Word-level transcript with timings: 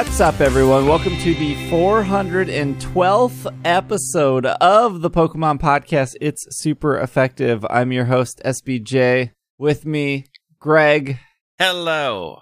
What's 0.00 0.18
up, 0.18 0.40
everyone? 0.40 0.86
Welcome 0.86 1.14
to 1.18 1.34
the 1.34 1.54
412th 1.68 3.54
episode 3.66 4.46
of 4.46 5.02
the 5.02 5.10
Pokemon 5.10 5.60
Podcast. 5.60 6.14
It's 6.22 6.46
super 6.58 6.98
effective. 6.98 7.66
I'm 7.68 7.92
your 7.92 8.06
host, 8.06 8.40
SBJ. 8.42 9.32
With 9.58 9.84
me, 9.84 10.24
Greg. 10.58 11.18
Hello. 11.58 12.38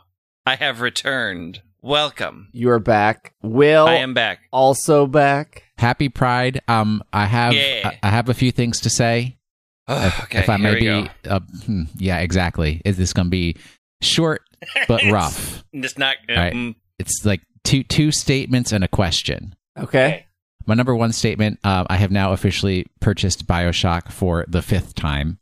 I 0.46 0.54
have 0.54 0.80
returned. 0.80 1.62
Welcome. 1.82 2.46
You 2.52 2.70
are 2.70 2.78
back. 2.78 3.34
Will. 3.42 3.88
I 3.88 3.94
am 3.96 4.14
back. 4.14 4.38
Also 4.52 5.08
back. 5.08 5.64
Happy 5.78 6.08
Pride. 6.08 6.60
Um, 6.68 7.02
I 7.12 7.24
have 7.26 7.54
Yeah. 7.54 7.90
I, 7.90 7.98
I 8.04 8.10
have 8.10 8.28
a 8.28 8.34
few 8.34 8.52
things 8.52 8.80
to 8.82 8.88
say. 8.90 9.36
If, 9.88 10.22
okay, 10.24 10.38
if 10.38 10.48
I 10.48 10.58
here 10.58 10.62
may 10.62 10.74
we 10.74 11.02
be, 11.02 11.10
uh, 11.28 11.40
hmm, 11.66 11.82
yeah, 11.96 12.18
exactly. 12.18 12.80
Is 12.84 12.96
this 12.96 13.12
going 13.12 13.26
to 13.26 13.30
be 13.30 13.56
short 14.00 14.42
but 14.86 15.02
rough? 15.10 15.64
It's 15.72 15.98
not. 15.98 16.14
Right. 16.28 16.52
mm, 16.52 16.76
It's 17.00 17.24
like 17.24 17.40
two 17.68 17.82
two 17.84 18.10
statements 18.10 18.72
and 18.72 18.82
a 18.82 18.88
question. 18.88 19.54
Okay. 19.78 20.26
My 20.66 20.74
number 20.74 20.94
one 20.94 21.12
statement: 21.12 21.58
uh, 21.64 21.84
I 21.88 21.96
have 21.96 22.10
now 22.10 22.32
officially 22.32 22.86
purchased 23.00 23.46
Bioshock 23.46 24.10
for 24.10 24.44
the 24.48 24.62
fifth 24.62 24.94
time 24.94 25.38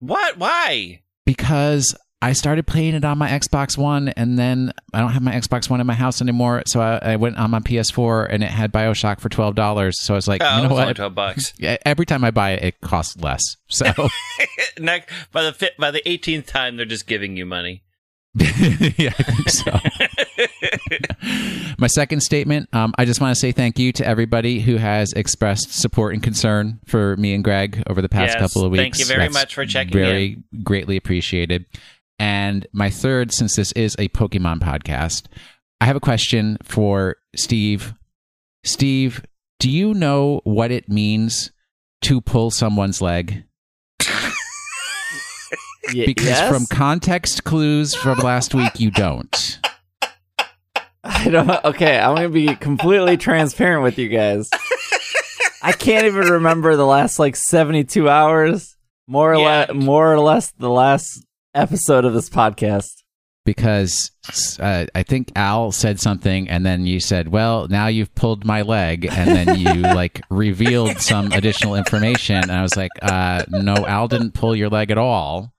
What? 0.00 0.36
Why? 0.38 1.02
because 1.24 1.94
I 2.20 2.32
started 2.32 2.66
playing 2.66 2.94
it 2.94 3.04
on 3.04 3.16
my 3.18 3.28
Xbox 3.28 3.78
One, 3.78 4.08
and 4.08 4.36
then 4.38 4.72
I 4.92 5.00
don't 5.00 5.12
have 5.12 5.22
my 5.22 5.32
Xbox 5.32 5.70
One 5.70 5.80
in 5.80 5.86
my 5.86 5.94
house 5.94 6.20
anymore. 6.20 6.62
So 6.66 6.80
I, 6.80 7.12
I 7.12 7.16
went 7.16 7.36
on 7.38 7.50
my 7.50 7.60
PS4, 7.60 8.26
and 8.30 8.42
it 8.42 8.50
had 8.50 8.72
Bioshock 8.72 9.20
for 9.20 9.28
twelve 9.28 9.54
dollars. 9.54 10.00
So 10.02 10.14
I 10.14 10.16
was 10.16 10.26
like, 10.26 10.42
Oh, 10.44 10.56
you 10.62 10.68
know 10.68 10.74
what? 10.74 10.96
twelve 10.96 11.14
bucks. 11.14 11.52
Every 11.86 12.06
time 12.06 12.24
I 12.24 12.30
buy 12.32 12.52
it, 12.52 12.64
it 12.64 12.80
costs 12.80 13.16
less. 13.18 13.42
So 13.68 13.86
Next, 14.78 15.10
by 15.32 15.42
the 15.44 15.70
by 15.78 15.90
the 15.90 16.08
eighteenth 16.08 16.46
time, 16.46 16.76
they're 16.76 16.86
just 16.86 17.06
giving 17.06 17.36
you 17.36 17.46
money. 17.46 17.82
yeah, 18.98 19.12
I 19.18 19.22
think 19.22 19.48
so. 19.50 19.78
My 21.78 21.86
second 21.86 22.20
statement 22.20 22.68
um, 22.74 22.94
I 22.98 23.04
just 23.04 23.20
want 23.20 23.34
to 23.34 23.38
say 23.40 23.52
thank 23.52 23.78
you 23.78 23.92
to 23.92 24.06
everybody 24.06 24.60
who 24.60 24.76
has 24.76 25.12
expressed 25.12 25.72
support 25.72 26.14
and 26.14 26.22
concern 26.22 26.80
for 26.86 27.16
me 27.16 27.34
and 27.34 27.42
Greg 27.44 27.82
over 27.88 28.02
the 28.02 28.08
past 28.08 28.34
Yes, 28.34 28.40
couple 28.40 28.64
of 28.64 28.70
weeks. 28.72 28.82
thank 28.82 28.98
you 28.98 29.04
very 29.04 29.22
That's 29.24 29.34
much 29.34 29.54
for 29.54 29.64
checking 29.66 29.92
Very 29.92 30.42
greatly 30.62 30.96
appreciated. 30.96 31.66
And 32.18 32.66
my 32.72 32.90
third, 32.90 33.32
since 33.32 33.54
this 33.56 33.72
is 33.72 33.94
a 33.98 34.08
Pokemon 34.08 34.58
podcast, 34.60 35.26
I 35.80 35.86
have 35.86 35.96
a 35.96 36.00
question 36.00 36.58
for 36.62 37.16
Steve. 37.36 37.94
Steve, 38.64 39.24
do 39.60 39.70
you 39.70 39.94
know 39.94 40.40
what 40.44 40.70
it 40.72 40.88
means 40.88 41.52
to 42.02 42.20
pull 42.20 42.50
someone's 42.50 43.00
leg? 43.00 43.44
Y- 45.94 46.04
Because 46.06 46.26
yes? 46.26 46.48
from 46.52 46.66
context 46.66 47.44
clues 47.44 47.94
from 47.94 48.18
last 48.18 48.54
week, 48.54 48.78
you 48.80 48.90
don't. 48.90 49.58
I 51.04 51.28
don't. 51.30 51.64
Okay, 51.64 51.98
I'm 51.98 52.14
gonna 52.14 52.28
be 52.28 52.54
completely 52.56 53.16
transparent 53.16 53.82
with 53.82 53.98
you 53.98 54.08
guys. 54.08 54.50
I 55.62 55.72
can't 55.72 56.06
even 56.06 56.28
remember 56.28 56.76
the 56.76 56.86
last 56.86 57.18
like 57.18 57.36
72 57.36 58.08
hours, 58.08 58.76
more 59.06 59.32
or 59.34 59.38
Yeah. 59.38 59.66
less, 59.68 59.74
more 59.74 60.12
or 60.12 60.20
less 60.20 60.52
the 60.58 60.70
last 60.70 61.24
episode 61.54 62.04
of 62.04 62.12
this 62.14 62.28
podcast. 62.28 62.97
Because 63.48 64.10
uh, 64.60 64.84
I 64.94 65.02
think 65.04 65.32
Al 65.34 65.72
said 65.72 65.98
something, 65.98 66.50
and 66.50 66.66
then 66.66 66.84
you 66.84 67.00
said, 67.00 67.28
"Well, 67.28 67.66
now 67.68 67.86
you've 67.86 68.14
pulled 68.14 68.44
my 68.44 68.60
leg," 68.60 69.06
and 69.10 69.30
then 69.30 69.58
you 69.58 69.72
like 69.80 70.20
revealed 70.28 70.98
some 71.00 71.32
additional 71.32 71.74
information. 71.74 72.36
And 72.36 72.52
I 72.52 72.60
was 72.60 72.76
like, 72.76 72.90
uh, 73.00 73.46
"No, 73.48 73.74
Al 73.86 74.06
didn't 74.06 74.34
pull 74.34 74.54
your 74.54 74.68
leg 74.68 74.90
at 74.90 74.98
all." 74.98 75.54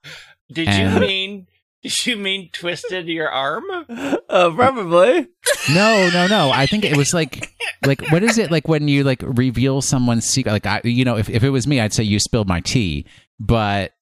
Did 0.52 0.68
And- 0.68 0.94
you 0.94 1.00
mean? 1.00 1.46
Did 1.82 2.06
you 2.06 2.16
mean 2.16 2.50
twisted 2.52 3.08
your 3.08 3.28
arm? 3.30 3.64
Uh, 3.88 4.50
probably. 4.54 5.26
No, 5.74 6.10
no, 6.12 6.26
no. 6.28 6.50
I 6.52 6.66
think 6.66 6.84
it 6.84 6.94
was 6.96 7.14
like, 7.14 7.50
like 7.86 8.02
what 8.12 8.22
is 8.22 8.36
it 8.36 8.50
like 8.50 8.68
when 8.68 8.86
you 8.86 9.02
like 9.02 9.22
reveal 9.26 9.80
someone's 9.80 10.26
secret? 10.26 10.52
Like 10.52 10.66
I, 10.66 10.82
you 10.84 11.04
know, 11.06 11.16
if 11.16 11.28
if 11.30 11.42
it 11.42 11.50
was 11.50 11.66
me, 11.66 11.80
I'd 11.80 11.94
say 11.94 12.04
you 12.04 12.20
spilled 12.20 12.46
my 12.48 12.60
tea, 12.60 13.06
but 13.40 13.92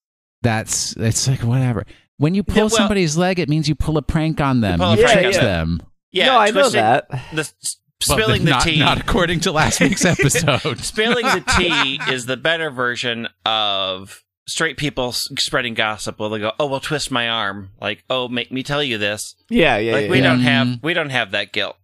that's 0.43 0.93
it's 0.97 1.27
like 1.27 1.39
whatever. 1.39 1.85
When 2.19 2.35
you 2.35 2.43
pull 2.43 2.55
Yeah, 2.55 2.61
well- 2.63 2.69
somebody's 2.69 3.17
leg, 3.17 3.39
it 3.39 3.49
means 3.49 3.67
you 3.67 3.75
pull 3.75 3.97
a 3.97 4.01
prank 4.01 4.39
on 4.41 4.59
them. 4.61 4.77
pull 4.79 4.95
You, 4.95 5.03
a 5.03 5.05
prank 5.05 5.21
tricked 5.21 5.37
on 5.37 5.43
them. 5.43 5.83
Yeah, 6.11 6.25
no, 6.27 6.37
I 6.37 6.51
know 6.51 6.69
that. 6.69 7.09
The 7.33 7.39
s- 7.41 7.53
Well, 8.07 8.17
spilling 8.17 8.45
the 8.45 8.51
not, 8.51 8.63
tea. 8.63 8.79
Not 8.79 8.97
according 9.01 9.41
to 9.41 9.51
last 9.51 9.81
week's 9.81 10.05
episode. 10.05 10.79
Spilling 10.79 11.25
the 11.25 11.43
tea 11.57 11.99
is 12.09 12.25
the 12.25 12.37
better 12.37 12.69
version 12.71 13.27
of 13.45 14.23
straight 14.47 14.77
people 14.77 15.11
spreading 15.11 15.73
gossip. 15.73 16.17
Well, 16.17 16.29
they 16.29 16.39
go, 16.39 16.53
"Oh, 16.57 16.67
well, 16.67 16.79
twist 16.79 17.11
my 17.11 17.27
arm." 17.27 17.71
Like, 17.81 18.05
"Oh, 18.09 18.29
make 18.29 18.53
me 18.53 18.63
tell 18.63 18.81
you 18.81 18.97
this." 18.97 19.35
Yeah, 19.49 19.75
yeah, 19.79 19.91
like 19.91 20.05
yeah. 20.05 20.11
we 20.11 20.17
yeah. 20.19 20.23
don't 20.23 20.39
have 20.39 20.67
mm-hmm. 20.67 20.85
we 20.87 20.93
don't 20.93 21.09
have 21.09 21.31
that 21.31 21.51
guilt. 21.51 21.75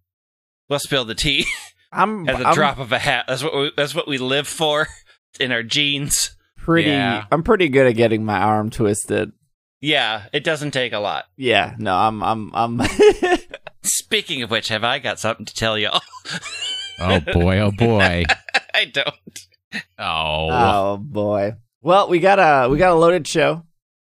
We'll 0.70 0.78
spill 0.78 1.04
the 1.04 1.14
tea 1.14 1.44
I'm, 1.92 2.26
at 2.26 2.38
the 2.38 2.48
I'm 2.48 2.54
drop 2.54 2.78
of 2.78 2.92
a 2.92 2.98
hat. 2.98 3.26
That's 3.28 3.42
what 3.44 3.54
we, 3.54 3.72
that's 3.76 3.94
what 3.94 4.08
we 4.08 4.16
live 4.16 4.48
for 4.48 4.88
in 5.38 5.52
our 5.52 5.62
genes. 5.62 6.34
pretty. 6.56 6.88
Yeah. 6.88 7.26
I'm 7.30 7.42
pretty 7.42 7.68
good 7.68 7.86
at 7.86 7.92
getting 7.92 8.24
my 8.24 8.38
arm 8.38 8.70
twisted. 8.70 9.32
Yeah, 9.80 10.24
it 10.32 10.44
doesn't 10.44 10.70
take 10.70 10.92
a 10.92 10.98
lot. 10.98 11.24
Yeah, 11.36 11.74
no, 11.78 11.94
I'm, 11.94 12.22
I'm, 12.22 12.50
I'm. 12.54 12.80
Speaking 13.82 14.42
of 14.42 14.50
which, 14.50 14.68
have 14.68 14.84
I 14.84 14.98
got 14.98 15.20
something 15.20 15.46
to 15.46 15.54
tell 15.54 15.78
y'all? 15.78 16.00
Oh 16.98 17.20
boy, 17.20 17.58
oh 17.58 17.70
boy. 17.72 18.24
I 18.74 18.86
don't. 18.86 19.46
Oh. 19.98 20.48
oh 20.50 20.96
boy. 20.96 21.56
Well, 21.82 22.08
we 22.08 22.20
got 22.20 22.38
a 22.38 22.68
we 22.70 22.78
got 22.78 22.92
a 22.92 22.94
loaded 22.94 23.26
show. 23.26 23.64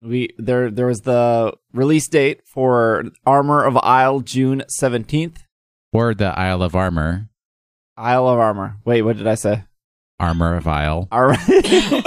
We 0.03 0.31
there 0.37 0.71
there 0.71 0.87
was 0.87 1.03
the 1.03 1.55
release 1.72 2.09
date 2.09 2.41
for 2.45 3.05
Armor 3.25 3.65
of 3.65 3.77
Isle 3.77 4.21
June 4.21 4.65
seventeenth. 4.69 5.45
Or 5.93 6.15
the 6.15 6.37
Isle 6.39 6.62
of 6.62 6.75
Armor. 6.75 7.28
Isle 7.97 8.28
of 8.28 8.39
Armor. 8.39 8.78
Wait, 8.84 9.03
what 9.03 9.17
did 9.17 9.27
I 9.27 9.37
say? 9.37 9.65
Armor 10.19 10.56
of 10.56 10.67
Isle. 10.67 11.09
All 11.12 11.27
right. 11.27 12.05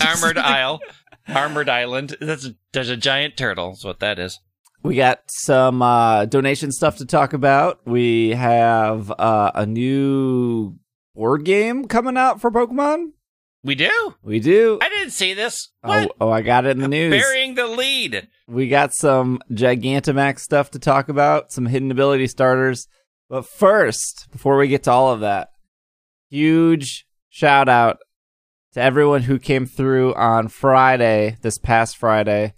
Armored 0.00 0.38
Isle, 0.38 0.80
Armored 1.28 1.68
Island. 1.68 2.16
That's 2.20 2.46
a, 2.46 2.54
there's 2.72 2.90
a 2.90 2.96
giant 2.96 3.36
turtle. 3.36 3.72
Is 3.72 3.84
what 3.84 4.00
that 4.00 4.18
is. 4.18 4.40
we 4.82 4.96
got 4.96 5.22
some 5.28 5.80
uh, 5.82 6.26
donation 6.26 6.72
stuff 6.72 6.96
to 6.98 7.06
talk 7.06 7.32
about. 7.32 7.80
We 7.86 8.30
have 8.30 9.10
uh, 9.10 9.52
a 9.54 9.66
new 9.66 10.76
board 11.14 11.44
game 11.44 11.86
coming 11.86 12.16
out 12.16 12.40
for 12.40 12.50
Pokemon. 12.50 13.12
We 13.62 13.74
do. 13.74 14.14
We 14.22 14.40
do. 14.40 14.78
I 14.82 14.90
didn't 14.90 15.12
see 15.12 15.32
this. 15.32 15.70
Oh, 15.82 16.06
oh, 16.20 16.30
I 16.30 16.42
got 16.42 16.66
it 16.66 16.72
in 16.72 16.80
the 16.80 16.88
news. 16.88 17.10
Burying 17.10 17.54
the 17.54 17.66
lead. 17.66 18.28
We 18.46 18.68
got 18.68 18.92
some 18.94 19.40
Gigantamax 19.50 20.40
stuff 20.40 20.70
to 20.72 20.78
talk 20.78 21.08
about, 21.08 21.50
some 21.50 21.64
hidden 21.64 21.90
ability 21.90 22.26
starters. 22.26 22.88
But 23.30 23.46
first, 23.46 24.26
before 24.30 24.58
we 24.58 24.68
get 24.68 24.82
to 24.82 24.90
all 24.90 25.14
of 25.14 25.20
that, 25.20 25.48
huge 26.28 27.06
shout 27.30 27.70
out 27.70 28.00
to 28.74 28.82
everyone 28.82 29.22
who 29.22 29.38
came 29.38 29.66
through 29.66 30.14
on 30.14 30.48
Friday, 30.48 31.36
this 31.42 31.58
past 31.58 31.96
Friday. 31.96 32.54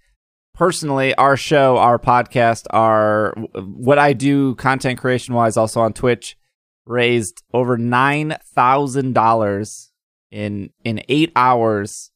Personally, 0.54 1.15
our 1.15 1.37
show, 1.37 1.77
our 1.77 1.99
podcast, 1.99 2.65
our 2.71 3.34
what 3.54 3.99
I 3.99 4.15
do 4.15 4.55
content 4.55 4.99
creation 4.99 5.34
wise, 5.34 5.59
also 5.59 5.81
on 5.81 5.93
Twitch, 5.93 6.37
raised 6.87 7.43
over 7.53 7.76
nine 7.76 8.37
thousand 8.55 9.12
dollars 9.12 9.93
in 10.31 10.71
in 10.82 11.03
eight 11.09 11.31
hours 11.37 12.11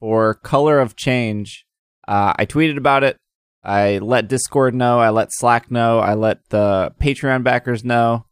for 0.00 0.34
Color 0.34 0.80
of 0.80 0.96
Change. 0.96 1.64
Uh, 2.08 2.32
I 2.36 2.46
tweeted 2.46 2.76
about 2.76 3.04
it. 3.04 3.16
I 3.62 3.98
let 3.98 4.28
Discord 4.28 4.74
know. 4.74 4.98
I 4.98 5.10
let 5.10 5.32
Slack 5.32 5.70
know. 5.70 6.00
I 6.00 6.14
let 6.14 6.48
the 6.48 6.92
Patreon 7.00 7.44
backers 7.44 7.84
know. 7.84 8.26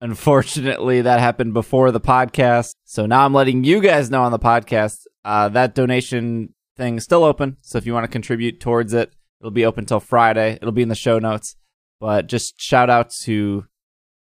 Unfortunately, 0.00 1.02
that 1.02 1.20
happened 1.20 1.52
before 1.52 1.90
the 1.90 2.00
podcast. 2.00 2.74
So 2.84 3.06
now 3.06 3.24
I'm 3.24 3.34
letting 3.34 3.64
you 3.64 3.80
guys 3.80 4.10
know 4.10 4.22
on 4.22 4.32
the 4.32 4.38
podcast. 4.38 5.06
Uh, 5.24 5.48
that 5.50 5.74
donation 5.74 6.54
thing 6.76 6.96
is 6.96 7.04
still 7.04 7.22
open. 7.22 7.58
So 7.60 7.76
if 7.76 7.84
you 7.84 7.92
want 7.92 8.04
to 8.04 8.10
contribute 8.10 8.60
towards 8.60 8.94
it, 8.94 9.12
it'll 9.40 9.50
be 9.50 9.66
open 9.66 9.84
till 9.84 10.00
Friday. 10.00 10.52
It'll 10.54 10.72
be 10.72 10.82
in 10.82 10.88
the 10.88 10.94
show 10.94 11.18
notes. 11.18 11.56
But 12.00 12.28
just 12.28 12.58
shout 12.58 12.88
out 12.88 13.10
to 13.22 13.66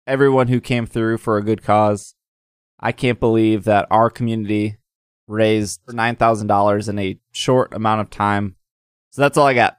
everyone 0.08 0.48
who 0.48 0.62
came 0.62 0.86
through 0.86 1.18
for 1.18 1.38
a 1.38 1.44
good 1.44 1.62
cause. 1.62 2.16
I 2.80 2.94
can't 2.94 3.20
believe 3.20 3.66
that 3.66 3.88
our 3.90 4.10
community 4.10 4.78
raised 5.28 5.86
$9,000 5.88 6.90
in 6.90 7.00
a 7.00 7.20
short 7.32 7.74
amount 7.74 8.02
of 8.02 8.10
time. 8.10 8.56
So 9.12 9.22
that's 9.22 9.38
all 9.38 9.48
I 9.48 9.54
got. 9.54 9.78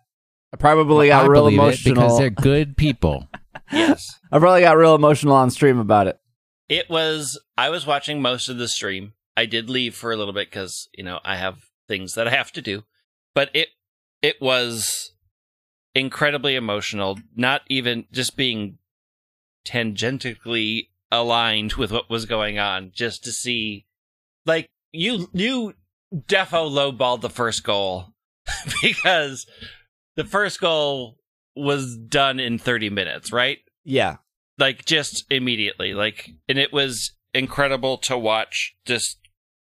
I 0.53 0.57
probably 0.57 1.09
got 1.09 1.25
I 1.25 1.29
real 1.29 1.47
emotional. 1.47 1.95
because 1.95 2.19
they're 2.19 2.31
good 2.31 2.77
people. 2.77 3.29
Yes. 3.73 4.19
I 4.33 4.39
probably 4.39 4.61
got 4.61 4.77
real 4.77 4.95
emotional 4.95 5.35
on 5.35 5.51
stream 5.51 5.79
about 5.79 6.07
it. 6.07 6.19
It 6.69 6.91
was. 6.91 7.41
I 7.57 7.71
was 7.71 7.87
watching 7.87 8.21
most 8.21 8.49
of 8.49 8.59
the 8.59 8.69
stream. 8.69 9.15
I 9.37 9.47
did 9.47 9.71
leave 9.71 9.95
for 9.95 10.13
a 10.13 10.17
little 10.17 10.33
bit 10.33 10.51
because 10.51 10.89
you 10.97 11.05
know 11.05 11.21
I 11.25 11.37
have 11.37 11.59
things 11.89 12.15
that 12.15 12.27
I 12.27 12.31
have 12.31 12.53
to 12.53 12.63
do. 12.63 12.85
But 13.35 13.51
it 13.55 13.69
it 14.23 14.41
was 14.41 15.13
incredibly 15.95 16.57
emotional. 16.57 17.19
Not 17.35 17.63
even 17.69 18.07
just 18.13 18.37
being 18.37 18.79
tangentially 19.67 20.89
aligned 21.11 21.75
with 21.75 21.93
what 21.93 22.11
was 22.11 22.25
going 22.25 22.59
on, 22.59 22.91
just 22.95 23.25
to 23.25 23.33
see, 23.33 23.87
like 24.45 24.69
you 24.93 25.29
you 25.33 25.75
defo 26.15 26.71
lowballed 26.71 27.21
the 27.21 27.31
first 27.31 27.65
goal 27.65 28.13
because 28.83 29.47
the 30.17 30.25
first 30.25 30.61
goal 30.61 31.19
was 31.57 31.97
done 31.97 32.39
in 32.39 32.59
thirty 32.59 32.91
minutes, 32.91 33.33
right? 33.33 33.59
Yeah. 33.85 34.17
like 34.59 34.85
just 34.85 35.25
immediately. 35.31 35.95
Like, 35.95 36.31
and 36.49 36.59
it 36.59 36.73
was 36.73 37.13
incredible 37.35 37.99
to 37.99 38.17
watch 38.19 38.75
just 38.85 39.19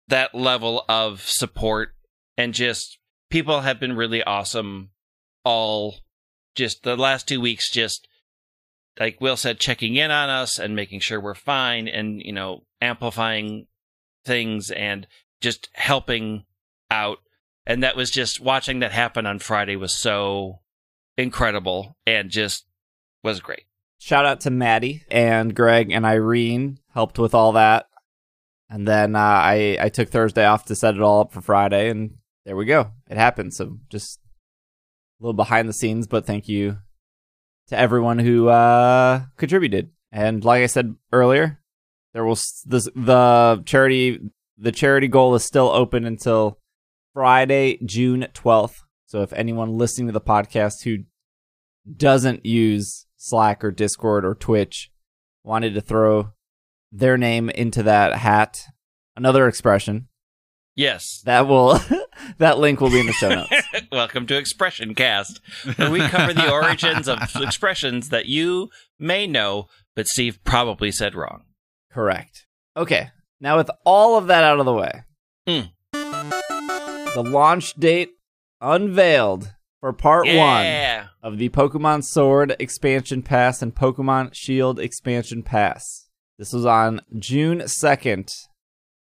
that 0.08 0.34
level 0.34 0.86
of 0.88 1.22
support 1.22 1.90
and 2.38 2.54
just 2.54 2.98
people 3.30 3.62
have 3.62 3.80
been 3.80 3.96
really 3.96 4.24
awesome 4.24 4.90
all 5.44 5.96
just 6.56 6.84
the 6.84 6.96
last 6.96 7.28
two 7.28 7.42
weeks 7.42 7.70
just 7.72 8.08
like 9.00 9.20
will 9.20 9.38
said 9.38 9.60
checking 9.60 9.96
in 9.96 10.12
on 10.12 10.30
us 10.30 10.58
and 10.58 10.76
making 10.76 11.00
sure 11.00 11.20
we're 11.20 11.34
fine 11.36 11.88
and 11.88 12.22
you 12.22 12.32
know 12.32 12.64
amplifying 12.82 13.68
things 14.26 14.72
and 14.72 15.08
just 15.42 15.70
helping 15.74 16.46
out 16.90 17.18
and 17.66 17.84
that 17.84 17.98
was 17.98 18.10
just 18.10 18.40
watching 18.40 18.80
that 18.80 18.92
happen 18.94 19.26
on 19.26 19.40
friday 19.40 19.76
was 19.76 20.00
so 20.00 20.60
incredible 21.18 21.98
and 22.06 22.30
just 22.30 22.66
was 23.24 23.40
great 23.40 23.64
Shout 24.00 24.26
out 24.26 24.42
to 24.42 24.52
Maddie 24.52 25.04
and 25.10 25.56
Greg 25.56 25.92
and 25.92 26.06
Irene 26.06 26.80
helped 26.94 27.18
with 27.18 27.34
all 27.34 27.54
that. 27.54 27.88
And 28.70 28.88
then 28.88 29.16
uh, 29.16 29.20
I 29.20 29.78
I 29.82 29.90
took 29.90 30.10
Thursday 30.10 30.46
off 30.46 30.66
to 30.66 30.76
set 30.76 30.96
it 30.96 31.02
all 31.02 31.22
up 31.22 31.32
for 31.32 31.42
Friday, 31.42 31.90
and 31.90 32.18
there 32.46 32.56
we 32.56 32.66
go. 32.66 32.92
It 33.10 33.18
happened. 33.18 33.54
So 33.54 33.80
just 33.90 34.20
a 35.20 35.24
little 35.24 35.34
behind 35.34 35.68
the 35.68 35.74
scenes, 35.74 36.06
but 36.06 36.26
thank 36.26 36.48
you 36.48 36.78
to 37.70 37.78
everyone 37.78 38.20
who 38.20 38.50
uh, 38.50 39.24
contributed. 39.38 39.90
And 40.12 40.44
like 40.44 40.64
I 40.64 40.68
said 40.68 40.96
earlier, 41.12 41.60
there 42.14 42.26
will 42.26 42.38
this, 42.66 42.90
the 42.96 43.64
charity 43.66 44.20
the 44.58 44.72
charity 44.72 45.08
goal 45.08 45.34
is 45.34 45.44
still 45.44 45.70
open 45.70 46.06
until 46.06 46.60
Friday, 47.14 47.80
June 47.84 48.28
twelfth. 48.34 48.84
So 49.08 49.22
if 49.22 49.32
anyone 49.34 49.78
listening 49.78 50.08
to 50.08 50.14
the 50.14 50.22
podcast 50.22 50.84
who 50.84 51.06
doesn't 51.96 52.46
use 52.46 53.06
Slack 53.16 53.64
or 53.64 53.72
Discord 53.72 54.26
or 54.26 54.36
Twitch 54.36 54.92
wanted 55.44 55.74
to 55.76 55.82
throw 55.82 56.32
their 56.92 57.18
name 57.18 57.50
into 57.50 57.84
that 57.84 58.14
hat, 58.18 58.64
another 59.16 59.48
expression 59.48 60.08
yes 60.76 61.22
that 61.26 61.48
will 61.48 61.80
that 62.38 62.60
link 62.60 62.80
will 62.80 62.92
be 62.92 63.00
in 63.00 63.08
the 63.08 63.14
show 63.14 63.30
notes. 63.30 63.50
welcome 63.92 64.28
to 64.28 64.38
expression 64.38 64.94
cast 64.94 65.40
where 65.76 65.90
we 65.90 66.00
cover 66.08 66.34
the 66.34 66.52
origins 66.52 67.08
of 67.08 67.18
expressions 67.38 68.10
that 68.10 68.28
you 68.28 68.70
may 69.00 69.26
know 69.26 69.66
but 69.96 70.06
steve 70.08 70.38
probably 70.44 70.92
said 70.92 71.16
wrong 71.16 71.44
Correct. 71.92 72.46
Okay. 72.76 73.10
Now 73.42 73.58
with 73.58 73.72
all 73.86 74.18
of 74.20 74.28
that 74.28 74.44
out 74.44 74.60
of 74.60 74.66
the 74.68 74.74
way, 74.74 75.04
Hmm. 75.48 75.62
the 75.94 77.24
launch 77.26 77.74
date 77.74 78.12
unveiled 78.62 79.54
for 79.80 79.94
part 79.94 80.26
one 80.28 81.10
of 81.22 81.38
the 81.38 81.50
Pokemon 81.50 82.04
Sword 82.04 82.56
expansion 82.60 83.22
pass 83.22 83.62
and 83.62 83.76
Pokemon 83.76 84.34
Shield 84.34 84.80
expansion 84.80 85.44
pass. 85.44 86.10
This 86.38 86.54
was 86.54 86.66
on 86.66 87.02
June 87.18 87.60
2nd. 87.60 88.32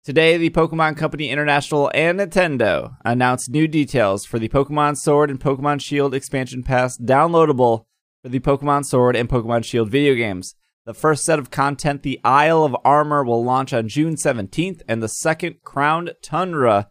Today, 0.05 0.37
the 0.37 0.51
Pokemon 0.51 0.97
Company 0.97 1.29
International 1.29 1.91
and 1.95 2.19
Nintendo 2.19 2.97
announced 3.05 3.51
new 3.51 3.69
details 3.69 4.25
for 4.25 4.39
the 4.39 4.49
Pokemon 4.49 4.97
Sword 4.97 5.31
and 5.31 5.41
Pokemon 5.41 5.83
Shield 5.83 6.15
expansion 6.15 6.63
pass 6.63 6.97
downloadable 6.97 7.85
for 8.23 8.29
the 8.29 8.41
Pokemon 8.41 8.85
Sword 8.85 9.17
and 9.17 9.29
Pokemon 9.29 9.65
Shield 9.65 9.91
video 9.91 10.15
games. 10.15 10.55
The 10.87 10.95
first 10.95 11.25
set 11.25 11.39
of 11.39 11.51
content, 11.51 12.03
the 12.03 12.21
Isle 12.25 12.65
of 12.65 12.77
Armor, 12.85 13.23
will 13.23 13.45
launch 13.45 13.75
on 13.75 13.89
June 13.89 14.15
17th, 14.17 14.81
and 14.89 15.03
the 15.03 15.09
second, 15.09 15.57
Crowned 15.63 16.15
Tundra, 16.23 16.89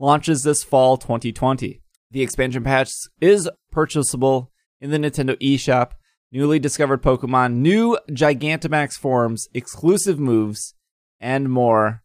launches 0.00 0.42
this 0.42 0.64
fall 0.64 0.96
2020. 0.96 1.80
The 2.16 2.22
expansion 2.22 2.64
patch 2.64 2.92
is 3.20 3.46
purchasable 3.70 4.50
in 4.80 4.90
the 4.90 4.96
Nintendo 4.96 5.38
eShop. 5.38 5.90
Newly 6.32 6.58
discovered 6.58 7.02
Pokemon, 7.02 7.56
new 7.56 7.98
Gigantamax 8.08 8.94
forms, 8.94 9.48
exclusive 9.52 10.18
moves, 10.18 10.74
and 11.20 11.50
more 11.50 12.02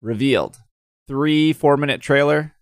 revealed. 0.00 0.56
Three 1.06 1.52
four 1.52 1.76
minute 1.76 2.00
trailer, 2.00 2.54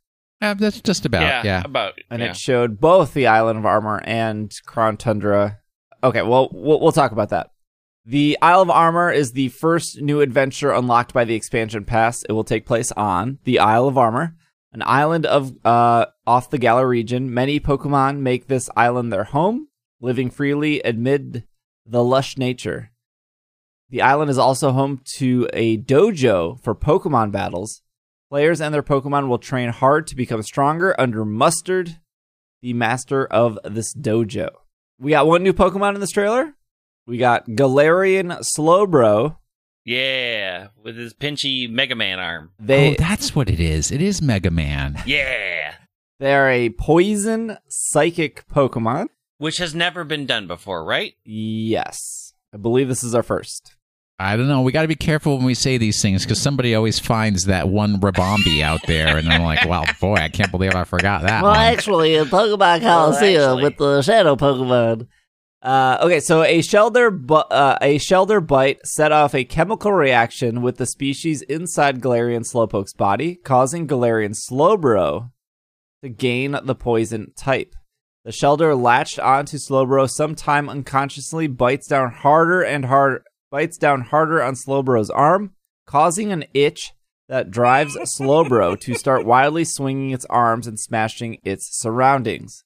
Uh, 0.42 0.54
that's 0.54 0.81
just 0.81 1.06
about 1.06 1.22
yeah, 1.22 1.42
yeah. 1.44 1.62
about 1.64 1.94
and 2.10 2.20
yeah. 2.20 2.31
it 2.31 2.37
showed 2.37 2.81
both 2.81 3.14
the 3.14 3.28
Island 3.28 3.60
of 3.60 3.66
Armor 3.66 4.00
and 4.02 4.52
Crown 4.66 4.96
Tundra. 4.96 5.60
Okay, 6.02 6.22
well, 6.22 6.48
we'll 6.50 6.81
we'll 6.81 6.90
talk 6.90 7.12
about 7.12 7.28
that. 7.28 7.52
The 8.04 8.37
Isle 8.42 8.62
of 8.62 8.70
Armor 8.70 9.12
is 9.12 9.31
the 9.31 9.50
first 9.50 10.00
new 10.00 10.20
adventure 10.22 10.72
unlocked 10.72 11.14
by 11.14 11.25
the 11.25 11.37
expansion 11.37 11.84
pass. 11.84 12.25
It 12.25 12.32
will 12.32 12.42
take 12.42 12.66
place 12.66 12.90
on 12.90 13.38
the 13.44 13.60
Isle 13.60 13.87
of 13.87 13.96
Armor, 13.96 14.34
an 14.72 14.82
island 14.84 15.26
of 15.26 15.52
uh, 15.64 16.06
off 16.31 16.49
the 16.49 16.59
Galar 16.59 16.87
region. 16.87 17.35
Many 17.35 17.59
Pokemon 17.59 18.21
make 18.21 18.47
this 18.47 18.71
island 18.77 19.12
their 19.12 19.25
home, 19.25 19.67
living 20.00 20.31
freely 20.31 20.81
amid 20.82 21.43
the 21.85 22.05
lush 22.05 22.38
nature. 22.38 22.93
The 23.88 24.00
island 24.00 24.31
is 24.31 24.38
also 24.38 24.71
home 24.71 25.00
to 25.17 25.49
a 25.53 25.77
dojo 25.79 26.62
for 26.62 26.77
Pokemon 26.77 27.32
battles. 27.32 27.82
Players 28.31 28.61
and 28.61 28.73
their 28.73 28.85
Pokemon 28.85 29.27
will 29.27 29.38
train 29.41 29.71
hard 29.71 30.06
to 30.06 30.15
become 30.15 30.43
stronger 30.44 30.94
under 31.00 31.25
Mustard, 31.25 31.99
the 32.62 32.75
master 32.75 33.26
of 33.26 33.59
this 33.65 33.93
dojo. 33.93 34.50
We 35.00 35.11
got 35.11 35.26
one 35.26 35.43
new 35.43 35.53
Pokemon 35.53 35.94
in 35.97 36.00
this 36.00 36.12
trailer. 36.12 36.55
We 37.09 37.19
got 37.19 37.49
Galarian 37.49 38.41
Slowbro. 38.56 39.37
yeah 39.85 40.69
with 40.81 40.97
his 40.97 41.12
pinchy 41.12 41.69
mega 41.69 41.97
man 41.97 42.21
arm 42.21 42.50
They 42.61 42.93
oh, 42.93 42.94
that's 42.99 43.35
what 43.35 43.50
it 43.50 43.59
is. 43.59 43.91
It 43.91 44.00
is 44.00 44.23
Mega 44.23 44.53
Man. 44.53 45.03
yeah 45.06 45.75
they 46.20 46.34
are 46.34 46.49
a 46.49 46.69
poison 46.70 47.58
psychic 47.69 48.46
Pokemon. 48.49 49.06
which 49.38 49.56
has 49.58 49.75
never 49.75 50.05
been 50.05 50.26
done 50.26 50.46
before 50.46 50.84
right 50.84 51.14
Yes. 51.25 52.32
I 52.55 52.56
believe 52.58 52.88
this 52.88 53.02
is 53.05 53.14
our 53.14 53.22
first. 53.22 53.75
I 54.19 54.37
don't 54.37 54.49
know. 54.49 54.61
We 54.61 54.70
got 54.72 54.82
to 54.82 54.88
be 54.88 54.96
careful 54.96 55.37
when 55.38 55.46
we 55.46 55.55
say 55.55 55.78
these 55.78 56.02
things 56.02 56.25
because 56.25 56.43
somebody 56.43 56.75
always 56.75 56.99
finds 56.99 57.44
that 57.44 57.69
one 57.70 57.99
Rabombi 58.00 58.61
out 58.61 58.81
there, 58.87 59.17
and 59.17 59.26
I'm 59.28 59.43
like, 59.44 59.64
"Well, 59.67 59.84
boy, 59.99 60.17
I 60.17 60.28
can't 60.28 60.50
believe 60.50 60.75
I 60.75 60.84
forgot 60.84 61.23
that 61.23 61.42
Well, 61.42 61.52
one." 61.52 61.61
actually, 61.61 62.16
in 62.16 62.26
Pokemon 62.26 62.59
Well, 62.59 62.80
Coliseum 62.80 63.42
actually. 63.42 63.62
with 63.62 63.76
the 63.78 64.02
Shadow 64.02 64.37
Pokemon. 64.37 65.06
Uh, 65.62 65.99
okay, 66.02 66.21
so 66.21 66.42
a 66.42 66.61
shelter, 66.61 67.11
bu- 67.11 67.35
uh, 67.35 67.78
a 67.80 67.97
shelter 67.99 68.42
bite 68.42 68.85
set 68.87 69.11
off 69.12 69.35
a 69.35 69.45
chemical 69.45 69.92
reaction 69.92 70.61
with 70.61 70.76
the 70.76 70.87
species 70.87 71.40
inside 71.42 72.00
Galarian 72.02 72.40
Slowpoke's 72.45 72.92
body, 72.92 73.37
causing 73.37 73.87
Galarian 73.87 74.35
Slowbro 74.37 75.30
to 76.02 76.09
gain 76.09 76.57
the 76.64 76.75
poison 76.75 77.33
type. 77.37 77.75
The 78.25 78.33
shelter 78.33 78.75
latched 78.75 79.19
onto 79.19 79.57
Slowbro, 79.57 80.09
sometime 80.11 80.69
unconsciously 80.69 81.47
bites 81.47 81.87
down 81.87 82.12
harder 82.12 82.62
and 82.62 82.85
harder, 82.85 83.25
bites 83.50 83.78
down 83.78 84.02
harder 84.02 84.42
on 84.42 84.54
Slowbro's 84.54 85.11
arm, 85.11 85.52
causing 85.87 86.30
an 86.30 86.45
itch 86.52 86.92
that 87.28 87.50
drives 87.50 87.97
Slowbro 88.19 88.78
to 88.83 88.95
start 88.95 89.25
wildly 89.25 89.64
swinging 89.64 90.11
its 90.11 90.26
arms 90.26 90.66
and 90.66 90.78
smashing 90.78 91.38
its 91.42 91.69
surroundings. 91.78 92.64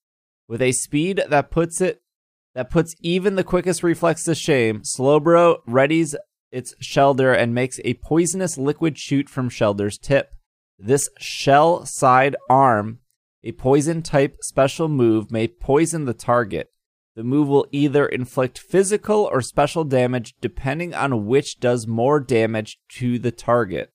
With 0.48 0.60
a 0.60 0.72
speed 0.72 1.22
that 1.28 1.50
puts 1.50 1.80
it 1.80 2.02
that 2.54 2.70
puts 2.70 2.94
even 3.00 3.34
the 3.34 3.44
quickest 3.44 3.82
reflex 3.82 4.24
to 4.24 4.34
shame, 4.34 4.82
Slowbro 4.82 5.58
readies 5.68 6.14
its 6.52 6.72
Shelder 6.80 7.32
and 7.32 7.52
makes 7.52 7.80
a 7.84 7.94
poisonous 7.94 8.56
liquid 8.56 8.96
shoot 8.96 9.28
from 9.28 9.48
Shelder's 9.48 9.98
tip. 9.98 10.30
This 10.78 11.08
shell 11.18 11.84
side 11.84 12.36
arm, 12.48 13.00
a 13.44 13.52
poison 13.52 14.02
type 14.02 14.38
special 14.40 14.88
move, 14.88 15.30
may 15.30 15.46
poison 15.46 16.06
the 16.06 16.14
target. 16.14 16.70
The 17.14 17.22
move 17.22 17.46
will 17.46 17.66
either 17.70 18.06
inflict 18.06 18.58
physical 18.58 19.28
or 19.30 19.40
special 19.40 19.84
damage 19.84 20.34
depending 20.40 20.94
on 20.94 21.26
which 21.26 21.60
does 21.60 21.86
more 21.86 22.18
damage 22.18 22.78
to 22.96 23.18
the 23.20 23.30
target. 23.30 23.92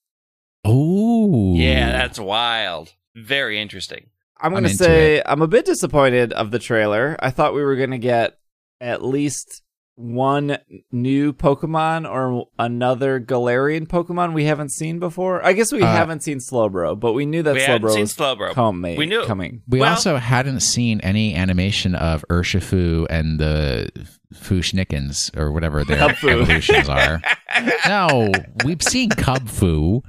oh, 0.63 1.55
yeah 1.55 1.91
that's 1.91 2.19
wild 2.19 2.93
very 3.15 3.59
interesting 3.59 4.05
I'm 4.39 4.47
I'm 4.47 4.51
going 4.53 4.63
to 4.63 4.69
into 4.69 4.83
say 4.83 5.21
I'm 5.25 5.41
a 5.41 5.47
bit 5.47 5.65
disappointed 5.65 6.31
of 6.31 6.51
the 6.51 6.59
trailer. 6.59 7.17
I 7.19 7.29
thought 7.29 7.53
we 7.53 7.63
were 7.63 7.75
going 7.75 7.91
to 7.91 7.97
get 7.97 8.37
at 8.79 9.03
least 9.03 9.63
one 9.99 10.57
new 10.93 11.33
Pokemon 11.33 12.09
or 12.09 12.45
another 12.57 13.19
Galarian 13.19 13.85
Pokemon 13.85 14.33
we 14.33 14.45
haven't 14.45 14.71
seen 14.71 14.97
before. 14.97 15.45
I 15.45 15.51
guess 15.51 15.73
we 15.73 15.81
Uh, 15.81 15.87
haven't 15.87 16.23
seen 16.23 16.37
Slowbro, 16.39 16.97
but 16.97 17.11
we 17.11 17.25
knew 17.25 17.43
that 17.43 17.53
we 17.55 17.59
Slowbro 17.59 17.91
seen 17.91 18.01
was 18.01 18.15
slowbro 18.15 18.53
coming. 18.53 18.97
We 18.97 19.05
knew- 19.05 19.25
coming. 19.25 19.61
We 19.67 19.79
Well- 19.81 19.89
also 19.91 20.15
hadn't 20.15 20.61
seen 20.61 21.01
any 21.01 21.35
animation 21.35 21.95
of 21.95 22.23
Urshifu 22.29 23.07
and 23.09 23.39
the 23.41 23.89
Fushnikins 24.33 25.35
or 25.37 25.51
whatever 25.51 25.83
their 25.83 25.97
Kubfu. 25.97 26.29
evolutions 26.41 26.87
are. 26.87 27.21
no, 27.87 28.31
we've 28.63 28.81
seen 28.81 29.09
Kubfu. 29.09 30.01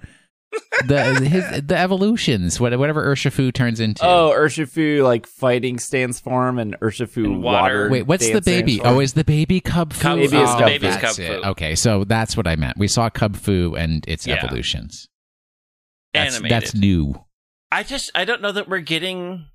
The 0.87 1.15
his, 1.21 1.63
the 1.67 1.77
evolutions, 1.77 2.59
what- 2.59 2.77
whatever 2.79 3.05
Urshifu 3.07 3.53
turns 3.53 3.79
into. 3.81 4.05
Oh, 4.05 4.33
Urshifu 4.37 5.05
like 5.05 5.27
fighting 5.27 5.79
stands 5.79 6.19
for 6.21 6.49
him, 6.49 6.59
and 6.59 6.79
Urshifu 6.81 7.25
And 7.25 7.43
water. 7.43 7.63
water. 7.63 7.89
Wait, 7.91 8.07
what's 8.07 8.29
the 8.31 8.41
baby? 8.41 8.81
Oh, 8.83 9.01
is 9.01 9.13
the 9.13 9.25
baby 9.25 9.61
Kubfu? 9.61 9.71
Cub 9.71 9.93
Fu. 9.93 10.09
Baby 10.17 10.25
is 10.25 10.33
oh, 10.51 10.59
Cub 10.59 10.67
Baby 10.67 10.87
is 10.89 10.97
that's 10.97 11.17
Cub 11.19 11.25
it. 11.27 11.45
Okay, 11.45 11.75
so 11.77 12.05
that's 12.05 12.37
what 12.37 12.47
I 12.49 12.57
meant. 12.57 12.79
We 12.79 12.89
saw 12.89 13.11
Kubfu 13.11 13.79
and 13.79 14.05
its 14.09 14.27
Yeah. 14.27 14.43
evolutions. 14.43 15.07
That's, 16.13 16.35
animated 16.35 16.51
that's 16.63 16.75
new. 16.75 17.15
i 17.71 17.85
just 17.85 18.11
i 18.17 18.25
don't 18.25 18.43
know 18.43 18.51
that 18.51 18.69
we're 18.69 18.81
getting 18.81 19.47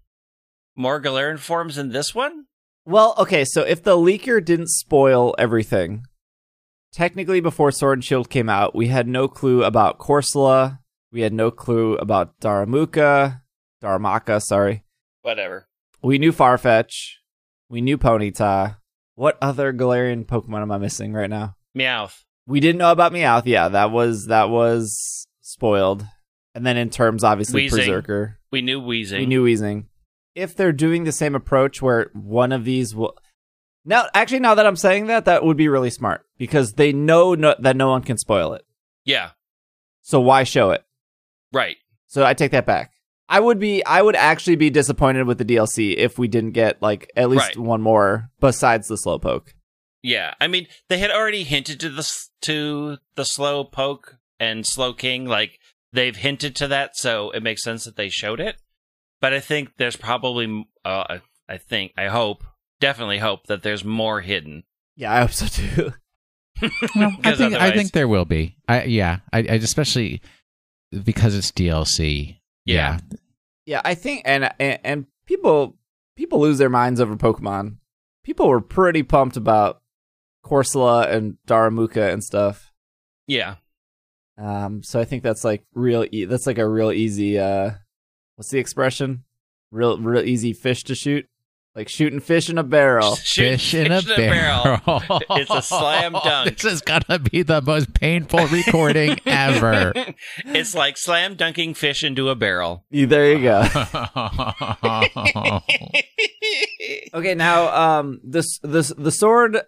more 0.78 1.02
galarian 1.02 1.38
forms 1.38 1.78
in 1.78 1.90
this 1.90 2.16
one 2.16 2.46
Well, 2.86 3.14
okay, 3.18 3.44
so 3.44 3.64
if 3.64 3.84
the 3.84 3.98
leaker 3.98 4.44
didn't 4.44 4.70
spoil 4.70 5.36
everything, 5.38 6.06
technically 6.94 7.42
before 7.42 7.72
Sword 7.72 7.98
and 7.98 8.06
Shield 8.06 8.30
came 8.30 8.48
out, 8.48 8.74
we 8.76 8.88
had 8.88 9.06
no 9.08 9.28
clue 9.28 9.64
about 9.66 9.98
Corsola. 10.00 10.80
We 11.16 11.22
had 11.22 11.32
no 11.32 11.50
clue 11.50 11.96
about 11.96 12.42
Daramuka, 12.42 13.40
Darumaka, 13.82 14.42
sorry. 14.42 14.84
Whatever. 15.22 15.70
We 16.04 16.18
knew 16.18 16.34
Farfetch. 16.34 17.14
We 17.70 17.80
knew 17.80 17.98
Ponyta. 17.98 18.76
What 19.14 19.38
other 19.42 19.72
Galarian 19.72 20.26
Pokemon 20.26 20.62
am 20.62 20.74
I 20.74 20.78
missing 20.78 21.14
right 21.14 21.30
now? 21.30 21.56
Meowth. 21.74 22.26
We 22.46 22.60
didn't 22.60 22.80
know 22.80 22.92
about 22.92 23.14
Meowth. 23.14 23.44
Yeah, 23.46 23.70
that 23.70 23.92
was 23.92 24.26
that 24.26 24.50
was 24.50 25.26
spoiled. 25.40 26.06
And 26.54 26.66
then 26.66 26.76
in 26.76 26.90
terms, 26.90 27.24
obviously, 27.24 27.70
Weezing. 27.70 27.88
Perrserker. 27.88 28.36
We 28.52 28.62
knew 28.62 28.82
Weezing. 28.82 29.20
We 29.20 29.26
knew 29.26 29.46
Weezing. 29.46 29.86
If 30.36 30.54
they're 30.54 30.74
doing 30.74 31.06
the 31.06 31.14
same 31.14 31.34
approach 31.34 31.82
where 31.82 32.10
one 32.12 32.52
of 32.52 32.66
these 32.66 32.94
will. 32.94 33.16
Now, 33.86 34.10
actually, 34.14 34.40
now 34.40 34.56
that 34.56 34.68
I'm 34.68 34.76
saying 34.76 35.08
that, 35.08 35.24
that 35.26 35.46
would 35.46 35.56
be 35.56 35.70
really 35.70 35.92
smart 35.92 36.26
because 36.38 36.74
they 36.74 36.92
know 36.92 37.36
no, 37.36 37.56
that 37.58 37.78
no 37.78 37.88
one 37.88 38.04
can 38.04 38.18
spoil 38.18 38.52
it. 38.52 38.66
Yeah. 39.06 39.30
So 40.02 40.20
why 40.20 40.44
show 40.44 40.72
it? 40.72 40.85
Right. 41.56 41.78
So 42.08 42.26
I 42.26 42.34
take 42.34 42.52
that 42.52 42.66
back. 42.66 42.92
I 43.30 43.40
would 43.40 43.58
be, 43.60 43.84
I 43.86 44.02
would 44.02 44.16
actually 44.16 44.58
be 44.58 44.70
disappointed 44.70 45.26
with 45.26 45.38
the 45.40 45.46
DLC 45.46 45.96
if 45.96 46.20
we 46.20 46.28
didn't 46.28 46.52
get 46.52 46.82
like 46.82 47.10
at 47.16 47.30
least 47.30 47.56
Right. 47.56 47.58
one 47.58 47.82
more 47.82 48.30
besides 48.40 48.88
the 48.88 48.96
slowpoke. 48.96 49.54
Yeah. 50.04 50.34
I 50.40 50.48
mean, 50.48 50.68
they 50.90 51.00
had 51.00 51.10
already 51.12 51.44
hinted 51.44 51.80
to 51.80 51.90
the 51.90 52.08
to 52.42 52.98
the 53.16 53.24
slow 53.26 53.64
poke 53.64 54.18
and 54.40 54.64
Slowking. 54.66 55.28
Like 55.28 55.58
they've 55.94 56.16
hinted 56.16 56.56
to 56.58 56.68
that, 56.68 56.92
so 56.96 57.32
it 57.32 57.42
makes 57.42 57.64
sense 57.64 57.86
that 57.86 57.96
they 57.96 58.10
showed 58.10 58.40
it. 58.40 58.58
But 59.22 59.34
I 59.34 59.40
think 59.40 59.78
there's 59.78 59.96
probably, 59.96 60.66
uh, 60.84 61.06
I- 61.10 61.22
I 61.48 61.58
think, 61.58 61.94
I 61.98 62.08
hope, 62.08 62.44
definitely 62.80 63.20
hope 63.20 63.46
that 63.48 63.64
there's 63.64 63.84
more 63.86 64.22
hidden. 64.22 64.64
Yeah, 64.96 65.14
I 65.14 65.20
hope 65.22 65.32
so 65.32 65.48
too. 65.48 65.94
Well, 66.96 67.12
I 67.12 67.16
Because 67.18 67.38
think 67.38 67.54
I 67.56 67.72
think 67.72 67.92
there 67.92 68.08
will 68.08 68.26
be. 68.26 68.56
I 68.68 68.84
yeah. 68.84 69.20
I, 69.34 69.40
I 69.40 69.56
especially 69.56 70.22
because 71.04 71.36
it's 71.36 71.52
DLC. 71.52 72.40
Yeah. 72.66 73.00
Yeah, 73.66 73.82
I 73.84 73.96
think, 73.96 74.22
and 74.26 74.50
and, 74.60 74.80
and 74.84 75.06
people 75.26 75.76
people 76.16 76.40
lose 76.40 76.58
their 76.58 76.70
minds 76.70 77.02
over 77.02 77.16
Pokemon. 77.16 77.78
People 78.24 78.48
were 78.48 78.62
pretty 78.62 79.04
pumped 79.04 79.38
about 79.38 79.82
Corsola 80.44 81.10
and 81.12 81.38
Daramuka 81.48 82.12
and 82.12 82.24
stuff. 82.24 82.72
Yeah. 83.28 83.56
Um, 84.38 84.84
so 84.84 85.00
I 85.00 85.06
think 85.06 85.24
that's 85.24 85.44
like 85.44 85.64
real. 85.74 86.06
E- 86.12 86.26
that's 86.26 86.46
like 86.48 86.58
a 86.58 86.68
real 86.68 86.92
easy. 86.92 87.40
Uh, 87.40 87.72
what's 88.36 88.50
the 88.52 88.60
expression? 88.60 89.24
Real, 89.72 89.98
real 89.98 90.24
easy 90.24 90.54
fish 90.54 90.84
to 90.86 90.96
shoot. 90.96 91.28
Like 91.76 91.90
shooting 91.90 92.22
fish 92.22 92.50
in 92.50 92.58
a 92.58 92.64
barrel. 92.64 93.18
Shoot 93.18 93.60
Fish 93.60 93.74
in 93.74 93.92
a 93.92 94.02
barrel. 94.02 94.80
It's 95.32 95.52
a 95.52 95.62
slam 95.62 96.14
dunk. 96.14 96.58
This 96.58 96.72
is 96.72 96.82
gonna 96.82 97.20
be 97.20 97.42
the 97.44 97.62
most 97.62 97.94
painful 97.94 98.48
recording 98.48 99.20
ever. 99.26 99.92
it's 100.46 100.74
like 100.74 100.98
slam 100.98 101.36
dunking 101.36 101.74
fish 101.74 102.02
into 102.02 102.30
a 102.30 102.36
barrel. 102.36 102.86
Yeah, 102.92 103.08
There 103.08 103.34
you 103.34 103.44
go. 103.44 103.66
Okay, 107.14 107.34
now 107.34 107.74
um 108.00 108.20
this 108.24 108.60
this 108.62 108.94
the 108.98 109.12
sword 109.12 109.60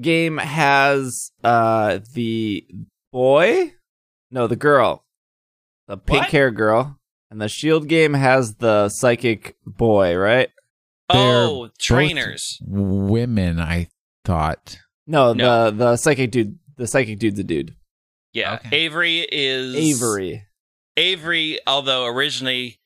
game 0.00 0.38
has 0.38 1.30
uh 1.44 2.00
the 2.14 2.66
boy, 3.12 3.72
no 4.30 4.46
the 4.46 4.56
girl, 4.56 5.04
the 5.86 5.96
pink 5.96 6.26
hair 6.26 6.50
girl, 6.50 6.98
and 7.30 7.40
the 7.40 7.48
shield 7.48 7.88
game 7.88 8.14
has 8.14 8.56
the 8.56 8.88
psychic 8.88 9.56
boy, 9.66 10.14
right? 10.16 10.50
Oh, 11.12 11.62
Both 11.66 11.78
trainers. 11.78 12.58
Women, 12.66 13.60
I 13.60 13.88
thought. 14.24 14.78
No, 15.06 15.32
No. 15.32 15.70
the 15.70 15.76
the 15.76 15.96
psychic 15.96 16.30
dude, 16.30 16.58
the 16.76 16.86
psychic 16.86 17.18
dude's 17.18 17.38
a 17.38 17.44
dude. 17.44 17.74
Yeah. 18.32 18.54
Okay. 18.54 18.76
Avery 18.76 19.20
is 19.20 19.74
Avery. 19.74 20.46
Avery, 20.96 21.58
although 21.66 22.06
originally 22.06 22.78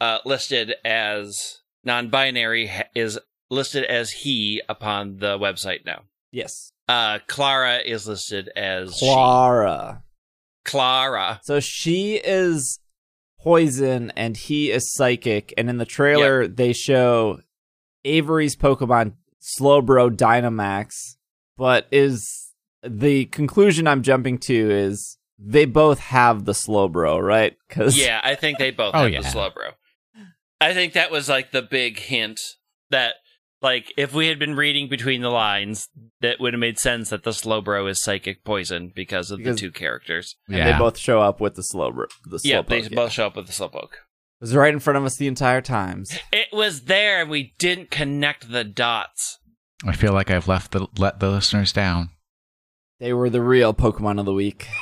uh, 0.00 0.18
listed 0.24 0.74
as 0.84 1.58
non-binary, 1.84 2.70
is 2.94 3.18
listed 3.50 3.84
as 3.84 4.10
he 4.10 4.60
upon 4.68 5.16
the 5.18 5.38
website 5.38 5.84
now. 5.86 6.02
Yes, 6.32 6.72
Uh, 6.88 7.18
Klara 7.28 7.84
is 7.84 8.06
listed 8.06 8.48
as 8.56 8.92
Klara. 9.00 10.02
she. 10.66 10.70
Klara. 10.72 11.40
So 11.42 11.60
she 11.60 12.14
is 12.16 12.78
poison 13.40 14.12
and 14.16 14.36
he 14.36 14.70
is 14.70 14.92
psychic. 14.92 15.52
And 15.56 15.68
in 15.70 15.78
the 15.78 15.86
trailer, 15.86 16.46
they 16.46 16.72
show 16.72 17.40
Avery's 18.04 18.56
Pokemon 18.56 19.14
Slowbro 19.40 20.16
Dynamax. 20.16 21.16
But 21.56 21.86
is 21.90 22.52
the 22.82 23.26
conclusion 23.26 23.86
I'm 23.86 24.02
jumping 24.02 24.38
to 24.38 24.70
is 24.70 25.18
they 25.38 25.64
both 25.66 25.98
have 26.00 26.44
the 26.44 26.52
Slowbro, 26.52 27.20
right? 27.22 27.56
Because 27.68 27.96
Yeah, 27.98 28.20
I 28.22 28.34
think 28.34 28.58
they 28.58 28.70
both 28.70 28.94
Oh, 28.94 29.02
have 29.02 29.10
yeah. 29.12 29.20
the 29.20 29.28
Slowbro. 29.28 29.72
I 30.60 30.74
think 30.74 30.92
that 30.94 31.10
was 31.10 31.28
like 31.28 31.52
the 31.52 31.62
big 31.62 31.98
hint 31.98 32.38
that, 32.90 33.14
like, 33.62 33.92
if 33.96 34.12
we 34.14 34.26
had 34.28 34.38
been 34.38 34.54
reading 34.56 34.88
between 34.88 35.22
the 35.22 35.30
lines, 35.30 35.88
that 36.20 36.40
would 36.40 36.52
have 36.54 36.60
made 36.60 36.78
sense 36.78 37.08
that 37.10 37.22
the 37.24 37.30
Slowbro 37.30 37.88
is 37.90 38.02
psychic 38.02 38.44
poison 38.44 38.92
because 38.94 39.30
of 39.30 39.38
Because- 39.38 39.56
the 39.56 39.60
two 39.60 39.70
characters. 39.72 40.36
and 40.48 40.56
yeah. 40.58 40.72
they 40.72 40.78
both 40.78 40.98
show 40.98 41.20
up 41.22 41.40
with 41.40 41.54
the 41.54 41.62
Slowbro. 41.62 42.06
The 42.26 42.40
yeah, 42.44 42.60
Slowpoke, 42.62 42.66
they 42.68 42.80
yeah. 42.82 42.88
both 42.94 43.12
show 43.12 43.26
up 43.26 43.36
with 43.36 43.46
the 43.46 43.52
Slowpoke. 43.52 43.92
It 44.40 44.44
was 44.44 44.56
right 44.56 44.72
in 44.72 44.80
front 44.80 44.96
of 44.96 45.04
us 45.04 45.16
the 45.16 45.26
entire 45.26 45.60
times. 45.60 46.18
It 46.32 46.48
was 46.50 46.82
there, 46.84 47.20
and 47.20 47.28
we 47.28 47.54
didn't 47.58 47.90
connect 47.90 48.50
the 48.50 48.64
dots. 48.64 49.38
I 49.86 49.92
feel 49.92 50.14
like 50.14 50.30
I've 50.30 50.48
left 50.48 50.72
the 50.72 50.86
let 50.96 51.20
the 51.20 51.30
listeners 51.30 51.74
down. 51.74 52.08
They 53.00 53.12
were 53.12 53.28
the 53.28 53.42
real 53.42 53.74
Pokemon 53.74 54.18
of 54.18 54.24
the 54.26 54.32
week. 54.34 54.66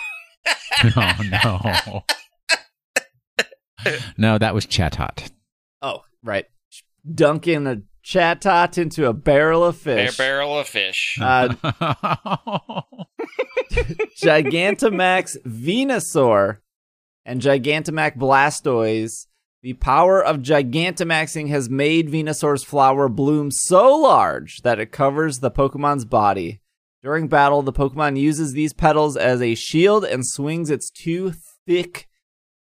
Oh 0.97 1.17
no. 1.45 2.05
no, 4.17 4.39
that 4.39 4.55
was 4.55 4.65
Chatot. 4.65 5.29
Oh, 5.83 6.03
right. 6.23 6.47
Dunking 7.13 7.67
a 7.67 7.83
Chatot 8.05 8.79
into 8.79 9.07
a 9.07 9.13
barrel 9.13 9.65
of 9.65 9.77
fish. 9.77 10.15
A 10.15 10.17
barrel 10.17 10.57
of 10.59 10.69
fish. 10.69 11.19
Uh, 11.21 11.49
Gigantamax 14.23 15.37
Venusaur 15.45 16.59
and 17.25 17.41
Gigantamax 17.41 18.17
Blastoise. 18.17 19.27
The 19.61 19.73
power 19.75 20.23
of 20.25 20.39
Gigantamaxing 20.39 21.49
has 21.49 21.69
made 21.69 22.11
Venusaur's 22.11 22.63
flower 22.63 23.09
bloom 23.09 23.51
so 23.51 23.97
large 23.97 24.59
that 24.63 24.79
it 24.79 24.93
covers 24.93 25.41
the 25.41 25.51
Pokemon's 25.51 26.05
body. 26.05 26.61
During 27.03 27.27
battle, 27.27 27.63
the 27.63 27.73
Pokemon 27.73 28.21
uses 28.21 28.53
these 28.53 28.73
petals 28.73 29.17
as 29.17 29.43
a 29.43 29.57
shield 29.57 30.05
and 30.05 30.27
swings 30.27 30.71
its 30.71 30.91
two 30.91 31.33
thick 31.67 32.07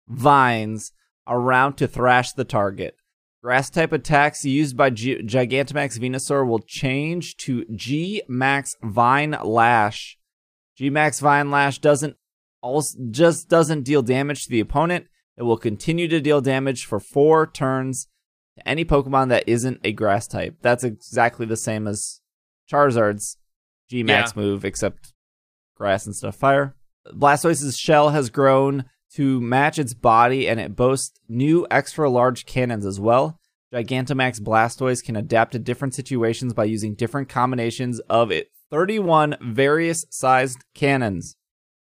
vines 0.06 0.92
around 1.26 1.74
to 1.74 1.88
thrash 1.88 2.32
the 2.32 2.44
target. 2.44 2.96
Grass 3.42 3.70
type 3.70 3.92
attacks 3.92 4.44
used 4.44 4.76
by 4.76 4.90
G- 4.90 5.22
Gigantamax 5.22 5.98
Venusaur 5.98 6.46
will 6.46 6.60
change 6.60 7.36
to 7.38 7.64
G 7.74 8.22
Max 8.28 8.74
Vine 8.82 9.36
Lash. 9.42 10.16
G 10.76 10.90
Max 10.90 11.20
Vine 11.20 11.50
Lash 11.50 11.78
doesn't 11.78 12.16
also 12.62 12.98
just 13.10 13.48
doesn't 13.48 13.82
deal 13.82 14.02
damage 14.02 14.44
to 14.44 14.50
the 14.50 14.60
opponent. 14.60 15.08
It 15.36 15.42
will 15.42 15.56
continue 15.56 16.08
to 16.08 16.20
deal 16.20 16.40
damage 16.40 16.86
for 16.86 17.00
four 17.00 17.46
turns 17.46 18.08
to 18.56 18.68
any 18.68 18.84
Pokemon 18.84 19.28
that 19.30 19.48
isn't 19.48 19.80
a 19.82 19.92
grass 19.92 20.28
type. 20.28 20.56
That's 20.62 20.84
exactly 20.84 21.46
the 21.46 21.56
same 21.56 21.86
as 21.86 22.20
Charizard's 22.70 23.36
G 23.90 24.02
Max 24.02 24.36
move, 24.36 24.64
except 24.64 25.12
grass 25.76 26.06
instead 26.06 26.28
of 26.28 26.36
fire. 26.36 26.74
Blastoise's 27.12 27.76
shell 27.76 28.10
has 28.10 28.30
grown 28.30 28.84
to 29.14 29.40
match 29.40 29.78
its 29.78 29.94
body, 29.94 30.48
and 30.48 30.58
it 30.58 30.74
boasts 30.74 31.20
new 31.28 31.66
extra 31.70 32.08
large 32.08 32.46
cannons 32.46 32.86
as 32.86 32.98
well. 32.98 33.38
Gigantamax 33.72 34.40
Blastoise 34.40 35.04
can 35.04 35.16
adapt 35.16 35.52
to 35.52 35.58
different 35.58 35.94
situations 35.94 36.54
by 36.54 36.64
using 36.64 36.94
different 36.94 37.28
combinations 37.28 38.00
of 38.08 38.30
it 38.30 38.48
31 38.70 39.36
various 39.40 40.04
sized 40.10 40.58
cannons. 40.74 41.36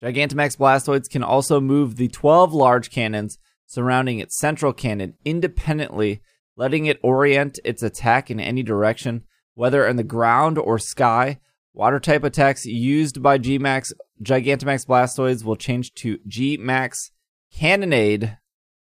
Gigantamax 0.04 0.58
Blastoise 0.58 1.10
can 1.10 1.24
also 1.24 1.60
move 1.60 1.96
the 1.96 2.08
12 2.08 2.54
large 2.54 2.92
cannons 2.92 3.38
surrounding 3.66 4.20
its 4.20 4.38
central 4.38 4.74
cannon 4.74 5.16
independently, 5.26 6.22
letting 6.56 6.86
it 6.86 7.00
orient 7.02 7.60
its 7.64 7.84
attack 7.84 8.30
in 8.30 8.40
any 8.40 8.64
direction, 8.64 9.24
whether 9.56 9.88
in 9.88 9.96
the 9.96 10.04
ground 10.04 10.58
or 10.58 10.78
sky. 10.80 11.40
Water 11.74 12.00
type 12.00 12.24
attacks 12.24 12.66
used 12.66 13.22
by 13.22 13.38
Gmax 13.38 13.94
Gigantamax 14.24 14.86
Blastoise 14.86 15.44
will 15.44 15.56
change 15.56 15.94
to 15.96 16.18
Gmax 16.28 17.12
Cannonade. 17.54 18.38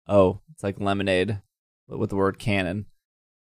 Oh, 0.06 0.40
it's 0.52 0.62
like 0.62 0.80
lemonade 0.80 1.40
but 1.88 1.98
with 1.98 2.10
the 2.10 2.16
word 2.16 2.38
cannon. 2.38 2.86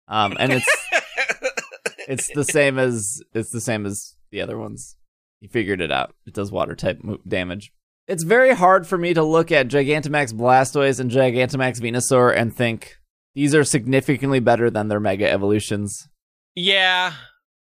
Um, 0.08 0.36
and 0.38 0.52
it's 0.52 0.66
it's 2.08 2.30
the 2.32 2.44
same 2.44 2.78
as 2.78 3.20
it's 3.34 3.50
the 3.50 3.60
same 3.60 3.84
as 3.84 4.16
the 4.30 4.40
other 4.40 4.56
ones. 4.56 4.96
You 5.40 5.48
figured 5.48 5.80
it 5.80 5.92
out. 5.92 6.14
It 6.26 6.34
does 6.34 6.50
water 6.50 6.74
type 6.74 7.00
damage. 7.26 7.72
It's 8.08 8.22
very 8.22 8.54
hard 8.54 8.86
for 8.86 8.96
me 8.96 9.14
to 9.14 9.22
look 9.22 9.50
at 9.50 9.68
Gigantamax 9.68 10.32
Blastoise 10.32 11.00
and 11.00 11.10
Gigantamax 11.10 11.80
Venusaur 11.80 12.34
and 12.34 12.54
think 12.54 12.96
these 13.34 13.54
are 13.54 13.64
significantly 13.64 14.40
better 14.40 14.70
than 14.70 14.88
their 14.88 15.00
Mega 15.00 15.30
Evolutions. 15.30 16.08
yeah, 16.54 17.14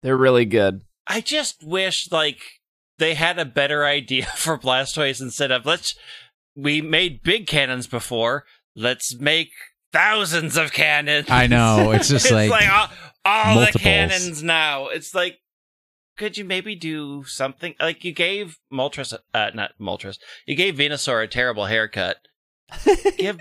They're 0.03 0.17
really 0.17 0.45
good. 0.45 0.81
I 1.07 1.21
just 1.21 1.63
wish 1.63 2.11
like 2.11 2.39
they 2.97 3.13
had 3.13 3.37
a 3.39 3.45
better 3.45 3.85
idea 3.97 4.25
for 4.35 4.57
Blastoise 4.57 5.21
instead 5.21 5.51
of 5.51 5.65
let's 5.65 5.95
we 6.55 6.81
made 6.81 7.23
big 7.23 7.47
cannons 7.47 7.87
before, 7.87 8.45
let's 8.75 9.17
make 9.19 9.51
thousands 9.93 10.57
of 10.57 10.73
cannons. 10.73 11.29
I 11.29 11.47
know. 11.47 11.91
It's 11.91 12.09
just 12.09 12.25
it's 12.25 12.33
like, 12.33 12.49
like 12.49 12.69
all, 12.69 12.89
all 13.25 13.59
the 13.59 13.71
cannons 13.71 14.43
now. 14.43 14.87
It's 14.87 15.13
like 15.13 15.37
could 16.21 16.37
you 16.37 16.45
maybe 16.45 16.75
do 16.75 17.23
something 17.23 17.73
like 17.79 18.03
you 18.03 18.13
gave 18.13 18.59
Moltres 18.71 19.11
uh 19.33 19.49
not 19.55 19.71
Moltres. 19.81 20.19
You 20.45 20.55
gave 20.55 20.75
Venusaur 20.75 21.23
a 21.23 21.27
terrible 21.27 21.65
haircut. 21.65 22.17
Give 23.17 23.39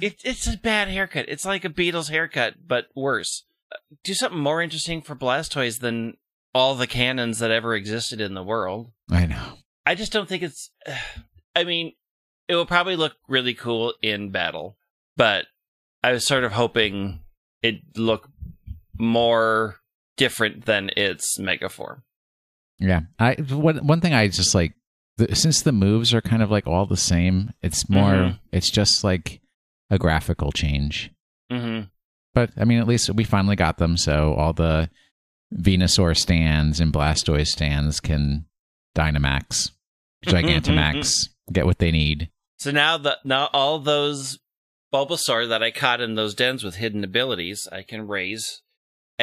it, 0.00 0.16
it's 0.24 0.52
a 0.52 0.58
bad 0.58 0.88
haircut. 0.88 1.26
It's 1.28 1.44
like 1.44 1.64
a 1.64 1.68
Beatles 1.68 2.10
haircut, 2.10 2.54
but 2.66 2.86
worse. 2.96 3.44
Uh, 3.70 3.76
Do 4.02 4.14
something 4.14 4.40
more 4.40 4.60
interesting 4.60 5.00
for 5.00 5.14
Blastoise 5.14 5.78
than 5.78 6.16
all 6.52 6.74
the 6.74 6.88
cannons 6.88 7.38
that 7.38 7.52
ever 7.52 7.72
existed 7.76 8.20
in 8.20 8.34
the 8.34 8.42
world. 8.42 8.90
I 9.08 9.26
know. 9.26 9.58
I 9.86 9.94
just 9.94 10.10
don't 10.10 10.28
think 10.28 10.42
it's. 10.42 10.72
I 11.54 11.62
mean, 11.62 11.92
it 12.48 12.56
will 12.56 12.66
probably 12.66 12.96
look 12.96 13.14
really 13.28 13.54
cool 13.54 13.94
in 14.02 14.30
battle, 14.32 14.76
but 15.16 15.46
I 16.02 16.10
was 16.10 16.26
sort 16.26 16.42
of 16.42 16.50
hoping 16.50 17.20
it'd 17.62 17.96
look 17.96 18.28
more 18.98 19.81
different 20.16 20.64
than 20.66 20.90
its 20.96 21.38
mega 21.38 21.68
form. 21.68 22.02
Yeah. 22.78 23.02
I 23.18 23.34
one 23.34 23.86
one 23.86 24.00
thing 24.00 24.12
I 24.14 24.28
just 24.28 24.54
like 24.54 24.74
the, 25.16 25.34
since 25.36 25.62
the 25.62 25.72
moves 25.72 26.12
are 26.14 26.20
kind 26.20 26.42
of 26.42 26.50
like 26.50 26.66
all 26.66 26.86
the 26.86 26.96
same, 26.96 27.52
it's 27.62 27.88
more 27.88 28.12
Mhm. 28.12 28.38
it's 28.52 28.70
just 28.70 29.04
like 29.04 29.40
a 29.90 29.98
graphical 29.98 30.52
change. 30.52 31.10
hmm 31.50 31.80
But 32.34 32.50
I 32.56 32.64
mean, 32.64 32.78
at 32.78 32.88
least 32.88 33.10
we 33.10 33.24
finally 33.24 33.56
got 33.56 33.78
them, 33.78 33.96
so 33.96 34.34
all 34.34 34.52
the 34.52 34.90
Venusaur 35.54 36.16
stands 36.16 36.80
and 36.80 36.92
Blastoise 36.92 37.48
stands 37.48 38.00
can 38.00 38.46
Dynamax, 38.96 39.70
Gigantamax, 40.24 41.28
get 41.52 41.66
what 41.66 41.78
they 41.78 41.90
need. 41.90 42.30
So 42.58 42.70
now 42.70 42.96
the 42.96 43.18
now 43.24 43.50
all 43.52 43.78
those 43.78 44.38
Bulbasaur 44.94 45.48
that 45.48 45.62
I 45.62 45.70
caught 45.70 46.00
in 46.00 46.14
those 46.14 46.34
dens 46.34 46.64
with 46.64 46.76
hidden 46.76 47.04
abilities, 47.04 47.68
I 47.70 47.82
can 47.82 48.06
raise 48.06 48.61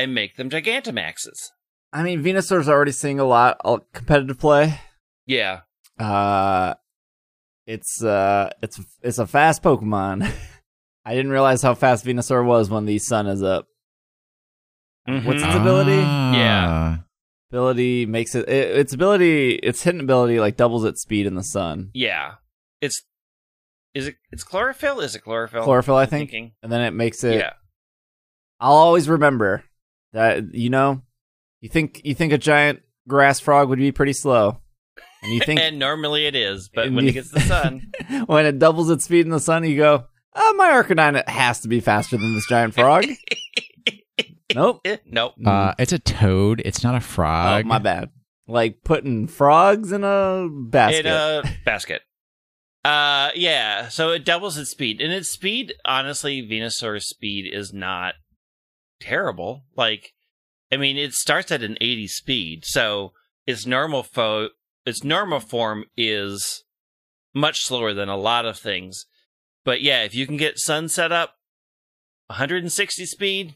and 0.03 0.13
make 0.13 0.35
them 0.35 0.49
Gigantamaxes. 0.49 1.49
I 1.91 2.03
mean, 2.03 2.23
Venusaur's 2.23 2.69
already 2.69 2.91
seeing 2.91 3.19
a 3.19 3.25
lot 3.25 3.57
of 3.63 3.81
competitive 3.93 4.39
play. 4.39 4.79
Yeah. 5.25 5.61
Uh, 5.99 6.75
it's 7.65 8.03
uh, 8.03 8.49
it's 8.61 8.79
it's 9.01 9.17
a 9.17 9.27
fast 9.27 9.63
Pokemon. 9.63 10.31
I 11.05 11.15
didn't 11.15 11.31
realize 11.31 11.61
how 11.61 11.73
fast 11.75 12.05
Venusaur 12.05 12.45
was 12.45 12.69
when 12.69 12.85
the 12.85 12.99
sun 12.99 13.27
is 13.27 13.41
up. 13.41 13.67
What's 15.05 15.41
its 15.41 15.55
ability? 15.55 15.95
Yeah. 15.95 16.97
Ability 17.51 18.05
makes 18.05 18.35
it, 18.35 18.47
it 18.47 18.77
its 18.77 18.93
ability 18.93 19.55
its 19.55 19.81
hidden 19.81 20.01
ability 20.01 20.39
like 20.39 20.55
doubles 20.55 20.85
its 20.85 21.01
speed 21.01 21.25
in 21.25 21.33
the 21.33 21.43
sun. 21.43 21.89
Yeah. 21.93 22.35
It's 22.79 23.01
is 23.95 24.07
it 24.07 24.17
it's 24.31 24.43
chlorophyll? 24.43 24.99
Is 24.99 25.15
it 25.15 25.23
chlorophyll? 25.23 25.63
Chlorophyll, 25.63 25.95
I 25.95 26.03
I'm 26.03 26.09
think, 26.09 26.29
thinking. 26.29 26.51
and 26.61 26.71
then 26.71 26.81
it 26.81 26.91
makes 26.91 27.23
it. 27.23 27.39
Yeah. 27.39 27.53
I'll 28.59 28.73
always 28.73 29.09
remember 29.09 29.63
that. 30.13 30.53
You 30.53 30.69
know, 30.69 31.01
you 31.61 31.69
think 31.69 32.01
you 32.03 32.13
think 32.15 32.33
a 32.33 32.37
giant 32.37 32.81
grass 33.07 33.39
frog 33.39 33.69
would 33.69 33.79
be 33.79 33.91
pretty 33.91 34.13
slow, 34.13 34.59
and 35.23 35.33
you 35.33 35.39
think 35.45 35.59
and 35.59 35.79
normally 35.79 36.25
it 36.25 36.35
is, 36.35 36.69
but 36.73 36.91
when 36.91 37.05
you- 37.05 37.09
it 37.09 37.13
gets 37.13 37.31
the 37.31 37.39
sun, 37.41 37.91
when 38.27 38.45
it 38.45 38.59
doubles 38.59 38.89
its 38.89 39.05
speed 39.05 39.25
in 39.25 39.31
the 39.31 39.39
sun, 39.39 39.63
you 39.63 39.77
go, 39.77 40.05
oh, 40.35 40.53
my 40.55 40.69
Arcanine 40.69 41.27
has 41.27 41.59
to 41.61 41.67
be 41.67 41.79
faster 41.79 42.17
than 42.17 42.33
this 42.33 42.47
giant 42.47 42.73
frog. 42.75 43.05
nope. 44.55 44.85
nope. 45.05 45.33
Uh, 45.45 45.73
it's 45.77 45.93
a 45.93 45.99
toad. 45.99 46.61
It's 46.65 46.83
not 46.83 46.95
a 46.95 46.99
frog. 47.01 47.65
oh, 47.65 47.67
my 47.67 47.79
bad. 47.79 48.09
Like 48.47 48.83
putting 48.83 49.27
frogs 49.27 49.91
in 49.91 50.03
a 50.03 50.47
basket. 50.49 51.05
In 51.05 51.11
a 51.11 51.43
basket. 51.65 52.01
Uh, 52.83 53.29
yeah. 53.35 53.89
So 53.89 54.09
it 54.11 54.25
doubles 54.25 54.57
its 54.57 54.71
speed, 54.71 55.01
and 55.01 55.13
its 55.13 55.29
speed, 55.29 55.73
honestly, 55.85 56.41
Venusaur's 56.41 57.07
speed 57.07 57.51
is 57.53 57.73
not 57.73 58.15
terrible. 58.99 59.63
Like, 59.75 60.13
I 60.71 60.77
mean, 60.77 60.97
it 60.97 61.13
starts 61.13 61.51
at 61.51 61.63
an 61.63 61.77
80 61.81 62.07
speed, 62.07 62.63
so 62.65 63.13
its 63.45 63.65
normal 63.65 64.03
fo- 64.03 64.49
its 64.85 65.03
normal 65.03 65.39
form 65.39 65.85
is 65.97 66.63
much 67.33 67.61
slower 67.61 67.93
than 67.93 68.09
a 68.09 68.17
lot 68.17 68.45
of 68.45 68.57
things. 68.57 69.05
But 69.65 69.81
yeah, 69.81 70.03
if 70.03 70.15
you 70.15 70.25
can 70.25 70.37
get 70.37 70.59
sun 70.59 70.89
set 70.89 71.11
up, 71.11 71.35
160 72.27 73.05
speed, 73.05 73.55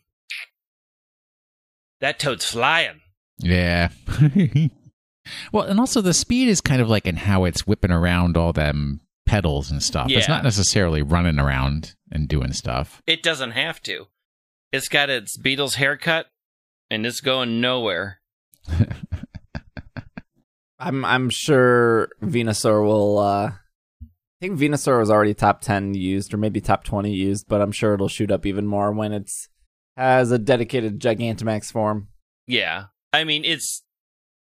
that 2.01 2.19
toad's 2.19 2.45
flying. 2.45 3.01
Yeah. 3.39 3.89
well, 5.51 5.63
and 5.63 5.79
also 5.79 6.01
the 6.01 6.13
speed 6.13 6.49
is 6.49 6.61
kind 6.61 6.81
of 6.81 6.89
like 6.89 7.05
in 7.05 7.15
how 7.15 7.45
it's 7.45 7.65
whipping 7.65 7.91
around 7.91 8.37
all 8.37 8.53
them 8.53 9.01
pedals 9.25 9.71
and 9.71 9.81
stuff. 9.81 10.07
It's 10.09 10.27
not 10.27 10.43
necessarily 10.43 11.01
running 11.01 11.39
around 11.39 11.95
and 12.11 12.27
doing 12.27 12.53
stuff. 12.53 13.01
It 13.07 13.23
doesn't 13.23 13.51
have 13.51 13.81
to. 13.83 14.07
It's 14.73 14.89
got 14.89 15.11
its 15.11 15.37
Beatles 15.37 15.75
haircut, 15.75 16.25
and 16.89 17.05
it's 17.05 17.21
going 17.21 17.61
nowhere. 17.61 18.19
I'm 20.79 21.05
I'm 21.05 21.29
sure 21.29 22.09
Venusaur 22.21 22.83
will. 22.83 23.19
uh 23.19 23.51
I 24.01 24.41
think 24.41 24.59
Venusaur 24.59 24.99
was 24.99 25.11
already 25.11 25.35
top 25.35 25.61
ten 25.61 25.93
used, 25.93 26.33
or 26.33 26.37
maybe 26.37 26.59
top 26.59 26.83
twenty 26.83 27.13
used, 27.13 27.45
but 27.47 27.61
I'm 27.61 27.71
sure 27.71 27.93
it'll 27.93 28.07
shoot 28.07 28.31
up 28.31 28.47
even 28.47 28.65
more 28.65 28.91
when 28.91 29.13
it's 29.13 29.47
has 29.95 30.31
a 30.31 30.39
dedicated 30.39 30.99
Gigantamax 30.99 31.71
form. 31.71 32.07
Yeah, 32.47 32.85
I 33.13 33.25
mean 33.25 33.45
it's 33.45 33.83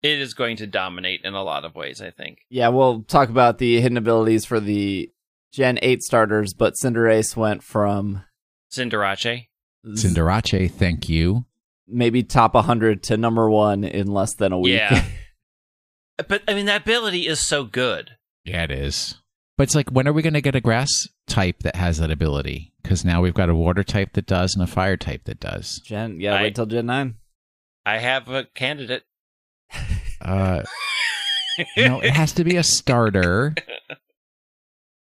it 0.01 0.19
is 0.19 0.33
going 0.33 0.55
to 0.57 0.67
dominate 0.67 1.21
in 1.25 1.33
a 1.33 1.43
lot 1.43 1.65
of 1.65 1.75
ways. 1.75 2.01
I 2.01 2.11
think. 2.11 2.37
Yeah, 2.49 2.69
we'll 2.69 3.03
talk 3.03 3.27
about 3.27 3.57
the 3.57 3.81
hidden 3.81 3.97
abilities 3.97 4.45
for 4.45 4.61
the 4.61 5.11
Gen 5.51 5.79
eight 5.81 6.01
starters, 6.01 6.53
but 6.53 6.75
Cinderace 6.81 7.35
went 7.35 7.61
from 7.61 8.23
Cinderace. 8.71 9.47
Z- 9.95 10.07
Cinderace, 10.07 10.71
thank 10.71 11.09
you. 11.09 11.45
maybe 11.87 12.23
top 12.23 12.53
100 12.53 13.03
to 13.03 13.17
number 13.17 13.49
one 13.49 13.83
in 13.83 14.07
less 14.07 14.33
than 14.35 14.51
a 14.51 14.59
week. 14.59 14.73
Yeah. 14.77 15.03
But 16.27 16.43
I 16.47 16.53
mean 16.53 16.67
that 16.67 16.83
ability 16.83 17.25
is 17.27 17.39
so 17.39 17.63
good. 17.63 18.11
Yeah, 18.45 18.63
it 18.65 18.71
is. 18.71 19.15
But 19.57 19.63
it's 19.63 19.75
like, 19.75 19.89
when 19.89 20.07
are 20.07 20.13
we 20.13 20.21
going 20.21 20.33
to 20.35 20.41
get 20.41 20.53
a 20.55 20.61
grass 20.61 21.07
type 21.27 21.63
that 21.63 21.75
has 21.75 21.97
that 21.97 22.11
ability? 22.11 22.71
Because 22.83 23.03
now 23.03 23.21
we've 23.21 23.33
got 23.33 23.49
a 23.49 23.55
water 23.55 23.83
type 23.83 24.13
that 24.13 24.27
does 24.27 24.53
and 24.53 24.63
a 24.63 24.67
fire 24.67 24.95
type 24.95 25.23
that 25.25 25.39
does. 25.39 25.79
Gen, 25.83 26.19
yeah, 26.19 26.35
I- 26.35 26.43
wait 26.43 26.55
till 26.55 26.67
Gen 26.67 26.85
nine. 26.85 27.15
I 27.85 27.97
have 27.97 28.29
a 28.29 28.43
candidate. 28.45 29.03
Uh, 30.21 30.63
no, 31.77 31.99
it 32.01 32.11
has 32.11 32.31
to 32.33 32.43
be 32.43 32.57
a 32.57 32.63
starter. 32.63 33.55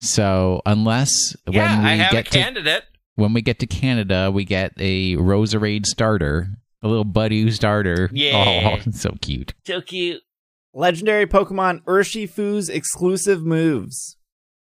So 0.00 0.60
unless 0.66 1.34
yeah, 1.48 1.76
when 1.76 1.84
we 1.84 1.90
I 1.90 1.94
have 1.96 2.12
get 2.12 2.26
a 2.26 2.30
to 2.30 2.38
candidate. 2.38 2.82
When 3.16 3.33
we 3.33 3.42
get 3.42 3.59
to 3.61 3.66
Canada, 3.66 4.31
we 4.33 4.44
get 4.44 4.72
a 4.79 5.14
Roserade 5.16 5.87
starter, 5.87 6.48
a 6.83 6.88
little 6.88 7.05
Buddy 7.05 7.50
starter. 7.50 8.11
Yeah. 8.12 8.79
oh, 8.85 8.90
so 8.92 9.16
cute. 9.20 9.55
So 9.66 9.81
cute. 9.81 10.22
Legendary 10.72 11.27
Pokemon 11.27 11.83
Urshifu's 11.85 12.68
exclusive 12.68 13.44
moves. 13.44 14.16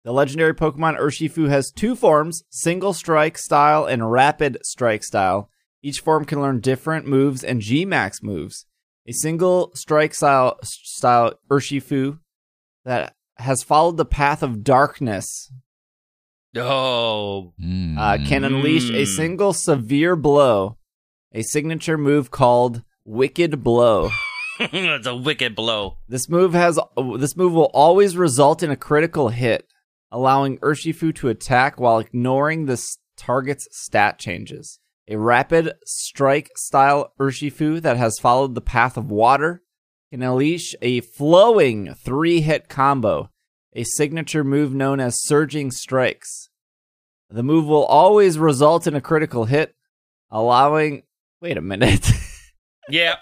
The 0.05 0.13
legendary 0.13 0.53
Pokemon 0.53 0.97
Urshifu 0.97 1.49
has 1.49 1.71
two 1.71 1.95
forms 1.95 2.43
Single 2.49 2.93
Strike 2.93 3.37
style 3.37 3.85
and 3.85 4.09
Rapid 4.09 4.59
Strike 4.63 5.03
style. 5.03 5.49
Each 5.81 5.99
form 5.99 6.25
can 6.25 6.41
learn 6.41 6.61
different 6.61 7.05
moves 7.05 7.43
and 7.43 7.61
G 7.61 7.85
Max 7.85 8.23
moves. 8.23 8.65
A 9.07 9.11
single 9.11 9.71
strike 9.75 10.13
style, 10.13 10.59
style 10.63 11.33
Urshifu 11.49 12.19
that 12.85 13.15
has 13.37 13.63
followed 13.63 13.97
the 13.97 14.05
path 14.05 14.43
of 14.43 14.63
darkness 14.63 15.51
Oh, 16.55 17.53
Mm. 17.61 17.97
uh, 17.97 18.25
can 18.27 18.43
unleash 18.43 18.89
a 18.89 19.03
Mm. 19.03 19.15
single 19.15 19.53
severe 19.53 20.15
blow, 20.15 20.77
a 21.33 21.41
signature 21.43 21.97
move 21.97 22.31
called 22.31 22.83
Wicked 23.05 23.63
Blow. 23.63 24.09
it's 24.59 25.07
a 25.07 25.15
wicked 25.15 25.55
blow. 25.55 25.97
This 26.07 26.27
move 26.29 26.53
has 26.53 26.79
this 27.17 27.35
move 27.37 27.53
will 27.53 27.71
always 27.73 28.17
result 28.17 28.61
in 28.63 28.71
a 28.71 28.75
critical 28.75 29.29
hit, 29.29 29.67
allowing 30.11 30.57
Urshifu 30.59 31.13
to 31.15 31.29
attack 31.29 31.79
while 31.79 31.99
ignoring 31.99 32.65
the 32.65 32.81
target's 33.17 33.67
stat 33.71 34.17
changes. 34.19 34.79
A 35.07 35.17
rapid 35.17 35.71
strike 35.85 36.49
style 36.55 37.13
Urshifu 37.19 37.81
that 37.81 37.97
has 37.97 38.19
followed 38.19 38.53
the 38.55 38.61
path 38.61 38.95
of 38.97 39.09
water 39.11 39.63
can 40.11 40.21
unleash 40.21 40.75
a 40.81 41.01
flowing 41.01 41.93
three 41.95 42.41
hit 42.41 42.69
combo, 42.69 43.29
a 43.73 43.83
signature 43.83 44.43
move 44.43 44.73
known 44.73 44.99
as 44.99 45.21
Surging 45.23 45.71
Strikes. 45.71 46.38
The 47.29 47.43
move 47.43 47.65
will 47.65 47.85
always 47.85 48.39
result 48.39 48.87
in 48.87 48.95
a 48.95 49.01
critical 49.01 49.45
hit, 49.45 49.75
allowing. 50.31 51.03
Wait 51.41 51.57
a 51.57 51.61
minute. 51.61 52.11
Yeah. 52.91 53.17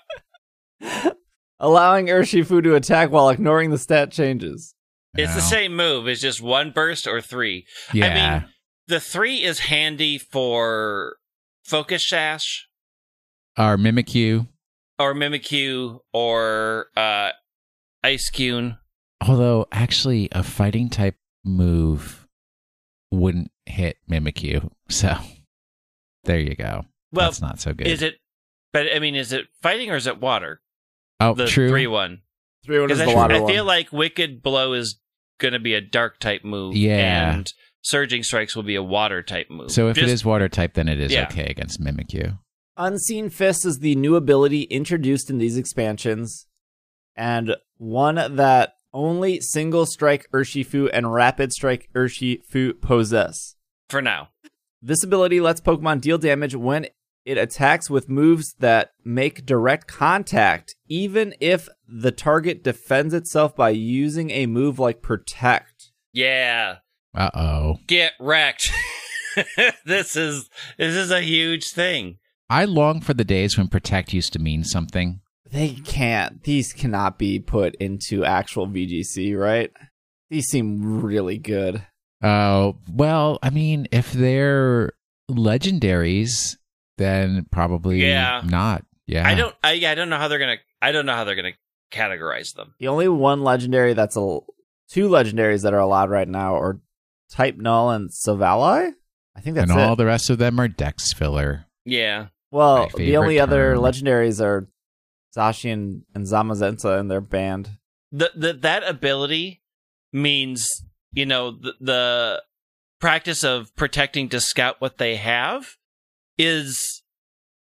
allowing 1.60 2.08
Urshifu 2.08 2.64
to 2.64 2.76
attack 2.76 3.12
while 3.12 3.30
ignoring 3.30 3.70
the 3.72 3.78
stat 3.78 4.12
changes. 4.12 4.74
It's 5.16 5.34
the 5.36 5.42
same 5.42 5.76
move. 5.76 6.08
It's 6.08 6.22
just 6.22 6.42
one 6.42 6.72
burst 6.72 7.08
or 7.08 7.20
three. 7.22 7.66
Yeah. 7.94 8.06
I 8.06 8.14
mean- 8.40 8.50
The 8.88 9.00
three 9.00 9.44
is 9.44 9.60
handy 9.60 10.18
for 10.18 11.18
Focus 11.66 12.08
Sash 12.08 12.68
Our 13.58 13.76
Mimikyu. 13.78 14.48
or 15.00 15.14
Mimikyu 15.14 16.00
or 16.14 16.88
uh 16.96 17.32
Ice 18.04 18.30
Cune. 18.30 18.78
Although, 19.28 19.68
actually, 19.72 20.30
a 20.32 20.44
fighting 20.44 20.90
type 20.90 21.16
move 21.44 22.27
wouldn't 23.12 23.52
hit 23.66 23.98
Mimikyu. 24.10 24.70
So, 24.90 25.16
there 26.24 26.40
you 26.40 26.56
go. 26.56 26.86
Well, 27.12 27.28
That's 27.28 27.42
not 27.42 27.60
so 27.60 27.74
good. 27.74 27.88
is 27.88 28.02
it? 28.02 28.16
But 28.74 28.88
I 28.94 29.00
mean, 29.00 29.16
is 29.16 29.32
it 29.34 29.46
fighting 29.62 29.90
or 29.92 29.96
is 29.96 30.08
it 30.08 30.20
water? 30.20 30.62
oh, 31.20 31.34
The 31.34 31.48
true. 31.48 31.70
three 31.70 31.88
one. 31.88 32.22
Three 32.66 32.80
one 32.80 32.92
is 32.92 32.98
Because 33.00 33.14
the 33.14 33.18
I, 33.18 33.22
water 33.22 33.36
I 33.36 33.40
one. 33.40 33.52
feel 33.54 33.66
like 33.66 33.92
Wicked 33.94 34.42
Blow 34.44 34.74
is 34.74 35.00
going 35.40 35.54
to 35.54 35.60
be 35.60 35.74
a 35.74 35.82
dark 35.82 36.20
type 36.20 36.44
move. 36.44 36.76
Yeah. 36.76 37.34
And 37.36 37.52
Surging 37.82 38.24
Strikes 38.24 38.56
will 38.56 38.64
be 38.64 38.76
a 38.76 38.84
water 38.84 39.24
type 39.24 39.50
move. 39.50 39.72
So, 39.72 39.88
if 39.88 39.98
it 39.98 40.02
Just- 40.02 40.14
is 40.14 40.26
water 40.26 40.50
type, 40.50 40.74
then 40.74 40.90
it 40.90 41.00
is 41.00 41.12
Yeah. 41.14 41.28
okay 41.32 41.46
against 41.46 41.82
Mimikyu. 41.82 42.38
Unseen 42.76 43.30
Fist 43.30 43.66
is 43.66 43.80
the 43.80 43.96
new 43.96 44.16
ability 44.16 44.64
introduced 44.64 45.30
in 45.30 45.38
these 45.40 45.58
expansions, 45.58 46.46
and 47.16 47.56
one 47.78 48.16
that 48.36 48.74
only 48.98 49.40
single 49.40 49.86
strike 49.86 50.28
Urshifu 50.34 50.90
and 50.92 51.14
rapid 51.14 51.54
strike 51.54 51.88
Urshifu 51.96 52.82
possess. 52.82 53.56
for 53.90 54.02
now. 54.02 54.30
This 54.82 55.04
ability 55.04 55.40
lets 55.40 55.62
Pokemon 55.62 56.02
deal 56.02 56.18
damage 56.18 56.56
when 56.56 56.88
it 57.26 57.38
attacks 57.38 57.90
with 57.90 58.10
moves 58.10 58.54
that 58.60 58.92
make 59.04 59.46
direct 59.46 59.88
contact, 59.88 60.76
even 60.88 61.34
if 61.40 61.68
the 61.88 62.12
target 62.12 62.64
defends 62.64 63.14
itself 63.14 63.56
by 63.56 63.70
using 63.70 64.30
a 64.32 64.46
move 64.46 64.80
like 64.80 65.02
Protect. 65.02 65.92
Yeah. 66.14 66.78
Uh 67.14 67.30
oh. 67.34 67.78
Get 67.88 68.14
wrecked. 68.20 68.72
this 69.86 70.16
is 70.16 70.50
this 70.78 70.96
is 70.96 71.12
a 71.12 71.22
huge 71.22 71.72
thing. 71.72 72.18
I 72.50 72.66
long 72.66 73.02
for 73.02 73.14
the 73.14 73.26
days 73.26 73.58
when 73.58 73.68
protect 73.68 74.14
used 74.14 74.34
to 74.34 74.40
mean 74.40 74.64
something. 74.64 75.20
They 75.58 75.70
can't. 75.70 76.44
These 76.44 76.72
cannot 76.72 77.18
be 77.18 77.40
put 77.40 77.74
into 77.76 78.24
actual 78.24 78.68
VGC, 78.68 79.36
right? 79.36 79.72
These 80.30 80.46
seem 80.46 81.02
really 81.02 81.40
good. 81.40 81.84
Oh, 82.22 82.78
well, 82.92 83.40
I 83.42 83.50
mean, 83.50 83.88
if 83.92 84.12
they're 84.14 84.94
legendaries, 85.32 86.58
then 87.00 87.48
probably 87.52 88.06
Yeah. 88.08 88.42
not. 88.46 88.86
Yeah. 89.08 89.28
I 89.28 89.34
don't 89.34 89.56
I 89.64 89.72
yeah, 89.74 89.90
I 89.92 89.96
don't 89.96 90.10
know 90.10 90.18
how 90.18 90.28
they're 90.28 90.38
going 90.38 90.58
to 90.58 90.64
I 90.82 90.92
don't 90.92 91.08
know 91.08 91.14
how 91.16 91.24
they're 91.24 91.36
going 91.36 91.54
to 91.54 91.98
categorize 91.98 92.54
them. 92.54 92.76
The 92.80 92.90
only 92.90 93.08
one 93.08 93.42
legendary 93.44 93.94
that's 93.94 94.16
a 94.16 94.40
two 94.90 95.10
legendaries 95.10 95.64
that 95.64 95.74
are 95.74 95.80
allowed 95.80 96.12
right 96.12 96.28
now 96.28 96.56
are 96.56 96.80
Type 97.32 97.58
Null 97.58 97.90
and 97.90 98.12
Silvally. 98.12 98.94
I 99.36 99.42
think 99.42 99.56
that's 99.56 99.72
and 99.72 99.80
all 99.80 99.94
it. 99.94 99.96
the 99.98 100.06
rest 100.06 100.30
of 100.30 100.38
them 100.38 100.60
are 100.60 100.68
dex 100.68 101.14
filler. 101.14 101.66
Yeah. 101.84 102.28
well, 102.52 102.90
the 102.96 103.18
only 103.18 103.38
favorite 103.38 103.44
other 103.44 103.76
legendaries 103.76 104.40
are 104.44 104.68
Zashi 105.36 105.72
and, 105.72 106.04
and 106.14 106.26
Zamazenta, 106.26 107.00
and 107.00 107.10
their 107.10 107.22
band. 107.22 107.70
The, 108.12 108.32
the 108.36 108.54
that 108.54 108.88
ability 108.88 109.62
means, 110.14 110.84
you 111.12 111.26
know, 111.26 111.52
the, 111.52 111.74
the 111.80 112.44
practice 113.00 113.44
of 113.44 113.76
protecting 113.76 114.30
to 114.30 114.40
scout 114.40 114.78
what 114.80 114.98
they 114.98 115.18
have 115.18 115.76
is 116.38 117.04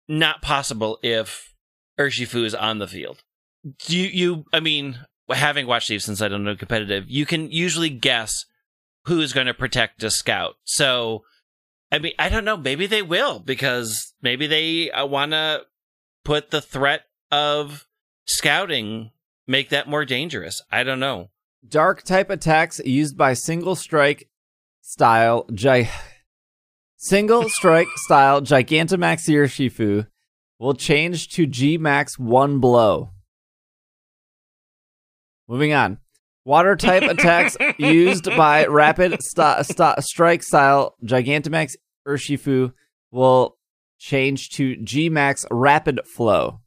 not 0.08 0.42
possible 0.42 1.00
if 1.02 1.54
Urshifu 2.00 2.44
is 2.46 2.56
on 2.56 2.80
the 2.80 2.88
field. 2.88 3.24
You 3.88 4.04
you 4.04 4.46
I 4.54 4.60
mean, 4.60 5.00
having 5.30 5.68
watched 5.68 5.90
these 5.90 6.04
since 6.04 6.22
I 6.22 6.28
don't 6.28 6.44
know 6.44 6.56
competitive, 6.56 7.06
you 7.08 7.26
can 7.26 7.52
usually 7.52 7.90
guess 7.90 8.46
who 9.06 9.22
is 9.22 9.34
going 9.34 9.48
to 9.48 9.54
protect 9.54 10.04
a 10.04 10.10
scout. 10.10 10.56
So 10.64 11.24
I 11.92 12.00
mean, 12.00 12.14
I 12.18 12.30
don't 12.30 12.46
know. 12.46 12.58
Maybe 12.58 12.88
they 12.88 13.02
will 13.02 13.40
because 13.40 14.14
maybe 14.22 14.48
they 14.48 14.90
uh, 14.92 15.06
want 15.06 15.34
to 15.34 15.64
put 16.24 16.52
the 16.52 16.62
threat 16.62 17.04
of 17.32 17.88
scouting, 18.26 19.12
make 19.48 19.70
that 19.70 19.88
more 19.88 20.06
dangerous. 20.06 20.62
I 20.72 20.84
don't 20.84 21.00
know. 21.00 21.30
Dark 21.68 22.04
type 22.04 22.30
attacks 22.30 22.80
used 22.84 23.18
by 23.18 23.34
single 23.34 23.76
strike 23.76 24.28
style 24.82 25.46
gi- 25.54 25.90
single 26.98 27.50
strike 27.50 27.88
style 27.98 28.42
Gigantamax 28.42 29.30
Urshifu 29.30 30.08
will 30.60 30.74
change 30.74 31.30
to 31.30 31.46
G 31.46 31.78
Max 31.78 32.18
one 32.18 32.60
blow. 32.60 33.12
Moving 35.48 35.74
on. 35.74 35.98
Water 36.46 36.76
type 36.76 37.04
attacks 37.04 37.56
used 37.78 38.26
by 38.26 38.66
rapid 38.66 39.22
st- 39.22 39.66
st- 39.66 40.04
strike 40.04 40.42
style 40.42 40.96
Gigantamax 41.04 41.76
Urshifu 42.08 42.74
will 43.12 43.58
change 44.00 44.50
to 44.52 44.76
G 44.78 45.10
Max 45.10 45.46
Rapid 45.52 46.00
Flow. 46.08 46.61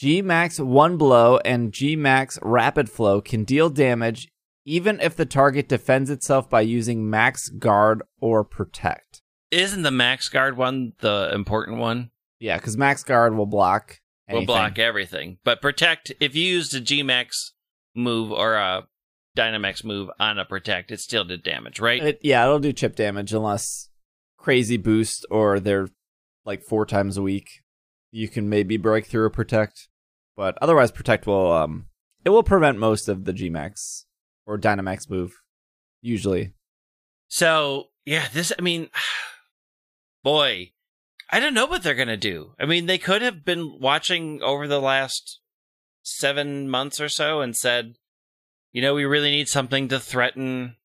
G 0.00 0.22
Max 0.22 0.58
One 0.58 0.96
Blow 0.96 1.36
and 1.44 1.72
G 1.72 1.94
Max 1.94 2.38
Rapid 2.40 2.88
Flow 2.88 3.20
can 3.20 3.44
deal 3.44 3.68
damage 3.68 4.28
even 4.64 4.98
if 4.98 5.14
the 5.14 5.26
target 5.26 5.68
defends 5.68 6.08
itself 6.08 6.48
by 6.48 6.62
using 6.62 7.10
Max 7.10 7.50
Guard 7.50 8.02
or 8.18 8.42
Protect. 8.42 9.20
Isn't 9.50 9.82
the 9.82 9.90
Max 9.90 10.30
Guard 10.30 10.56
one 10.56 10.94
the 11.00 11.30
important 11.34 11.76
one? 11.76 12.12
Yeah, 12.38 12.56
because 12.56 12.78
Max 12.78 13.04
Guard 13.04 13.36
will 13.36 13.44
block. 13.44 14.00
Will 14.30 14.46
block 14.46 14.78
everything. 14.78 15.36
But 15.44 15.60
Protect, 15.60 16.10
if 16.18 16.34
you 16.34 16.44
used 16.46 16.74
a 16.74 16.80
G 16.80 17.02
Max 17.02 17.52
move 17.94 18.32
or 18.32 18.54
a 18.54 18.86
Dynamax 19.36 19.84
move 19.84 20.08
on 20.18 20.38
a 20.38 20.46
Protect, 20.46 20.90
it 20.90 21.00
still 21.00 21.24
did 21.24 21.42
damage, 21.42 21.78
right? 21.78 22.02
It, 22.02 22.20
yeah, 22.22 22.42
it'll 22.42 22.58
do 22.58 22.72
chip 22.72 22.96
damage 22.96 23.34
unless 23.34 23.90
crazy 24.38 24.78
boost 24.78 25.26
or 25.30 25.60
they're 25.60 25.88
like 26.46 26.62
four 26.62 26.86
times 26.86 27.18
a 27.18 27.22
week. 27.22 27.50
You 28.10 28.28
can 28.28 28.48
maybe 28.48 28.78
break 28.78 29.06
through 29.06 29.26
a 29.26 29.30
protect, 29.30 29.89
but 30.40 30.56
otherwise 30.62 30.90
protect 30.90 31.26
will 31.26 31.52
um 31.52 31.84
it 32.24 32.30
will 32.30 32.42
prevent 32.42 32.78
most 32.78 33.08
of 33.08 33.26
the 33.26 33.32
Gmax 33.34 34.04
or 34.46 34.58
Dynamax 34.58 35.10
move 35.10 35.34
usually. 36.00 36.54
So 37.28 37.88
yeah, 38.06 38.26
this 38.32 38.50
I 38.58 38.62
mean 38.62 38.88
boy, 40.24 40.72
I 41.28 41.40
don't 41.40 41.52
know 41.52 41.66
what 41.66 41.82
they're 41.82 41.94
gonna 41.94 42.16
do. 42.16 42.52
I 42.58 42.64
mean, 42.64 42.86
they 42.86 42.96
could 42.96 43.20
have 43.20 43.44
been 43.44 43.78
watching 43.80 44.40
over 44.42 44.66
the 44.66 44.80
last 44.80 45.40
seven 46.02 46.70
months 46.70 47.02
or 47.02 47.10
so 47.10 47.42
and 47.42 47.54
said, 47.54 47.96
you 48.72 48.80
know, 48.80 48.94
we 48.94 49.04
really 49.04 49.30
need 49.30 49.48
something 49.48 49.88
to 49.88 50.00
threaten 50.00 50.76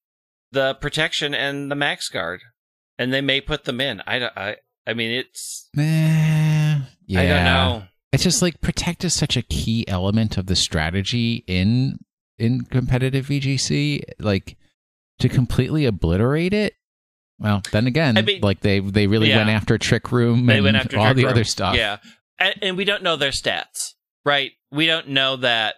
the 0.51 0.73
protection 0.75 1.33
and 1.33 1.71
the 1.71 1.75
max 1.75 2.09
guard. 2.09 2.41
And 2.99 3.13
they 3.13 3.21
may 3.21 3.39
put 3.39 3.63
them 3.63 3.79
in. 3.79 4.01
I 4.05 4.19
don't 4.19 4.37
I 4.37 4.57
I 4.85 4.93
mean 4.95 5.11
it's 5.11 5.69
Eh, 5.77 6.77
yeah. 7.05 7.21
I 7.21 7.25
don't 7.25 7.45
know. 7.45 7.87
It's 8.15 8.23
just 8.23 8.41
like 8.41 8.59
protect 8.61 9.03
is 9.03 9.13
such 9.13 9.37
a 9.37 9.41
key 9.43 9.87
element 9.87 10.37
of 10.37 10.47
the 10.47 10.55
strategy 10.55 11.43
in 11.47 11.99
in 12.39 12.61
competitive 12.65 13.27
VGC. 13.27 14.01
Like 14.19 14.57
to 15.19 15.29
completely 15.29 15.85
obliterate 15.85 16.53
it. 16.53 16.73
Well, 17.39 17.61
then 17.71 17.85
again, 17.87 18.17
I 18.17 18.21
mean- 18.21 18.41
like 18.41 18.61
they 18.61 18.79
they 18.79 19.07
really 19.07 19.29
Yeah. 19.29 19.37
went 19.37 19.49
after 19.49 19.77
Trick 19.77 20.11
Room 20.11 20.45
They 20.45 20.55
and 20.55 20.63
went 20.63 20.77
after 20.77 20.97
all 20.97 21.05
Trick 21.07 21.17
the 21.17 21.23
Room. 21.23 21.31
other 21.31 21.43
stuff. 21.43 21.75
Yeah. 21.75 21.97
And, 22.39 22.55
and 22.61 22.77
we 22.77 22.83
don't 22.85 23.03
know 23.03 23.15
their 23.15 23.31
stats, 23.31 23.93
right? 24.25 24.51
We 24.71 24.85
don't 24.87 25.09
know 25.09 25.35
that 25.37 25.75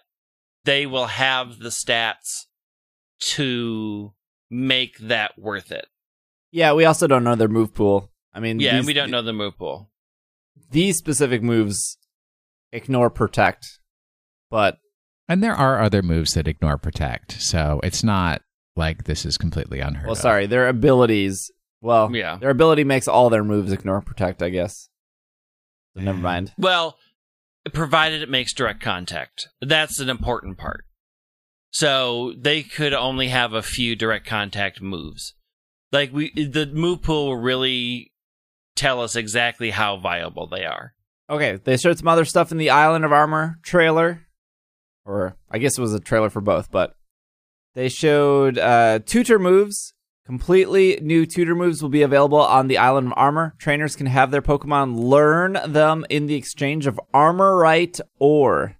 they 0.64 0.86
will 0.86 1.06
have 1.06 1.58
the 1.58 1.68
stats 1.68 2.46
to 3.34 4.12
make 4.50 4.96
that 4.98 5.38
worth 5.38 5.70
it. 5.72 5.86
Yeah, 6.50 6.72
we 6.72 6.84
also 6.84 7.06
don't 7.06 7.24
know 7.24 7.34
their 7.34 7.48
move 7.48 7.74
pool. 7.74 8.10
I 8.32 8.40
mean, 8.40 8.58
Yeah, 8.60 8.72
these, 8.72 8.78
and 8.80 8.86
we 8.86 8.92
don't 8.92 9.10
know 9.10 9.22
the 9.22 9.32
move 9.32 9.58
pool. 9.58 9.90
these 10.70 10.96
specific 10.96 11.42
moves 11.42 11.97
ignore 12.72 13.10
protect, 13.10 13.78
but 14.50 14.78
And 15.28 15.42
there 15.42 15.54
are 15.54 15.80
other 15.80 16.02
moves 16.02 16.34
that 16.34 16.48
ignore 16.48 16.78
protect, 16.78 17.40
so 17.40 17.80
it's 17.82 18.02
not 18.04 18.42
like 18.76 19.04
this 19.04 19.24
is 19.26 19.36
completely 19.36 19.80
unheard 19.80 20.06
well, 20.06 20.12
of. 20.12 20.18
sorry, 20.18 20.46
their 20.46 20.68
abilities. 20.68 21.50
Well, 21.80 22.14
Yeah. 22.14 22.36
their 22.36 22.50
ability 22.50 22.84
makes 22.84 23.06
all 23.08 23.28
their 23.30 23.44
moves 23.44 23.72
ignore 23.72 24.00
protect. 24.00 24.42
I 24.42 24.48
guess. 24.50 24.88
So 25.96 26.02
never 26.02 26.18
mind. 26.18 26.52
Well, 26.58 26.96
provided 27.72 28.22
it 28.22 28.28
makes 28.30 28.52
direct 28.52 28.80
contact. 28.80 29.48
That's 29.60 30.00
an 30.00 30.08
important 30.08 30.58
part. 30.58 30.84
So 31.70 32.32
they 32.38 32.62
could 32.62 32.94
only 32.94 33.28
have 33.28 33.52
a 33.52 33.62
few 33.62 33.94
direct 33.94 34.26
contact 34.26 34.80
moves. 34.80 35.34
Like 35.92 36.12
we 36.12 36.30
the 36.34 36.66
move 36.66 37.02
pool 37.02 37.26
will 37.28 37.36
really 37.36 38.12
tell 38.76 39.00
us 39.02 39.16
exactly 39.16 39.70
how 39.70 39.98
viable 39.98 40.46
they 40.46 40.64
are. 40.64 40.94
Okay, 41.30 41.58
they 41.62 41.76
showed 41.76 41.98
some 41.98 42.08
other 42.08 42.24
stuff 42.24 42.52
in 42.52 42.58
the 42.58 42.70
Island 42.70 43.04
of 43.04 43.12
Armor 43.12 43.58
trailer, 43.62 44.26
or 45.04 45.36
I 45.50 45.58
guess 45.58 45.76
it 45.76 45.80
was 45.82 45.92
a 45.94 46.00
trailer 46.00 46.30
for 46.30 46.40
both, 46.40 46.70
but 46.70 46.94
they 47.74 47.88
showed 47.88 48.58
uh, 48.58 49.00
tutor 49.04 49.38
moves. 49.38 49.92
Completely 50.24 50.98
new 51.00 51.24
tutor 51.24 51.54
moves 51.54 51.80
will 51.82 51.88
be 51.88 52.02
available 52.02 52.38
on 52.40 52.68
the 52.68 52.76
Island 52.76 53.06
of 53.08 53.12
Armor. 53.16 53.54
Trainers 53.58 53.96
can 53.96 54.06
have 54.06 54.30
their 54.30 54.42
Pokemon 54.42 54.98
learn 54.98 55.58
them 55.66 56.04
in 56.10 56.26
the 56.26 56.34
exchange 56.34 56.86
of 56.86 57.00
Armorite 57.14 57.98
ore, 58.18 58.76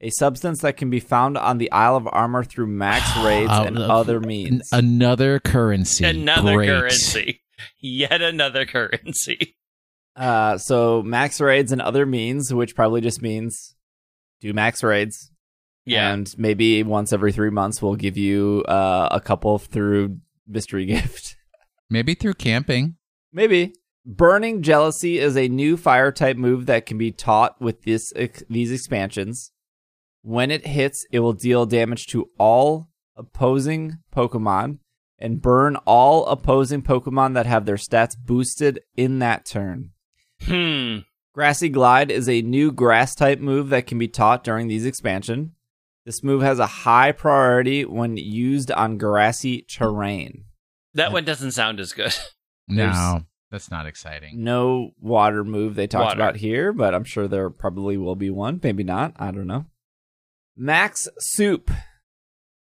a 0.00 0.10
substance 0.10 0.60
that 0.62 0.76
can 0.76 0.90
be 0.90 1.00
found 1.00 1.36
on 1.36 1.58
the 1.58 1.70
Isle 1.72 1.96
of 1.96 2.08
Armor 2.12 2.44
through 2.44 2.68
max 2.68 3.04
raids 3.24 3.50
and 3.52 3.76
uh, 3.78 3.82
other 3.86 4.18
An- 4.18 4.26
means. 4.28 4.68
another 4.72 5.40
currency. 5.40 6.04
Another 6.04 6.54
Great. 6.54 6.66
currency. 6.68 7.42
Yet 7.80 8.22
another 8.22 8.64
currency. 8.64 9.56
Uh, 10.16 10.58
so 10.58 11.02
max 11.02 11.40
raids 11.40 11.72
and 11.72 11.80
other 11.80 12.06
means, 12.06 12.52
which 12.54 12.74
probably 12.74 13.00
just 13.00 13.20
means 13.22 13.74
do 14.40 14.52
max 14.52 14.82
raids. 14.82 15.30
Yeah. 15.86 16.12
And 16.12 16.32
maybe 16.38 16.82
once 16.82 17.12
every 17.12 17.32
three 17.32 17.50
months, 17.50 17.82
we'll 17.82 17.96
give 17.96 18.16
you 18.16 18.64
uh, 18.68 19.08
a 19.10 19.20
couple 19.20 19.58
through 19.58 20.18
mystery 20.46 20.86
gift. 20.94 21.36
Maybe 21.90 22.14
through 22.14 22.34
camping. 22.34 22.96
maybe. 23.32 23.74
Burning 24.06 24.60
Jealousy 24.60 25.18
is 25.18 25.34
a 25.34 25.48
new 25.48 25.78
fire 25.78 26.12
type 26.12 26.36
move 26.36 26.66
that 26.66 26.84
can 26.84 26.98
be 26.98 27.10
taught 27.10 27.58
with 27.58 27.84
this 27.84 28.12
ex- 28.14 28.42
these 28.50 28.70
expansions. 28.70 29.50
When 30.20 30.50
it 30.50 30.66
hits, 30.66 31.06
it 31.10 31.20
will 31.20 31.32
deal 31.32 31.64
damage 31.64 32.06
to 32.08 32.28
all 32.38 32.90
opposing 33.16 33.98
Pokemon 34.14 34.78
and 35.18 35.40
burn 35.40 35.76
all 35.86 36.26
opposing 36.26 36.82
Pokemon 36.82 37.32
that 37.32 37.46
have 37.46 37.64
their 37.64 37.76
stats 37.76 38.14
boosted 38.14 38.80
in 38.94 39.20
that 39.20 39.46
turn. 39.46 39.92
Hmm. 40.42 40.98
Grassy 41.34 41.68
Glide 41.68 42.10
is 42.10 42.28
a 42.28 42.42
new 42.42 42.70
grass 42.70 43.14
type 43.14 43.40
move 43.40 43.70
that 43.70 43.86
can 43.86 43.98
be 43.98 44.08
taught 44.08 44.44
during 44.44 44.68
these 44.68 44.84
expansion. 44.86 45.52
This 46.04 46.22
move 46.22 46.42
has 46.42 46.58
a 46.58 46.66
high 46.66 47.12
priority 47.12 47.84
when 47.84 48.16
used 48.16 48.70
on 48.70 48.98
grassy 48.98 49.62
terrain. 49.62 50.44
That 50.92 51.12
one 51.12 51.24
doesn't 51.24 51.52
sound 51.52 51.80
as 51.80 51.92
good. 51.92 52.14
No, 52.66 52.76
There's- 52.76 53.22
that's 53.50 53.70
not 53.70 53.84
exciting. 53.86 54.42
No 54.42 54.92
water 54.98 55.44
move 55.44 55.74
they 55.74 55.86
talked 55.86 56.02
Water. 56.06 56.16
about 56.16 56.36
here, 56.36 56.72
but 56.72 56.94
I'm 56.94 57.04
sure 57.04 57.28
there 57.28 57.50
probably 57.50 57.98
will 57.98 58.16
be 58.16 58.30
one. 58.30 58.58
Maybe 58.62 58.82
not. 58.84 59.12
I 59.18 59.30
don't 59.32 59.46
know. 59.46 59.66
Max 60.56 61.06
Soup. 61.18 61.70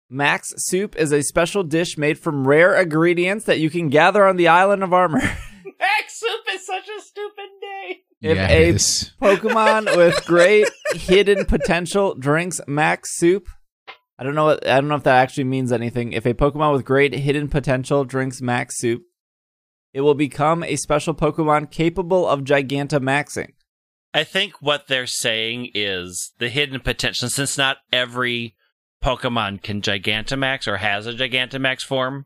Max 0.10 0.54
Soup 0.56 0.96
is 0.96 1.12
a 1.12 1.22
special 1.22 1.64
dish 1.64 1.98
made 1.98 2.18
from 2.18 2.48
rare 2.48 2.80
ingredients 2.80 3.44
that 3.44 3.60
you 3.60 3.70
can 3.70 3.90
gather 3.90 4.26
on 4.26 4.38
the 4.38 4.48
island 4.48 4.82
of 4.84 4.94
Armor. 4.94 5.20
Max 5.80 6.18
Soup 6.20 6.42
is 6.54 6.66
such 6.66 6.88
a 6.88 7.02
stupid 7.02 7.36
name. 7.38 7.39
If 8.22 8.36
yeah, 8.36 8.50
a- 8.50 8.74
Pokemon 8.74 9.96
with 9.96 10.26
great 10.26 10.68
hidden 10.94 11.46
potential 11.46 12.16
drinks 12.16 12.60
Max 12.68 13.18
Soup. 13.18 13.48
I 14.18 14.24
don't 14.24 14.36
know 14.36 14.46
what 14.46 14.68
I 14.68 14.76
don't 14.82 14.90
know 14.90 14.96
if 14.96 15.04
that 15.04 15.22
actually 15.22 15.46
means 15.46 15.72
anything. 15.72 16.12
If 16.12 16.26
a 16.26 16.34
Pokemon 16.34 16.74
with 16.74 16.84
great 16.84 17.14
hidden 17.14 17.48
potential 17.48 18.04
drinks 18.04 18.42
Max 18.42 18.78
Soup, 18.78 19.02
it 19.94 20.02
will 20.02 20.16
become 20.16 20.64
a 20.64 20.76
special 20.76 21.14
Pokemon 21.14 21.72
capable 21.72 22.28
of 22.28 22.42
Gigantamaxing. 22.42 23.54
I 24.14 24.24
think 24.26 24.54
what 24.62 24.88
they're 24.88 25.08
saying 25.08 25.70
is 25.74 26.34
the 26.40 26.50
hidden 26.50 26.80
potential, 26.82 27.30
since 27.30 27.58
not 27.58 27.78
every 27.94 28.56
Pokemon 29.04 29.62
can 29.62 29.82
Gigantamax 29.82 30.68
or 30.68 30.78
has 30.78 31.08
a 31.08 31.14
Gigantamax 31.14 31.82
form, 31.84 32.26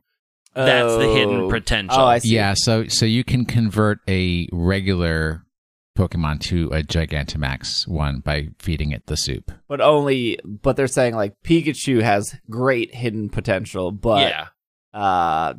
that's 0.56 0.95
the 0.95 1.13
hidden 1.13 1.41
Oh. 1.41 1.49
potential. 1.49 1.99
Oh, 1.99 2.06
I 2.06 2.17
see. 2.19 2.29
Yeah, 2.34 2.53
so 2.56 2.88
so 2.88 3.06
you 3.06 3.23
can 3.23 3.45
convert 3.45 3.99
a 4.08 4.47
regular 4.51 5.42
Pokemon 5.97 6.39
to 6.41 6.67
a 6.69 6.82
Gigantamax 6.84 7.88
one 7.88 8.19
by 8.19 8.49
feeding 8.60 8.91
it 8.91 9.06
the 9.06 9.15
soup. 9.17 9.51
But 9.67 9.79
only 9.82 10.39
but 10.43 10.75
they're 10.75 10.88
saying 10.88 11.15
like 11.15 11.36
Pikachu 11.43 12.01
has 12.01 12.36
great 12.49 12.93
hidden 12.95 13.29
potential, 13.29 13.91
but 13.91 14.29
yeah. 14.29 14.47
uh 14.93 15.53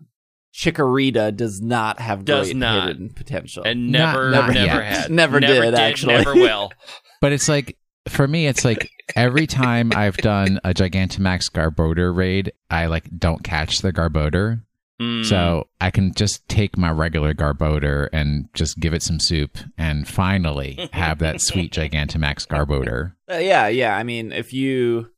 Chikorita 0.55 1.35
does 1.37 1.61
not 1.61 1.99
have 1.99 2.25
Does 2.25 2.47
great 2.49 2.57
not. 2.57 2.87
hidden 2.88 3.11
potential. 3.11 3.64
And 3.64 3.90
Not- 3.90 4.12
never, 4.14 4.31
not 4.31 4.55
never 4.55 4.83
yet. 4.83 4.97
had. 4.97 5.11
Never 5.11 5.40
did, 5.40 5.75
actually. 5.75 6.14
Never 6.14 6.35
will. 6.35 6.70
But 7.20 7.33
it's 7.33 7.49
like 7.49 7.79
for 8.07 8.29
me, 8.29 8.47
it's 8.47 8.66
like 8.66 8.90
every 9.16 9.47
time 9.47 9.92
I've 9.97 10.16
done 10.18 10.61
a 10.62 10.75
Gigantamax 10.75 11.44
Garbodor 11.51 12.14
raid, 12.14 12.53
I 12.70 12.85
like 12.87 13.09
don't 13.18 13.42
catch 13.42 13.79
the 13.79 13.94
Garbodor. 13.94 14.61
Mm. 15.00 15.24
So 15.24 15.66
I 15.80 15.90
can 15.90 16.14
just 16.14 16.48
take 16.48 16.78
my 16.78 16.90
regular 16.90 17.35
Garbodor 17.35 18.09
and 18.12 18.48
just 18.54 18.78
give 18.78 18.94
it 18.94 19.02
some 19.02 19.18
soup 19.18 19.59
and 19.76 20.07
finally 20.07 20.88
have 20.92 21.18
that 21.18 21.40
sweet 21.40 21.72
Gigantamax 21.72 22.46
Garbodor. 22.46 23.14
Uh, 23.30 23.38
yeah, 23.38 23.66
yeah. 23.68 23.96
I 23.96 24.04
mean, 24.04 24.30
if 24.30 24.52
you, 24.52 25.11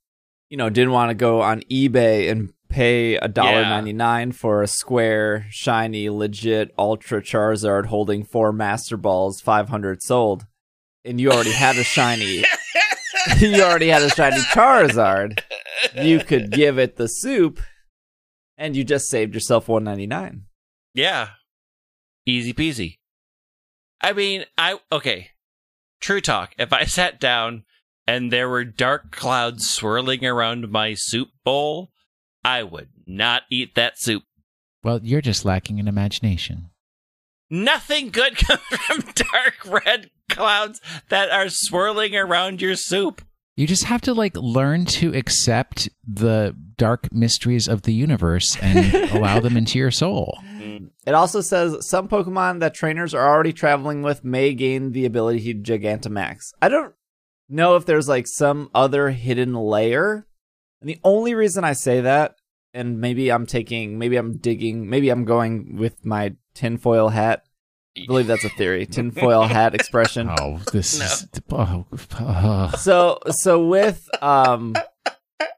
you 0.48 0.56
know, 0.56 0.70
didn't 0.70 0.92
want 0.92 1.10
to 1.10 1.14
go 1.14 1.42
on 1.42 1.60
eBay 1.70 2.30
and 2.30 2.52
pay 2.68 3.16
a 3.16 3.28
dollar 3.28 3.60
Yeah. 3.60 3.68
ninety 3.68 3.92
nine 3.92 4.32
for 4.32 4.62
a 4.62 4.66
square, 4.66 5.46
shiny, 5.50 6.08
legit 6.08 6.72
Ultra 6.78 7.22
Charizard 7.22 7.86
holding 7.86 8.24
four 8.24 8.52
Master 8.52 8.96
Balls, 8.96 9.40
five 9.40 9.68
hundred 9.68 10.02
sold, 10.02 10.46
and 11.04 11.20
you 11.20 11.30
already 11.30 11.52
had 11.52 11.76
a 11.76 11.84
shiny, 11.84 12.44
you 13.38 13.62
already 13.62 13.88
had 13.88 14.02
a 14.02 14.08
shiny 14.10 14.38
Charizard, 14.40 15.40
you 15.94 16.18
could 16.20 16.50
give 16.50 16.78
it 16.78 16.96
the 16.96 17.06
soup, 17.08 17.60
and 18.56 18.76
you 18.76 18.84
just 18.84 19.08
saved 19.08 19.34
yourself 19.34 19.68
one 19.68 19.84
ninety 19.84 20.06
nine. 20.06 20.44
Yeah. 20.94 21.30
Easy 22.24 22.52
peasy. 22.52 22.98
I 24.00 24.12
mean, 24.12 24.44
I 24.56 24.78
okay. 24.90 25.30
True 26.00 26.20
talk. 26.20 26.54
If 26.58 26.72
I 26.72 26.84
sat 26.86 27.20
down 27.20 27.64
and 28.06 28.32
there 28.32 28.48
were 28.48 28.64
dark 28.64 29.10
clouds 29.10 29.68
swirling 29.68 30.24
around 30.24 30.70
my 30.70 30.94
soup 30.94 31.28
bowl, 31.44 31.90
I 32.44 32.62
would 32.62 32.88
not 33.06 33.42
eat 33.50 33.74
that 33.74 33.98
soup. 33.98 34.22
Well, 34.84 35.00
you're 35.02 35.20
just 35.20 35.44
lacking 35.44 35.78
in 35.78 35.88
imagination. 35.88 36.70
Nothing 37.50 38.10
good 38.10 38.36
comes 38.36 38.60
from 38.60 39.00
dark 39.14 39.84
red 39.84 40.10
clouds 40.28 40.80
that 41.08 41.30
are 41.30 41.48
swirling 41.48 42.14
around 42.14 42.60
your 42.60 42.76
soup. 42.76 43.22
You 43.56 43.66
just 43.66 43.84
have 43.84 44.02
to 44.02 44.12
like 44.12 44.36
learn 44.36 44.84
to 44.84 45.14
accept 45.16 45.88
the 46.06 46.54
dark 46.76 47.10
mysteries 47.10 47.68
of 47.68 47.82
the 47.82 47.94
universe 47.94 48.54
and 48.60 48.94
allow 49.12 49.40
them 49.40 49.56
into 49.56 49.78
your 49.78 49.90
soul. 49.90 50.38
It 51.06 51.14
also 51.14 51.40
says 51.40 51.88
some 51.88 52.06
Pokemon 52.06 52.60
that 52.60 52.74
trainers 52.74 53.14
are 53.14 53.26
already 53.26 53.54
traveling 53.54 54.02
with 54.02 54.24
may 54.24 54.52
gain 54.52 54.92
the 54.92 55.06
ability 55.06 55.54
to 55.54 55.60
Gigantamax. 55.78 56.52
I 56.60 56.68
don't 56.68 56.92
know 57.48 57.76
if 57.76 57.86
there's 57.86 58.08
like 58.08 58.26
some 58.26 58.70
other 58.74 59.10
hidden 59.10 59.54
layer. 59.54 60.26
And 60.82 60.90
the 60.90 61.00
only 61.02 61.34
reason 61.34 61.64
I 61.64 61.72
say 61.72 62.02
that, 62.02 62.34
and 62.74 63.00
maybe 63.00 63.30
I'm 63.32 63.46
taking, 63.46 63.98
maybe 63.98 64.16
I'm 64.16 64.36
digging, 64.36 64.90
maybe 64.90 65.08
I'm 65.08 65.24
going 65.24 65.76
with 65.76 66.04
my 66.04 66.34
tinfoil 66.54 67.08
hat. 67.08 67.45
I 67.96 68.06
believe 68.06 68.26
that's 68.26 68.44
a 68.44 68.48
theory. 68.50 68.86
Tinfoil 68.86 69.44
hat 69.44 69.74
expression. 69.74 70.28
Oh, 70.30 70.60
this 70.72 70.98
No. 70.98 71.04
is 71.06 71.28
oh, 71.50 71.86
oh. 72.20 72.72
So 72.78 73.18
so 73.30 73.66
with 73.66 74.08
um 74.22 74.74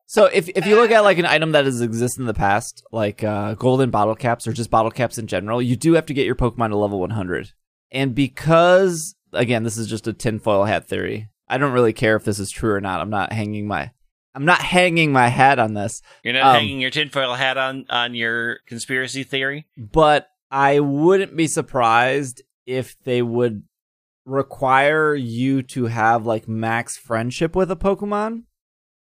so 0.07 0.27
if 0.27 0.49
if 0.51 0.67
you 0.67 0.77
look 0.77 0.91
at 0.91 1.01
like 1.01 1.19
an 1.19 1.27
item 1.27 1.53
that 1.53 1.65
has 1.65 1.81
existed 1.81 2.21
in 2.21 2.27
the 2.27 2.35
past, 2.35 2.83
like 2.93 3.23
uh 3.25 3.55
golden 3.55 3.91
bottle 3.91 4.15
caps 4.15 4.47
or 4.47 4.53
just 4.53 4.71
bottle 4.71 4.91
caps 4.91 5.19
in 5.19 5.27
general, 5.27 5.61
you 5.61 5.77
do 5.77 5.95
have 5.95 6.07
to 6.07 6.15
get 6.15 6.27
your 6.27 6.35
Pokemon 6.37 6.71
to 6.71 6.77
level 6.77 7.01
100. 7.01 7.53
And 7.91 8.15
because 8.15 9.15
again, 9.33 9.63
this 9.65 9.77
is 9.77 9.87
just 9.89 10.07
a 10.07 10.13
tinfoil 10.13 10.65
hat 10.65 10.89
theory. 10.89 11.29
I 11.49 11.59
don't 11.59 11.73
really 11.73 11.93
care 11.93 12.17
if 12.17 12.25
this 12.25 12.39
is 12.39 12.51
true 12.51 12.73
or 12.73 12.81
not. 12.81 13.01
I'm 13.01 13.11
not 13.11 13.33
hanging 13.33 13.67
my 13.67 13.91
I'm 14.35 14.45
not 14.45 14.61
hanging 14.61 15.11
my 15.13 15.29
hat 15.29 15.59
on 15.59 15.75
this, 15.75 16.01
You're 16.23 16.35
not 16.35 16.55
Um, 16.55 16.55
hanging 16.61 16.81
your 16.81 16.91
tinfoil 16.91 17.35
hat 17.35 17.57
on 17.59 17.87
on 17.91 18.15
your 18.15 18.59
conspiracy 18.67 19.25
theory. 19.25 19.67
but 19.77 20.29
I 20.51 20.81
wouldn't 20.81 21.37
be 21.37 21.47
surprised 21.47 22.43
if 22.67 22.97
they 23.05 23.23
would 23.23 23.65
require 24.25 25.15
you 25.15 25.63
to 25.63 25.87
have 25.87 26.27
like 26.27 26.49
max 26.49 26.97
friendship 26.97 27.57
with 27.57 27.71
a 27.71 27.77
Pokemon, 27.77 28.45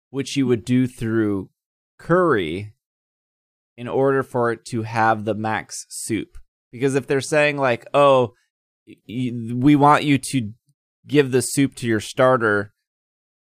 which 0.10 0.36
you 0.36 0.48
would 0.48 0.64
do 0.64 0.88
through 0.88 1.50
Curry 1.98 2.74
in 3.76 3.88
order 3.88 4.24
for 4.24 4.52
it 4.52 4.66
to 4.66 4.84
have 4.84 5.26
the 5.26 5.36
max 5.36 5.86
soup. 5.90 6.38
Because 6.72 6.96
if 6.96 7.08
they're 7.08 7.22
saying 7.22 7.58
like, 7.58 7.86
"Oh, 7.94 8.34
we 9.08 9.76
want 9.76 10.04
you 10.04 10.18
to 10.18 10.54
give 11.08 11.32
the 11.32 11.42
soup 11.42 11.76
to 11.76 11.88
your 11.88 12.00
starter," 12.00 12.74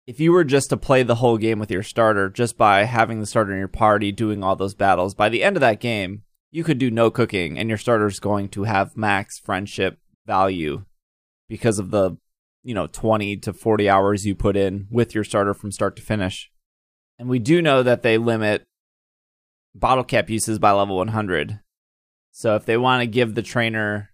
if 0.07 0.20
you 0.20 0.33
were 0.33 0.44
just 0.44 0.70
to 0.70 0.77
play 0.77 1.03
the 1.03 1.16
whole 1.16 1.37
game 1.37 1.59
with 1.59 1.70
your 1.70 1.83
starter 1.83 2.31
just 2.31 2.57
by 2.57 2.85
having 2.85 3.20
the 3.20 3.27
starter 3.27 3.53
in 3.53 3.59
your 3.59 3.68
party 3.68 4.11
doing 4.11 4.42
all 4.42 4.57
those 4.57 4.74
battles, 4.74 5.14
by 5.14 5.29
the 5.29 5.42
end 5.42 5.57
of 5.57 5.61
that 5.61 5.81
game, 5.81 6.22
you 6.50 6.64
could 6.64 6.78
do 6.78 6.90
no 6.90 7.11
cooking 7.11 7.58
and 7.58 7.68
your 7.68 7.78
starter's 7.78 8.18
going 8.20 8.48
to 8.48 8.64
have 8.64 8.96
max 8.96 9.38
friendship 9.38 9.98
value 10.26 10.84
because 11.48 11.78
of 11.78 11.90
the 11.90 12.16
you 12.62 12.74
know 12.74 12.87
20 12.87 13.37
to 13.38 13.52
40 13.52 13.88
hours 13.88 14.26
you 14.26 14.34
put 14.34 14.56
in 14.56 14.87
with 14.90 15.14
your 15.14 15.24
starter 15.24 15.54
from 15.54 15.72
start 15.72 15.96
to 15.96 16.02
finish 16.02 16.50
and 17.18 17.28
we 17.28 17.38
do 17.38 17.61
know 17.62 17.82
that 17.82 18.02
they 18.02 18.18
limit 18.18 18.66
bottle 19.74 20.04
cap 20.04 20.28
uses 20.30 20.58
by 20.58 20.70
level 20.72 20.96
100 20.96 21.61
so 22.32 22.54
if 22.56 22.64
they 22.64 22.76
want 22.76 23.00
to 23.02 23.06
give 23.06 23.34
the 23.34 23.42
trainer 23.42 24.11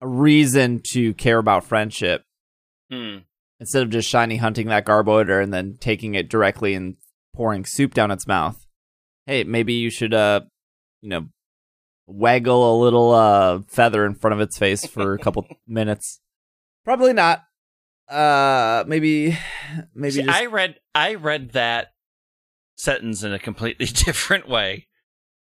a 0.00 0.06
reason 0.08 0.80
to 0.92 1.14
care 1.14 1.38
about 1.38 1.64
friendship 1.64 2.22
Hmm. 2.90 3.18
instead 3.60 3.84
of 3.84 3.90
just 3.90 4.08
shiny 4.08 4.36
hunting 4.38 4.66
that 4.66 4.84
Garbodor 4.84 5.40
and 5.40 5.54
then 5.54 5.76
taking 5.78 6.16
it 6.16 6.28
directly 6.28 6.74
and 6.74 6.96
pouring 7.36 7.64
soup 7.64 7.94
down 7.94 8.10
its 8.10 8.26
mouth. 8.26 8.66
Hey, 9.26 9.44
maybe 9.44 9.74
you 9.74 9.90
should 9.90 10.12
uh 10.12 10.40
you 11.00 11.08
know 11.08 11.28
waggle 12.12 12.74
a 12.74 12.76
little 12.82 13.12
uh 13.12 13.60
feather 13.68 14.04
in 14.04 14.14
front 14.14 14.34
of 14.34 14.40
its 14.40 14.58
face 14.58 14.84
for 14.86 15.14
a 15.14 15.18
couple 15.18 15.46
minutes. 15.66 16.20
Probably 16.84 17.12
not. 17.12 17.42
Uh 18.08 18.84
maybe 18.86 19.38
maybe 19.94 20.10
See, 20.12 20.22
just 20.22 20.36
I 20.40 20.46
read 20.46 20.76
I 20.94 21.14
read 21.14 21.52
that 21.52 21.88
sentence 22.76 23.22
in 23.22 23.32
a 23.32 23.38
completely 23.38 23.86
different 24.06 24.48
way. 24.48 24.86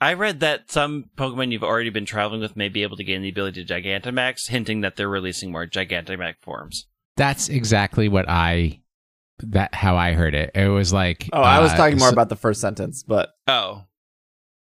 I 0.02 0.14
read 0.14 0.40
that 0.42 0.72
some 0.72 1.06
Pokemon 1.18 1.52
you've 1.52 1.64
already 1.64 1.90
been 1.90 2.06
traveling 2.06 2.40
with 2.42 2.56
may 2.56 2.70
be 2.70 2.84
able 2.84 2.96
to 2.98 3.04
gain 3.04 3.22
the 3.22 3.30
ability 3.30 3.66
to 3.66 3.74
Gigantamax, 3.74 4.48
hinting 4.48 4.82
that 4.82 4.96
they're 4.96 5.10
releasing 5.10 5.52
more 5.52 5.66
Gigantamax 5.68 6.36
forms. 6.42 6.88
That's 7.18 7.50
exactly 7.50 8.08
what 8.08 8.30
I 8.30 8.82
that 9.40 9.74
how 9.74 9.98
I 9.98 10.14
heard 10.14 10.36
it. 10.36 10.52
It 10.56 10.68
was 10.70 10.94
like 10.94 11.28
Oh, 11.34 11.42
I 11.42 11.60
was 11.60 11.72
uh, 11.72 11.78
talking 11.78 11.98
more 11.98 12.10
so- 12.10 12.14
about 12.14 12.30
the 12.30 12.36
first 12.38 12.62
sentence, 12.62 13.04
but 13.04 13.30
Oh. 13.48 13.84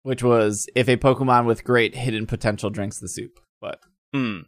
Which 0.04 0.22
was 0.22 0.66
if 0.76 0.88
a 0.88 0.96
Pokemon 0.96 1.44
with 1.46 1.64
great 1.64 1.96
hidden 1.96 2.26
potential 2.26 2.70
drinks 2.70 3.00
the 3.00 3.08
soup. 3.08 3.40
But 3.60 3.80
Hmm. 4.14 4.42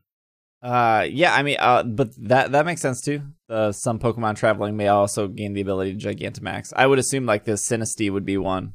uh, 0.62 1.06
yeah, 1.10 1.34
I 1.34 1.42
mean, 1.42 1.56
uh, 1.58 1.82
but 1.82 2.10
that 2.28 2.52
that 2.52 2.64
makes 2.64 2.80
sense 2.80 3.00
too. 3.00 3.22
Uh, 3.48 3.72
some 3.72 3.98
Pokemon 3.98 4.36
traveling 4.36 4.76
may 4.76 4.86
also 4.88 5.26
gain 5.28 5.52
the 5.54 5.60
ability 5.60 5.96
to 5.96 6.14
Gigantamax. 6.14 6.72
I 6.76 6.86
would 6.86 6.98
assume 7.00 7.26
like 7.26 7.44
the 7.44 7.52
Sinistea 7.52 8.12
would 8.12 8.24
be 8.24 8.36
one, 8.38 8.74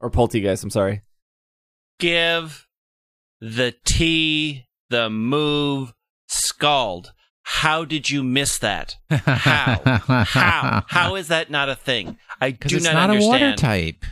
or 0.00 0.10
Poltegeist. 0.10 0.64
I'm 0.64 0.70
sorry. 0.70 1.02
Give 2.00 2.66
the 3.40 3.74
T 3.84 4.66
the 4.90 5.08
move 5.10 5.92
Scald. 6.28 7.12
How 7.42 7.84
did 7.84 8.10
you 8.10 8.22
miss 8.22 8.58
that? 8.58 8.96
How? 9.10 9.80
How? 10.26 10.84
How 10.88 11.14
is 11.14 11.28
that 11.28 11.50
not 11.50 11.68
a 11.70 11.74
thing? 11.74 12.18
I 12.40 12.50
do 12.50 12.76
it's 12.76 12.84
not, 12.84 12.92
not, 12.94 13.10
a 13.10 13.12
understand. 13.14 13.42
water 13.42 13.56
type. 13.56 14.04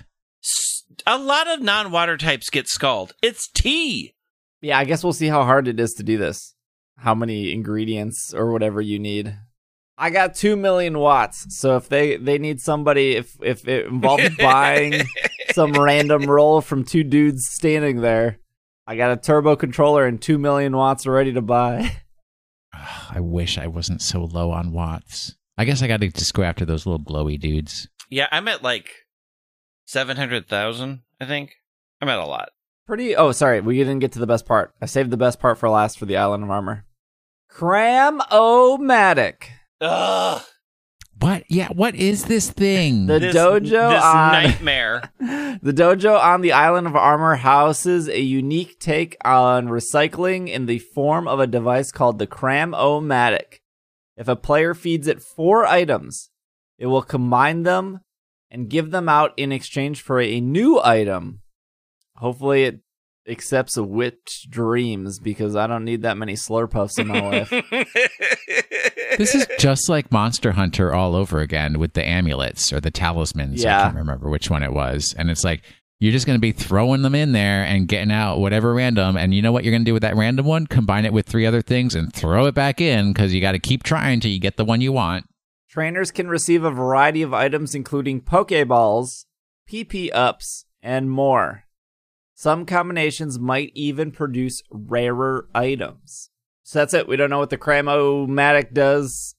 S- 1.06 1.14
A 1.14 1.18
lot 1.18 1.48
of 1.48 1.60
non-water 1.62 2.16
types 2.16 2.50
get 2.50 2.68
Scald. 2.68 3.12
It's 3.22 3.48
tea. 3.48 4.14
Yeah, 4.62 4.78
I 4.78 4.84
guess 4.84 5.04
we'll 5.04 5.12
see 5.12 5.28
how 5.28 5.44
hard 5.44 5.68
it 5.68 5.78
is 5.80 5.94
to 5.94 6.02
do 6.02 6.16
this. 6.18 6.54
How 6.98 7.14
many 7.14 7.52
ingredients 7.52 8.32
or 8.34 8.50
whatever 8.52 8.80
you 8.80 8.98
need. 8.98 9.36
I 9.98 10.10
got 10.10 10.34
two 10.34 10.56
million 10.56 10.98
watts, 10.98 11.58
so 11.58 11.76
if 11.76 11.88
they 11.88 12.16
they 12.16 12.36
need 12.38 12.60
somebody, 12.60 13.12
if 13.16 13.36
if 13.42 13.66
it 13.66 13.86
involves 13.86 14.28
buying 14.38 15.02
some 15.52 15.72
random 15.72 16.24
roll 16.24 16.60
from 16.60 16.84
two 16.84 17.02
dudes 17.04 17.46
standing 17.48 18.00
there, 18.02 18.38
I 18.86 18.96
got 18.96 19.12
a 19.12 19.16
turbo 19.16 19.56
controller 19.56 20.06
and 20.06 20.20
two 20.20 20.36
million 20.38 20.76
watts 20.76 21.06
ready 21.06 21.32
to 21.32 21.40
buy. 21.42 21.92
I 23.10 23.20
wish 23.20 23.56
I 23.56 23.68
wasn't 23.68 24.02
so 24.02 24.24
low 24.24 24.50
on 24.50 24.72
watts. 24.72 25.34
I 25.56 25.64
guess 25.64 25.80
I 25.82 25.86
got 25.88 26.00
to 26.02 26.08
just 26.08 26.34
go 26.34 26.42
after 26.42 26.66
those 26.66 26.84
little 26.84 27.02
glowy 27.02 27.40
dudes. 27.40 27.88
Yeah, 28.10 28.26
I'm 28.30 28.48
at 28.48 28.62
like 28.62 28.90
seven 29.86 30.16
hundred 30.18 30.48
thousand. 30.48 31.00
I 31.20 31.24
think 31.24 31.54
I'm 32.02 32.08
at 32.10 32.18
a 32.18 32.26
lot. 32.26 32.50
Pretty. 32.86 33.16
Oh, 33.16 33.32
sorry, 33.32 33.60
we 33.60 33.78
didn't 33.78 33.98
get 34.00 34.12
to 34.12 34.18
the 34.18 34.26
best 34.26 34.44
part. 34.46 34.74
I 34.80 34.86
saved 34.86 35.10
the 35.10 35.16
best 35.16 35.40
part 35.40 35.58
for 35.58 35.68
last 35.68 35.98
for 35.98 36.04
the 36.06 36.16
Island 36.18 36.44
of 36.44 36.50
Armor. 36.50 36.84
Cram-O-Matic. 37.48 39.44
Ugh, 39.80 40.42
What? 41.18 41.44
Yeah. 41.48 41.68
What 41.68 41.94
is 41.94 42.26
this 42.26 42.50
thing? 42.50 43.06
The 43.06 43.18
this, 43.18 43.34
dojo 43.34 43.90
this 43.90 44.04
on 44.04 44.32
nightmare. 44.32 45.10
the 45.18 45.72
dojo 45.72 46.20
on 46.22 46.42
the 46.42 46.52
island 46.52 46.86
of 46.86 46.94
Armor 46.94 47.36
houses 47.36 48.08
a 48.08 48.20
unique 48.20 48.78
take 48.78 49.16
on 49.24 49.68
recycling 49.68 50.48
in 50.48 50.66
the 50.66 50.78
form 50.78 51.26
of 51.26 51.40
a 51.40 51.46
device 51.46 51.90
called 51.90 52.18
the 52.18 52.26
Cram-O-Matic. 52.26 53.60
If 54.16 54.28
a 54.28 54.36
player 54.36 54.74
feeds 54.74 55.08
it 55.08 55.22
four 55.22 55.66
items, 55.66 56.30
it 56.78 56.86
will 56.86 57.02
combine 57.02 57.64
them 57.64 58.00
and 58.50 58.68
give 58.68 58.90
them 58.90 59.08
out 59.08 59.32
in 59.36 59.52
exchange 59.52 60.02
for 60.02 60.20
a 60.20 60.40
new 60.40 60.80
item. 60.82 61.40
Hopefully, 62.16 62.64
it 62.64 62.80
accepts 63.28 63.76
whipped 63.76 64.48
dreams 64.50 65.18
because 65.18 65.56
I 65.56 65.66
don't 65.66 65.84
need 65.84 66.02
that 66.02 66.16
many 66.16 66.34
Slurpuffs 66.34 66.98
in 66.98 67.08
my 67.08 67.20
life. 67.20 67.50
this 69.18 69.34
is 69.34 69.46
just 69.58 69.88
like 69.88 70.12
Monster 70.12 70.52
Hunter 70.52 70.94
all 70.94 71.14
over 71.14 71.40
again 71.40 71.78
with 71.78 71.94
the 71.94 72.06
amulets 72.06 72.72
or 72.72 72.80
the 72.80 72.90
talismans. 72.90 73.62
Yeah. 73.62 73.78
I 73.78 73.82
can't 73.84 73.96
remember 73.96 74.30
which 74.30 74.50
one 74.50 74.62
it 74.62 74.72
was. 74.72 75.14
And 75.18 75.30
it's 75.30 75.44
like 75.44 75.62
you're 75.98 76.12
just 76.12 76.26
going 76.26 76.36
to 76.36 76.40
be 76.40 76.52
throwing 76.52 77.02
them 77.02 77.14
in 77.14 77.32
there 77.32 77.64
and 77.64 77.88
getting 77.88 78.12
out 78.12 78.38
whatever 78.38 78.74
random. 78.74 79.16
And 79.16 79.34
you 79.34 79.42
know 79.42 79.52
what 79.52 79.64
you're 79.64 79.72
going 79.72 79.84
to 79.84 79.88
do 79.88 79.94
with 79.94 80.02
that 80.02 80.16
random 80.16 80.46
one? 80.46 80.66
Combine 80.66 81.04
it 81.04 81.12
with 81.12 81.26
three 81.26 81.46
other 81.46 81.62
things 81.62 81.94
and 81.94 82.12
throw 82.12 82.46
it 82.46 82.54
back 82.54 82.80
in 82.80 83.12
because 83.12 83.34
you 83.34 83.40
got 83.40 83.52
to 83.52 83.58
keep 83.58 83.82
trying 83.82 84.20
till 84.20 84.30
you 84.30 84.38
get 84.38 84.56
the 84.56 84.64
one 84.64 84.80
you 84.80 84.92
want. 84.92 85.26
Trainers 85.68 86.10
can 86.10 86.28
receive 86.28 86.64
a 86.64 86.70
variety 86.70 87.22
of 87.22 87.34
items, 87.34 87.74
including 87.74 88.20
Pokeballs, 88.20 89.24
PP 89.68 90.10
ups, 90.12 90.64
and 90.82 91.10
more. 91.10 91.64
Some 92.34 92.66
combinations 92.66 93.38
might 93.38 93.72
even 93.74 94.12
produce 94.12 94.62
rarer 94.70 95.48
items. 95.54 96.30
So 96.62 96.78
that's 96.80 96.94
it. 96.94 97.08
We 97.08 97.16
don't 97.16 97.30
know 97.30 97.38
what 97.38 97.50
the 97.50 97.58
Cramomatic 97.58 98.72
does. 98.72 99.34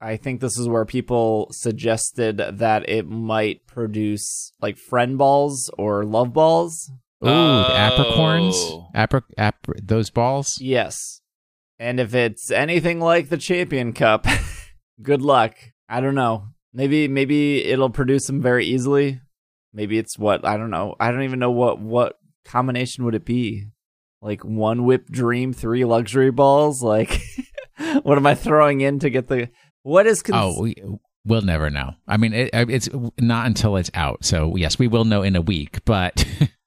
I 0.00 0.16
think 0.16 0.40
this 0.40 0.58
is 0.58 0.66
where 0.68 0.84
people 0.84 1.48
suggested 1.52 2.38
that 2.38 2.88
it 2.88 3.06
might 3.06 3.66
produce 3.66 4.52
like 4.60 4.78
friend 4.78 5.18
balls 5.18 5.70
or 5.76 6.04
love 6.04 6.32
balls. 6.32 6.90
Ooh, 7.22 7.26
the 7.26 7.32
oh. 7.32 7.74
apricorns, 7.76 8.54
Oh. 8.54 8.88
Apri- 8.94 9.20
apri- 9.36 9.80
those 9.82 10.08
balls. 10.10 10.58
Yes. 10.60 11.20
And 11.78 12.00
if 12.00 12.14
it's 12.14 12.50
anything 12.50 12.98
like 12.98 13.28
the 13.28 13.36
Champion 13.36 13.92
Cup, 13.92 14.26
good 15.02 15.22
luck. 15.22 15.56
I 15.88 16.00
don't 16.00 16.14
know. 16.14 16.48
Maybe 16.72 17.08
maybe 17.08 17.64
it'll 17.64 17.90
produce 17.90 18.26
them 18.26 18.40
very 18.40 18.66
easily. 18.66 19.20
Maybe 19.72 19.98
it's 19.98 20.18
what 20.18 20.44
I 20.44 20.56
don't 20.56 20.70
know. 20.70 20.94
I 21.00 21.10
don't 21.10 21.22
even 21.22 21.38
know 21.38 21.50
what 21.50 21.80
what 21.80 22.18
combination 22.44 23.04
would 23.04 23.14
it 23.14 23.24
be. 23.24 23.66
Like 24.22 24.44
one 24.44 24.84
whip 24.84 25.06
dream, 25.06 25.52
three 25.52 25.84
luxury 25.84 26.30
balls. 26.30 26.82
Like, 26.82 27.20
what 28.02 28.18
am 28.18 28.26
I 28.26 28.34
throwing 28.34 28.80
in 28.82 28.98
to 29.00 29.10
get 29.10 29.28
the? 29.28 29.48
What 29.82 30.06
is? 30.06 30.22
Cons- 30.22 30.56
Oh, 30.56 30.60
we, 30.62 30.74
we'll 31.24 31.40
never 31.42 31.70
know. 31.70 31.94
I 32.06 32.18
mean, 32.18 32.32
it, 32.34 32.50
it's 32.52 32.88
not 33.18 33.46
until 33.46 33.76
it's 33.76 33.90
out. 33.94 34.24
So 34.24 34.56
yes, 34.56 34.78
we 34.78 34.88
will 34.88 35.04
know 35.06 35.22
in 35.22 35.36
a 35.36 35.40
week. 35.40 35.84
But 35.86 36.24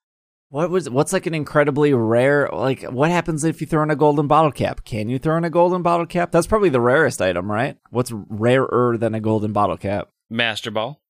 What 0.53 0.69
was 0.69 0.87
what's 0.87 1.11
like 1.11 1.25
an 1.25 1.33
incredibly 1.33 1.95
rare 1.95 2.47
like 2.53 2.83
what 2.83 3.09
happens 3.09 3.43
if 3.43 3.59
you 3.59 3.65
throw 3.65 3.81
in 3.81 3.89
a 3.89 3.95
golden 3.95 4.27
bottle 4.27 4.51
cap? 4.51 4.83
Can 4.83 5.09
you 5.09 5.17
throw 5.17 5.35
in 5.35 5.43
a 5.43 5.49
golden 5.49 5.81
bottle 5.81 6.05
cap? 6.05 6.31
That's 6.31 6.45
probably 6.45 6.69
the 6.69 6.79
rarest 6.79 7.23
item, 7.23 7.51
right? 7.51 7.75
What's 7.89 8.11
rarer 8.11 8.95
than 8.99 9.15
a 9.15 9.19
golden 9.19 9.51
bottle 9.51 9.77
cap? 9.77 10.09
Master 10.29 10.69
Ball. 10.69 11.01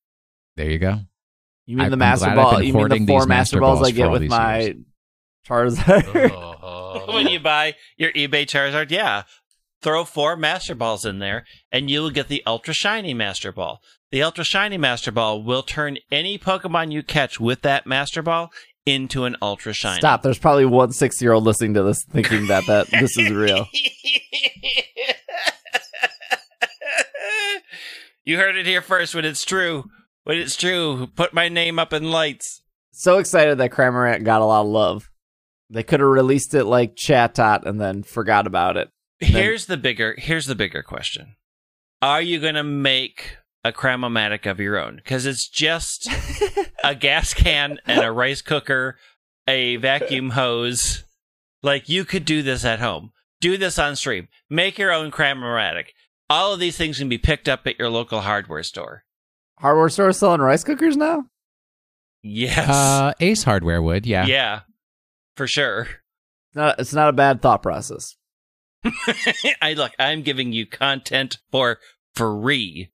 there 0.56 0.70
you 0.70 0.80
go. 0.80 1.00
You 1.66 1.76
mean 1.76 1.88
I- 1.88 1.90
the 1.90 1.98
master 1.98 2.34
ball? 2.34 2.64
You 2.64 2.72
mean 2.74 2.88
the 2.88 3.06
four 3.06 3.26
master 3.26 3.28
master 3.28 3.60
balls, 3.60 3.80
balls 3.80 3.90
I 3.90 3.92
get 3.92 4.12
with 4.12 4.30
my 4.30 4.60
years. 4.60 4.76
Charizard? 5.46 7.08
when 7.14 7.28
you 7.28 7.42
buy 7.42 7.76
your 7.98 8.14
eBay 8.14 8.46
Charizard, 8.46 8.92
yeah, 8.92 9.24
throw 9.82 10.06
four 10.06 10.38
Master 10.38 10.74
Balls 10.74 11.04
in 11.04 11.20
there, 11.20 11.44
and 11.70 11.92
you 11.92 12.02
will 12.02 12.12
get 12.12 12.30
the 12.30 12.44
Ultra 12.48 12.74
Shiny 12.74 13.14
Master 13.14 13.52
Ball. 13.52 13.82
The 14.10 14.24
Ultra 14.24 14.46
Shiny 14.46 14.78
Master 14.78 15.12
Ball 15.12 15.44
will 15.44 15.64
turn 15.64 15.98
any 16.12 16.38
Pokemon 16.38 16.92
you 16.92 17.04
catch 17.04 17.40
with 17.40 17.62
that 17.64 17.86
Master 17.86 18.22
Ball 18.22 18.52
into 18.86 19.26
an 19.26 19.36
Ultra 19.42 19.74
Shiny. 19.74 20.00
Stop! 20.00 20.22
There's 20.24 20.40
probably 20.40 20.66
one 20.66 20.92
six 20.92 21.22
year 21.22 21.32
old 21.34 21.44
listening 21.44 21.74
to 21.76 21.84
this 21.84 22.04
thinking 22.10 22.48
that 22.48 22.66
that 22.68 22.88
this 22.92 23.18
is 23.18 23.32
real. 23.32 23.66
you 28.26 28.38
heard 28.38 28.56
it 28.56 28.66
here 28.66 28.82
first. 28.82 29.16
When 29.16 29.26
it's 29.26 29.44
true, 29.46 29.86
when 30.24 30.38
it's 30.38 30.56
true, 30.56 31.08
put 31.16 31.34
my 31.34 31.50
name 31.50 31.80
up 31.80 31.94
in 31.94 32.12
lights. 32.12 32.62
So 32.92 33.18
excited 33.18 33.58
that 33.58 33.72
Cramorant 33.72 34.24
got 34.24 34.42
a 34.42 34.46
lot 34.46 34.62
of 34.62 34.68
love. 34.68 35.10
They 35.70 35.84
could 35.84 36.00
have 36.00 36.10
released 36.10 36.54
it 36.54 36.66
like 36.66 36.96
Chatot 36.96 37.66
and 37.66 37.82
then 37.82 38.04
forgot 38.04 38.46
about 38.48 38.78
it. 38.78 38.90
then- 39.20 39.32
Here's 39.32 39.66
the 39.66 39.78
bigger. 39.78 40.16
Here's 40.18 40.46
the 40.46 40.56
bigger 40.56 40.84
question: 40.84 41.36
Are 42.02 42.22
you 42.22 42.40
going 42.40 42.56
to 42.56 42.64
make 42.64 43.38
a 43.64 43.72
Cramomatic 43.72 44.50
of 44.50 44.60
your 44.60 44.78
own? 44.78 44.98
Because 44.98 45.26
it's 45.26 45.48
just 45.48 46.08
a 46.84 46.96
gas 46.96 47.34
can 47.34 47.80
and 47.86 48.04
a 48.04 48.12
rice 48.12 48.42
cooker, 48.42 48.98
a 49.48 49.78
vacuum 49.78 50.32
hose. 50.32 51.04
Like 51.62 51.90
you 51.90 52.06
could 52.06 52.26
do 52.26 52.42
this 52.42 52.66
at 52.66 52.80
home. 52.80 53.12
Do 53.40 53.58
this 53.58 53.80
on 53.80 53.96
stream. 53.96 54.28
Make 54.50 54.78
your 54.78 54.92
own 54.92 55.12
Cramomatic. 55.12 55.88
All 56.30 56.54
of 56.54 56.60
these 56.60 56.78
things 56.78 56.98
can 56.98 57.10
be 57.10 57.18
picked 57.18 57.50
up 57.50 57.68
at 57.68 57.78
your 57.78 57.90
local 57.90 58.22
hardware 58.22 58.64
store. 58.64 59.04
Hardware 59.60 59.90
store 59.90 60.12
selling 60.14 60.42
rice 60.42 60.64
cookers 60.64 60.98
now. 60.98 61.26
Yes. 62.22 62.70
Uh, 62.70 63.14
Ace 63.20 63.44
Hardware 63.44 63.82
would, 63.82 64.06
yeah. 64.06 64.26
yeah. 64.26 64.62
For 65.36 65.46
sure. 65.48 65.88
No, 66.56 66.74
it's 66.78 66.94
not 66.94 67.10
a 67.10 67.14
bad 67.14 67.42
thought 67.42 67.62
process. 67.62 68.16
I 69.62 69.74
look, 69.74 69.92
I'm 70.00 70.22
giving 70.22 70.54
you 70.54 70.66
content 70.66 71.38
for 71.52 71.80
free. 72.16 72.92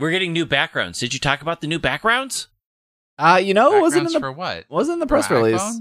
We're 0.00 0.10
getting 0.10 0.32
new 0.32 0.46
backgrounds. 0.46 0.98
Did 0.98 1.12
you 1.14 1.20
talk 1.20 1.42
about 1.42 1.60
the 1.60 1.66
new 1.66 1.78
backgrounds? 1.78 2.48
Uh, 3.18 3.40
you 3.42 3.52
know, 3.54 3.76
it 3.76 3.80
wasn't 3.80 4.06
in 4.06 4.12
the 4.14 4.20
for 4.20 4.32
what? 4.32 4.64
wasn't 4.70 4.94
in 4.94 4.98
the 5.00 5.04
For 5.06 5.08
press 5.08 5.30
release. 5.30 5.60
iPhone? 5.60 5.80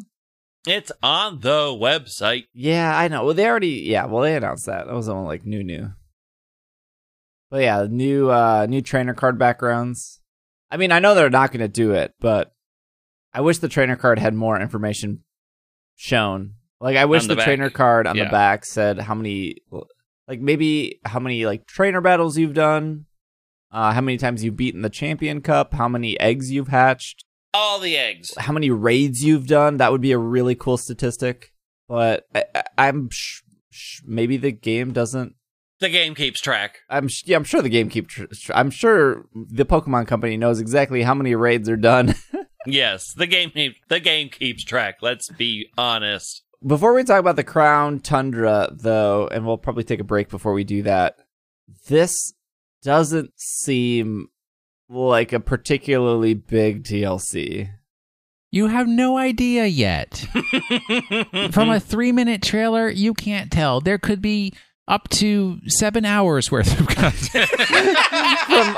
It's 0.68 0.92
on 1.02 1.40
the 1.40 1.68
website. 1.70 2.48
Yeah, 2.54 2.96
I 2.98 3.08
know. 3.08 3.24
Well, 3.24 3.34
they 3.34 3.48
already 3.48 3.84
yeah, 3.88 4.06
well 4.06 4.24
they 4.24 4.36
announced 4.36 4.66
that. 4.66 4.88
That 4.88 4.94
was 4.94 5.08
only 5.08 5.26
like 5.26 5.46
new 5.46 5.64
new. 5.64 5.94
But 7.50 7.62
yeah, 7.64 7.88
new 7.90 8.30
uh 8.30 8.66
new 8.70 8.82
trainer 8.82 9.14
card 9.14 9.40
backgrounds. 9.40 10.20
I 10.70 10.78
mean, 10.78 10.92
I 10.92 11.00
know 11.00 11.16
they're 11.16 11.30
not 11.32 11.52
going 11.52 11.62
to 11.62 11.68
do 11.68 11.94
it, 11.94 12.14
but 12.20 12.54
I 13.34 13.42
wish 13.42 13.58
the 13.58 13.70
trainer 13.70 13.96
card 13.96 14.20
had 14.20 14.36
more 14.36 14.60
information 14.60 15.24
shown. 15.96 16.56
Like 16.80 16.96
I 16.98 17.06
wish 17.06 17.24
On 17.24 17.30
the, 17.30 17.36
the 17.36 17.44
trainer 17.44 17.70
card 17.70 18.06
on 18.06 18.16
Yeah. 18.16 18.26
the 18.26 18.30
back 18.30 18.66
said 18.66 19.00
how 19.00 19.16
many 19.16 19.58
like 20.28 20.40
maybe 20.42 21.00
how 21.06 21.20
many 21.20 21.46
like 21.46 21.66
trainer 21.66 22.02
battles 22.02 22.38
you've 22.38 22.54
done, 22.54 23.06
uh 23.72 23.92
how 23.94 24.02
many 24.02 24.18
times 24.18 24.44
you've 24.44 24.58
beaten 24.58 24.82
the 24.82 24.90
champion 24.90 25.42
cup, 25.42 25.74
how 25.74 25.88
many 25.88 26.20
eggs 26.20 26.52
you've 26.52 26.68
hatched, 26.70 27.24
All 27.54 27.80
the 27.80 27.98
eggs. 27.98 28.34
how 28.38 28.54
many 28.54 28.70
raids 28.70 29.24
you've 29.24 29.48
done. 29.48 29.78
That 29.78 29.92
would 29.92 30.02
be 30.02 30.12
a 30.12 30.18
really 30.18 30.56
cool 30.56 30.78
statistic. 30.78 31.52
But 31.88 32.26
I, 32.36 32.46
I'm 32.78 33.10
sh- 33.12 33.42
sh- 33.72 34.02
maybe 34.06 34.38
the 34.38 34.52
game 34.52 34.92
doesn't 34.94 35.36
The 35.80 35.90
game 35.90 36.14
keeps 36.14 36.40
track. 36.42 36.80
I'm 36.90 37.08
sh- 37.08 37.24
yeah, 37.26 37.38
I'm 37.38 37.44
sure 37.44 37.62
the 37.62 37.70
game 37.70 37.90
keeps. 37.90 38.14
Tr- 38.14 38.52
I'm 38.54 38.70
sure 38.70 39.26
the 39.34 39.66
Pokemon 39.66 40.08
Company 40.08 40.38
knows 40.38 40.60
exactly 40.60 41.02
how 41.02 41.14
many 41.16 41.34
raids 41.36 41.68
are 41.70 41.78
done. 41.78 42.16
Yes, 42.66 43.14
the 43.14 43.26
game 43.26 43.52
the 43.88 44.02
game 44.02 44.28
keeps 44.30 44.66
track. 44.66 44.98
Let's 45.02 45.30
be 45.32 45.70
honest. 45.78 46.44
Before 46.64 46.94
we 46.94 47.06
talk 47.06 47.20
about 47.22 47.38
the 47.38 47.44
Crown 47.44 48.02
Tundra, 48.02 48.68
though, 48.70 49.30
and 49.32 49.46
we'll 49.46 49.58
probably 49.58 49.86
take 49.86 50.02
a 50.02 50.04
break 50.04 50.28
before 50.30 50.52
we 50.52 50.66
do 50.66 50.84
that, 50.84 51.16
this 51.88 52.34
doesn't 52.84 53.32
seem 53.36 54.28
like 54.90 55.34
a 55.34 55.40
particularly 55.40 56.34
big 56.34 56.84
DLC. 56.84 57.70
You 58.52 58.68
have 58.68 58.88
no 58.88 59.18
idea 59.18 59.66
yet. 59.66 60.26
From 61.52 61.70
a 61.70 61.80
three 61.80 62.12
minute 62.12 62.42
trailer, 62.42 62.90
you 62.90 63.14
can't 63.14 63.52
tell. 63.52 63.80
There 63.80 64.00
could 64.00 64.22
be 64.22 64.54
up 64.88 65.08
to 65.10 65.60
seven 65.68 66.04
hours 66.04 66.52
worth 66.52 66.80
of 66.80 66.88
content. 66.88 67.50
from, 67.50 68.76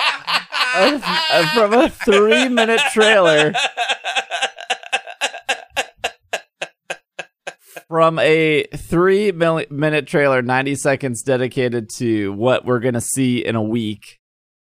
a, 0.75 1.47
from 1.53 1.73
a 1.73 1.89
three 1.89 2.49
minute 2.49 2.81
trailer. 2.91 3.53
From 7.87 8.19
a 8.19 8.63
three 8.75 9.31
minute 9.31 10.07
trailer, 10.07 10.41
90 10.41 10.75
seconds 10.75 11.23
dedicated 11.23 11.89
to 11.97 12.33
what 12.33 12.65
we're 12.65 12.79
going 12.79 12.95
to 12.95 13.01
see 13.01 13.45
in 13.45 13.55
a 13.55 13.61
week. 13.61 14.19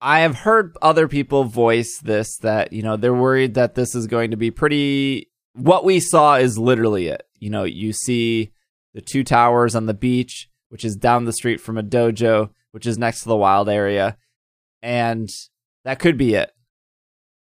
I 0.02 0.22
have 0.22 0.38
heard 0.38 0.78
other 0.82 1.08
people 1.08 1.43
voice 1.43 2.00
this 2.00 2.38
that, 2.38 2.72
you 2.72 2.82
know, 2.82 2.95
they're 2.95 3.14
worried 3.14 3.56
that 3.56 3.76
this 3.76 3.95
is 3.95 4.08
going 4.08 4.32
to 4.32 4.38
be 4.38 4.52
pretty. 4.52 5.30
What 5.54 5.84
we 5.84 6.00
saw 6.00 6.36
is 6.36 6.58
literally 6.58 7.08
it. 7.08 7.24
You 7.39 7.50
know, 7.50 7.66
you 7.66 7.91
see 7.91 8.52
the 8.93 9.02
two 9.02 9.24
towers 9.24 9.76
on 9.76 9.86
the 9.86 9.93
beach, 9.93 10.50
which 10.70 10.86
is 10.86 10.95
down 10.95 11.26
the 11.26 11.34
street 11.34 11.60
from 11.60 11.78
a 11.78 11.84
dojo, 11.84 12.50
which 12.72 12.86
is 12.86 12.97
next 12.97 13.24
to 13.24 13.30
the 13.30 13.36
wild 13.36 13.68
area. 13.68 14.18
And 14.82 15.30
that 15.84 16.00
could 16.00 16.18
be 16.18 16.36
it. 16.36 16.52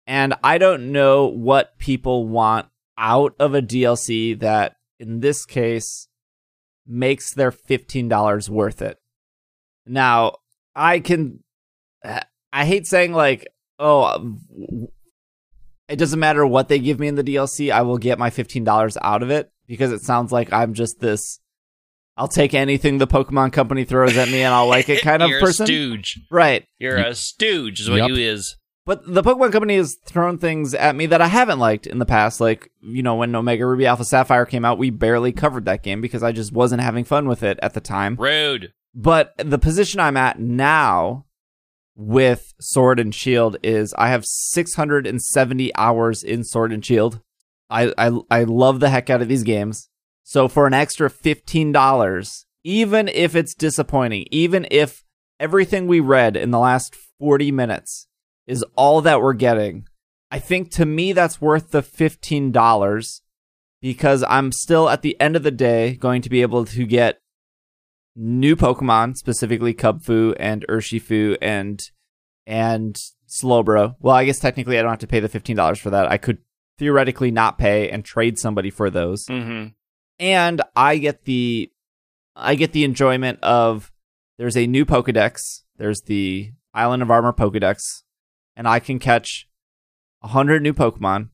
And 0.05 0.35
I 0.43 0.57
don't 0.57 0.91
know 0.91 1.27
what 1.27 1.77
people 1.77 2.27
want 2.27 2.67
out 2.97 3.35
of 3.39 3.55
a 3.55 3.61
DLC 3.61 4.39
that, 4.39 4.75
in 5.03 5.19
this 5.19 5.45
case, 5.45 6.07
makes 6.87 7.33
their 7.33 7.51
$15 7.51 8.49
worth 8.49 8.81
it. 8.81 8.97
Now, 9.85 10.37
I 10.75 10.99
can. 10.99 11.43
I 12.51 12.65
hate 12.65 12.87
saying, 12.87 13.13
like, 13.13 13.47
oh, 13.79 14.37
it 15.87 15.97
doesn't 15.97 16.19
matter 16.19 16.45
what 16.45 16.69
they 16.69 16.79
give 16.79 16.99
me 16.99 17.07
in 17.07 17.15
the 17.15 17.23
DLC, 17.23 17.71
I 17.71 17.81
will 17.81 17.97
get 17.97 18.19
my 18.19 18.29
$15 18.29 18.97
out 19.01 19.23
of 19.23 19.29
it 19.29 19.51
because 19.67 19.91
it 19.91 20.01
sounds 20.01 20.31
like 20.31 20.51
I'm 20.53 20.73
just 20.73 20.99
this. 20.99 21.39
I'll 22.15 22.27
take 22.27 22.53
anything 22.53 22.99
the 22.99 23.07
Pokemon 23.07 23.53
Company 23.53 23.85
throws 23.85 24.17
at 24.17 24.29
me 24.29 24.43
and 24.43 24.53
I'll 24.53 24.67
like 24.67 24.87
it 24.87 25.01
kind 25.01 25.23
of 25.23 25.29
You're 25.31 25.39
person. 25.39 25.63
a 25.63 25.67
stooge. 25.67 26.19
Right. 26.29 26.65
You're 26.77 26.97
a 26.97 27.15
stooge, 27.15 27.79
is 27.79 27.89
what 27.89 27.97
Yup. 27.97 28.09
you 28.09 28.15
is. 28.17 28.55
But 28.85 29.01
the 29.05 29.23
Pokemon 29.23 29.53
Company 29.53 29.77
has 29.77 29.95
thrown 29.95 30.37
things 30.37 30.73
at 30.73 30.95
me 30.95 31.05
that 31.05 31.21
I 31.21 31.27
haven't 31.27 31.59
liked 31.59 31.87
in 31.87 31.99
the 31.99 32.05
past. 32.05 32.41
Like, 32.41 32.69
you 32.81 33.01
know, 33.01 33.15
when 33.15 33.33
Omega 33.33 33.65
Ruby 33.65 33.85
Alpha 33.85 34.03
Sapphire 34.03 34.45
came 34.45 34.65
out, 34.65 34.77
we 34.77 34.89
barely 34.89 35.31
covered 35.31 35.65
that 35.65 35.83
game 35.83 36.01
because 36.01 36.21
I 36.21 36.33
just 36.33 36.51
wasn't 36.51 36.81
having 36.81 37.05
fun 37.05 37.27
with 37.27 37.43
it 37.43 37.57
at 37.61 37.73
the 37.73 37.79
time. 37.79 38.17
Rude. 38.19 38.73
But 38.93 39.33
the 39.37 39.57
position 39.57 40.01
I'm 40.01 40.17
at 40.17 40.39
now 40.39 41.25
with 41.95 42.53
Sword 42.59 42.99
and 42.99 43.15
Shield 43.15 43.55
is 43.63 43.93
I 43.97 44.09
have 44.09 44.25
670 44.25 45.75
hours 45.75 46.21
in 46.21 46.43
Sword 46.43 46.73
and 46.73 46.85
Shield. 46.85 47.21
I, 47.69 47.93
I, 47.97 48.11
I 48.29 48.43
love 48.43 48.81
the 48.81 48.89
heck 48.89 49.09
out 49.09 49.21
of 49.21 49.29
these 49.29 49.43
games. 49.43 49.89
So 50.23 50.47
for 50.49 50.67
an 50.67 50.73
extra 50.73 51.09
$15, 51.09 52.45
even 52.65 53.07
if 53.07 53.35
it's 53.35 53.55
disappointing, 53.55 54.25
even 54.29 54.67
if 54.69 55.03
everything 55.39 55.87
we 55.87 55.99
read 56.01 56.35
in 56.35 56.51
the 56.51 56.59
last 56.59 56.95
40 57.19 57.51
minutes 57.51 58.07
is 58.47 58.63
all 58.75 59.01
that 59.01 59.21
we're 59.21 59.33
getting, 59.33 59.87
I 60.31 60.39
think 60.39 60.71
to 60.71 60.85
me 60.85 61.13
that's 61.13 61.41
worth 61.41 61.71
the 61.71 61.83
$15 61.83 63.21
because 63.81 64.23
I'm 64.27 64.51
still 64.51 64.89
at 64.89 65.01
the 65.01 65.19
end 65.19 65.35
of 65.35 65.43
the 65.43 65.51
day 65.51 65.95
going 65.95 66.21
to 66.21 66.29
be 66.29 66.41
able 66.41 66.65
to 66.65 66.85
get 66.85 67.19
new 68.15 68.55
Pokemon, 68.55 69.15
specifically 69.15 69.73
Kubfu 69.73 70.35
and 70.39 70.65
Urshifu 70.67 71.37
and 71.41 71.81
and 72.45 72.97
Slowbro. 73.27 73.95
Well, 73.99 74.15
I 74.15 74.25
guess 74.25 74.39
technically 74.39 74.77
I 74.77 74.81
don't 74.81 74.91
have 74.91 74.99
to 74.99 75.07
pay 75.07 75.19
the 75.19 75.29
fifteen 75.29 75.55
dollars 75.55 75.79
for 75.79 75.89
that. 75.89 76.11
I 76.11 76.17
could 76.17 76.39
theoretically 76.79 77.31
not 77.31 77.57
pay 77.57 77.89
and 77.89 78.03
trade 78.03 78.37
somebody 78.37 78.69
for 78.69 78.89
those. 78.89 79.25
Mm-hmm. 79.25 79.69
And 80.19 80.61
I 80.75 80.97
get 80.97 81.25
the 81.25 81.71
I 82.35 82.55
get 82.55 82.71
the 82.71 82.83
enjoyment 82.83 83.39
of 83.41 83.91
there's 84.37 84.57
a 84.57 84.67
new 84.67 84.85
Pokedex. 84.85 85.61
There's 85.77 86.01
the 86.01 86.51
Island 86.73 87.03
of 87.03 87.11
Armor 87.11 87.33
Pokedex, 87.33 88.02
and 88.55 88.67
I 88.67 88.79
can 88.79 88.99
catch 88.99 89.47
a 90.21 90.29
hundred 90.29 90.61
new 90.61 90.73
Pokemon 90.73 91.29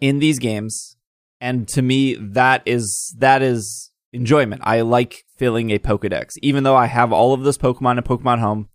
in 0.00 0.18
these 0.18 0.38
games. 0.38 0.96
And 1.40 1.66
to 1.68 1.82
me, 1.82 2.14
that 2.14 2.62
is 2.66 3.14
that 3.18 3.42
is 3.42 3.90
enjoyment. 4.12 4.62
I 4.64 4.82
like 4.82 5.24
filling 5.36 5.70
a 5.70 5.78
Pokedex, 5.78 6.34
even 6.42 6.64
though 6.64 6.76
I 6.76 6.86
have 6.86 7.12
all 7.12 7.32
of 7.34 7.42
this 7.42 7.58
Pokemon 7.58 7.98
in 7.98 8.04
Pokemon 8.04 8.38
Home, 8.38 8.68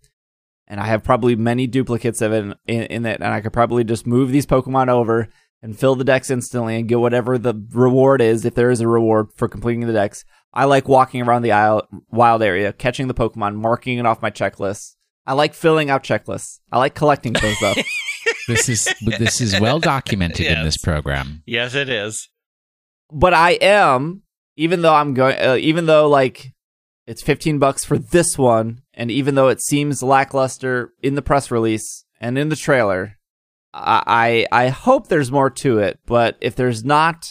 and 0.66 0.80
I 0.80 0.86
have 0.86 1.02
probably 1.02 1.34
many 1.36 1.66
duplicates 1.66 2.20
of 2.20 2.32
it 2.32 2.44
in, 2.44 2.54
in, 2.66 2.82
in 2.82 3.06
it, 3.06 3.20
and 3.20 3.32
I 3.32 3.40
could 3.40 3.52
probably 3.52 3.84
just 3.84 4.06
move 4.06 4.30
these 4.30 4.46
Pokemon 4.46 4.88
over 4.88 5.28
and 5.62 5.78
fill 5.78 5.94
the 5.94 6.04
decks 6.04 6.30
instantly 6.30 6.76
and 6.76 6.88
get 6.88 7.00
whatever 7.00 7.38
the 7.38 7.54
reward 7.72 8.20
is, 8.20 8.44
if 8.44 8.54
there 8.54 8.70
is 8.70 8.80
a 8.80 8.88
reward 8.88 9.28
for 9.34 9.48
completing 9.48 9.86
the 9.86 9.92
decks. 9.92 10.24
I 10.52 10.64
like 10.64 10.88
walking 10.88 11.22
around 11.22 11.42
the 11.42 11.52
isle, 11.52 11.88
wild 12.10 12.42
area, 12.42 12.72
catching 12.72 13.08
the 13.08 13.14
Pokemon, 13.14 13.56
marking 13.56 13.98
it 13.98 14.06
off 14.06 14.22
my 14.22 14.30
checklist. 14.30 14.94
I 15.28 15.34
like 15.34 15.52
filling 15.52 15.90
out 15.90 16.02
checklists. 16.02 16.58
I 16.72 16.78
like 16.78 16.94
collecting 16.94 17.34
things 17.34 17.60
though. 17.60 17.74
this 18.48 18.66
is 18.70 18.88
this 19.02 19.42
is 19.42 19.60
well 19.60 19.78
documented 19.78 20.46
in 20.46 20.64
this 20.64 20.78
program. 20.78 21.42
Yes, 21.44 21.74
it 21.74 21.90
is. 21.90 22.30
but 23.12 23.34
I 23.34 23.52
am, 23.60 24.22
even 24.56 24.80
though 24.80 24.94
I'm 24.94 25.12
going, 25.12 25.36
uh, 25.38 25.56
even 25.60 25.84
though 25.84 26.08
like 26.08 26.54
it's 27.06 27.22
15 27.22 27.58
bucks 27.58 27.84
for 27.84 27.98
this 27.98 28.38
one, 28.38 28.80
and 28.94 29.10
even 29.10 29.34
though 29.34 29.48
it 29.48 29.60
seems 29.62 30.02
lackluster 30.02 30.92
in 31.02 31.14
the 31.14 31.22
press 31.22 31.50
release 31.50 32.06
and 32.20 32.38
in 32.38 32.48
the 32.48 32.56
trailer, 32.56 33.18
I 33.74 34.46
I, 34.50 34.64
I 34.64 34.68
hope 34.68 35.08
there's 35.08 35.30
more 35.30 35.50
to 35.50 35.78
it. 35.78 36.00
But 36.06 36.38
if 36.40 36.56
there's 36.56 36.84
not, 36.84 37.26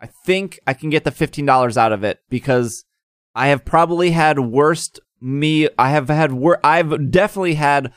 I 0.00 0.08
think 0.24 0.58
I 0.66 0.72
can 0.72 0.88
get 0.88 1.04
the 1.04 1.10
$15 1.10 1.76
out 1.76 1.92
of 1.92 2.04
it 2.04 2.20
because 2.30 2.86
I 3.34 3.48
have 3.48 3.66
probably 3.66 4.12
had 4.12 4.38
worst 4.38 4.98
me. 5.24 5.68
I 5.78 5.90
have 5.90 6.08
had 6.08 6.32
wor- 6.32 6.60
I've 6.64 7.10
definitely 7.10 7.54
had 7.54 7.92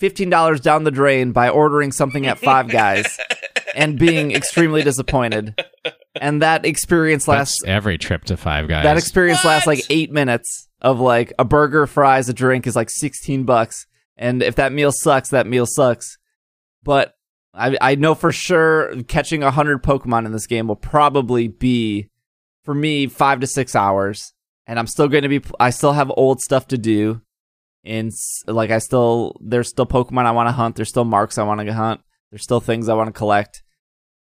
$15 0.00 0.60
down 0.62 0.84
the 0.84 0.90
drain 0.90 1.32
by 1.32 1.48
ordering 1.48 1.92
something 1.92 2.26
at 2.26 2.38
Five 2.38 2.68
Guys 2.70 3.18
and 3.74 3.98
being 3.98 4.32
extremely 4.32 4.82
disappointed. 4.82 5.62
And 6.20 6.42
that 6.42 6.64
experience 6.64 7.28
lasts 7.28 7.58
That's 7.62 7.70
every 7.70 7.98
trip 7.98 8.24
to 8.26 8.36
Five 8.36 8.68
Guys. 8.68 8.84
that 8.84 8.96
experience 8.96 9.44
lasts 9.44 9.66
like 9.66 9.80
eight 9.90 10.10
minutes 10.10 10.68
of 10.80 10.98
like 11.00 11.32
a 11.38 11.44
burger, 11.44 11.86
fries, 11.86 12.28
a 12.28 12.32
drink 12.32 12.66
is 12.66 12.74
like 12.76 12.88
sixteen 12.90 13.44
bucks. 13.44 13.86
And 14.16 14.42
if 14.42 14.56
that 14.56 14.72
meal 14.72 14.90
sucks, 14.92 15.30
that 15.30 15.46
meal 15.46 15.66
sucks. 15.66 16.16
But 16.82 17.14
I 17.54 17.76
I 17.80 17.94
know 17.94 18.14
for 18.14 18.32
sure 18.32 19.02
catching 19.04 19.42
a 19.42 19.50
hundred 19.50 19.82
Pokemon 19.82 20.26
in 20.26 20.32
this 20.32 20.46
game 20.46 20.66
will 20.66 20.76
probably 20.76 21.48
be 21.48 22.08
for 22.64 22.74
me 22.74 23.06
five 23.06 23.40
to 23.40 23.46
six 23.46 23.76
hours. 23.76 24.32
And 24.66 24.78
I'm 24.78 24.86
still 24.86 25.08
going 25.08 25.22
to 25.22 25.28
be 25.28 25.42
I 25.58 25.70
still 25.70 25.92
have 25.92 26.12
old 26.16 26.40
stuff 26.40 26.68
to 26.68 26.78
do. 26.78 27.20
And 27.84 28.12
like 28.46 28.70
I 28.70 28.78
still 28.78 29.36
there's 29.40 29.68
still 29.68 29.86
Pokemon 29.86 30.26
I 30.26 30.32
want 30.32 30.48
to 30.48 30.52
hunt. 30.52 30.76
There's 30.76 30.90
still 30.90 31.04
marks 31.04 31.38
I 31.38 31.42
want 31.44 31.60
to 31.60 31.72
hunt. 31.72 32.00
There's 32.30 32.42
still 32.42 32.60
things 32.60 32.88
I 32.88 32.94
want 32.94 33.08
to 33.08 33.18
collect. 33.18 33.62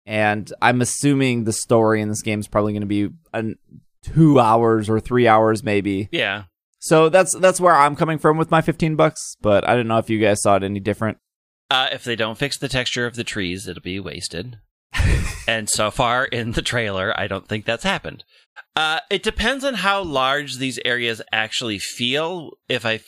And 0.06 0.52
I'm 0.60 0.80
assuming 0.82 1.44
the 1.44 1.52
story 1.52 2.02
in 2.02 2.08
this 2.08 2.22
game 2.22 2.40
is 2.40 2.48
probably 2.48 2.72
going 2.72 2.82
to 2.82 2.86
be 2.86 3.08
an, 3.32 3.56
two 4.02 4.38
hours 4.38 4.90
or 4.90 5.00
three 5.00 5.26
hours 5.26 5.62
maybe. 5.62 6.08
Yeah. 6.12 6.44
So 6.78 7.08
that's 7.08 7.34
that's 7.38 7.60
where 7.60 7.74
I'm 7.74 7.96
coming 7.96 8.18
from 8.18 8.36
with 8.36 8.50
my 8.50 8.60
15 8.60 8.96
bucks. 8.96 9.36
But 9.40 9.66
I 9.66 9.74
don't 9.74 9.88
know 9.88 9.98
if 9.98 10.10
you 10.10 10.20
guys 10.20 10.42
saw 10.42 10.56
it 10.56 10.62
any 10.62 10.80
different. 10.80 11.18
Uh, 11.70 11.88
if 11.92 12.04
they 12.04 12.14
don't 12.14 12.36
fix 12.36 12.58
the 12.58 12.68
texture 12.68 13.06
of 13.06 13.16
the 13.16 13.24
trees, 13.24 13.66
it'll 13.66 13.82
be 13.82 13.98
wasted. 13.98 14.58
and 15.48 15.68
so 15.70 15.90
far 15.90 16.24
in 16.26 16.52
the 16.52 16.62
trailer, 16.62 17.18
I 17.18 17.26
don't 17.26 17.48
think 17.48 17.64
that's 17.64 17.84
happened. 17.84 18.24
Uh, 18.76 19.00
it 19.10 19.22
depends 19.22 19.64
on 19.64 19.74
how 19.74 20.02
large 20.02 20.56
these 20.56 20.78
areas 20.84 21.22
actually 21.32 21.78
feel. 21.78 22.52
If 22.68 22.84
I 22.84 23.00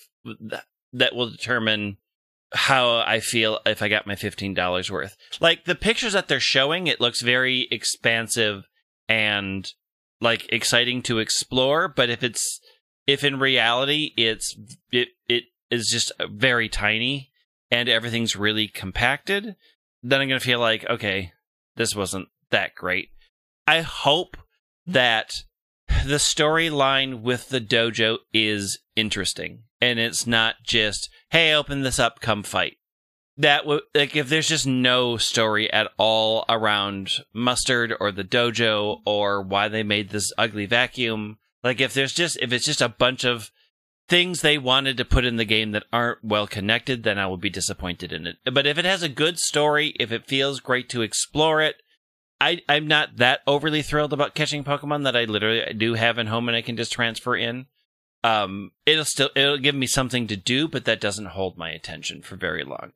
that 0.92 1.14
will 1.14 1.30
determine 1.30 1.98
how 2.52 2.98
I 3.06 3.20
feel 3.20 3.60
if 3.66 3.82
I 3.82 3.88
got 3.88 4.06
my 4.06 4.14
fifteen 4.14 4.54
dollars 4.54 4.90
worth. 4.90 5.16
Like 5.40 5.64
the 5.64 5.74
pictures 5.74 6.12
that 6.12 6.28
they're 6.28 6.40
showing, 6.40 6.86
it 6.86 7.00
looks 7.00 7.22
very 7.22 7.68
expansive 7.70 8.64
and 9.08 9.70
like 10.20 10.50
exciting 10.52 11.02
to 11.02 11.18
explore. 11.18 11.88
But 11.88 12.10
if 12.10 12.22
it's 12.22 12.60
if 13.06 13.24
in 13.24 13.38
reality 13.38 14.12
it's 14.16 14.56
it 14.92 15.08
it 15.28 15.44
is 15.70 15.88
just 15.90 16.12
very 16.30 16.68
tiny 16.68 17.30
and 17.70 17.88
everything's 17.88 18.36
really 18.36 18.68
compacted, 18.68 19.56
then 20.02 20.20
I'm 20.20 20.28
gonna 20.28 20.40
feel 20.40 20.60
like 20.60 20.88
okay, 20.88 21.32
this 21.76 21.94
wasn't 21.94 22.28
that 22.50 22.74
great. 22.74 23.10
I 23.66 23.80
hope 23.80 24.36
that 24.86 25.42
the 26.04 26.16
storyline 26.16 27.22
with 27.22 27.48
the 27.48 27.60
dojo 27.60 28.18
is 28.32 28.78
interesting. 28.94 29.64
And 29.80 29.98
it's 29.98 30.26
not 30.26 30.56
just 30.64 31.10
hey 31.30 31.52
open 31.52 31.82
this 31.82 31.98
up 31.98 32.20
come 32.20 32.42
fight. 32.42 32.76
That 33.36 33.66
would 33.66 33.82
like 33.94 34.16
if 34.16 34.28
there's 34.28 34.48
just 34.48 34.66
no 34.66 35.16
story 35.18 35.70
at 35.70 35.90
all 35.98 36.44
around 36.48 37.24
mustard 37.34 37.94
or 38.00 38.10
the 38.10 38.24
dojo 38.24 39.00
or 39.04 39.42
why 39.42 39.68
they 39.68 39.82
made 39.82 40.10
this 40.10 40.32
ugly 40.38 40.66
vacuum 40.66 41.38
like 41.62 41.80
if 41.80 41.92
there's 41.92 42.14
just 42.14 42.38
if 42.40 42.52
it's 42.52 42.64
just 42.64 42.80
a 42.80 42.88
bunch 42.88 43.24
of 43.24 43.50
things 44.08 44.40
they 44.40 44.56
wanted 44.56 44.96
to 44.96 45.04
put 45.04 45.24
in 45.24 45.36
the 45.36 45.44
game 45.44 45.72
that 45.72 45.84
aren't 45.92 46.24
well 46.24 46.46
connected 46.46 47.02
then 47.02 47.18
i 47.18 47.26
will 47.26 47.36
be 47.36 47.50
disappointed 47.50 48.10
in 48.12 48.26
it. 48.26 48.36
But 48.50 48.66
if 48.66 48.78
it 48.78 48.86
has 48.86 49.02
a 49.02 49.08
good 49.08 49.38
story 49.38 49.94
if 50.00 50.10
it 50.10 50.26
feels 50.26 50.60
great 50.60 50.88
to 50.90 51.02
explore 51.02 51.60
it 51.60 51.82
I, 52.40 52.60
I'm 52.68 52.86
not 52.86 53.16
that 53.16 53.40
overly 53.46 53.82
thrilled 53.82 54.12
about 54.12 54.34
catching 54.34 54.64
Pokemon 54.64 55.04
that 55.04 55.16
I 55.16 55.24
literally 55.24 55.72
do 55.74 55.94
have 55.94 56.18
in 56.18 56.26
home 56.26 56.48
and 56.48 56.56
I 56.56 56.62
can 56.62 56.76
just 56.76 56.92
transfer 56.92 57.34
in. 57.34 57.66
Um, 58.22 58.72
it'll 58.84 59.04
still 59.04 59.30
it'll 59.36 59.58
give 59.58 59.74
me 59.74 59.86
something 59.86 60.26
to 60.26 60.36
do, 60.36 60.68
but 60.68 60.84
that 60.84 61.00
doesn't 61.00 61.26
hold 61.26 61.56
my 61.56 61.70
attention 61.70 62.22
for 62.22 62.36
very 62.36 62.64
long. 62.64 62.92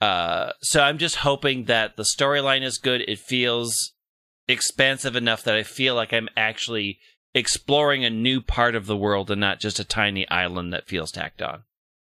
Uh, 0.00 0.52
so 0.62 0.82
I'm 0.82 0.98
just 0.98 1.16
hoping 1.16 1.64
that 1.64 1.96
the 1.96 2.06
storyline 2.16 2.62
is 2.62 2.78
good. 2.78 3.02
It 3.06 3.18
feels 3.18 3.92
expansive 4.48 5.16
enough 5.16 5.42
that 5.44 5.54
I 5.54 5.62
feel 5.62 5.94
like 5.94 6.12
I'm 6.12 6.28
actually 6.36 6.98
exploring 7.34 8.04
a 8.04 8.10
new 8.10 8.40
part 8.40 8.74
of 8.74 8.86
the 8.86 8.96
world 8.96 9.30
and 9.30 9.40
not 9.40 9.60
just 9.60 9.78
a 9.78 9.84
tiny 9.84 10.28
island 10.28 10.72
that 10.72 10.88
feels 10.88 11.10
tacked 11.10 11.42
on. 11.42 11.64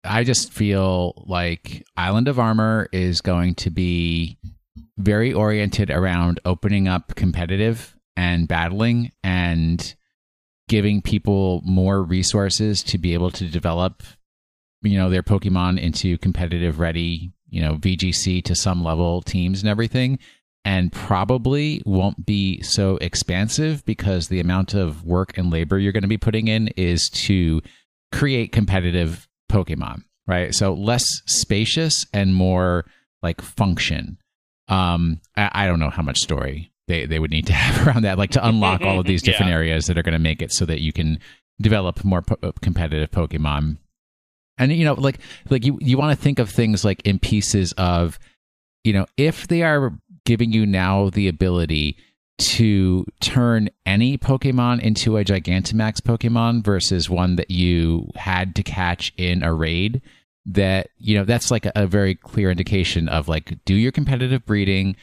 I 0.04 0.24
just 0.24 0.54
feel 0.54 1.26
like 1.28 1.86
Island 1.98 2.28
of 2.28 2.40
Armor 2.40 2.88
is 2.92 3.22
going 3.22 3.56
to 3.56 3.70
be 3.70 4.38
very 4.98 5.34
oriented 5.34 5.90
around 5.90 6.40
opening 6.46 6.88
up 6.88 7.16
competitive 7.16 7.96
and 8.16 8.48
battling 8.48 9.12
and 9.24 9.96
giving 10.68 11.02
people 11.02 11.62
more 11.64 12.04
resources 12.04 12.84
to 12.84 12.98
be 12.98 13.14
able 13.14 13.32
to 13.32 13.46
develop 13.46 14.04
you 14.82 14.98
know 14.98 15.10
their 15.10 15.24
pokemon 15.24 15.80
into 15.80 16.18
competitive 16.18 16.80
ready 16.80 17.32
you 17.50 17.62
know 17.62 17.76
vgc 17.76 18.44
to 18.44 18.56
some 18.56 18.84
level 18.84 19.22
teams 19.22 19.62
and 19.62 19.70
everything 19.70 20.20
and 20.66 20.92
probably 20.92 21.82
won't 21.86 22.26
be 22.26 22.62
so 22.62 22.98
expansive 22.98 23.86
because 23.86 24.28
the 24.28 24.40
amount 24.40 24.74
of 24.74 25.06
work 25.06 25.38
and 25.38 25.52
labor 25.52 25.80
you're 25.80 25.94
going 25.94 26.02
to 26.02 26.08
be 26.08 26.18
putting 26.18 26.48
in 26.48 26.68
is 26.70 27.10
to 27.10 27.62
create 28.12 28.52
competitive 28.52 29.28
pokemon 29.52 30.04
right? 30.28 30.54
So 30.54 30.74
less 30.74 31.06
spacious 31.26 32.06
and 32.14 32.36
more 32.36 32.86
like 33.24 33.42
function 33.42 34.18
um, 34.68 35.20
I, 35.36 35.50
I 35.54 35.68
don't 35.68 35.80
know 35.80 35.90
how 35.90 36.04
much 36.04 36.18
story 36.20 36.72
they, 36.88 37.06
they 37.06 37.20
would 37.20 37.32
need 37.32 37.48
to 37.48 37.54
have 37.64 37.88
around 37.88 38.04
that, 38.04 38.18
like 38.18 38.32
to 38.32 38.48
unlock 38.48 38.82
all 38.82 39.00
of 39.00 39.06
these 39.08 39.22
different 39.22 39.50
Yeah. 39.50 39.58
areas 39.58 39.86
that 39.86 39.98
are 39.98 40.04
going 40.04 40.14
to 40.14 40.20
make 40.20 40.42
it 40.42 40.52
so 40.52 40.66
that 40.66 40.82
you 40.82 40.92
can 40.94 41.20
develop 41.62 42.04
more 42.04 42.22
po- 42.22 42.54
competitive 42.62 43.12
Pokemon. 43.12 43.78
And 44.58 44.72
you 44.72 44.86
know, 44.86 44.94
like 44.96 45.20
like 45.50 45.64
you 45.66 45.78
you 45.82 45.98
want 45.98 46.18
to 46.18 46.24
think 46.24 46.40
of 46.40 46.50
things 46.50 46.84
like 46.84 47.02
in 47.06 47.20
pieces 47.20 47.74
of, 47.74 48.18
you 48.84 48.92
know, 48.94 49.06
if 49.16 49.48
they 49.48 49.62
are 49.62 49.94
giving 50.26 50.52
you 50.52 50.66
now 50.66 51.10
the 51.12 51.28
ability 51.28 51.96
to 52.40 53.06
turn 53.20 53.70
any 53.86 54.18
Pokemon 54.18 54.80
into 54.82 55.18
a 55.18 55.24
Gigantamax 55.24 56.02
Pokemon 56.02 56.64
versus 56.64 57.10
one 57.10 57.36
that 57.36 57.50
you 57.52 58.10
had 58.16 58.56
to 58.56 58.64
catch 58.64 59.12
in 59.18 59.42
a 59.44 59.54
raid, 59.54 60.02
that 60.48 60.90
you 60.98 61.18
know 61.18 61.26
that's 61.26 61.52
like 61.52 61.66
a, 61.66 61.72
a 61.76 61.88
very 61.88 62.16
clear 62.16 62.50
indication 62.50 63.10
of 63.10 63.28
like 63.28 63.58
do 63.66 63.76
your 63.76 63.92
competitive 63.92 64.46
breeding 64.46 64.96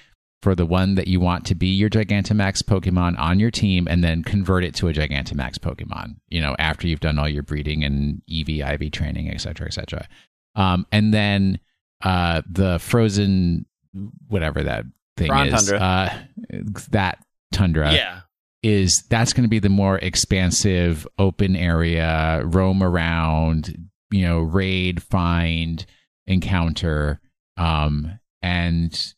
for 0.42 0.54
the 0.54 0.66
one 0.66 0.94
that 0.94 1.08
you 1.08 1.20
want 1.20 1.46
to 1.46 1.54
be 1.54 1.68
your 1.68 1.88
Gigantamax 1.88 2.62
Pokemon 2.62 3.18
on 3.18 3.40
your 3.40 3.50
team, 3.50 3.88
and 3.88 4.04
then 4.04 4.22
convert 4.22 4.62
it 4.62 4.74
to 4.74 4.88
a 4.88 4.92
Gigantamax 4.92 5.58
Pokemon. 5.58 6.16
You 6.28 6.40
know, 6.40 6.54
after 6.58 6.86
you've 6.86 7.00
done 7.00 7.18
all 7.18 7.28
your 7.28 7.42
breeding 7.42 7.82
and 7.82 8.20
EV, 8.30 8.60
IV 8.60 8.92
training, 8.92 9.30
et 9.30 9.40
cetera, 9.40 9.66
et 9.66 9.72
cetera. 9.72 10.06
Um, 10.54 10.86
and 10.92 11.14
then 11.14 11.58
uh, 12.02 12.42
the 12.46 12.78
frozen, 12.78 13.64
whatever 14.28 14.62
that 14.62 14.84
thing 15.16 15.32
is, 15.32 15.66
Tundra. 15.66 15.78
Uh, 15.78 16.18
that 16.90 17.24
tundra 17.52 17.92
yeah. 17.92 18.20
is 18.62 19.04
that's 19.08 19.32
going 19.32 19.44
to 19.44 19.48
be 19.48 19.60
the 19.60 19.68
more 19.68 19.98
expansive 19.98 21.06
open 21.18 21.56
area 21.56 22.42
roam 22.44 22.82
around 22.82 23.88
you 24.14 24.22
know 24.26 24.38
raid 24.40 25.02
find 25.02 25.84
encounter 26.26 27.20
um 27.56 28.18
and 28.42 29.14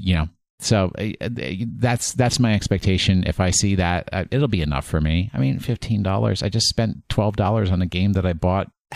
you 0.00 0.14
know 0.14 0.28
so 0.60 0.90
uh, 0.98 1.10
uh, 1.20 1.28
that's 1.76 2.12
that's 2.14 2.40
my 2.40 2.52
expectation 2.54 3.24
if 3.26 3.38
i 3.40 3.50
see 3.50 3.74
that 3.74 4.08
uh, 4.12 4.24
it'll 4.30 4.48
be 4.48 4.62
enough 4.62 4.86
for 4.86 5.00
me 5.00 5.30
i 5.34 5.38
mean 5.38 5.58
$15 5.58 6.42
i 6.42 6.48
just 6.48 6.68
spent 6.68 7.06
$12 7.08 7.70
on 7.72 7.82
a 7.82 7.86
game 7.86 8.12
that 8.14 8.26
i 8.26 8.32
bought 8.32 8.68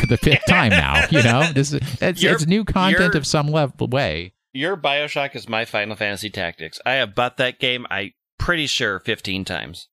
for 0.00 0.06
the 0.06 0.18
fifth 0.20 0.46
time 0.48 0.70
now 0.70 1.04
you 1.10 1.22
know 1.22 1.52
this 1.52 1.72
is 1.72 1.80
it's, 2.00 2.22
You're- 2.22 2.34
it's 2.34 2.46
new 2.46 2.64
content 2.64 3.00
you're- 3.14 3.18
of 3.18 3.26
some 3.26 3.48
level 3.48 3.86
way 3.88 4.32
Your 4.52 4.76
Bioshock 4.76 5.36
is 5.36 5.46
my 5.48 5.66
Final 5.66 5.96
Fantasy 5.96 6.30
Tactics. 6.30 6.80
I 6.86 6.92
have 6.94 7.14
bought 7.14 7.36
that 7.36 7.58
game, 7.60 7.84
I 7.90 8.14
pretty 8.38 8.66
sure, 8.66 8.98
15 9.00 9.44
times. 9.44 9.88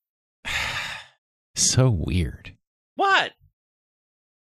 so 1.55 1.89
weird 1.89 2.55
What? 2.95 3.33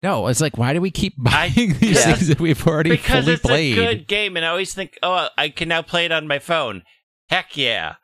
No, 0.05 0.27
it's 0.29 0.41
like, 0.43 0.59
why 0.59 0.75
do 0.75 0.81
we 0.83 0.91
keep 0.91 1.15
buying 1.19 1.53
these 1.81 1.97
Yeah. 2.07 2.13
things 2.13 2.29
that 2.29 2.39
we've 2.39 2.65
already 2.67 2.91
Because 2.91 3.25
fully 3.25 3.33
it's 3.35 3.43
played? 3.43 3.73
a 3.73 3.77
good 3.97 4.07
game, 4.07 4.37
and 4.37 4.45
I 4.45 4.51
always 4.51 4.75
think, 4.75 4.99
oh, 5.03 5.29
I 5.39 5.49
can 5.49 5.69
now 5.69 5.81
play 5.83 6.05
it 6.05 6.13
on 6.13 6.29
my 6.29 6.39
phone. 6.39 6.83
Heck 7.31 7.57
yeah. 7.57 7.95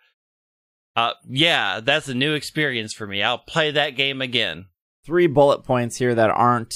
Uh, 0.96 1.12
yeah, 1.28 1.80
that's 1.80 2.08
a 2.08 2.14
new 2.14 2.32
experience 2.32 2.92
for 2.94 3.06
me. 3.06 3.22
I'll 3.22 3.38
play 3.38 3.70
that 3.70 3.90
game 3.96 4.22
again. 4.22 4.64
Three 5.04 5.26
bullet 5.26 5.62
points 5.62 5.98
here 5.98 6.14
that 6.14 6.30
aren't 6.30 6.74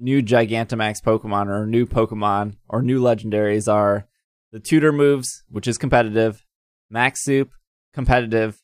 new 0.00 0.22
Gigantamax 0.22 1.02
Pokemon 1.02 1.48
or 1.48 1.66
new 1.66 1.86
Pokemon 1.86 2.54
or 2.68 2.80
new 2.82 3.00
legendaries 3.00 3.70
are 3.72 4.08
the 4.52 4.58
tutor 4.60 4.90
moves, 4.90 5.44
which 5.48 5.68
is 5.68 5.78
competitive, 5.78 6.44
Max 6.90 7.22
Soup, 7.22 7.50
competitive, 7.94 8.60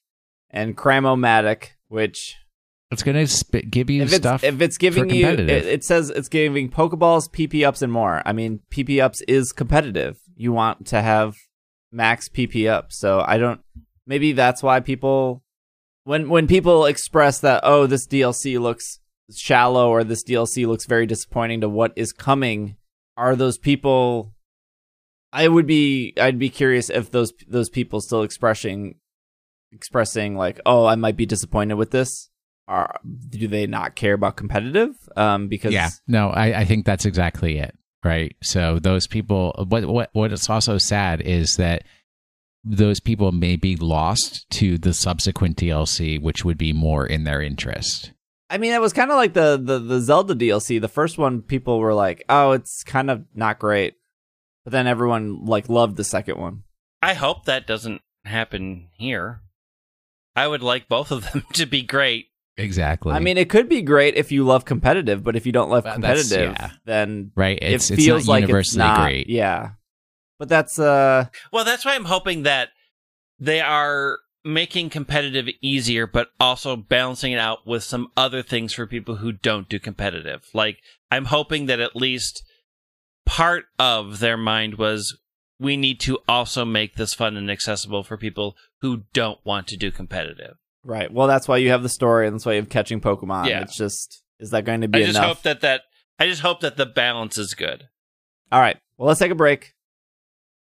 and 0.51 0.77
Cramomatic, 0.77 1.69
which 1.89 2.37
It's 2.91 3.03
going 3.03 3.17
to 3.17 3.27
sp- 3.29 3.69
give 3.69 3.91
you 3.91 4.03
if 4.03 4.09
it's, 4.09 4.17
stuff. 4.17 4.43
if 4.43 4.63
it's 4.63 4.79
giving 4.79 5.11
you, 5.11 5.27
it, 5.27 5.51
it 5.51 5.85
says 5.85 6.09
it's 6.09 6.29
giving 6.29 6.71
Pokeballs, 6.71 7.29
PP 7.29 7.67
ups, 7.67 7.83
and 7.83 7.93
more. 7.93 8.23
I 8.25 8.33
mean, 8.33 8.61
PP 8.71 9.03
ups 9.03 9.21
is 9.29 9.53
competitive. 9.53 10.19
You 10.37 10.53
want 10.53 10.87
to 10.87 11.03
have 11.03 11.37
max 11.93 12.31
PP 12.31 12.69
up, 12.71 12.91
so 12.91 13.23
I 13.27 13.37
don't. 13.37 13.61
Maybe 14.07 14.33
that's 14.33 14.63
why 14.63 14.81
people, 14.81 15.43
when 16.05 16.31
when 16.31 16.47
people 16.47 16.87
express 16.87 17.41
that, 17.41 17.61
oh, 17.63 17.87
this 17.87 18.07
DLC 18.07 18.59
looks 18.59 19.01
shallow 19.37 19.91
or 19.91 20.03
this 20.03 20.25
DLC 20.25 20.67
looks 20.67 20.87
very 20.87 21.05
disappointing 21.05 21.61
to 21.61 21.69
what 21.69 21.93
is 21.95 22.13
coming, 22.13 22.77
are 23.19 23.37
those 23.37 23.59
people? 23.59 24.33
I 25.31 25.47
would 25.47 25.67
be, 25.67 26.15
I'd 26.19 26.39
be 26.39 26.49
curious 26.49 26.89
if 26.89 27.11
those 27.11 27.35
those 27.47 27.69
people 27.69 28.01
still 28.01 28.23
expressing, 28.23 28.95
expressing 29.73 30.39
like, 30.39 30.59
oh, 30.65 30.87
I 30.87 30.95
might 30.95 31.19
be 31.19 31.27
disappointed 31.27 31.75
with 31.75 31.91
this 31.91 32.31
are 32.69 33.01
do 33.31 33.49
they 33.49 33.67
not 33.67 33.97
care 33.97 34.15
about 34.15 34.37
competitive? 34.37 34.95
Um, 35.17 35.49
because 35.49 35.73
yeah, 35.73 35.91
no, 36.07 36.29
I, 36.29 36.61
I 36.61 36.65
think 36.65 36.85
that's 36.85 37.07
exactly 37.07 37.59
it. 37.59 37.75
Right. 38.05 38.37
So 38.43 38.79
those 38.79 39.07
people, 39.07 39.67
what 39.69 39.85
what 39.87 40.11
what 40.13 40.33
is 40.33 40.49
also 40.49 40.79
sad 40.79 41.21
is 41.21 41.57
that 41.57 41.83
those 42.65 43.01
people 43.01 43.33
may 43.33 43.57
be 43.57 43.77
lost 43.77 44.49
to 44.51 44.79
the 44.79 44.93
subsequent 44.93 45.57
DLC, 45.57 46.21
which 46.21 46.45
would 46.45 46.59
be 46.59 46.73
more 46.73 47.07
in 47.07 47.25
their 47.25 47.41
interest. 47.43 48.13
I 48.51 48.59
mean, 48.59 48.73
it 48.73 48.81
was 48.81 48.93
kind 48.93 49.11
of 49.11 49.17
like 49.17 49.35
the, 49.35 49.61
the 49.63 49.79
the 49.79 50.01
Zelda 50.01 50.35
DLC. 50.35 50.81
The 50.81 50.89
first 50.89 51.19
one, 51.19 51.43
people 51.43 51.81
were 51.81 51.95
like, 51.95 52.25
"Oh, 52.29 52.53
it's 52.53 52.83
kind 52.85 53.11
of 53.11 53.25
not 53.35 53.59
great," 53.59 53.95
but 54.65 54.73
then 54.73 54.87
everyone 54.87 55.45
like 55.45 55.69
loved 55.69 55.97
the 55.97 56.05
second 56.05 56.39
one. 56.39 56.63
I 57.03 57.15
hope 57.15 57.45
that 57.45 57.67
doesn't 57.67 58.01
happen 58.25 58.89
here. 58.93 59.43
I 60.35 60.47
would 60.47 60.63
like 60.63 60.89
both 60.89 61.11
of 61.11 61.31
them 61.31 61.45
to 61.55 61.67
be 61.67 61.83
great. 61.83 62.28
Exactly. 62.59 63.13
I 63.13 63.21
mean, 63.21 63.39
it 63.39 63.49
could 63.49 63.69
be 63.69 63.83
great 63.83 64.17
if 64.17 64.33
you 64.33 64.45
love 64.45 64.65
competitive, 64.65 65.23
but 65.23 65.37
if 65.37 65.47
you 65.47 65.53
don't 65.53 65.71
love 65.71 65.85
Well, 65.85 65.95
competitive, 65.95 66.53
yeah. 66.53 66.71
then 66.85 67.31
right? 67.37 67.59
It's 67.63 67.91
it 67.91 67.95
it's 67.95 68.05
feels 68.05 68.27
not 68.27 68.33
like 68.33 68.41
universally 68.43 68.83
it's 68.83 68.97
not, 68.97 69.05
great. 69.05 69.29
Yeah, 69.29 69.71
but 70.39 70.49
that's 70.49 70.79
uh, 70.79 71.27
Well, 71.53 71.65
that's 71.65 71.85
why 71.85 71.95
I'm 71.95 72.07
hoping 72.07 72.43
that 72.43 72.71
they 73.39 73.61
are 73.61 74.19
making 74.45 74.91
competitive 74.91 75.49
easier, 75.63 76.07
but 76.07 76.29
also 76.41 76.75
balancing 76.75 77.33
it 77.33 77.39
out 77.39 77.67
with 77.67 77.85
some 77.85 78.09
other 78.17 78.43
things 78.43 78.73
for 78.73 78.87
people 78.87 79.17
who 79.17 79.33
don't 79.33 79.69
do 79.69 79.79
competitive. 79.79 80.43
Like, 80.53 80.79
I'm 81.11 81.27
hoping 81.27 81.67
that 81.67 81.81
at 81.81 81.95
least 81.97 82.43
part 83.27 83.67
of 83.79 84.19
their 84.21 84.37
mind 84.37 84.79
was 84.79 85.19
we 85.61 85.77
need 85.77 86.01
to 86.01 86.19
also 86.29 86.65
make 86.65 86.97
this 86.97 87.15
fun 87.15 87.37
and 87.37 87.51
accessible 87.51 88.03
for 88.03 88.17
people 88.17 88.57
who 88.81 89.05
don't 89.13 89.39
want 89.45 89.67
to 89.69 89.77
do 89.77 89.91
competitive. 89.91 90.57
Right. 90.89 91.13
Well, 91.13 91.29
that's 91.29 91.47
why 91.47 91.59
you 91.59 91.71
have 91.71 91.83
the 91.83 91.89
story, 91.89 92.27
and 92.27 92.35
that's 92.35 92.47
why 92.47 92.53
you 92.55 92.61
have 92.61 92.69
catching 92.69 93.01
Pokemon. 93.01 93.49
Yeah. 93.49 93.61
It's 93.61 93.77
just 93.77 94.23
is 94.41 94.51
that 94.51 94.65
going 94.65 94.81
to 94.81 94.89
be 94.89 95.01
I 95.01 95.03
just 95.05 95.19
enough? 95.19 95.27
hope 95.29 95.43
that 95.43 95.61
that 95.61 95.83
I 96.19 96.27
just 96.27 96.41
hope 96.43 96.61
that 96.61 96.77
the 96.77 96.87
balance 96.87 97.39
is 97.39 97.55
good. 97.55 97.89
All 98.51 98.61
right. 98.61 98.77
Well, 98.97 99.07
let's 99.09 99.21
take 99.21 99.31
a 99.31 99.37
break. 99.37 99.75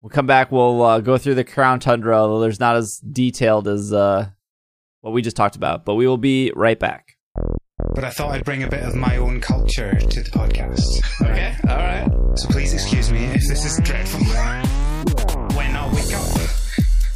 We'll 0.03 0.11
come 0.11 0.27
back. 0.27 0.51
We'll 0.53 0.83
uh, 0.83 1.01
go 1.01 1.17
through 1.17 1.37
the 1.37 1.45
Crown 1.45 1.81
Tundra, 1.81 2.17
although 2.17 2.41
there's 2.41 2.61
not 2.61 2.77
as 2.77 2.99
detailed 2.99 3.69
as 3.69 3.93
uh, 3.93 4.29
what 5.01 5.13
we 5.13 5.23
just 5.23 5.37
talked 5.37 5.57
about. 5.57 5.85
But 5.85 5.95
we 5.95 6.07
will 6.07 6.17
be 6.19 6.53
right 6.55 6.79
back. 6.79 7.17
But 7.95 8.05
I 8.05 8.11
thought 8.11 8.33
I'd 8.33 8.45
bring 8.45 8.63
a 8.63 8.69
bit 8.69 8.83
of 8.83 8.95
my 8.95 9.17
own 9.17 9.41
culture 9.41 9.95
to 9.95 10.23
the 10.23 10.31
podcast. 10.31 10.83
Okay, 11.23 11.55
all 11.69 11.77
right. 11.77 12.09
So 12.37 12.49
please 12.49 12.73
excuse 12.75 13.11
me 13.13 13.25
if 13.27 13.43
this 13.49 13.65
is 13.65 13.81
dreadful. 13.85 14.21
When 15.57 15.77
I 15.77 15.93
wake 15.95 16.15
up, 16.15 16.49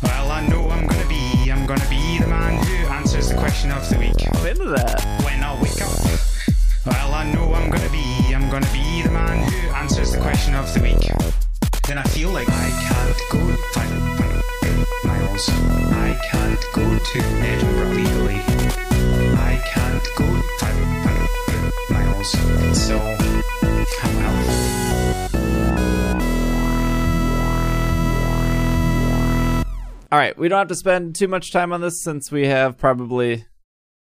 well, 0.02 0.30
I 0.30 0.46
know 0.48 0.68
I'm 0.68 0.86
gonna 0.86 1.08
be, 1.08 1.50
I'm 1.50 1.66
gonna 1.66 1.88
be 1.88 2.18
the 2.18 2.26
man 2.26 2.64
who 2.66 2.85
answers 3.16 3.32
the 3.32 3.40
question 3.40 3.70
of 3.72 3.88
the 3.88 3.98
week. 3.98 4.26
Into 4.46 4.68
that. 4.76 5.00
When 5.24 5.42
I 5.42 5.54
wake 5.62 5.80
up, 5.80 5.96
well, 6.84 7.14
I 7.14 7.24
know 7.32 7.54
I'm 7.54 7.70
gonna 7.70 7.88
be, 7.88 8.34
I'm 8.34 8.50
gonna 8.50 8.70
be 8.74 9.02
the 9.02 9.10
man 9.10 9.48
who 9.48 9.68
answers 9.70 10.12
the 10.12 10.20
question 10.20 10.54
of 10.54 10.72
the 10.74 10.80
week. 10.82 11.00
Then 11.88 11.96
I 11.96 12.02
feel 12.02 12.28
like 12.28 12.48
I 12.48 12.68
can't 12.86 13.18
go 13.32 13.56
500 13.72 14.86
miles. 15.04 15.48
I 15.96 16.12
can't 16.30 16.64
go 16.74 16.98
to 16.98 17.18
Edinburgh 17.40 17.94
legally. 17.96 18.40
I 19.48 19.62
can't 19.64 20.08
go 20.16 20.26
500 20.60 21.72
miles. 21.88 22.30
So, 22.78 22.98
well. 22.98 24.75
All 30.16 30.22
right, 30.22 30.38
we 30.38 30.48
don't 30.48 30.60
have 30.60 30.68
to 30.68 30.74
spend 30.74 31.14
too 31.14 31.28
much 31.28 31.52
time 31.52 31.74
on 31.74 31.82
this 31.82 32.02
since 32.02 32.32
we 32.32 32.46
have 32.46 32.78
probably 32.78 33.44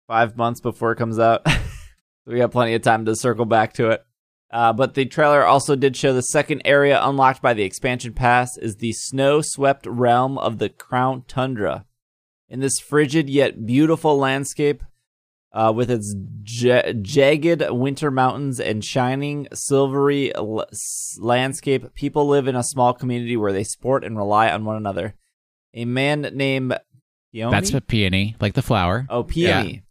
five 0.08 0.36
months 0.36 0.60
before 0.60 0.92
it 0.92 0.98
comes 0.98 1.18
out. 1.18 1.48
we 2.26 2.42
have 2.42 2.52
plenty 2.52 2.74
of 2.74 2.82
time 2.82 3.06
to 3.06 3.16
circle 3.16 3.46
back 3.46 3.72
to 3.76 3.92
it. 3.92 4.06
Uh, 4.52 4.74
but 4.74 4.94
the 4.94 5.06
trailer 5.06 5.46
also 5.46 5.74
did 5.74 5.96
show 5.96 6.12
the 6.12 6.22
second 6.22 6.64
area 6.66 7.00
unlocked 7.02 7.42
by 7.42 7.54
the 7.54 7.64
expansion 7.64 8.12
pass 8.12 8.58
is 8.58 8.76
the 8.76 8.92
snow-swept 8.92 9.86
realm 9.86 10.38
of 10.38 10.58
the 10.58 10.68
Crown 10.68 11.24
Tundra. 11.30 11.86
In 12.50 12.60
this 12.60 12.78
frigid 12.78 13.30
yet 13.30 13.66
beautiful 13.66 14.18
landscape, 14.18 14.84
uh, 15.54 15.72
with 15.74 15.90
its 15.90 16.14
ja- 16.44 16.92
jagged 17.02 17.64
winter 17.70 18.12
mountains 18.12 18.60
and 18.60 18.84
shining 18.84 19.48
silvery 19.54 20.36
l- 20.36 20.66
landscape, 21.20 21.96
people 21.96 22.28
live 22.28 22.50
in 22.50 22.58
a 22.58 22.64
small 22.64 22.94
community 22.94 23.38
where 23.38 23.54
they 23.54 23.64
sport 23.64 24.04
and 24.04 24.18
rely 24.18 24.50
on 24.50 24.66
one 24.66 24.76
another. 24.76 25.16
A 25.74 25.86
man 25.86 26.22
named 26.34 26.78
Peony? 27.32 27.52
That's 27.52 27.74
a 27.74 27.82
peony, 27.82 28.36
like 28.40 28.54
the 28.54 28.62
flower. 28.62 29.06
Oh, 29.10 29.24
Peony 29.24 29.84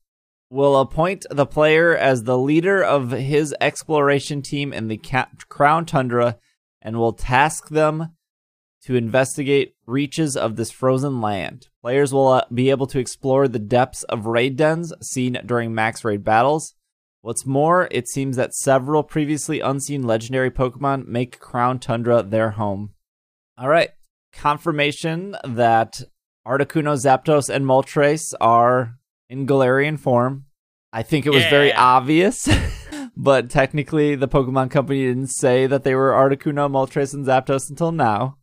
will 0.50 0.80
appoint 0.80 1.24
the 1.30 1.46
player 1.46 1.96
as 1.96 2.24
the 2.24 2.36
leader 2.36 2.82
of 2.82 3.12
his 3.12 3.54
exploration 3.60 4.42
team 4.42 4.72
in 4.72 4.88
the 4.88 4.96
Ca- 4.98 5.28
Crown 5.48 5.86
Tundra 5.86 6.36
and 6.82 6.98
will 6.98 7.12
task 7.12 7.68
them 7.68 8.16
to 8.82 8.96
investigate 8.96 9.74
reaches 9.86 10.36
of 10.36 10.56
this 10.56 10.70
frozen 10.70 11.20
land. 11.20 11.68
Players 11.82 12.12
will 12.12 12.28
uh, 12.28 12.44
be 12.52 12.70
able 12.70 12.86
to 12.88 12.98
explore 12.98 13.46
the 13.46 13.58
depths 13.58 14.02
of 14.04 14.26
raid 14.26 14.56
dens 14.56 14.92
seen 15.00 15.38
during 15.46 15.74
max 15.74 16.04
raid 16.04 16.24
battles. 16.24 16.74
What's 17.20 17.46
more, 17.46 17.86
it 17.90 18.08
seems 18.08 18.36
that 18.36 18.54
several 18.54 19.02
previously 19.02 19.60
unseen 19.60 20.02
legendary 20.02 20.50
Pokemon 20.50 21.06
make 21.06 21.38
Crown 21.38 21.78
Tundra 21.78 22.22
their 22.22 22.52
home. 22.52 22.94
All 23.58 23.68
right, 23.68 23.90
confirmation 24.40 25.36
that 25.44 26.00
Articuno, 26.46 26.96
Zapdos, 26.96 27.54
and 27.54 27.66
Moltres 27.66 28.32
are 28.40 28.96
in 29.28 29.46
Galarian 29.46 29.98
form. 29.98 30.46
I 30.92 31.02
think 31.02 31.26
it 31.26 31.30
was 31.30 31.44
very 31.44 31.72
obvious, 31.72 32.48
but 33.16 33.50
technically 33.50 34.14
the 34.14 34.28
Pokemon 34.28 34.70
Company 34.70 35.04
didn't 35.04 35.28
say 35.28 35.66
that 35.66 35.84
they 35.84 35.94
were 35.94 36.12
Articuno, 36.12 36.70
Moltres, 36.70 37.12
and 37.12 37.26
Zapdos 37.26 37.68
until 37.68 37.92
now. 37.92 38.38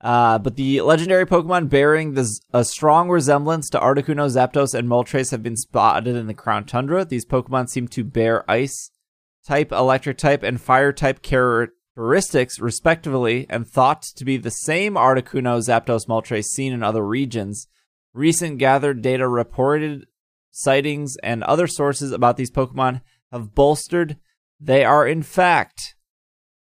Uh, 0.00 0.38
but 0.38 0.54
the 0.54 0.80
legendary 0.82 1.26
Pokemon 1.26 1.68
bearing 1.68 2.14
this, 2.14 2.40
a 2.52 2.64
strong 2.64 3.08
resemblance 3.08 3.68
to 3.70 3.80
Articuno, 3.80 4.28
Zapdos, 4.28 4.74
and 4.74 4.88
Moltres 4.88 5.32
have 5.32 5.42
been 5.42 5.56
spotted 5.56 6.14
in 6.14 6.28
the 6.28 6.34
Crown 6.34 6.64
Tundra. 6.64 7.04
These 7.04 7.26
Pokemon 7.26 7.68
seem 7.68 7.88
to 7.88 8.04
bear 8.04 8.48
ice 8.48 8.92
type, 9.44 9.72
electric 9.72 10.18
type, 10.18 10.44
and 10.44 10.60
fire 10.60 10.92
type 10.92 11.20
characteristics, 11.96 12.60
respectively, 12.60 13.46
and 13.48 13.66
thought 13.66 14.02
to 14.02 14.24
be 14.24 14.36
the 14.36 14.50
same 14.50 14.94
Articuno, 14.94 15.58
Zapdos, 15.58 16.06
Moltres 16.06 16.44
seen 16.44 16.72
in 16.72 16.82
other 16.82 17.04
regions. 17.04 17.68
Recent 18.12 18.58
gathered 18.58 19.02
data 19.02 19.26
reported 19.26 20.06
sightings 20.50 21.16
and 21.22 21.42
other 21.42 21.66
sources 21.66 22.12
about 22.12 22.36
these 22.36 22.50
Pokemon 22.50 23.02
have 23.32 23.54
bolstered 23.54 24.16
they 24.58 24.84
are 24.84 25.06
in 25.06 25.22
fact 25.22 25.96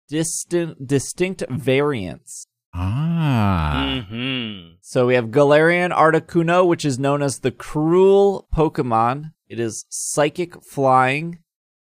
distinct 0.07 0.85
distinct 0.85 1.43
variants. 1.49 2.47
Ah. 2.73 4.05
hmm 4.07 4.75
So 4.81 5.07
we 5.07 5.15
have 5.15 5.25
Galarian 5.25 5.91
Articuno, 5.91 6.65
which 6.65 6.85
is 6.85 6.97
known 6.97 7.21
as 7.21 7.39
the 7.39 7.51
cruel 7.51 8.47
Pokemon. 8.55 9.33
It 9.49 9.59
is 9.59 9.85
psychic 9.89 10.63
flying 10.63 11.39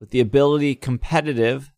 with 0.01 0.11
the 0.11 0.21
ability 0.21 0.75
competitive. 0.75 1.73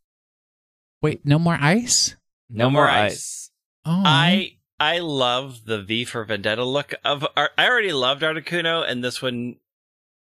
Wait, 1.02 1.24
no 1.24 1.38
more 1.38 1.56
ice? 1.60 2.16
No 2.50 2.70
more 2.70 2.88
ice. 2.88 3.50
Oh. 3.84 4.02
I 4.04 4.56
I 4.80 4.98
love 4.98 5.64
the 5.66 5.82
V 5.82 6.04
for 6.04 6.24
Vendetta 6.24 6.64
look 6.64 6.94
of. 7.04 7.24
Ar- 7.36 7.50
I 7.56 7.66
already 7.68 7.92
loved 7.92 8.22
Articuno, 8.22 8.84
and 8.88 9.02
this 9.04 9.20
one 9.22 9.56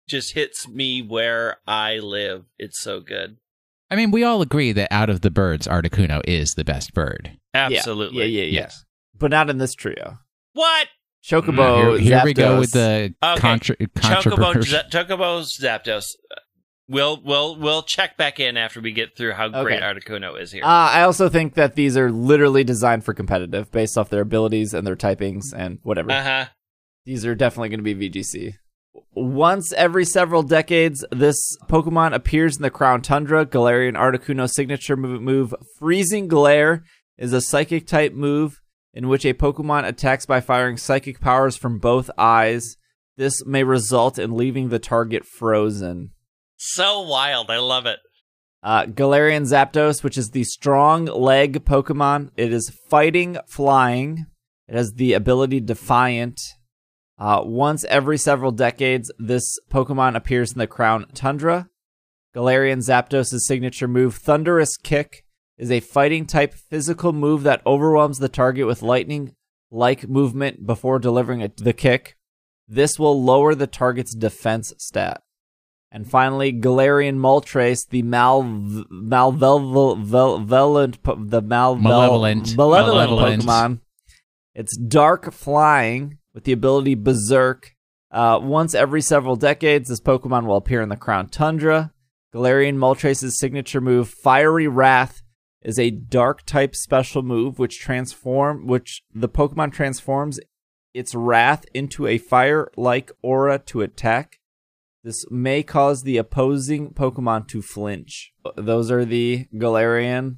just 0.07 0.33
hits 0.33 0.67
me 0.67 1.01
where 1.01 1.57
I 1.67 1.97
live. 1.99 2.45
It's 2.57 2.79
so 2.81 2.99
good. 3.01 3.37
I 3.89 3.95
mean, 3.95 4.11
we 4.11 4.23
all 4.23 4.41
agree 4.41 4.71
that 4.71 4.91
out 4.91 5.09
of 5.09 5.21
the 5.21 5.31
birds, 5.31 5.67
Articuno 5.67 6.21
is 6.25 6.53
the 6.53 6.63
best 6.63 6.93
bird. 6.93 7.37
Absolutely. 7.53 8.19
Yeah, 8.27 8.43
yeah, 8.43 8.43
yeah. 8.45 8.59
Yes. 8.61 8.85
But 9.17 9.31
not 9.31 9.49
in 9.49 9.57
this 9.57 9.73
trio. 9.75 10.19
What? 10.53 10.87
Chocobo, 11.23 11.53
mm, 11.53 11.99
here 11.99 12.17
here 12.17 12.21
we 12.25 12.33
go 12.33 12.59
with 12.59 12.71
the 12.71 13.13
Okay. 13.23 13.39
contra- 13.39 13.75
Chocobo, 13.75 14.01
controversy. 14.01 14.69
Z- 14.71 14.77
Chocobo 14.89 15.41
Zapdos. 15.43 16.15
We'll 16.91 17.21
we'll 17.23 17.55
we'll 17.55 17.83
check 17.83 18.17
back 18.17 18.41
in 18.41 18.57
after 18.57 18.81
we 18.81 18.91
get 18.91 19.15
through 19.15 19.31
how 19.31 19.47
great 19.47 19.81
Okay. 19.81 19.85
Articuno 19.85 20.37
is 20.37 20.51
here. 20.51 20.63
Uh, 20.65 20.67
I 20.67 21.03
also 21.03 21.29
think 21.29 21.53
that 21.53 21.75
these 21.75 21.95
are 21.95 22.11
literally 22.11 22.65
designed 22.65 23.05
for 23.05 23.13
competitive 23.13 23.71
based 23.71 23.97
off 23.97 24.09
their 24.09 24.21
abilities 24.21 24.73
and 24.73 24.85
their 24.85 24.97
typings 24.97 25.53
and 25.55 25.79
whatever. 25.83 26.11
Uh 26.11 26.23
huh. 26.23 26.45
These 27.05 27.25
are 27.25 27.33
definitely 27.33 27.69
going 27.69 27.83
to 27.83 27.95
be 27.95 28.09
VGC. 28.09 28.55
Once 29.13 29.71
every 29.73 30.03
several 30.03 30.43
decades, 30.43 31.05
this 31.11 31.37
Pokemon 31.69 32.13
appears 32.13 32.57
in 32.57 32.61
the 32.61 32.69
Crown 32.69 33.01
Tundra. 33.01 33.45
Galarian 33.45 33.95
Articuno 33.95 34.49
signature 34.49 34.97
move, 34.97 35.21
move 35.21 35.55
Freezing 35.79 36.27
Glare 36.27 36.83
is 37.17 37.31
a 37.31 37.39
psychic 37.39 37.87
type 37.87 38.13
move 38.13 38.59
in 38.93 39.07
which 39.07 39.25
a 39.25 39.33
Pokemon 39.33 39.87
attacks 39.87 40.25
by 40.25 40.41
firing 40.41 40.75
psychic 40.75 41.21
powers 41.21 41.55
from 41.55 41.79
both 41.79 42.11
eyes. 42.17 42.75
This 43.15 43.45
may 43.45 43.63
result 43.63 44.19
in 44.19 44.35
leaving 44.35 44.67
the 44.67 44.79
target 44.79 45.23
frozen. 45.25 46.11
So 46.63 47.01
wild. 47.01 47.49
I 47.49 47.57
love 47.57 47.87
it. 47.87 47.97
Uh, 48.61 48.85
Galarian 48.85 49.47
Zapdos, 49.47 50.03
which 50.03 50.15
is 50.15 50.29
the 50.29 50.43
strong 50.43 51.05
leg 51.05 51.65
Pokemon. 51.65 52.29
It 52.37 52.53
is 52.53 52.71
fighting, 52.87 53.39
flying. 53.47 54.27
It 54.67 54.75
has 54.75 54.93
the 54.93 55.13
ability 55.13 55.61
Defiant. 55.61 56.39
Uh, 57.17 57.41
once 57.43 57.83
every 57.85 58.19
several 58.19 58.51
decades, 58.51 59.11
this 59.17 59.57
Pokemon 59.71 60.15
appears 60.15 60.51
in 60.51 60.59
the 60.59 60.67
Crown 60.67 61.07
Tundra. 61.15 61.67
Galarian 62.35 62.87
Zapdos' 62.87 63.39
signature 63.39 63.87
move, 63.87 64.17
Thunderous 64.17 64.77
Kick, 64.77 65.25
is 65.57 65.71
a 65.71 65.79
fighting 65.79 66.27
type 66.27 66.53
physical 66.53 67.11
move 67.11 67.41
that 67.41 67.65
overwhelms 67.65 68.19
the 68.19 68.29
target 68.29 68.67
with 68.67 68.83
lightning 68.83 69.33
like 69.71 70.07
movement 70.07 70.67
before 70.67 70.99
delivering 70.99 71.41
a, 71.41 71.51
the 71.57 71.73
kick. 71.73 72.17
This 72.67 72.99
will 72.99 73.19
lower 73.19 73.55
the 73.55 73.65
target's 73.65 74.13
defense 74.13 74.75
stat. 74.77 75.23
And 75.91 76.09
finally, 76.09 76.53
Galarian 76.53 77.17
Moltres, 77.17 77.89
the 77.89 78.01
mal 78.01 78.43
the 78.43 79.03
mal 79.09 79.31
Malevolent. 81.75 82.55
malevolent 82.55 83.11
Malevolent. 83.11 83.43
Pokemon. 83.43 83.81
It's 84.55 84.77
dark 84.77 85.33
flying 85.33 86.17
with 86.33 86.45
the 86.45 86.53
ability 86.53 86.95
Berserk. 86.95 87.75
Uh, 88.09 88.39
once 88.41 88.73
every 88.73 89.01
several 89.01 89.35
decades, 89.35 89.89
this 89.89 90.01
Pokemon 90.01 90.45
will 90.45 90.57
appear 90.57 90.81
in 90.81 90.89
the 90.89 90.97
Crown 90.97 91.27
Tundra. 91.27 91.91
Galarian 92.33 92.77
Moltres' 92.77 93.31
signature 93.33 93.81
move, 93.81 94.09
Fiery 94.09 94.67
Wrath, 94.67 95.21
is 95.61 95.77
a 95.77 95.91
dark 95.91 96.45
type 96.45 96.75
special 96.75 97.21
move 97.21 97.59
which 97.59 97.79
transform 97.79 98.65
which 98.65 99.03
the 99.13 99.29
Pokemon 99.29 99.71
transforms 99.73 100.39
its 100.93 101.13
wrath 101.15 101.65
into 101.73 102.07
a 102.07 102.17
fire-like 102.17 103.11
aura 103.21 103.59
to 103.59 103.81
attack. 103.81 104.39
This 105.03 105.25
may 105.31 105.63
cause 105.63 106.03
the 106.03 106.17
opposing 106.17 106.91
Pokemon 106.93 107.47
to 107.49 107.61
flinch. 107.61 108.33
Those 108.55 108.91
are 108.91 109.03
the 109.05 109.47
Galarian 109.53 110.37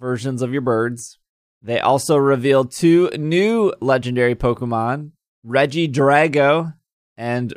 versions 0.00 0.40
of 0.42 0.52
your 0.52 0.62
birds. 0.62 1.18
They 1.60 1.78
also 1.78 2.16
revealed 2.16 2.72
two 2.72 3.10
new 3.16 3.72
legendary 3.80 4.34
Pokemon, 4.34 5.12
Regidrago 5.46 6.74
and 7.16 7.54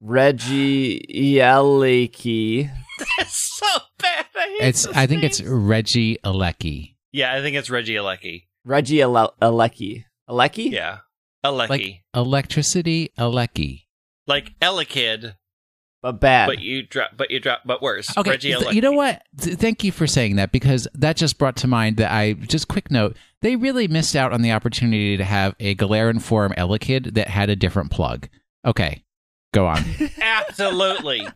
Reggie 0.00 1.00
Eliki. 1.38 2.70
That's 3.18 3.58
so 3.58 3.66
bad. 3.98 4.26
I 4.36 4.56
hate 4.58 4.68
It's. 4.68 4.84
those 4.86 4.94
I 4.96 5.06
think 5.06 5.22
it's. 5.22 5.42
Reggie 5.42 6.18
Alecki. 6.24 6.96
Yeah, 7.12 7.32
I 7.34 7.42
think 7.42 7.56
it's 7.56 7.70
Reggie 7.70 7.94
Alecki. 7.94 8.44
Reggie 8.64 9.00
Ele- 9.02 9.34
Eleki. 9.40 10.04
Eleki? 10.28 10.70
Yeah. 10.72 10.98
Alecki. 11.44 11.68
Like 11.68 12.04
electricity 12.14 13.10
Alecki. 13.18 13.82
like 14.26 14.58
Elekid, 14.60 15.34
but 16.04 16.20
bad. 16.20 16.46
but 16.48 16.58
you 16.58 16.82
drop, 16.82 17.12
but 17.16 17.30
you 17.30 17.40
drop, 17.40 17.62
but 17.64 17.80
worse. 17.80 18.14
Okay, 18.14 18.32
Reggie 18.32 18.54
th- 18.54 18.74
you 18.74 18.82
know 18.82 18.92
what? 18.92 19.22
Th- 19.40 19.56
thank 19.56 19.82
you 19.82 19.90
for 19.90 20.06
saying 20.06 20.36
that 20.36 20.52
because 20.52 20.86
that 20.92 21.16
just 21.16 21.38
brought 21.38 21.56
to 21.56 21.66
mind 21.66 21.96
that 21.96 22.12
I 22.12 22.34
just 22.34 22.68
quick 22.68 22.90
note 22.90 23.16
they 23.40 23.56
really 23.56 23.88
missed 23.88 24.14
out 24.14 24.30
on 24.30 24.42
the 24.42 24.52
opportunity 24.52 25.16
to 25.16 25.24
have 25.24 25.54
a 25.58 25.74
Galarian 25.74 26.20
form 26.20 26.52
Elekid 26.58 27.14
that 27.14 27.28
had 27.28 27.48
a 27.48 27.56
different 27.56 27.90
plug. 27.90 28.28
Okay, 28.66 29.02
go 29.54 29.66
on. 29.66 29.82
Absolutely. 30.20 31.26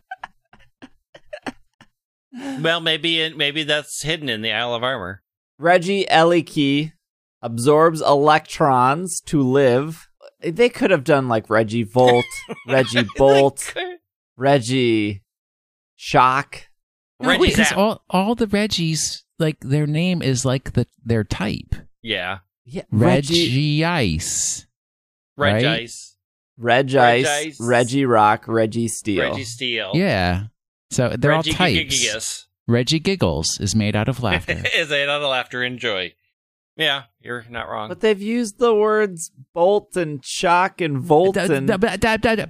well, 2.59 2.79
maybe 2.79 3.19
in, 3.19 3.37
maybe 3.37 3.63
that's 3.63 4.03
hidden 4.03 4.29
in 4.29 4.43
the 4.43 4.51
Isle 4.51 4.75
of 4.75 4.83
Armor. 4.83 5.23
Regieleki 5.59 6.93
absorbs 7.41 8.01
electrons 8.01 9.19
to 9.21 9.41
live. 9.41 10.07
They 10.41 10.69
could 10.69 10.91
have 10.91 11.03
done 11.03 11.27
like 11.27 11.49
Reggie 11.49 11.81
Volt, 11.81 12.25
Reggie 12.67 13.07
Bolt, 13.17 13.73
Reggie 14.39 15.21
Shock. 15.97 16.69
No, 17.19 17.29
Reggie 17.29 17.41
wait, 17.41 17.55
'cause 17.55 17.67
Zap. 17.69 17.77
all 17.77 18.03
all 18.09 18.35
the 18.35 18.47
Reggies 18.47 19.23
like 19.37 19.59
their 19.59 19.85
name 19.85 20.21
is 20.21 20.45
like 20.45 20.73
the 20.73 20.87
their 21.03 21.23
type. 21.25 21.75
yeah, 22.01 22.39
Yeah, 22.65 22.83
Reggie, 22.91 23.43
Reggie 23.47 23.85
Ice. 23.85 24.65
Reg 25.37 25.53
Right? 25.55 25.65
Ice, 25.81 26.15
Reg 26.57 26.93
Reg 26.93 27.25
Ice, 27.25 27.27
Ice. 27.27 27.57
Reggie 27.61 28.05
Rock, 28.05 28.45
Reggie 28.47 28.87
Steel. 28.87 29.29
Reggie 29.31 29.43
Steel, 29.43 29.91
Yeah. 29.95 30.43
So 30.91 31.15
they're 31.17 31.31
Reggie 31.31 31.51
all 31.51 31.57
types. 31.57 31.95
Gigigas. 31.95 32.45
Reggie 32.67 32.99
Giggles 32.99 33.59
is 33.59 33.75
made 33.75 33.95
out 33.95 34.07
of 34.09 34.21
laughter. 34.23 34.63
Is 34.75 34.89
it 34.91 35.09
out 35.09 35.21
of 35.21 35.29
laughter 35.29 35.63
and 35.63 35.77
joy? 35.79 36.13
Yeah, 36.77 37.03
you're 37.19 37.45
not 37.49 37.67
wrong. 37.69 37.89
But 37.89 37.99
they've 37.99 38.21
used 38.21 38.57
the 38.59 38.73
words 38.73 39.31
bolt 39.53 39.97
and 39.97 40.23
shock 40.25 40.79
and 40.79 40.99
volt 40.99 41.35
Da- 41.35 41.43
and. 41.53 41.67
da- 41.67 42.45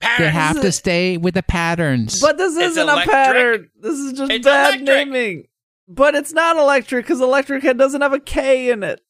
patterns. 0.00 0.26
They 0.26 0.30
have 0.30 0.60
to 0.60 0.72
stay 0.72 1.16
with 1.16 1.34
the 1.34 1.42
patterns. 1.42 2.20
But 2.20 2.38
this 2.38 2.56
It's 2.56 2.72
isn't 2.72 2.82
electric. 2.88 3.08
a 3.08 3.10
pattern. 3.10 3.70
This 3.80 3.98
is 3.98 4.12
just 4.18 4.30
It's 4.32 4.44
bad 4.44 4.74
electric. 4.80 4.86
naming. 5.08 5.44
But 5.88 6.14
it's 6.14 6.32
not 6.32 6.56
electric 6.56 7.06
because 7.06 7.20
electric 7.20 7.62
head 7.62 7.78
doesn't 7.78 8.00
have 8.00 8.12
a 8.12 8.20
K 8.20 8.70
in 8.70 8.82
it. 8.82 9.00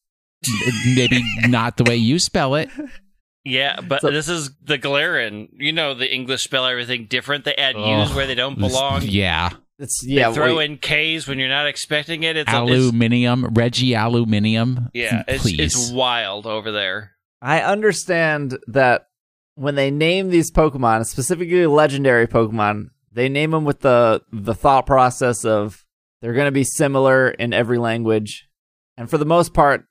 Maybe 0.95 1.21
not 1.47 1.77
the 1.77 1.83
way 1.83 1.97
you 1.97 2.19
spell 2.19 2.55
it. 2.55 2.69
Yeah, 3.43 3.81
but 3.81 4.01
So- 4.01 4.11
this 4.11 4.29
is 4.29 4.51
the 4.63 4.77
Galarian. 4.77 5.47
You 5.57 5.71
know, 5.73 5.93
the 5.93 6.13
English 6.13 6.43
spell 6.43 6.65
everything 6.65 7.07
different. 7.09 7.45
They 7.45 7.55
add 7.55 7.75
Ugh. 7.75 8.07
U's 8.07 8.13
where 8.15 8.27
they 8.27 8.35
don't 8.35 8.57
belong. 8.57 9.01
Yeah. 9.03 9.49
It's 9.77 10.01
They 10.05 10.13
yeah. 10.13 10.31
throw 10.33 10.57
wait. 10.57 10.69
in 10.71 10.77
K's 10.77 11.27
when 11.27 11.39
you're 11.39 11.47
not 11.49 11.67
expecting 11.67 12.23
it. 12.23 12.35
It's, 12.37 12.49
it's 12.49 12.53
Aluminium. 12.55 13.45
Reggie 13.53 13.95
Aluminium. 13.95 14.89
yeah, 14.93 15.23
it's, 15.27 15.45
it's 15.45 15.89
wild 15.91 16.45
over 16.45 16.71
there. 16.71 17.11
I 17.41 17.61
understand 17.61 18.57
that 18.67 19.07
when 19.59 19.75
they 19.75 19.91
name 19.91 20.29
these 20.29 20.51
Pokemon, 20.51 21.05
specifically 21.05 21.65
legendary 21.67 22.27
Pokemon, 22.27 22.89
they 23.11 23.27
name 23.27 23.51
them 23.51 23.65
with 23.65 23.81
the 23.81 24.21
the 24.31 24.55
thought 24.55 24.85
process 24.85 25.43
of 25.43 25.85
they're 26.21 26.33
going 26.33 26.45
to 26.47 26.51
be 26.51 26.63
similar 26.63 27.29
in 27.29 27.53
every 27.53 27.77
language, 27.77 28.47
and 28.97 29.09
for 29.09 29.17
the 29.17 29.25
most 29.25 29.53
part, 29.53 29.85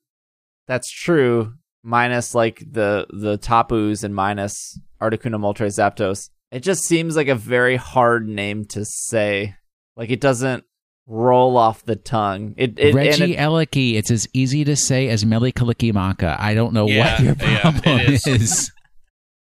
that's 0.67 0.91
true. 0.91 1.55
Minus 1.85 2.35
like 2.35 2.59
the 2.71 3.07
the 3.11 3.39
Tapus 3.39 4.03
and 4.03 4.15
minus 4.15 4.79
Articuno 5.01 5.37
Moltres 5.39 5.79
Zapdos. 5.79 6.29
It 6.51 6.61
just 6.61 6.83
seems 6.85 7.15
like 7.17 7.29
a 7.29 7.35
very 7.35 7.77
hard 7.77 8.27
name 8.27 8.65
to 8.71 8.85
say. 8.85 9.55
Like 9.97 10.11
it 10.11 10.21
doesn't 10.21 10.65
roll 11.07 11.57
off 11.57 11.85
the 11.85 11.97
tongue. 11.97 12.55
It, 12.57 12.79
it 12.79 12.87
and 12.89 12.95
Regi 12.95 13.35
it- 13.35 13.39
eleki. 13.39 13.95
It's 13.95 14.11
as 14.11 14.27
easy 14.33 14.65
to 14.65 14.77
say 14.77 15.09
as 15.09 15.25
Melikalikimaka. 15.25 16.39
I 16.39 16.55
don't 16.55 16.73
know 16.73 16.87
Yeah, 16.89 17.13
what 17.13 17.21
your 17.23 17.37
yeah, 17.51 17.61
problem 17.61 17.99
it 18.01 18.11
is. 18.11 18.27
is. 18.27 18.73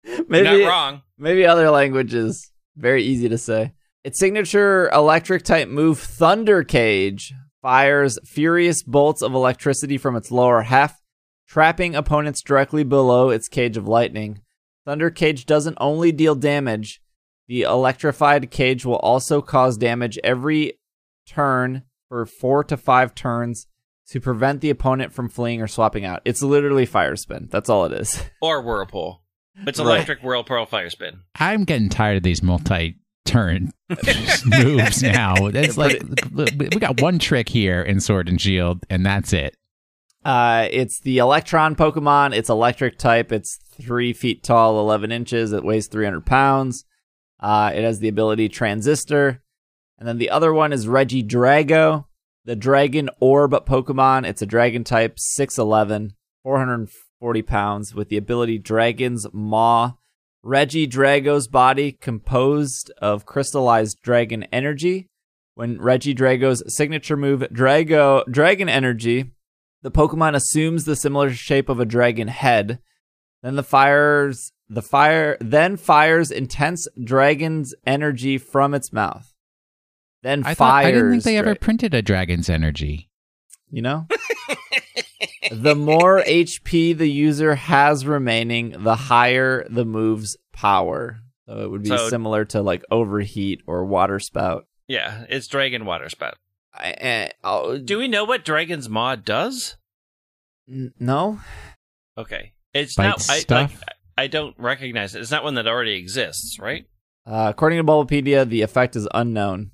maybe 0.29 0.49
You're 0.49 0.61
not 0.61 0.69
wrong. 0.69 1.03
Maybe 1.19 1.47
other 1.47 1.71
languages. 1.71 2.51
Very 2.77 3.03
easy 3.05 3.29
to 3.29 3.39
say. 3.39 3.73
Its 4.03 4.19
signature 4.19 4.91
electric 4.91 5.45
type 5.45 5.69
move, 5.69 5.99
Thunder 5.99 6.63
Cage, 6.63 7.33
fires 7.63 8.19
furious 8.25 8.83
bolts 8.83 9.23
of 9.23 9.35
electricity 9.35 9.97
from 9.97 10.17
its 10.17 10.31
lower 10.31 10.63
half, 10.63 11.01
trapping 11.49 11.95
opponents 11.95 12.43
directly 12.43 12.85
below 12.85 13.31
its 13.31 13.49
cage 13.49 13.77
of 13.77 13.89
lightning. 13.89 14.41
Thunder 14.85 15.09
Cage 15.11 15.47
doesn't 15.47 15.79
only 15.81 16.13
deal 16.13 16.35
damage, 16.35 17.01
the 17.47 17.63
electrified 17.63 18.51
cage 18.51 18.85
will 18.85 18.97
also 18.97 19.43
cause 19.43 19.77
damage 19.77 20.19
every 20.25 20.79
turn 21.27 21.83
for 22.09 22.25
four 22.27 22.65
to 22.65 22.77
five 22.77 23.15
turns 23.15 23.67
to 24.09 24.21
prevent 24.21 24.61
the 24.61 24.71
opponent 24.71 25.13
from 25.13 25.29
fleeing 25.29 25.61
or 25.61 25.67
swapping 25.67 26.05
out. 26.05 26.23
It's 26.25 26.43
literally 26.43 26.87
fire 26.87 27.17
spin. 27.17 27.49
That's 27.51 27.69
all 27.69 27.85
it 27.87 27.93
is. 27.93 28.23
Or 28.43 28.63
Whirlpool. 28.63 29.23
It's 29.67 29.79
Right. 29.79 29.87
electric 29.87 30.23
Whirlpool 30.23 30.67
Fire 30.67 30.91
Spin. 30.91 31.21
I'm 31.39 31.65
getting 31.65 31.89
tired 31.89 32.17
of 32.19 32.23
these 32.23 32.43
multi 32.43 32.97
turn 33.25 33.73
moves 34.47 35.03
now. 35.03 35.35
It's 35.47 35.77
like 35.79 36.03
we 36.35 36.69
got 36.69 37.01
one 37.01 37.19
trick 37.19 37.49
here 37.49 37.81
in 37.83 38.01
Sword 38.01 38.29
and 38.29 38.41
Shield, 38.41 38.85
and 38.91 39.05
that's 39.07 39.33
it. 39.33 39.57
Uh, 40.25 40.69
it's 40.71 41.01
the 41.01 41.19
Electron 41.19 41.77
Pokemon. 41.77 42.35
It's 42.35 42.49
electric 42.49 42.99
type. 42.99 43.31
It's 43.31 43.59
three 43.81 44.13
feet 44.13 44.43
tall, 44.43 44.81
11 44.81 45.13
inches. 45.13 45.53
It 45.53 45.65
weighs 45.65 45.87
300 45.87 46.25
pounds. 46.25 46.85
Uh, 47.41 47.71
it 47.75 47.85
has 47.85 47.99
the 48.01 48.09
ability 48.09 48.49
Transistor. 48.49 49.43
And 49.99 50.09
then 50.09 50.17
the 50.19 50.31
other 50.31 50.53
one 50.53 50.73
is 50.73 50.87
Regidrago, 50.87 52.07
the 52.45 52.57
Dragon 52.57 53.11
Orb 53.21 53.53
Pokemon. 53.67 54.27
It's 54.27 54.41
a 54.43 54.47
dragon 54.47 54.83
type, 54.83 55.17
6'11, 55.17 56.13
440 56.43 56.89
pounds, 57.47 57.95
with 57.95 58.09
the 58.09 58.17
ability 58.17 58.59
Dragon's 58.59 59.27
Maw. 59.33 59.93
Regidrago's 60.45 61.49
body 61.49 61.93
composed 61.93 62.91
of 62.99 63.25
crystallized 63.25 64.03
dragon 64.03 64.43
energy. 64.53 65.09
When 65.55 65.79
Regidrago's 65.79 66.63
signature 66.77 67.17
move, 67.17 67.41
Drago 67.41 68.25
Dragon 68.31 68.69
Energy, 68.69 69.31
the 69.83 69.91
Pokemon 69.91 70.35
assumes 70.35 70.85
the 70.85 70.97
similar 70.97 71.31
shape 71.31 71.69
of 71.69 71.81
a 71.81 71.87
dragon 71.87 72.29
head. 72.29 72.81
Then 73.43 73.57
the 73.57 73.63
fires 73.63 74.53
the 74.69 74.83
fire 74.83 75.37
then 75.41 75.77
fires 75.77 76.31
intense 76.31 76.89
dragon's 77.03 77.75
energy 77.87 78.39
from 78.39 78.75
its 78.75 78.93
mouth. 78.93 79.33
Then 80.23 80.41
I 80.41 80.55
fires. 80.55 80.57
thought 80.57 80.75
I 80.75 80.91
didn't 80.91 81.11
think 81.11 81.23
they 81.25 81.39
ever 81.39 81.55
printed 81.55 81.95
a 81.95 82.03
dragon's 82.03 82.49
energy. 82.51 83.09
you 83.71 83.83
know? 83.83 84.07
The 85.55 85.75
more 85.75 86.23
HP 86.23 86.97
the 86.97 87.11
user 87.11 87.55
has 87.55 88.07
remaining, 88.07 88.83
the 88.83 88.95
higher 88.97 89.67
the 89.69 89.85
move's 89.85 90.37
power. 90.53 91.21
So 91.47 91.61
it 91.61 91.71
would 91.71 91.83
be 91.83 91.89
So- 91.91 92.09
similar 92.09 92.45
to 92.47 92.63
like 92.63 92.85
overheat 92.91 93.63
or 93.67 93.85
water 93.85 94.19
spout. 94.19 94.67
Yeah, 94.87 95.25
it's 95.31 95.47
Dragon 95.47 95.87
Water 95.87 96.11
Spout. 96.11 96.37
I, 96.75 97.31
oh, 97.43 97.79
Do 97.79 97.97
we 97.99 98.07
know 98.09 98.25
what 98.25 98.45
Dragon's 98.45 98.89
Maw 98.89 99.15
does? 99.17 99.77
n- 100.69 100.93
no? 100.99 101.41
Okay. 102.19 102.53
It's 102.75 102.97
Bite 102.97 103.05
not 103.07 103.31
I, 103.31 103.39
stuff? 103.39 103.81
like, 103.81 103.89
I 104.19 104.27
don't 104.27 104.55
recognize 104.59 105.15
it. 105.15 105.21
It's 105.21 105.31
not 105.31 105.45
one 105.45 105.55
that 105.55 105.67
already 105.67 105.95
exists, 105.95 106.59
right? 106.59 106.85
Uh, 107.27 107.47
according 107.49 107.79
to 107.79 107.85
Bulbapedia, 107.85 108.47
the 108.49 108.63
effect 108.63 108.95
is 108.97 109.09
unknown. 109.15 109.71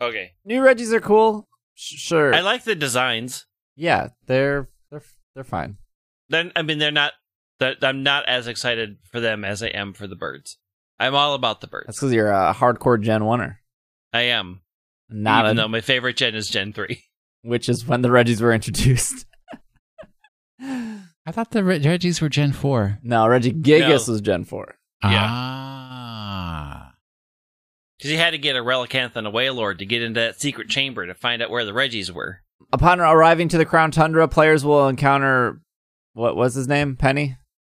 Okay. 0.00 0.32
New 0.44 0.60
Reggies 0.62 0.92
are 0.92 1.00
cool. 1.00 1.46
Sh- 1.74 1.98
sure. 2.00 2.34
I 2.34 2.40
like 2.40 2.64
the 2.64 2.74
designs. 2.74 3.46
yeah, 3.76 4.08
they're 4.26 4.68
they're 5.34 5.42
they're 5.42 5.48
fine. 5.48 5.76
Then 6.28 6.52
I 6.56 6.62
mean 6.62 6.78
they're 6.78 6.90
not 6.90 7.12
that 7.58 7.78
I'm 7.82 8.02
not 8.02 8.26
as 8.26 8.46
excited 8.46 8.98
for 9.10 9.20
them 9.20 9.44
as 9.44 9.62
I 9.62 9.68
am 9.68 9.92
for 9.92 10.06
the 10.06 10.16
birds. 10.16 10.58
I'm 10.98 11.14
all 11.14 11.34
about 11.34 11.60
the 11.60 11.66
birds. 11.66 11.86
That's 11.86 11.98
because 11.98 12.12
you're 12.12 12.30
a 12.30 12.54
hardcore 12.54 13.00
Gen 13.00 13.22
Oneer, 13.22 13.56
I 14.12 14.22
am. 14.22 14.60
not 15.08 15.44
even 15.46 15.58
a, 15.58 15.62
though 15.62 15.68
my 15.68 15.80
favorite 15.80 16.16
gen 16.16 16.34
is 16.34 16.48
Gen 16.48 16.72
3. 16.72 17.02
which 17.42 17.68
is 17.68 17.86
when 17.86 18.02
the 18.02 18.08
Reggies 18.10 18.40
were 18.40 18.52
introduced. 18.52 19.24
I 20.60 21.32
thought 21.32 21.50
the 21.52 21.64
Re- 21.64 21.80
Reggies 21.80 22.20
were 22.20 22.28
Gen 22.28 22.52
4. 22.52 22.98
no, 23.02 23.24
Regigigas 23.24 24.06
No. 24.08 24.12
was 24.12 24.20
Gen 24.20 24.44
Four. 24.44 24.74
Yeah. 25.02 25.26
Ah. 25.28 26.94
Because 27.98 28.10
you 28.12 28.18
had 28.18 28.30
to 28.32 28.38
get 28.38 28.56
a 28.56 28.60
Relicanth 28.60 29.16
and 29.16 29.26
a 29.26 29.30
Wailord 29.30 29.78
to 29.78 29.86
get 29.86 30.02
into 30.02 30.20
that 30.20 30.40
secret 30.40 30.68
chamber 30.68 31.06
to 31.06 31.14
find 31.14 31.42
out 31.42 31.50
where 31.50 31.64
the 31.64 31.72
Reggies 31.72 32.10
were. 32.10 32.40
Upon 32.72 33.00
arriving 33.00 33.48
to 33.48 33.58
the 33.58 33.64
Crown 33.64 33.90
Tundra, 33.90 34.28
players 34.28 34.64
will 34.64 34.86
encounter 34.88 35.60
what 36.12 36.36
was 36.36 36.54
his 36.54 36.68
name? 36.68 36.96
Penny, 36.96 37.36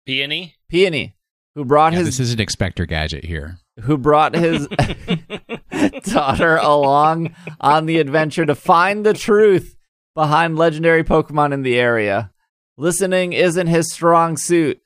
Peony? 0.06 0.54
Peony, 0.68 1.16
who 1.54 1.64
brought 1.64 1.92
Yeah, 1.92 2.00
his 2.00 2.08
this 2.08 2.20
is 2.20 2.32
an 2.32 2.40
Expector 2.40 2.86
gadget 2.86 3.24
here. 3.24 3.58
who 3.82 3.96
brought 3.98 4.34
his 4.34 4.66
daughter 6.04 6.56
along 6.56 7.34
on 7.60 7.86
the 7.86 7.98
adventure 7.98 8.46
to 8.46 8.54
find 8.54 9.04
the 9.04 9.14
truth 9.14 9.76
behind 10.14 10.56
legendary 10.56 11.04
Pokemon 11.04 11.52
in 11.52 11.62
the 11.62 11.76
area. 11.78 12.30
Listening 12.76 13.32
isn't 13.32 13.66
his 13.66 13.92
strong 13.92 14.36
suit, 14.36 14.80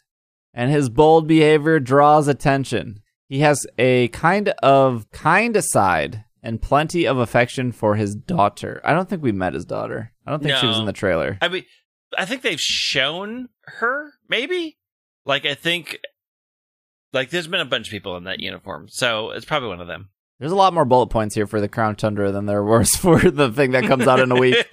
and 0.52 0.70
his 0.70 0.88
bold 0.88 1.26
behavior 1.26 1.80
draws 1.80 2.28
attention. 2.28 3.00
He 3.28 3.40
has 3.40 3.66
a 3.78 4.09
kind 4.09 4.48
of 4.62 5.11
kind 5.12 5.57
side 5.64 6.24
and 6.45 6.61
plenty 6.61 7.07
of 7.07 7.16
affection 7.16 7.72
for 7.72 7.97
his 7.97 8.14
daughter. 8.14 8.80
I 8.84 8.92
don't 8.92 9.09
think 9.09 9.22
we 9.22 9.32
met 9.32 9.55
his 9.55 9.64
daughter. 9.64 10.12
I 10.26 10.30
don't 10.30 10.42
think 10.42 10.57
she 10.59 10.66
was 10.66 10.78
in 10.78 10.84
the 10.84 10.92
trailer. 10.92 11.38
I 11.40 11.49
mean, 11.49 11.64
I 12.16 12.26
think 12.26 12.42
they've 12.42 12.61
shown 12.61 13.49
her, 13.62 14.12
maybe? 14.28 14.76
Like, 15.24 15.47
I 15.47 15.55
think 15.55 15.99
Like, 17.14 17.30
there's 17.30 17.47
been 17.47 17.61
a 17.61 17.64
bunch 17.64 17.88
of 17.88 17.90
people 17.92 18.16
in 18.16 18.24
that 18.24 18.40
uniform, 18.40 18.88
so 18.88 19.30
it's 19.30 19.47
probably 19.47 19.70
one 19.70 19.80
of 19.80 19.86
them. 19.86 20.11
There's 20.38 20.53
a 20.53 20.57
lot 20.57 20.74
more 20.74 20.84
bullet 20.84 21.07
points 21.07 21.34
here 21.34 21.47
for 21.47 21.61
the 21.61 21.68
Crown 21.68 21.97
Tundra 21.97 22.30
than 22.30 22.45
there 22.47 22.62
was 22.62 22.90
for 22.99 23.18
the 23.18 23.51
thing 23.51 23.70
that 23.70 23.84
comes 23.84 24.07
out 24.07 24.20
in 24.20 24.30
a 24.30 24.36
week. 24.36 24.57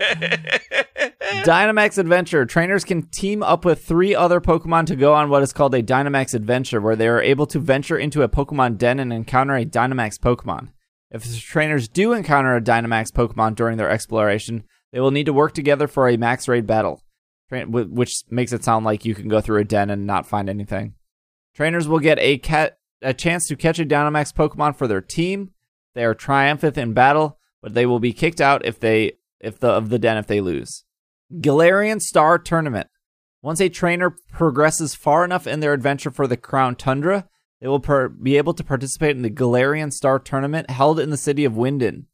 Dynamax 1.43 1.97
Adventure. 1.97 2.45
Trainers 2.45 2.83
can 2.83 3.03
team 3.03 3.41
up 3.41 3.63
with 3.63 3.85
three 3.85 4.13
other 4.13 4.41
Pokemon 4.41 4.87
to 4.87 4.95
go 4.95 5.13
on 5.13 5.29
what 5.29 5.43
is 5.43 5.53
called 5.53 5.73
a 5.73 5.81
Dynamax 5.81 6.33
Adventure, 6.33 6.81
where 6.81 6.95
they 6.95 7.07
are 7.07 7.21
able 7.21 7.45
to 7.47 7.59
venture 7.59 7.97
into 7.97 8.23
a 8.23 8.29
Pokemon 8.29 8.77
den 8.77 8.99
and 8.99 9.13
encounter 9.13 9.55
a 9.55 9.65
Dynamax 9.65 10.19
Pokemon. 10.19 10.69
If 11.11 11.23
the 11.23 11.37
trainers 11.37 11.89
do 11.89 12.13
encounter 12.13 12.55
a 12.55 12.61
Dynamax 12.61 13.11
Pokemon 13.11 13.55
during 13.55 13.77
their 13.77 13.89
exploration, 13.89 14.63
they 14.91 14.99
will 14.99 15.11
need 15.11 15.25
to 15.25 15.33
work 15.33 15.53
together 15.53 15.87
for 15.87 16.07
a 16.07 16.17
max 16.17 16.47
raid 16.47 16.65
battle, 16.65 17.03
which 17.49 18.23
makes 18.29 18.53
it 18.53 18.63
sound 18.63 18.85
like 18.85 19.03
you 19.03 19.13
can 19.13 19.27
go 19.27 19.41
through 19.41 19.59
a 19.59 19.65
den 19.65 19.89
and 19.89 20.07
not 20.07 20.25
find 20.25 20.49
anything. 20.49 20.95
Trainers 21.53 21.87
will 21.87 21.99
get 21.99 22.17
a 22.19 22.37
cat 22.37 22.77
a 23.01 23.13
chance 23.13 23.47
to 23.47 23.55
catch 23.55 23.79
a 23.79 23.85
Dynamax 23.85 24.33
Pokemon 24.33 24.77
for 24.77 24.87
their 24.87 25.01
team. 25.01 25.51
They 25.95 26.05
are 26.05 26.13
triumphant 26.13 26.77
in 26.77 26.93
battle, 26.93 27.39
but 27.61 27.73
they 27.73 27.85
will 27.85 27.99
be 27.99 28.13
kicked 28.13 28.39
out 28.39 28.65
if 28.65 28.79
they 28.79 29.13
if 29.39 29.59
the 29.59 29.69
of 29.69 29.89
the 29.89 29.99
den 29.99 30.17
if 30.17 30.27
they 30.27 30.39
lose. 30.39 30.85
Galarian 31.33 31.99
Star 31.99 32.37
Tournament. 32.37 32.87
Once 33.41 33.59
a 33.59 33.69
trainer 33.69 34.15
progresses 34.31 34.93
far 34.93 35.25
enough 35.25 35.47
in 35.47 35.61
their 35.61 35.73
adventure 35.73 36.11
for 36.11 36.27
the 36.27 36.37
Crown 36.37 36.75
Tundra, 36.75 37.27
they 37.61 37.67
will 37.67 37.79
per- 37.79 38.09
be 38.09 38.37
able 38.37 38.53
to 38.55 38.63
participate 38.63 39.15
in 39.15 39.21
the 39.21 39.29
Galarian 39.29 39.93
Star 39.93 40.19
Tournament 40.19 40.69
held 40.69 40.99
in 40.99 41.11
the 41.11 41.17
city 41.17 41.45
of 41.45 41.53
Wyndon. 41.53 42.05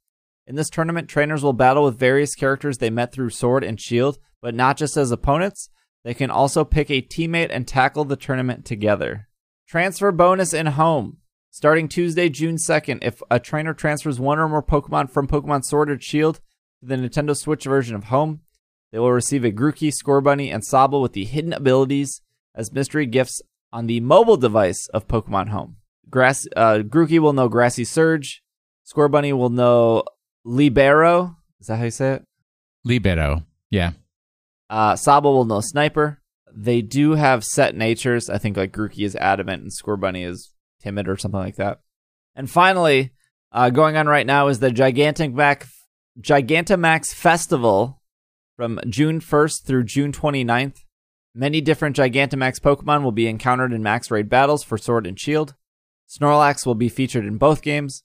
In 0.45 0.55
this 0.55 0.69
tournament, 0.69 1.09
trainers 1.09 1.41
will 1.41 1.53
battle 1.53 1.85
with 1.85 1.97
various 1.97 2.35
characters 2.35 2.77
they 2.77 2.89
met 2.89 3.11
through 3.11 3.29
Sword 3.31 3.63
and 3.63 3.79
Shield, 3.79 4.19
but 4.41 4.53
not 4.53 4.77
just 4.77 4.97
as 4.97 5.11
opponents. 5.11 5.69
They 6.03 6.13
can 6.13 6.29
also 6.29 6.63
pick 6.63 6.89
a 6.89 7.01
teammate 7.01 7.49
and 7.51 7.67
tackle 7.67 8.05
the 8.05 8.15
tournament 8.15 8.65
together. 8.65 9.27
Transfer 9.67 10.11
bonus 10.11 10.53
in 10.53 10.67
home. 10.67 11.17
Starting 11.49 11.87
Tuesday, 11.87 12.29
June 12.29 12.55
2nd, 12.55 12.99
if 13.01 13.21
a 13.31 13.39
trainer 13.39 13.73
transfers 13.73 14.19
one 14.19 14.39
or 14.39 14.47
more 14.47 14.63
Pokemon 14.63 15.09
from 15.09 15.27
Pokemon 15.27 15.63
Sword 15.63 15.89
or 15.89 15.99
Shield 15.99 16.35
to 16.81 16.87
the 16.87 16.95
Nintendo 16.95 17.35
Switch 17.35 17.65
version 17.65 17.95
of 17.95 18.05
Home, 18.05 18.41
they 18.91 18.99
will 18.99 19.11
receive 19.11 19.43
a 19.43 19.51
Grookey, 19.51 19.91
Scorbunny, 19.91 20.53
and 20.53 20.63
Sobble 20.63 21.01
with 21.01 21.13
the 21.13 21.25
hidden 21.25 21.51
abilities 21.51 22.21
as 22.53 22.71
mystery 22.71 23.05
gifts 23.05 23.41
on 23.71 23.87
the 23.87 23.99
mobile 23.99 24.37
device 24.37 24.87
of 24.93 25.07
Pokemon 25.07 25.49
Home. 25.49 25.77
Grass, 26.09 26.47
uh, 26.55 26.79
Grookey 26.79 27.19
will 27.19 27.33
know 27.33 27.49
Grassy 27.49 27.83
Surge. 27.83 28.41
Scorbunny 28.85 29.33
will 29.33 29.49
know 29.49 30.03
Libero. 30.45 31.35
Is 31.59 31.67
that 31.67 31.77
how 31.77 31.83
you 31.83 31.91
say 31.91 32.13
it? 32.13 32.25
Libero. 32.85 33.43
Yeah. 33.69 33.91
Uh, 34.69 34.93
Sobble 34.93 35.33
will 35.33 35.45
know 35.45 35.61
Sniper. 35.61 36.21
They 36.53 36.81
do 36.81 37.15
have 37.15 37.43
set 37.43 37.75
natures. 37.75 38.29
I 38.29 38.37
think 38.37 38.57
like 38.57 38.71
Grookey 38.71 39.05
is 39.05 39.15
adamant 39.15 39.63
and 39.63 39.71
Scorbunny 39.71 40.25
is 40.25 40.53
timid 40.81 41.07
or 41.07 41.17
something 41.17 41.39
like 41.39 41.57
that. 41.57 41.81
And 42.35 42.49
finally, 42.49 43.11
uh, 43.51 43.69
going 43.69 43.97
on 43.97 44.07
right 44.07 44.25
now 44.25 44.47
is 44.47 44.59
the 44.59 44.71
Gigantic 44.71 45.33
Mac 45.33 45.67
Gigantamax 46.19 47.13
Festival 47.13 48.01
from 48.55 48.79
June 48.87 49.19
1st 49.19 49.65
through 49.65 49.83
June 49.83 50.11
29th. 50.11 50.79
Many 51.39 51.61
different 51.61 51.95
Gigantamax 51.95 52.59
Pokemon 52.59 53.03
will 53.03 53.11
be 53.11 53.27
encountered 53.27 53.71
in 53.71 53.83
Max 53.83 54.09
Raid 54.09 54.27
battles 54.27 54.63
for 54.63 54.75
Sword 54.75 55.05
and 55.05 55.19
Shield. 55.19 55.53
Snorlax 56.09 56.65
will 56.65 56.73
be 56.73 56.89
featured 56.89 57.27
in 57.27 57.37
both 57.37 57.61
games. 57.61 58.01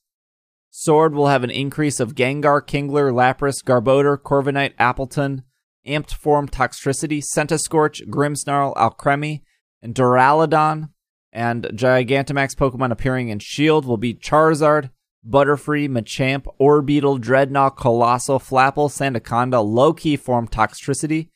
Sword 0.71 1.15
will 1.15 1.29
have 1.29 1.43
an 1.43 1.51
increase 1.51 1.99
of 1.99 2.15
Gengar, 2.15 2.61
Kingler, 2.61 3.11
Lapras, 3.11 3.65
Garbodor, 3.65 4.19
Corviknight, 4.19 4.77
Appletun, 4.77 5.45
Amped 5.89 6.13
Form 6.13 6.47
Toxtricity, 6.47 7.23
Centiskorch, 7.35 8.07
Grimmsnarl, 8.11 8.77
Alcremie, 8.77 9.41
and 9.81 9.95
Duraludon. 9.95 10.91
And 11.33 11.65
Gigantamax 11.65 12.55
Pokemon 12.55 12.91
appearing 12.91 13.31
in 13.31 13.39
Shield 13.39 13.87
will 13.87 13.97
be 13.97 14.13
Charizard, 14.13 14.91
Butterfree, 15.27 15.89
Machamp, 15.89 16.45
Orbeetle, 16.61 17.19
Drednaw, 17.19 17.75
Coalossal, 17.77 18.41
Flapple, 18.41 18.91
Sandaconda, 18.91 19.65
Low-Key 19.65 20.19
Form 20.19 20.47
Toxtricity, 20.47 21.31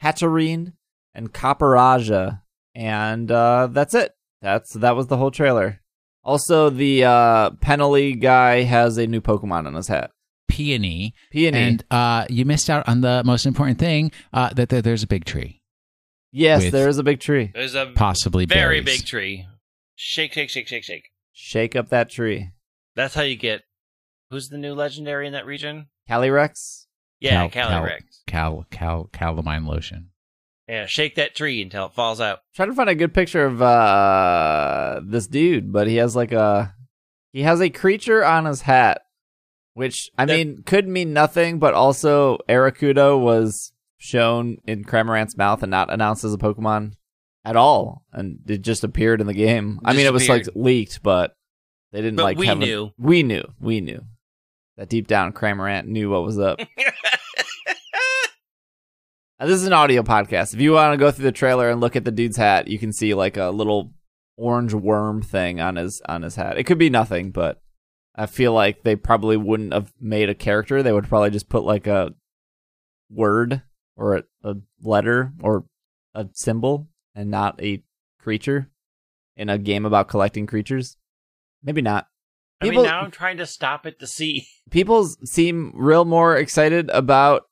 Hatterene, 0.00 0.74
and 1.14 1.32
Copperajah. 1.32 2.40
And 2.74 3.30
uh, 3.30 3.68
that's 3.70 3.94
it. 3.94 4.12
That's 4.42 4.72
That 4.74 4.96
was 4.96 5.08
the 5.08 5.16
whole 5.16 5.30
trailer. 5.30 5.80
Also, 6.22 6.70
the 6.70 7.04
uh, 7.04 7.50
Penalty 7.60 8.14
guy 8.14 8.62
has 8.62 8.96
a 8.98 9.06
new 9.06 9.20
Pokemon 9.20 9.66
on 9.66 9.74
his 9.74 9.88
hat. 9.88 10.10
Peony. 10.48 11.14
Peony. 11.30 11.56
And 11.58 11.84
uh, 11.90 12.26
you 12.28 12.44
missed 12.44 12.68
out 12.68 12.86
on 12.88 13.00
the 13.00 13.22
most 13.24 13.46
important 13.46 13.78
thing 13.78 14.12
uh, 14.32 14.52
that 14.54 14.68
there, 14.68 14.82
there's 14.82 15.02
a 15.02 15.06
big 15.06 15.24
tree. 15.24 15.60
yes, 16.32 16.70
there 16.70 16.88
is 16.88 16.98
a 16.98 17.02
big 17.02 17.20
tree. 17.20 17.50
There's 17.54 17.74
a 17.74 17.86
Possibly 17.94 18.46
very 18.46 18.80
berries. 18.80 18.98
big 19.00 19.06
tree. 19.06 19.46
Shake, 19.96 20.32
shake, 20.32 20.50
shake, 20.50 20.68
shake, 20.68 20.84
shake. 20.84 21.04
Shake 21.32 21.74
up 21.76 21.88
that 21.88 22.10
tree. 22.10 22.50
That's 22.96 23.14
how 23.14 23.22
you 23.22 23.36
get. 23.36 23.62
Who's 24.30 24.48
the 24.48 24.58
new 24.58 24.74
legendary 24.74 25.26
in 25.26 25.32
that 25.32 25.46
region? 25.46 25.86
Calyrex? 26.08 26.86
Yeah, 27.20 27.48
Cal- 27.48 27.70
Calyrex. 27.70 28.00
Cal, 28.26 28.66
cal, 28.70 29.08
calamine 29.12 29.66
lotion. 29.66 30.09
Yeah, 30.70 30.86
shake 30.86 31.16
that 31.16 31.34
tree 31.34 31.60
until 31.62 31.86
it 31.86 31.94
falls 31.94 32.20
out. 32.20 32.40
trying 32.54 32.68
to 32.68 32.74
find 32.76 32.88
a 32.88 32.94
good 32.94 33.12
picture 33.12 33.44
of 33.44 33.60
uh 33.60 35.00
this 35.04 35.26
dude, 35.26 35.72
but 35.72 35.88
he 35.88 35.96
has 35.96 36.14
like 36.14 36.30
a 36.32 36.74
he 37.32 37.42
has 37.42 37.60
a 37.60 37.70
creature 37.70 38.24
on 38.24 38.44
his 38.44 38.62
hat, 38.62 39.02
which 39.74 40.10
I 40.16 40.26
That- 40.26 40.36
mean 40.36 40.62
could 40.64 40.86
mean 40.88 41.12
nothing, 41.12 41.58
but 41.58 41.74
also 41.74 42.38
Arrokuda 42.48 43.20
was 43.20 43.72
shown 43.98 44.58
in 44.66 44.84
Cramorant's 44.84 45.36
mouth 45.36 45.62
and 45.62 45.70
not 45.70 45.92
announced 45.92 46.24
as 46.24 46.32
a 46.34 46.38
Pokemon 46.38 46.92
at 47.44 47.56
all, 47.56 48.04
and 48.12 48.38
it 48.46 48.62
just 48.62 48.84
appeared 48.84 49.20
in 49.20 49.26
the 49.26 49.34
game. 49.34 49.80
I 49.84 49.92
mean, 49.92 50.06
it 50.06 50.12
was 50.12 50.28
like 50.28 50.46
leaked, 50.54 51.02
but 51.02 51.34
they 51.92 52.00
didn't 52.00 52.16
But 52.16 52.22
like. 52.24 52.38
we 52.38 52.46
have 52.46 52.58
a- 52.58 52.64
knew. 52.64 52.90
we 52.98 53.22
knew, 53.22 53.42
we 53.60 53.80
knew 53.80 54.02
that 54.76 54.88
deep 54.88 55.06
down 55.08 55.32
Cramorant 55.32 55.86
knew 55.86 56.10
what 56.10 56.22
was 56.22 56.38
up. 56.38 56.60
Uh, 59.40 59.46
This 59.46 59.56
is 59.56 59.66
an 59.66 59.72
audio 59.72 60.02
podcast. 60.02 60.52
If 60.54 60.60
you 60.60 60.72
want 60.72 60.92
to 60.92 60.98
go 60.98 61.10
through 61.10 61.24
the 61.24 61.32
trailer 61.32 61.70
and 61.70 61.80
look 61.80 61.96
at 61.96 62.04
the 62.04 62.10
dude's 62.10 62.36
hat, 62.36 62.68
you 62.68 62.78
can 62.78 62.92
see 62.92 63.14
like 63.14 63.36
a 63.36 63.50
little 63.50 63.92
orange 64.36 64.74
worm 64.74 65.22
thing 65.22 65.60
on 65.60 65.76
his 65.76 66.02
on 66.06 66.22
his 66.22 66.36
hat. 66.36 66.58
It 66.58 66.64
could 66.64 66.78
be 66.78 66.90
nothing, 66.90 67.30
but 67.30 67.62
I 68.14 68.26
feel 68.26 68.52
like 68.52 68.82
they 68.82 68.96
probably 68.96 69.36
wouldn't 69.36 69.72
have 69.72 69.92
made 70.00 70.28
a 70.28 70.34
character. 70.34 70.82
They 70.82 70.92
would 70.92 71.08
probably 71.08 71.30
just 71.30 71.48
put 71.48 71.64
like 71.64 71.86
a 71.86 72.14
word 73.10 73.62
or 73.96 74.16
a, 74.16 74.24
a 74.44 74.56
letter 74.82 75.32
or 75.42 75.64
a 76.14 76.28
symbol 76.32 76.88
and 77.14 77.30
not 77.30 77.60
a 77.62 77.82
creature 78.18 78.70
in 79.36 79.48
a 79.48 79.58
game 79.58 79.86
about 79.86 80.08
collecting 80.08 80.46
creatures. 80.46 80.96
Maybe 81.62 81.82
not. 81.82 82.06
I 82.62 82.68
mean, 82.68 82.82
now 82.82 83.00
I'm 83.00 83.10
trying 83.10 83.38
to 83.38 83.46
stop 83.46 83.86
it 83.86 83.98
to 84.00 84.06
see. 84.06 84.46
people 84.70 85.04
seem 85.24 85.72
real 85.74 86.04
more 86.04 86.36
excited 86.36 86.90
about 86.90 87.44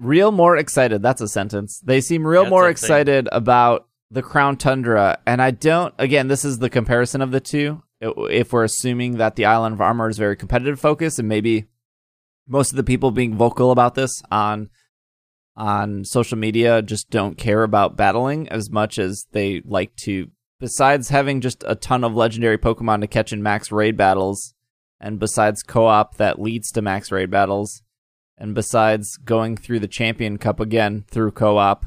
real 0.00 0.32
more 0.32 0.56
excited. 0.56 1.02
That's 1.02 1.20
a 1.20 1.28
sentence. 1.28 1.80
They 1.84 2.00
seem 2.00 2.26
real 2.26 2.42
That's 2.42 2.50
more 2.50 2.64
a 2.64 2.66
thing. 2.66 2.72
excited 2.72 3.28
about 3.30 3.86
the 4.10 4.22
crown 4.22 4.56
tundra. 4.56 5.18
And 5.24 5.40
i 5.40 5.52
don't 5.52 5.94
again 5.98 6.26
this 6.26 6.44
is 6.44 6.58
the 6.58 6.70
comparison 6.70 7.22
of 7.22 7.30
the 7.30 7.40
two. 7.40 7.82
If 8.00 8.52
we're 8.52 8.64
assuming 8.64 9.18
that 9.18 9.36
the 9.36 9.44
island 9.44 9.74
of 9.74 9.80
armor 9.80 10.08
is 10.08 10.18
very 10.18 10.36
competitive 10.36 10.80
focus 10.80 11.18
and 11.18 11.28
maybe 11.28 11.66
most 12.48 12.72
of 12.72 12.76
the 12.76 12.82
people 12.82 13.10
being 13.10 13.36
vocal 13.36 13.70
about 13.70 13.94
this 13.94 14.22
on 14.30 14.70
on 15.56 16.04
social 16.04 16.38
media 16.38 16.80
just 16.80 17.10
don't 17.10 17.36
care 17.36 17.62
about 17.62 17.96
battling 17.96 18.48
as 18.48 18.70
much 18.70 18.98
as 18.98 19.26
they 19.32 19.60
like 19.64 19.94
to. 19.96 20.28
Besides 20.58 21.10
having 21.10 21.40
just 21.40 21.62
a 21.66 21.74
ton 21.74 22.02
of 22.02 22.14
legendary 22.14 22.58
pokemon 22.58 23.02
to 23.02 23.06
catch 23.06 23.32
in 23.32 23.42
max 23.42 23.70
raid 23.70 23.96
battles 23.96 24.54
and 25.00 25.18
besides 25.18 25.62
co-op 25.62 26.16
that 26.16 26.40
leads 26.40 26.70
to 26.72 26.82
max 26.82 27.12
raid 27.12 27.30
battles 27.30 27.82
and 28.40 28.54
besides 28.54 29.16
going 29.18 29.56
through 29.56 29.78
the 29.78 29.86
champion 29.86 30.38
cup 30.38 30.58
again 30.58 31.04
through 31.08 31.30
co-op 31.30 31.84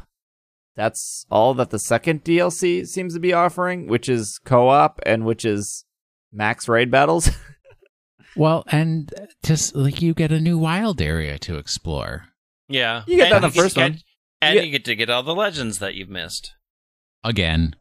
that's 0.75 1.25
all 1.29 1.53
that 1.53 1.71
the 1.71 1.79
second 1.79 2.23
dlc 2.23 2.85
seems 2.87 3.13
to 3.13 3.19
be 3.19 3.33
offering 3.33 3.87
which 3.87 4.07
is 4.07 4.39
co-op 4.45 4.99
and 5.05 5.25
which 5.25 5.43
is 5.43 5.83
max 6.31 6.67
raid 6.69 6.89
battles 6.89 7.29
Well, 8.35 8.63
and 8.69 9.13
just 9.43 9.75
like 9.75 10.01
you 10.01 10.15
get 10.15 10.31
a 10.31 10.39
new 10.39 10.57
wild 10.57 10.99
area 10.99 11.37
to 11.37 11.57
explore 11.57 12.29
Yeah, 12.67 13.03
You 13.05 13.17
get 13.17 13.29
that 13.29 13.35
in 13.35 13.41
the 13.43 13.51
first 13.51 13.75
get- 13.75 13.91
one. 13.91 13.99
and 14.41 14.55
You 14.57 14.65
you 14.65 14.71
get 14.71 14.85
to 14.85 14.95
get 14.95 15.11
all 15.11 15.21
the 15.21 15.35
legends 15.35 15.77
that 15.77 15.93
you've 15.93 16.09
missed. 16.09 16.51
again. 17.23 17.75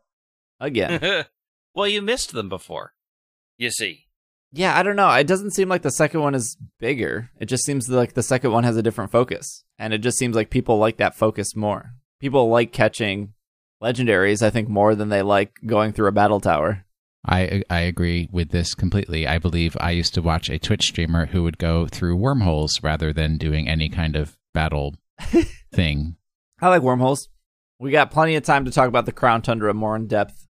again 0.60 1.24
well, 1.74 1.88
you 1.88 2.02
missed 2.02 2.32
them 2.34 2.50
before. 2.50 2.92
You 3.56 3.70
see, 3.70 4.04
yeah 4.52 4.78
i 4.78 4.82
don't 4.82 4.96
know 4.96 5.10
it 5.12 5.26
doesn't 5.26 5.52
seem 5.52 5.68
like 5.68 5.82
the 5.82 5.90
second 5.90 6.20
one 6.20 6.34
is 6.34 6.56
bigger 6.78 7.30
it 7.40 7.46
just 7.46 7.64
seems 7.64 7.88
like 7.88 8.12
the 8.14 8.22
second 8.22 8.52
one 8.52 8.64
has 8.64 8.76
a 8.76 8.82
different 8.82 9.10
focus 9.10 9.64
and 9.78 9.92
it 9.94 9.98
just 9.98 10.18
seems 10.18 10.36
like 10.36 10.50
people 10.50 10.78
like 10.78 10.98
that 10.98 11.14
focus 11.16 11.56
more 11.56 11.92
people 12.20 12.48
like 12.48 12.72
catching 12.72 13.32
legendaries 13.82 14.42
i 14.42 14.50
think 14.50 14.68
more 14.68 14.94
than 14.94 15.08
they 15.08 15.22
like 15.22 15.58
going 15.66 15.92
through 15.92 16.08
a 16.08 16.12
battle 16.12 16.40
tower 16.40 16.84
I 17.24 17.62
I 17.70 17.82
agree 17.82 18.28
with 18.32 18.48
this 18.50 18.74
completely. 18.74 19.28
I 19.28 19.38
believe 19.38 19.76
I 19.78 19.92
used 19.92 20.12
to 20.14 20.20
watch 20.22 20.50
a 20.50 20.58
Twitch 20.58 20.82
streamer 20.88 21.26
who 21.26 21.44
would 21.44 21.56
go 21.56 21.86
through 21.86 22.16
wormholes 22.16 22.82
rather 22.82 23.12
than 23.12 23.38
doing 23.38 23.68
any 23.68 23.88
kind 23.88 24.16
of 24.16 24.36
battle 24.52 24.96
thing. 25.72 26.16
I 26.60 26.68
like 26.68 26.82
wormholes. 26.82 27.28
We 27.78 27.92
got 27.92 28.10
plenty 28.10 28.34
of 28.34 28.42
time 28.42 28.64
to 28.64 28.72
talk 28.72 28.88
about 28.88 29.06
the 29.06 29.12
Crown 29.12 29.40
Tundra 29.40 29.72
more 29.72 29.94
in 29.94 30.08
depth 30.08 30.48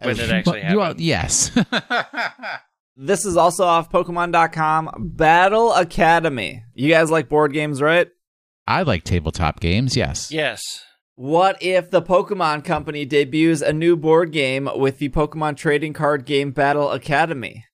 when 0.00 0.18
it 0.18 0.30
actually 0.30 0.62
But 0.62 0.70
you 0.70 0.80
all- 0.80 0.86
happened. 0.86 1.00
yes. 1.02 1.50
This 3.02 3.24
is 3.24 3.38
also 3.38 3.64
off 3.64 3.90
Pokemon.com. 3.90 4.90
Battle 5.16 5.72
Academy. 5.72 6.64
You 6.74 6.90
guys 6.90 7.10
like 7.10 7.30
board 7.30 7.54
games, 7.54 7.80
right? 7.80 8.08
I 8.68 8.82
like 8.82 9.04
tabletop 9.04 9.58
games. 9.58 9.96
Yes. 9.96 10.30
Yes. 10.30 10.84
What 11.14 11.56
if 11.62 11.90
the 11.90 12.02
Pokemon 12.02 12.62
Company 12.62 13.06
debuts 13.06 13.62
a 13.62 13.72
new 13.72 13.96
board 13.96 14.32
game 14.32 14.68
with 14.76 14.98
the 14.98 15.08
Pokemon 15.08 15.56
trading 15.56 15.94
card 15.94 16.26
game 16.26 16.50
Battle 16.50 16.90
Academy? 16.90 17.64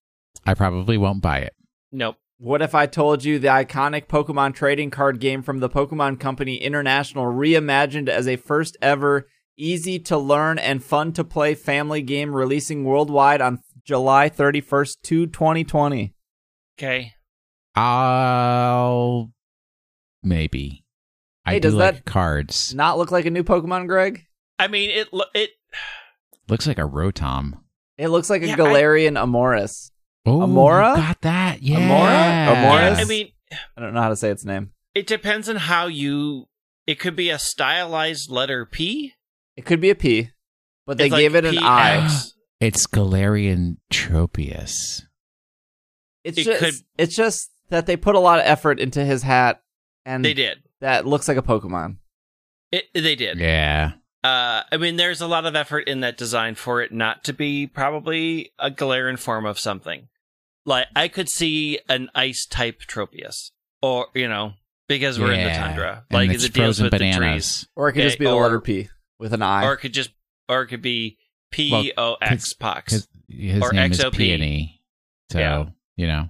I 0.45 0.55
probably 0.55 0.97
won't 0.97 1.23
buy 1.23 1.39
it. 1.39 1.57
Nope. 1.91 2.19
What 2.39 2.63
if 2.63 2.73
I 2.77 2.87
told 2.87 3.25
you 3.25 3.41
the 3.41 3.49
iconic 3.49 4.07
Pokemon 4.07 4.55
trading 4.55 4.93
card 4.93 5.19
game 5.19 5.43
from 5.43 5.59
the 5.59 5.69
Pokemon 5.69 6.21
Company 6.21 6.59
International 6.59 7.25
reimagined 7.25 8.09
as 8.09 8.29
a 8.29 8.37
first 8.37 8.77
ever 8.81 9.27
easy 9.59 9.99
to 9.99 10.19
learn 10.19 10.59
and 10.59 10.85
fun 10.85 11.13
to 11.15 11.25
play 11.25 11.55
family 11.55 12.03
game 12.03 12.33
releasing 12.33 12.85
worldwide 12.85 13.41
on 13.41 13.57
July 13.87 14.29
31st 14.29 14.97
to 15.05 15.27
2020? 15.27 16.13
Okay. 16.79 17.13
I'll 17.75 19.33
maybe. 20.23 20.85
I 21.45 21.53
Hey, 21.53 21.61
do 21.61 21.69
does 21.69 21.75
like 21.75 21.95
that- 21.97 22.05
cards. 22.05 22.75
Not 22.75 22.99
look 22.99 23.11
like 23.11 23.27
a 23.27 23.31
new 23.31 23.45
Pokemon, 23.45 23.87
Greg? 23.87 24.27
I 24.59 24.69
mean, 24.69 24.91
it. 24.91 25.13
lo- 25.13 25.27
It. 25.35 25.51
Looks 26.49 26.67
like 26.67 26.79
a 26.79 26.83
Rotom. 26.83 27.61
It 27.99 28.09
looks 28.09 28.29
like 28.31 28.43
a 28.43 28.47
Yeah, 28.47 28.55
I- 28.55 28.57
Galarian 28.57 29.17
Amoris. 29.21 29.91
Oh, 30.27 30.41
Amora? 30.41 30.97
you 30.97 31.03
got 31.03 31.21
that? 31.23 31.63
Yeah. 31.63 31.79
Amora? 31.79 32.57
Amoris? 32.57 32.99
I 32.99 33.05
mean, 33.05 33.29
I 33.77 33.81
don't 33.81 33.95
know 33.95 34.01
how 34.03 34.09
to 34.09 34.17
say 34.17 34.31
its 34.31 34.45
name. 34.45 34.73
it 34.95 35.07
depends 35.07 35.49
on 35.49 35.57
how 35.57 35.87
you. 35.87 36.49
It 36.87 36.99
could 36.99 37.15
be 37.17 37.31
a 37.31 37.39
stylized 37.39 38.31
letter 38.31 38.65
P. 38.65 39.13
It 39.57 39.65
could 39.67 39.81
be 39.81 39.91
a 39.91 39.95
P, 39.95 40.31
but 40.87 40.99
they 40.99 41.07
It's 41.07 41.13
like 41.13 41.21
gave 41.21 41.35
it 41.35 41.45
an 41.45 41.59
I. 41.59 42.09
PX. 42.61 42.67
It's 42.67 42.87
Galarian 42.87 43.77
Tropius. 43.93 45.03
It's 46.25 46.39
It 46.39 46.45
just 46.45 46.59
could- 46.61 46.85
it's 46.99 47.15
just 47.17 47.51
that 47.71 47.87
they 47.87 47.97
put 47.97 48.15
a 48.15 48.21
lot 48.21 48.39
of 48.39 48.47
effort 48.47 48.81
into 48.81 49.05
his 49.05 49.23
hat, 49.23 49.63
and 50.05 50.25
They 50.25 50.35
did. 50.35 50.63
that 50.81 51.07
looks 51.07 51.29
like 51.29 51.37
a 51.37 51.43
Pokemon. 51.43 51.99
It. 52.73 52.87
They 52.95 53.15
did. 53.15 53.39
Yeah. 53.39 53.93
Uh, 54.25 54.63
I 54.73 54.77
mean, 54.77 54.97
there's 54.97 55.21
a 55.21 55.29
lot 55.29 55.47
of 55.47 55.55
effort 55.55 55.87
in 55.87 56.01
that 56.01 56.17
design 56.17 56.57
for 56.57 56.83
it 56.83 56.93
not 56.93 57.23
to 57.25 57.33
be 57.33 57.67
probably 57.69 58.51
a 58.59 58.71
Galarian 58.71 59.19
form 59.19 59.47
of 59.47 59.59
something. 59.59 60.09
Like 60.65 60.89
I 60.97 61.07
could 61.07 61.29
see 61.29 61.79
an 61.89 62.11
ice 62.13 62.45
type 62.45 62.81
Tropius, 62.89 63.53
or 63.83 64.09
you 64.15 64.27
know, 64.29 64.55
because 64.89 65.21
we're 65.21 65.33
in 65.33 65.45
the 65.45 65.51
Yeah. 65.51 65.59
tundra, 65.69 66.05
And 66.11 66.15
like 66.17 66.31
it's 66.31 66.43
it 66.43 66.53
deals 66.53 66.79
frozen 66.79 66.85
with 66.87 66.93
the 66.93 66.99
trees, 66.99 67.15
bananas. 67.17 67.69
Or 67.77 67.89
it 67.89 67.93
could 67.93 68.01
Yeah, 68.03 68.09
just 68.09 68.19
be 68.19 68.25
the 68.25 68.33
or- 68.33 68.43
letter 68.43 68.61
P 68.61 68.89
with 69.21 69.33
an 69.33 69.43
I. 69.43 69.65
or 69.65 69.75
it 69.75 69.77
could 69.79 69.93
just, 69.95 70.11
or 70.49 70.63
it 70.63 70.67
could 70.67 70.83
be 70.83 71.19
P 71.57 71.93
O 71.97 72.17
X 72.21 72.53
Pox. 72.55 72.93
His, 72.93 73.09
his 73.29 73.63
Or 73.63 73.73
name 73.73 73.91
XOP. 73.91 74.09
is 74.13 74.17
Peony. 74.17 74.83
So, 75.33 75.39
Yeah. 75.39 75.65
you 75.97 76.07
know. 76.07 76.29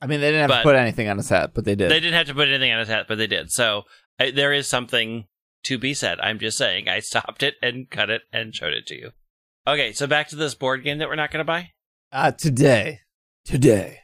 I 0.00 0.06
mean, 0.06 0.20
they 0.20 0.28
didn't 0.28 0.42
have 0.42 0.48
but- 0.50 0.58
to 0.58 0.62
put 0.62 0.76
anything 0.76 1.08
on 1.08 1.16
his 1.16 1.28
hat, 1.28 1.52
but 1.54 1.64
they 1.64 1.74
did. 1.74 1.90
They 1.90 2.00
didn't 2.00 2.14
have 2.14 2.26
to 2.26 2.34
put 2.34 2.48
anything 2.48 2.72
on 2.72 2.78
his 2.80 2.88
hat, 2.88 3.06
but 3.08 3.16
they 3.18 3.26
did. 3.26 3.50
So 3.50 3.82
I, 4.20 4.30
there 4.30 4.52
is 4.52 4.66
something 4.68 5.26
to 5.64 5.78
be 5.78 5.94
said. 5.94 6.20
I'm 6.20 6.38
just 6.38 6.58
saying. 6.58 6.88
I 6.88 7.00
stopped 7.00 7.42
it 7.42 7.54
and 7.62 7.90
cut 7.90 8.10
it 8.10 8.22
and 8.32 8.54
showed 8.54 8.74
it 8.74 8.86
to 8.88 8.94
you. 8.94 9.10
Okay, 9.66 9.92
so 9.92 10.06
back 10.06 10.28
to 10.28 10.36
this 10.36 10.54
board 10.54 10.84
game 10.84 10.98
that 10.98 11.08
we're 11.08 11.16
not 11.16 11.30
going 11.32 11.40
to 11.40 11.44
buy. 11.44 11.70
Uh, 12.12 12.30
today, 12.30 13.00
today, 13.44 14.00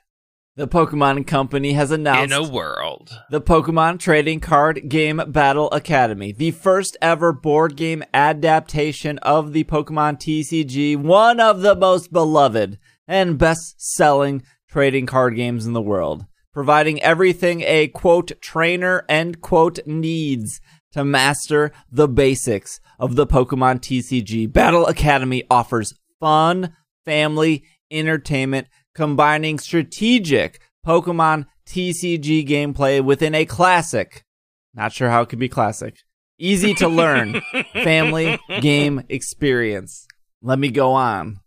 the 0.54 0.68
Pokemon 0.68 1.26
Company 1.26 1.72
has 1.72 1.90
announced 1.90 2.34
In 2.34 2.44
a 2.44 2.46
world, 2.46 3.18
the 3.30 3.40
Pokemon 3.40 3.98
Trading 3.98 4.38
Card 4.38 4.86
Game 4.86 5.22
Battle 5.28 5.70
Academy, 5.70 6.30
the 6.30 6.50
first 6.50 6.94
ever 7.00 7.32
board 7.32 7.74
game 7.74 8.04
adaptation 8.12 9.16
of 9.18 9.54
the 9.54 9.64
Pokemon 9.64 10.18
TCG, 10.18 10.98
one 10.98 11.40
of 11.40 11.62
the 11.62 11.74
most 11.74 12.12
beloved 12.12 12.78
and 13.08 13.38
best 13.38 13.80
selling 13.80 14.42
trading 14.68 15.06
card 15.06 15.36
games 15.36 15.64
in 15.64 15.72
the 15.72 15.80
world, 15.80 16.26
providing 16.52 17.02
everything 17.02 17.62
a 17.62 17.88
quote 17.88 18.32
trainer 18.42 19.06
end 19.08 19.40
quote 19.40 19.78
needs 19.86 20.60
to 20.92 21.02
master 21.02 21.72
the 21.90 22.06
basics 22.08 22.78
of 22.98 23.16
the 23.16 23.26
Pokemon 23.26 23.80
TCG. 23.80 24.52
Battle 24.52 24.86
Academy 24.86 25.44
offers 25.50 25.94
fun, 26.20 26.76
family, 27.06 27.64
entertainment, 27.90 28.68
combining 28.94 29.58
strategic 29.58 30.60
Pokemon 30.86 31.46
TCG 31.66 32.46
gameplay 32.46 33.02
within 33.02 33.34
a 33.34 33.44
classic. 33.44 34.24
Not 34.74 34.92
sure 34.92 35.10
how 35.10 35.22
it 35.22 35.28
could 35.28 35.38
be 35.38 35.48
classic. 35.48 35.98
Easy 36.38 36.74
to 36.74 36.88
learn 36.88 37.40
family 37.72 38.38
game 38.60 39.04
experience. 39.08 40.06
Let 40.42 40.58
me 40.58 40.70
go 40.70 40.92
on. 40.92 41.38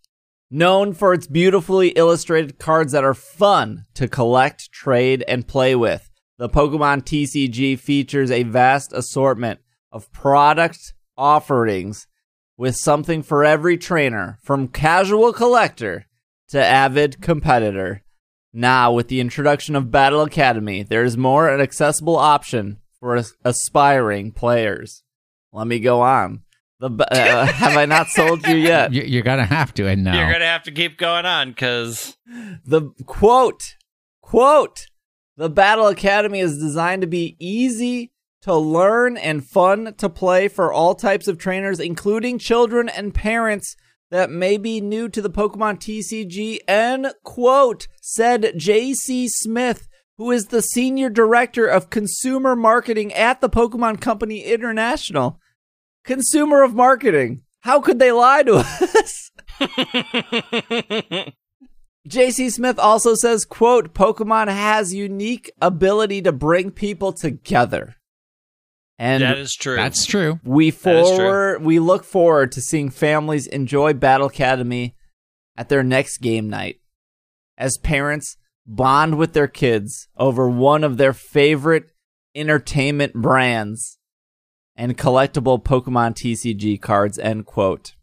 Known 0.49 0.93
for 0.93 1.13
its 1.13 1.27
beautifully 1.27 1.89
illustrated 1.89 2.59
cards 2.59 2.93
that 2.93 3.03
are 3.03 3.15
fun 3.15 3.85
to 3.95 4.07
collect, 4.07 4.71
trade, 4.71 5.23
and 5.27 5.47
play 5.47 5.75
with, 5.75 6.09
the 6.37 6.47
Pokemon 6.47 7.03
TCG 7.03 7.79
features 7.79 8.31
a 8.31 8.43
vast 8.43 8.93
assortment 8.93 9.59
of 9.91 10.11
product 10.11 10.93
offerings 11.17 12.07
with 12.57 12.75
something 12.75 13.21
for 13.23 13.43
every 13.43 13.77
trainer, 13.77 14.37
from 14.43 14.67
casual 14.67 15.33
collector 15.33 16.05
to 16.49 16.63
avid 16.63 17.21
competitor. 17.21 18.03
Now, 18.53 18.93
with 18.93 19.09
the 19.09 19.19
introduction 19.19 19.75
of 19.75 19.91
Battle 19.91 20.21
Academy, 20.21 20.83
there 20.83 21.03
is 21.03 21.17
more 21.17 21.49
an 21.49 21.59
accessible 21.59 22.15
option 22.15 22.77
for 22.99 23.15
as- 23.15 23.33
aspiring 23.43 24.31
players. 24.31 25.03
Let 25.51 25.67
me 25.67 25.79
go 25.79 26.01
on. 26.01 26.43
The 26.79 26.89
ba- 26.89 27.13
uh, 27.13 27.45
have 27.51 27.75
I 27.77 27.85
not 27.85 28.07
sold 28.07 28.45
you 28.47 28.55
yet? 28.55 28.93
You- 28.93 29.03
You're 29.03 29.23
going 29.23 29.39
to 29.39 29.45
have 29.45 29.73
to. 29.75 29.87
And 29.87 30.03
no. 30.03 30.13
you're 30.13 30.27
going 30.29 30.39
to 30.39 30.45
have 30.45 30.63
to 30.63 30.71
keep 30.71 30.97
going 30.97 31.25
on 31.25 31.49
because 31.49 32.15
The 32.65 32.91
quote, 33.05 33.75
quote, 34.21 34.87
the 35.37 35.49
Battle 35.49 35.87
Academy 35.87 36.39
is 36.39 36.57
designed 36.57 37.01
to 37.01 37.07
be 37.07 37.35
easy 37.39 38.11
to 38.43 38.55
learn 38.55 39.17
and 39.17 39.43
fun 39.45 39.95
to 39.97 40.07
play 40.07 40.47
for 40.47 40.71
all 40.71 40.95
types 40.95 41.27
of 41.27 41.37
trainers, 41.37 41.79
including 41.79 42.37
children 42.39 42.87
and 42.87 43.13
parents 43.13 43.75
that 44.15 44.31
may 44.31 44.57
be 44.57 44.79
new 44.81 45.09
to 45.09 45.21
the 45.21 45.29
Pokemon 45.29 45.79
TCG. 45.79 46.59
End 46.67 47.07
quote, 47.23 47.87
said 48.01 48.53
J.C. 48.57 49.27
Smith, 49.27 49.87
who 50.17 50.31
is 50.31 50.47
the 50.47 50.61
senior 50.61 51.09
director 51.09 51.67
of 51.67 51.89
consumer 51.89 52.55
marketing 52.55 53.13
at 53.13 53.41
the 53.41 53.49
Pokemon 53.49 53.99
Company 53.99 54.43
International. 54.43 55.39
Consumer 56.05 56.63
of 56.63 56.73
marketing. 56.73 57.41
How 57.61 57.81
could 57.81 57.99
they 57.99 58.11
lie 58.11 58.43
to 58.43 58.55
us? 58.55 59.31
JC 62.07 62.51
Smith 62.51 62.77
also 62.77 63.15
says, 63.15 63.45
quote, 63.45 63.93
Pokemon 63.93 64.47
has 64.47 64.93
unique 64.93 65.51
ability 65.59 66.21
to 66.21 66.31
bring 66.31 66.71
people 66.71 67.11
together. 67.11 67.95
And 68.97 69.23
that 69.23 69.37
is 69.37 69.53
true. 69.53 69.75
That's 69.75 70.05
true. 70.05 70.39
we 70.43 70.71
that 70.71 70.95
is 70.95 71.07
true. 71.09 71.17
forward 71.17 71.61
we 71.63 71.79
look 71.79 72.03
forward 72.03 72.51
to 72.53 72.61
seeing 72.61 72.89
families 72.89 73.47
enjoy 73.47 73.93
Battle 73.93 74.27
Academy 74.27 74.95
at 75.57 75.69
their 75.69 75.83
next 75.83 76.19
game 76.19 76.49
night. 76.49 76.79
As 77.57 77.77
parents 77.77 78.37
bond 78.65 79.17
with 79.17 79.33
their 79.33 79.47
kids 79.47 80.07
over 80.17 80.49
one 80.49 80.83
of 80.83 80.97
their 80.97 81.13
favorite 81.13 81.91
entertainment 82.33 83.13
brands 83.13 83.97
and 84.75 84.97
collectible 84.97 85.63
Pokemon 85.63 86.15
TCG 86.15 86.81
cards, 86.81 87.17
end 87.19 87.45
quote. 87.45 87.95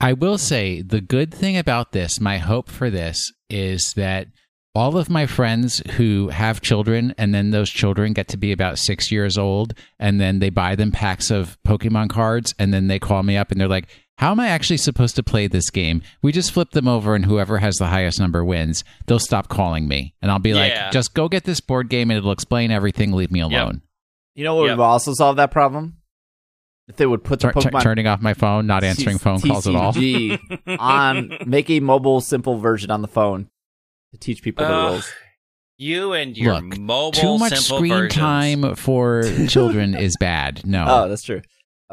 I 0.00 0.12
will 0.12 0.38
say 0.38 0.82
the 0.82 1.00
good 1.00 1.32
thing 1.32 1.56
about 1.56 1.92
this, 1.92 2.20
my 2.20 2.38
hope 2.38 2.68
for 2.70 2.90
this 2.90 3.32
is 3.50 3.94
that 3.94 4.28
all 4.74 4.96
of 4.96 5.10
my 5.10 5.26
friends 5.26 5.82
who 5.92 6.28
have 6.28 6.60
children 6.60 7.14
and 7.18 7.34
then 7.34 7.50
those 7.50 7.70
children 7.70 8.12
get 8.12 8.28
to 8.28 8.36
be 8.36 8.52
about 8.52 8.78
six 8.78 9.10
years 9.10 9.36
old 9.36 9.74
and 9.98 10.20
then 10.20 10.38
they 10.38 10.50
buy 10.50 10.76
them 10.76 10.92
packs 10.92 11.30
of 11.30 11.58
Pokemon 11.66 12.10
cards 12.10 12.54
and 12.58 12.72
then 12.72 12.86
they 12.86 12.98
call 12.98 13.22
me 13.22 13.36
up 13.36 13.50
and 13.50 13.60
they're 13.60 13.66
like, 13.68 13.88
how 14.18 14.30
am 14.32 14.40
I 14.40 14.48
actually 14.48 14.76
supposed 14.76 15.16
to 15.16 15.22
play 15.22 15.46
this 15.46 15.70
game? 15.70 16.02
We 16.22 16.32
just 16.32 16.52
flip 16.52 16.70
them 16.72 16.86
over 16.88 17.14
and 17.14 17.24
whoever 17.24 17.58
has 17.58 17.76
the 17.76 17.86
highest 17.86 18.20
number 18.20 18.44
wins. 18.44 18.84
They'll 19.06 19.18
stop 19.18 19.48
calling 19.48 19.88
me 19.88 20.14
and 20.22 20.30
I'll 20.30 20.38
be 20.38 20.50
Yeah. 20.50 20.56
like, 20.84 20.92
just 20.92 21.14
go 21.14 21.28
get 21.28 21.44
this 21.44 21.60
board 21.60 21.88
game 21.88 22.10
and 22.10 22.18
it'll 22.18 22.32
explain 22.32 22.70
everything. 22.70 23.12
Leave 23.12 23.30
me 23.32 23.40
alone. 23.40 23.82
You 24.34 24.44
know 24.44 24.54
what 24.56 24.66
Yep. 24.66 24.78
would 24.78 24.84
also 24.84 25.12
solve 25.14 25.36
that 25.36 25.50
problem? 25.50 25.94
If 26.88 26.96
they 26.96 27.06
would 27.06 27.22
put 27.24 27.40
the 27.40 27.48
Tur- 27.52 27.60
tur- 27.60 27.70
Pokemon 27.70 27.82
turning 27.82 28.06
off 28.06 28.20
my 28.22 28.34
phone, 28.34 28.66
not 28.66 28.82
answering 28.84 29.18
T- 29.18 29.22
phone 29.22 29.40
calls 29.40 29.66
at 29.66 29.74
all. 29.74 29.92
On 30.78 31.36
make 31.46 31.68
a 31.70 31.80
mobile 31.80 32.20
simple 32.20 32.58
version 32.58 32.90
on 32.90 33.02
the 33.02 33.08
phone 33.08 33.44
to 33.44 33.48
teach 34.20 34.42
people 34.42 34.64
the 34.66 34.72
Ugh, 34.72 34.90
rules. 34.92 35.12
you 35.78 36.12
and 36.12 36.36
your 36.36 36.54
Look, 36.60 36.78
mobile 36.78 37.12
Too 37.12 37.38
much 37.38 37.54
simple 37.56 37.78
screen 37.78 37.92
versions. 37.92 38.14
time 38.14 38.74
for 38.76 39.22
children 39.48 39.94
is 39.94 40.16
bad. 40.18 40.66
No. 40.66 40.84
Oh, 40.88 41.08
that's 41.08 41.22
true. 41.22 41.42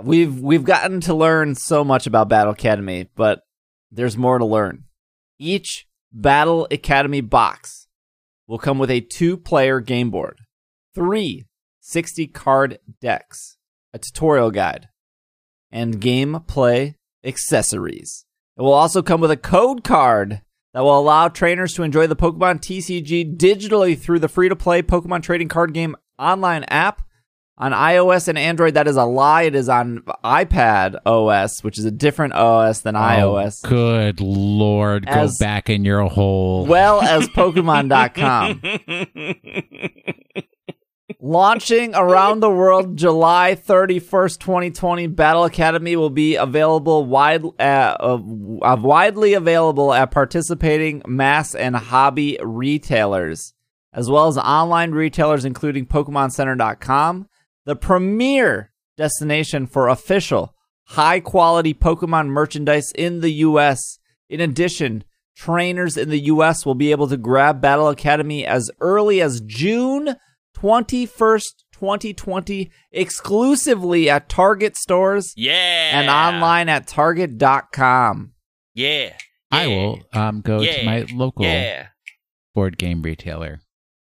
We've 0.01 0.39
we've 0.39 0.63
gotten 0.65 0.99
to 1.01 1.13
learn 1.13 1.55
so 1.55 1.83
much 1.83 2.05
about 2.07 2.27
Battle 2.29 2.53
Academy, 2.53 3.09
but 3.15 3.41
there's 3.91 4.17
more 4.17 4.37
to 4.39 4.45
learn. 4.45 4.83
Each 5.39 5.85
Battle 6.11 6.67
Academy 6.71 7.21
box 7.21 7.87
will 8.47 8.57
come 8.59 8.77
with 8.77 8.91
a 8.91 8.99
two-player 9.01 9.79
game 9.79 10.09
board, 10.11 10.39
three 10.93 11.45
60 11.79 12.27
card 12.27 12.79
decks, 12.99 13.57
a 13.93 13.99
tutorial 13.99 14.51
guide, 14.51 14.87
and 15.71 16.01
gameplay 16.01 16.95
accessories. 17.23 18.25
It 18.57 18.61
will 18.61 18.73
also 18.73 19.01
come 19.01 19.21
with 19.21 19.31
a 19.31 19.37
code 19.37 19.83
card 19.83 20.41
that 20.75 20.83
will 20.83 20.99
allow 20.99 21.29
trainers 21.29 21.73
to 21.73 21.83
enjoy 21.83 22.05
the 22.05 22.17
Pokemon 22.17 22.59
TCG 22.59 23.37
digitally 23.37 23.97
through 23.97 24.19
the 24.19 24.27
free 24.27 24.49
to 24.49 24.57
play 24.57 24.81
Pokemon 24.81 25.23
trading 25.23 25.47
card 25.47 25.73
game 25.73 25.95
online 26.19 26.65
app. 26.65 27.01
On 27.57 27.71
iOS 27.71 28.27
and 28.27 28.37
Android, 28.37 28.73
that 28.73 28.85
is 28.85 28.97
a 28.97 29.05
lie. 29.05 29.43
It 29.43 29.55
is 29.55 29.69
on 29.69 30.01
iPad 30.25 30.97
OS, 31.05 31.63
which 31.63 31.79
is 31.79 31.85
a 31.85 31.91
different 31.91 32.33
OS 32.33 32.81
than 32.81 32.97
oh, 32.97 32.99
iOS, 32.99 33.61
Oh, 33.63 33.69
good 33.69 34.19
lord, 34.19 35.05
As- 35.07 35.37
go 35.37 35.45
back 35.45 35.69
in 35.69 35.85
your 35.85 36.09
hole. 36.09 36.65
well 36.65 37.01
as 37.01 37.29
Pokemon.com. 37.29 38.61
Launching 41.27 41.95
around 41.95 42.39
the 42.39 42.51
world 42.51 42.97
July 42.97 43.57
31st, 43.59 44.37
2020, 44.37 45.07
Battle 45.07 45.45
Academy 45.45 45.95
will 45.95 46.11
be 46.11 46.35
available 46.35 47.03
wide, 47.03 47.43
uh, 47.59 47.95
uh, 47.99 48.77
widely 48.79 49.33
available 49.33 49.91
at 49.91 50.11
participating 50.11 51.01
mass 51.07 51.55
and 51.55 51.75
hobby 51.75 52.37
retailers, 52.43 53.55
as 53.91 54.07
well 54.07 54.27
as 54.27 54.37
online 54.37 54.91
retailers 54.91 55.45
including 55.45 55.87
PokemonCenter.com, 55.87 57.27
the 57.65 57.75
premier 57.75 58.71
destination 58.95 59.65
for 59.65 59.87
official, 59.87 60.53
high 60.83 61.21
quality 61.21 61.73
Pokemon 61.73 62.27
merchandise 62.27 62.91
in 62.91 63.21
the 63.21 63.31
U.S. 63.31 63.97
In 64.29 64.41
addition, 64.41 65.03
trainers 65.35 65.97
in 65.97 66.09
the 66.09 66.25
U.S. 66.25 66.67
will 66.67 66.75
be 66.75 66.91
able 66.91 67.07
to 67.07 67.17
grab 67.17 67.61
Battle 67.61 67.89
Academy 67.89 68.45
as 68.45 68.69
early 68.79 69.23
as 69.23 69.41
June 69.41 70.17
21st, 70.69 71.43
2020, 71.73 72.71
exclusively 72.91 74.09
at 74.09 74.27
Target 74.27 74.75
stores 74.75 75.31
Yeah. 75.35 75.53
and 75.99 76.09
online 76.09 76.69
at 76.69 76.87
target.com. 76.87 78.31
Yeah. 78.73 79.13
I 79.51 79.67
will 79.67 79.99
um, 80.11 80.41
go 80.41 80.61
Yeah. 80.61 80.77
to 80.79 80.85
my 80.85 81.05
local 81.13 81.45
Yeah. 81.45 81.89
board 82.55 82.79
game 82.79 83.03
retailer. 83.03 83.61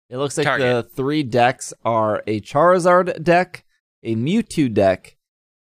It 0.09 0.17
looks 0.17 0.37
like 0.39 0.45
Target. 0.47 0.65
the 0.89 0.95
three 0.95 1.21
decks 1.21 1.71
are 1.85 2.23
a 2.25 2.41
Charizard 2.41 3.23
deck, 3.23 3.63
a 4.03 4.15
Mewtwo 4.15 4.73
deck, 4.73 5.17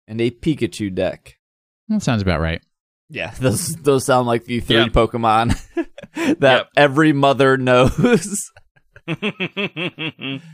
and 0.06 0.22
a 0.22 0.30
Pikachu 0.30 0.94
deck. 0.94 1.36
That 1.88 2.02
sounds 2.02 2.22
about 2.22 2.40
right. 2.40 2.62
Yeah, 3.10 3.30
those 3.40 3.74
those 3.76 4.06
sound 4.06 4.26
like 4.26 4.46
the 4.46 4.60
three 4.60 4.76
Yep. 4.76 4.92
Pokemon 4.92 5.54
that 6.14 6.40
Yep. 6.40 6.68
every 6.78 7.12
mother 7.12 7.58
knows. 7.58 8.50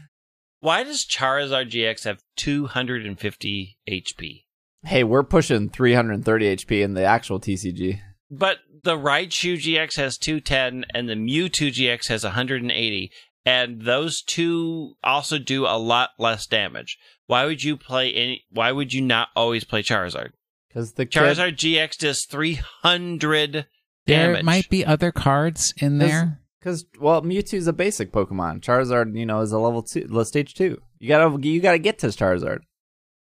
Why 0.65 0.83
does 0.83 1.05
Charizard 1.05 1.71
GX 1.71 2.05
have 2.05 2.23
250 2.37 3.79
HP? 3.87 4.45
hey, 4.85 5.05
we're 5.05 5.23
pushing 5.23 5.69
330 5.69 6.57
HP 6.57 6.83
in 6.83 6.95
the 6.95 7.05
actual 7.05 7.39
TCG. 7.39 8.01
But 8.31 8.59
the 8.83 8.97
Raichu 8.97 9.57
GX 9.57 9.97
has 9.97 10.17
210 10.17 10.87
and 10.95 11.07
the 11.07 11.15
Mewtwo 11.15 11.69
GX 11.69 12.09
has 12.09 12.25
180. 12.25 13.11
And 13.45 13.83
those 13.83 14.23
two 14.23 14.95
also 15.05 15.39
do 15.39 15.67
a 15.67 15.77
lot 15.77 16.11
less 16.19 16.47
damage. 16.47 16.97
Why 17.27 17.45
would 17.45 17.63
you 17.63 17.77
play 17.77 18.11
any? 18.15 18.45
Why 18.51 18.73
would 18.73 18.95
you 18.95 19.03
not 19.03 19.29
always 19.37 19.65
play 19.65 19.83
Charizard? 19.83 20.31
Because 20.69 20.95
the 20.95 21.05
kid- 21.05 21.21
Charizard 21.21 21.57
GX 21.57 21.99
does 21.99 22.25
300 22.25 23.53
damage. 23.53 23.67
There 24.07 24.27
damage. 24.29 24.45
might 24.45 24.71
be 24.71 24.85
other 24.85 25.13
cards 25.13 25.75
in 25.77 25.99
there. 25.99 26.41
Because 26.65 26.87
well, 26.99 27.21
Mewtwo's 27.21 27.67
a 27.67 27.75
basic 27.75 28.11
Pokemon. 28.11 28.61
Charizard, 28.61 29.15
you 29.19 29.27
know, 29.27 29.41
is 29.41 29.53
a 29.53 29.59
level 29.59 29.83
two, 29.83 30.07
le- 30.09 30.25
stage 30.25 30.55
two. 30.55 30.81
You 30.99 31.09
gotta 31.09 31.47
you 31.47 31.61
gotta 31.61 31.79
get 31.79 31.99
to 31.99 32.07
Charizard. 32.07 32.61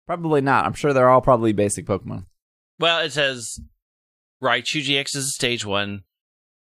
Probably 0.09 0.41
not. 0.41 0.65
I'm 0.67 0.73
sure 0.73 0.93
they're 0.93 1.09
all 1.09 1.21
probably 1.21 1.53
basic 1.53 1.87
Pokemon. 1.87 2.27
Well, 2.81 2.99
it 3.05 3.13
says 3.13 3.61
Raichu 4.43 4.83
GX 4.83 5.15
is 5.15 5.33
stage 5.33 5.65
one, 5.65 6.03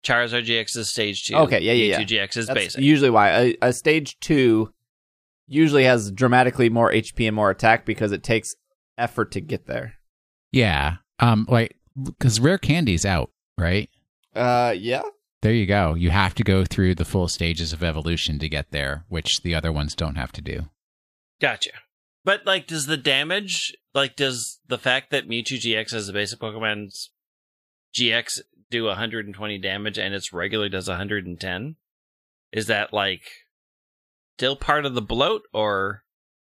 Charizard 0.04 0.46
GX 0.46 0.76
is 0.76 0.90
stage 0.90 1.24
two. 1.24 1.36
Okay, 1.36 1.62
yeah, 1.62 1.72
yeah, 1.72 2.02
Mewtwo 2.02 2.08
GX 2.08 2.38
is 2.38 2.48
That's 2.48 2.60
basic. 2.60 2.82
usually 2.82 3.12
why 3.12 3.30
a, 3.30 3.58
a 3.62 3.72
stage 3.72 4.20
two 4.20 4.74
usually 5.48 5.86
has 5.86 6.12
dramatically 6.12 6.70
more 6.70 6.92
HP 6.92 7.28
and 7.28 7.36
more 7.36 7.50
attack 7.50 7.86
because 7.86 8.12
it 8.12 8.24
takes 8.24 8.56
effort 8.98 9.32
to 9.32 9.40
get 9.40 9.68
there. 9.68 9.94
Yeah. 10.52 10.98
Um, 11.20 11.46
like 11.50 11.78
because 12.04 12.42
rare 12.42 12.58
candy's 12.58 13.06
out, 13.06 13.32
right? 13.58 13.90
Uh, 14.36 14.76
yeah. 14.78 15.04
There 15.42 15.54
you 15.54 15.66
go. 15.66 15.94
You 15.94 16.10
have 16.10 16.34
to 16.36 16.44
go 16.44 16.66
through 16.66 16.96
the 16.96 17.06
full 17.06 17.28
stages 17.28 17.72
of 17.74 17.84
evolution 17.84 18.40
to 18.40 18.50
get 18.50 18.72
there, 18.72 19.06
which 19.08 19.42
the 19.42 19.54
other 19.54 19.72
ones 19.72 19.96
don't 19.96 20.16
have 20.16 20.32
to 20.34 20.42
do. 20.42 20.70
Gotcha. 21.40 21.72
But 22.26 22.46
like, 22.46 22.68
does 22.68 22.88
the 22.88 22.98
damage, 22.98 23.76
like, 23.94 24.16
does 24.16 24.60
the 24.68 24.78
fact 24.78 25.12
that 25.12 25.30
Mewtwo 25.30 25.60
GX 25.60 25.94
as 25.94 26.10
a 26.10 26.14
basic 26.14 26.40
Pokemon's 26.40 27.12
GX 27.96 28.40
do 28.70 28.86
120 28.86 29.58
damage 29.60 29.98
and 29.98 30.14
its 30.14 30.34
regular 30.34 30.70
does 30.70 30.88
110? 30.88 31.76
Is 32.52 32.68
that 32.68 32.94
like 32.94 33.22
still 34.38 34.56
part 34.56 34.86
of 34.86 34.94
the 34.94 35.02
bloat 35.02 35.44
or 35.54 36.04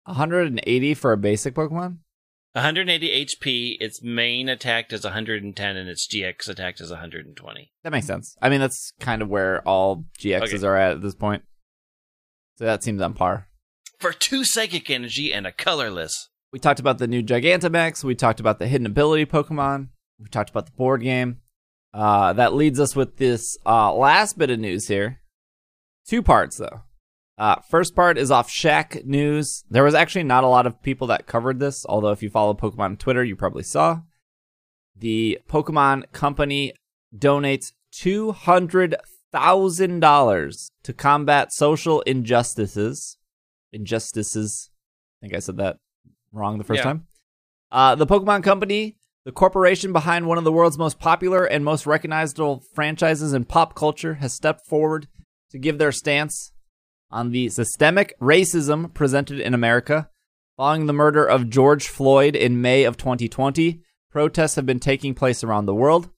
180 0.05 0.93
for 0.93 1.11
a 1.11 1.17
basic 1.17 1.53
Pokemon. 1.53 1.97
180 2.57 3.25
HP? 3.25 3.77
Its 3.79 4.01
main 4.03 4.49
attack 4.49 4.89
does 4.89 5.03
110 5.03 5.77
and 5.77 5.89
its 5.89 6.07
GX 6.07 6.49
attack 6.49 6.77
does 6.77 6.89
120. 6.89 7.71
That 7.83 7.91
makes 7.91 8.07
sense. 8.07 8.35
I 8.41 8.49
mean, 8.49 8.59
that's 8.59 8.91
kind 8.99 9.21
of 9.21 9.29
where 9.29 9.61
all 9.67 10.05
GXs 10.19 10.53
Okay. 10.55 10.65
are 10.67 10.75
at 10.75 10.91
at 10.93 11.01
this 11.01 11.15
point. 11.15 11.43
So 12.57 12.65
that 12.65 12.83
seems 12.83 13.01
on 13.01 13.13
par. 13.13 13.47
For 13.99 14.11
two 14.13 14.43
psychic 14.43 14.89
energy 14.89 15.33
and 15.33 15.47
a 15.47 15.51
colorless. 15.51 16.29
We 16.51 16.59
talked 16.59 16.79
about 16.79 16.97
the 16.97 17.07
new 17.07 17.21
Gigantamax. 17.23 18.03
We 18.03 18.15
talked 18.15 18.39
about 18.39 18.59
the 18.59 18.67
hidden 18.67 18.87
ability 18.87 19.25
Pokemon. 19.25 19.89
We 20.19 20.27
talked 20.29 20.49
about 20.49 20.65
the 20.65 20.71
board 20.71 21.01
game. 21.01 21.41
Uh, 21.93 22.33
that 22.33 22.53
leads 22.53 22.79
us 22.79 22.95
with 22.95 23.17
this 23.17 23.57
uh, 23.65 23.93
last 23.93 24.37
bit 24.37 24.49
of 24.49 24.59
news 24.59 24.87
here. 24.87 25.21
Two 26.07 26.21
parts, 26.23 26.57
though. 26.57 26.81
Uh, 27.37 27.57
first 27.69 27.95
part 27.95 28.17
is 28.17 28.31
off 28.31 28.49
Shack 28.49 29.05
News. 29.05 29.63
There 29.69 29.83
was 29.83 29.93
actually 29.93 30.23
not 30.23 30.43
a 30.43 30.47
lot 30.47 30.65
of 30.65 30.81
people 30.81 31.05
that 31.07 31.27
covered 31.27 31.59
this, 31.59 31.85
although 31.87 32.09
if 32.11 32.23
you 32.23 32.29
follow 32.31 32.55
Pokemon 32.55 32.79
on 32.79 32.97
Twitter, 32.97 33.23
you 33.23 33.35
probably 33.35 33.61
saw. 33.63 34.01
The 34.95 35.39
Pokemon 35.47 36.11
Company 36.11 36.73
donates 37.15 37.73
$200,000 37.93 40.71
to 40.83 40.93
combat 40.93 41.53
social 41.53 42.01
injustices. 42.01 43.17
Injustices. 43.71 44.71
I 45.21 45.25
think 45.27 45.35
I 45.35 45.39
said 45.39 45.57
that 45.57 45.77
wrong 46.31 46.57
the 46.57 46.63
first 46.63 46.79
Yeah. 46.79 46.83
time. 46.83 47.05
Uh, 47.71 47.93
the 47.95 48.07
Pokemon 48.07 48.41
Company, 48.43 48.97
the 49.25 49.31
corporation 49.31 49.93
behind 49.93 50.25
one 50.25 50.39
of 50.39 50.43
the 50.43 50.51
world's 50.51 50.77
most 50.79 50.97
popular 50.99 51.45
and 51.45 51.63
most 51.63 51.85
recognizable 51.85 52.63
franchises 52.73 53.31
in 53.33 53.45
pop 53.45 53.75
culture, 53.75 54.15
has 54.15 54.33
stepped 54.33 54.65
forward 54.65 55.07
to 55.51 55.59
give 55.59 55.77
their 55.77 55.91
stance 55.91 56.51
on 57.09 57.31
the 57.31 57.49
systemic 57.49 58.17
racism 58.19 58.93
presented 58.93 59.39
in 59.39 59.53
America. 59.53 60.09
Following 60.55 60.87
the 60.87 60.93
murder 60.93 61.25
of 61.25 61.49
George 61.49 61.87
Floyd 61.87 62.35
in 62.35 62.61
May 62.61 62.83
of 62.83 62.97
2020, 62.97 63.81
protests 64.11 64.55
have 64.55 64.65
been 64.65 64.79
taking 64.79 65.13
place 65.13 65.43
around 65.43 65.65
the 65.65 65.75
world. 65.75 66.09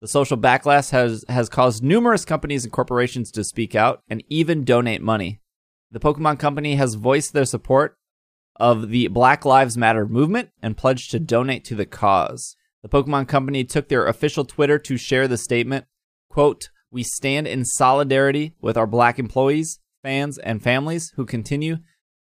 The 0.00 0.08
social 0.08 0.36
backlash 0.36 0.90
has, 0.90 1.24
has 1.28 1.48
caused 1.48 1.82
numerous 1.82 2.24
companies 2.24 2.64
and 2.64 2.72
corporations 2.72 3.30
to 3.30 3.44
speak 3.44 3.74
out 3.74 4.02
and 4.08 4.22
even 4.28 4.64
donate 4.64 5.02
money. 5.02 5.40
The 5.90 6.00
Pokemon 6.00 6.38
Company 6.38 6.74
has 6.74 6.94
voiced 6.94 7.32
their 7.32 7.44
support 7.44 7.96
of 8.56 8.90
the 8.90 9.08
Black 9.08 9.44
Lives 9.44 9.76
Matter 9.76 10.06
movement 10.06 10.50
and 10.60 10.76
pledged 10.76 11.10
to 11.12 11.18
donate 11.18 11.64
to 11.66 11.74
the 11.74 11.86
cause. 11.86 12.56
The 12.82 12.88
Pokemon 12.88 13.28
Company 13.28 13.64
took 13.64 13.88
their 13.88 14.06
official 14.06 14.44
Twitter 14.44 14.78
to 14.80 14.96
share 14.96 15.28
the 15.28 15.38
statement, 15.38 15.86
quote, 16.28 16.70
"We 16.90 17.02
stand 17.02 17.46
in 17.46 17.64
solidarity 17.64 18.54
with 18.60 18.76
our 18.76 18.86
black 18.86 19.18
employees, 19.18 19.78
fans, 20.06 20.38
and 20.38 20.62
families 20.62 21.12
who 21.16 21.26
continue 21.26 21.78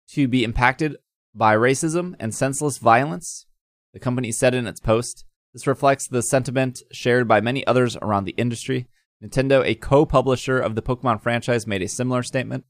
to 0.08 0.26
be 0.26 0.44
impacted 0.44 0.96
by 1.34 1.54
racism 1.54 2.14
and 2.18 2.34
senseless 2.34 2.78
violence." 2.78 3.44
The 3.92 4.00
company 4.00 4.32
said 4.32 4.54
in 4.54 4.66
its 4.66 4.80
post, 4.80 5.26
"This 5.52 5.66
reflects 5.66 6.08
the 6.08 6.22
sentiment 6.22 6.82
shared 6.90 7.28
by 7.28 7.42
many 7.42 7.66
others 7.66 7.94
around 8.00 8.24
the 8.24 8.38
industry." 8.38 8.88
Nintendo, 9.22 9.62
a 9.62 9.74
co-publisher 9.74 10.58
of 10.58 10.74
the 10.74 10.80
Pokemon 10.80 11.20
franchise, 11.22 11.66
made 11.66 11.82
a 11.82 11.88
similar 11.88 12.22
statement. 12.22 12.64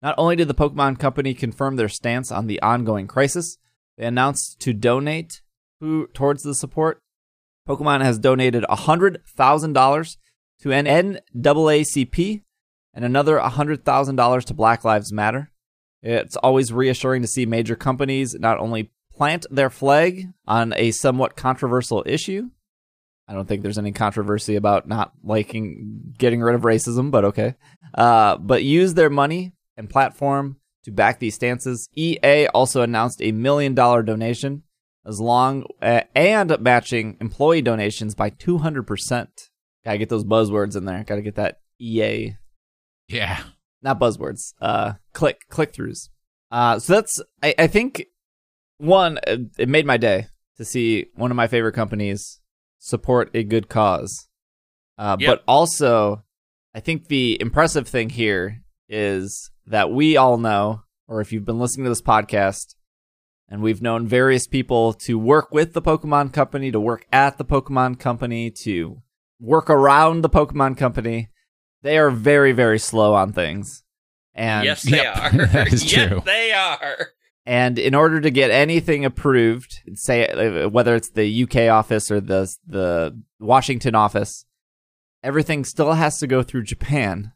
Not 0.00 0.14
only 0.16 0.36
did 0.36 0.48
the 0.48 0.54
Pokemon 0.54 0.98
Company 0.98 1.34
confirm 1.34 1.76
their 1.76 1.90
stance 1.90 2.32
on 2.32 2.46
the 2.46 2.60
ongoing 2.62 3.06
crisis, 3.06 3.58
they 3.98 4.06
announced 4.06 4.60
to 4.60 4.72
donate 4.72 5.42
who, 5.78 6.06
towards 6.14 6.42
the 6.42 6.54
support. 6.54 6.98
Pokemon 7.68 8.00
has 8.00 8.18
donated 8.18 8.64
$100,000 8.70 10.16
to 10.60 10.72
an 10.72 10.86
NAACP 10.86 12.44
and 12.94 13.04
another 13.04 13.38
$100,000 13.38 14.44
to 14.44 14.54
Black 14.54 14.84
Lives 14.84 15.12
Matter. 15.12 15.50
It's 16.02 16.36
always 16.36 16.72
reassuring 16.72 17.22
to 17.22 17.28
see 17.28 17.46
major 17.46 17.76
companies 17.76 18.34
not 18.34 18.58
only 18.58 18.90
plant 19.14 19.46
their 19.50 19.70
flag 19.70 20.28
on 20.46 20.72
a 20.76 20.90
somewhat 20.90 21.36
controversial 21.36 22.02
issue. 22.06 22.50
I 23.28 23.34
don't 23.34 23.46
think 23.46 23.62
there's 23.62 23.78
any 23.78 23.92
controversy 23.92 24.56
about 24.56 24.88
not 24.88 25.12
liking 25.22 26.14
getting 26.18 26.42
rid 26.42 26.54
of 26.54 26.62
racism, 26.62 27.10
but 27.10 27.24
okay. 27.26 27.54
Uh, 27.94 28.36
but 28.36 28.64
use 28.64 28.94
their 28.94 29.10
money 29.10 29.52
and 29.76 29.88
platform 29.88 30.56
to 30.84 30.90
back 30.90 31.20
these 31.20 31.34
stances. 31.34 31.88
EA 31.96 32.48
also 32.48 32.82
announced 32.82 33.22
a 33.22 33.32
million 33.32 33.74
dollar 33.74 34.02
donation 34.02 34.64
as 35.06 35.20
long 35.20 35.64
uh, 35.80 36.02
and 36.14 36.58
matching 36.60 37.16
employee 37.20 37.62
donations 37.62 38.14
by 38.14 38.30
200%. 38.30 39.28
Gotta 39.84 39.98
get 39.98 40.08
those 40.08 40.24
buzzwords 40.24 40.76
in 40.76 40.84
there. 40.84 41.04
Gotta 41.04 41.22
get 41.22 41.36
that 41.36 41.60
EA, 41.80 42.36
Yeah. 43.12 43.42
not 43.82 44.00
buzzwords, 44.00 44.54
uh, 44.60 44.94
click, 45.12 45.48
click 45.48 45.72
throughs. 45.72 46.08
Uh, 46.50 46.78
so 46.78 46.94
that's, 46.94 47.20
I, 47.42 47.54
I 47.58 47.66
think, 47.66 48.06
one, 48.78 49.18
it, 49.26 49.40
it 49.58 49.68
made 49.68 49.86
my 49.86 49.96
day 49.96 50.26
to 50.56 50.64
see 50.64 51.06
one 51.14 51.30
of 51.30 51.36
my 51.36 51.46
favorite 51.46 51.72
companies 51.72 52.40
support 52.78 53.30
a 53.34 53.42
good 53.44 53.68
cause. 53.68 54.28
Uh, 54.98 55.16
Yep. 55.18 55.28
But 55.28 55.44
also, 55.48 56.24
I 56.74 56.80
think 56.80 57.08
the 57.08 57.38
impressive 57.40 57.88
thing 57.88 58.10
here 58.10 58.62
is 58.88 59.50
that 59.66 59.90
we 59.90 60.16
all 60.16 60.38
know, 60.38 60.82
or 61.08 61.20
if 61.20 61.32
you've 61.32 61.44
been 61.44 61.58
listening 61.58 61.84
to 61.84 61.90
this 61.90 62.02
podcast, 62.02 62.74
and 63.48 63.62
we've 63.62 63.82
known 63.82 64.06
various 64.06 64.46
people 64.46 64.92
to 64.94 65.18
work 65.18 65.52
with 65.52 65.74
the 65.74 65.82
Pokemon 65.82 66.32
Company, 66.32 66.70
to 66.70 66.80
work 66.80 67.06
at 67.12 67.36
the 67.36 67.44
Pokemon 67.44 67.98
Company, 67.98 68.50
to 68.62 69.02
work 69.40 69.68
around 69.68 70.22
the 70.22 70.30
Pokemon 70.30 70.76
Company. 70.76 71.28
They 71.82 71.98
are 71.98 72.10
very, 72.10 72.52
very 72.52 72.78
slow 72.78 73.14
on 73.14 73.32
things. 73.32 73.82
And 74.34 74.64
yes, 74.64 74.82
they 74.82 74.96
Yep, 74.96 75.16
are. 75.16 75.46
that 75.48 75.72
is 75.72 75.92
yes, 75.92 76.08
true. 76.08 76.22
they 76.24 76.52
are. 76.52 77.08
and 77.44 77.78
in 77.78 77.94
order 77.94 78.20
to 78.20 78.30
get 78.30 78.50
anything 78.50 79.04
approved, 79.04 79.80
say 79.94 80.26
uh, 80.28 80.68
whether 80.68 80.94
it's 80.94 81.10
the 81.10 81.42
UK 81.42 81.68
office 81.70 82.10
or 82.10 82.20
the 82.20 82.50
the 82.66 83.20
Washington 83.40 83.94
office, 83.94 84.46
everything 85.22 85.64
still 85.64 85.92
has 85.92 86.18
to 86.18 86.26
go 86.26 86.42
through 86.42 86.62
Japan. 86.64 87.32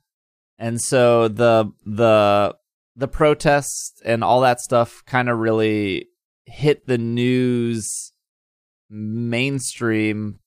And 0.58 0.80
so 0.80 1.28
the 1.28 1.70
the 1.84 2.56
the 2.94 3.08
protests 3.08 4.00
and 4.06 4.24
all 4.24 4.40
that 4.40 4.60
stuff 4.60 5.02
kind 5.04 5.28
of 5.28 5.38
really 5.38 6.08
hit 6.46 6.86
the 6.86 6.96
news 6.96 8.12
mainstream 8.88 10.38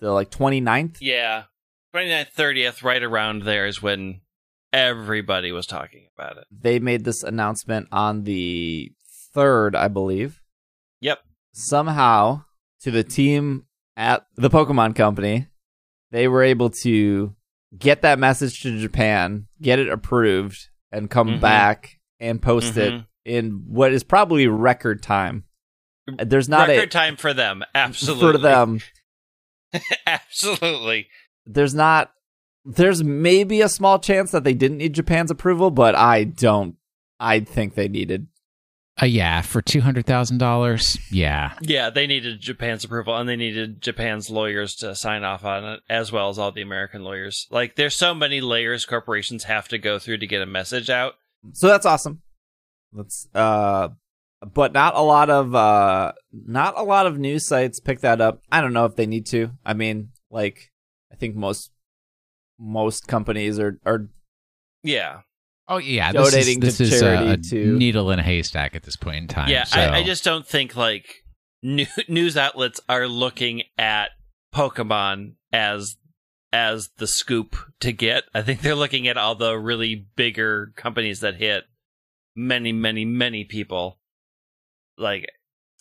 the 0.00 0.10
like 0.12 0.30
29th. 0.30 0.98
Yeah. 1.00 1.44
29th, 1.94 2.32
30th, 2.36 2.82
right 2.82 3.02
around 3.02 3.42
there 3.42 3.66
is 3.66 3.80
when 3.82 4.20
everybody 4.72 5.52
was 5.52 5.66
talking 5.66 6.08
about 6.16 6.36
it. 6.38 6.44
They 6.50 6.78
made 6.78 7.04
this 7.04 7.22
announcement 7.22 7.88
on 7.92 8.24
the 8.24 8.92
3rd, 9.34 9.74
I 9.74 9.88
believe. 9.88 10.40
Yep. 11.00 11.20
somehow 11.52 12.44
to 12.82 12.90
the 12.90 13.02
team 13.04 13.64
at 13.96 14.26
the 14.36 14.50
Pokemon 14.50 14.94
Company, 14.94 15.46
they 16.10 16.28
were 16.28 16.42
able 16.42 16.68
to 16.82 17.34
get 17.78 18.02
that 18.02 18.18
message 18.18 18.60
to 18.62 18.78
Japan, 18.78 19.46
get 19.62 19.78
it 19.78 19.88
approved, 19.88 20.68
and 20.92 21.10
come 21.10 21.28
Mhm. 21.28 21.40
back 21.40 21.98
and 22.20 22.40
post 22.42 22.76
it 22.76 22.92
Mhm. 22.92 23.06
in 23.24 23.50
what 23.68 23.92
is 23.92 24.02
probably 24.04 24.46
record 24.46 25.02
time. 25.02 25.44
There's 26.06 26.48
not 26.48 26.68
Record 26.68 26.84
a 26.84 26.86
time 26.88 27.16
for 27.16 27.32
them. 27.34 27.64
Absolutely. 27.74 28.32
for 28.32 28.38
them. 28.38 28.80
Absolutely. 30.06 31.08
There's 31.46 31.74
not. 31.74 32.12
There's 32.64 33.04
maybe 33.04 33.60
a 33.60 33.68
small 33.68 33.98
chance 33.98 34.32
that 34.32 34.42
they 34.42 34.54
didn't 34.54 34.78
need 34.78 34.94
Japan's 34.94 35.30
approval, 35.30 35.70
but 35.70 35.94
I 35.94 36.24
don't. 36.24 36.76
I 37.20 37.40
think 37.40 37.74
they 37.74 37.88
needed. 37.88 38.26
Uh, 39.00 39.04
yeah, 39.06 39.42
for 39.42 39.60
two 39.60 39.82
hundred 39.82 40.06
thousand 40.06 40.38
dollars. 40.38 40.98
Yeah, 41.10 41.52
Yeah, 41.60 41.90
they 41.90 42.06
needed 42.06 42.40
Japan's 42.40 42.82
approval 42.82 43.14
and 43.14 43.28
they 43.28 43.36
needed 43.36 43.82
Japan's 43.82 44.30
lawyers 44.30 44.74
to 44.76 44.94
sign 44.94 45.22
off 45.22 45.44
on 45.44 45.64
it, 45.64 45.80
as 45.90 46.10
well 46.10 46.30
as 46.30 46.38
all 46.38 46.50
the 46.50 46.62
American 46.62 47.04
lawyers. 47.04 47.46
Like, 47.50 47.76
there's 47.76 47.94
so 47.94 48.14
many 48.14 48.40
layers 48.40 48.86
corporations 48.86 49.44
have 49.44 49.68
to 49.68 49.78
go 49.78 49.98
through 49.98 50.18
to 50.18 50.26
get 50.26 50.40
a 50.40 50.46
message 50.46 50.88
out. 50.88 51.14
So 51.52 51.68
that's 51.68 51.84
awesome. 51.84 52.22
Let's 52.92 53.28
uh 53.34 53.88
but 54.54 54.72
not 54.72 54.94
a 54.94 55.02
lot 55.02 55.28
of 55.28 55.54
uh 55.54 56.12
not 56.32 56.78
a 56.78 56.82
lot 56.82 57.06
of 57.06 57.18
news 57.18 57.46
sites 57.46 57.80
pick 57.80 58.00
that 58.00 58.22
up. 58.22 58.40
I 58.50 58.62
don't 58.62 58.72
know 58.72 58.86
if 58.86 58.96
they 58.96 59.06
need 59.06 59.26
to. 59.26 59.50
I 59.64 59.74
mean, 59.74 60.10
like 60.30 60.72
I 61.12 61.16
think 61.16 61.36
most 61.36 61.70
most 62.58 63.06
companies 63.06 63.58
are 63.58 63.78
are 63.84 64.08
Yeah. 64.82 65.20
Oh 65.68 65.78
yeah, 65.78 66.12
Donating 66.12 66.60
this 66.60 66.76
to 66.76 66.84
is, 66.84 66.90
this 66.90 66.92
is 66.92 67.02
a, 67.02 67.04
charity 67.04 67.30
a 67.30 67.36
to- 67.36 67.76
needle 67.78 68.10
in 68.12 68.20
a 68.20 68.22
haystack 68.22 68.76
at 68.76 68.84
this 68.84 68.96
point 68.96 69.16
in 69.16 69.28
time. 69.28 69.48
Yeah, 69.48 69.64
so. 69.64 69.80
I, 69.80 69.96
I 69.96 70.02
just 70.04 70.22
don't 70.22 70.46
think 70.46 70.76
like 70.76 71.24
new, 71.62 71.86
news 72.08 72.36
outlets 72.36 72.80
are 72.88 73.08
looking 73.08 73.62
at 73.76 74.10
Pokemon 74.54 75.34
as 75.52 75.96
as 76.52 76.90
the 76.98 77.06
scoop 77.06 77.56
to 77.80 77.92
get. 77.92 78.24
I 78.32 78.42
think 78.42 78.60
they're 78.60 78.74
looking 78.76 79.08
at 79.08 79.16
all 79.16 79.34
the 79.34 79.58
really 79.58 80.06
bigger 80.16 80.72
companies 80.76 81.20
that 81.20 81.34
hit 81.34 81.64
many, 82.34 82.72
many, 82.72 83.04
many 83.04 83.44
people. 83.44 83.98
Like 84.96 85.26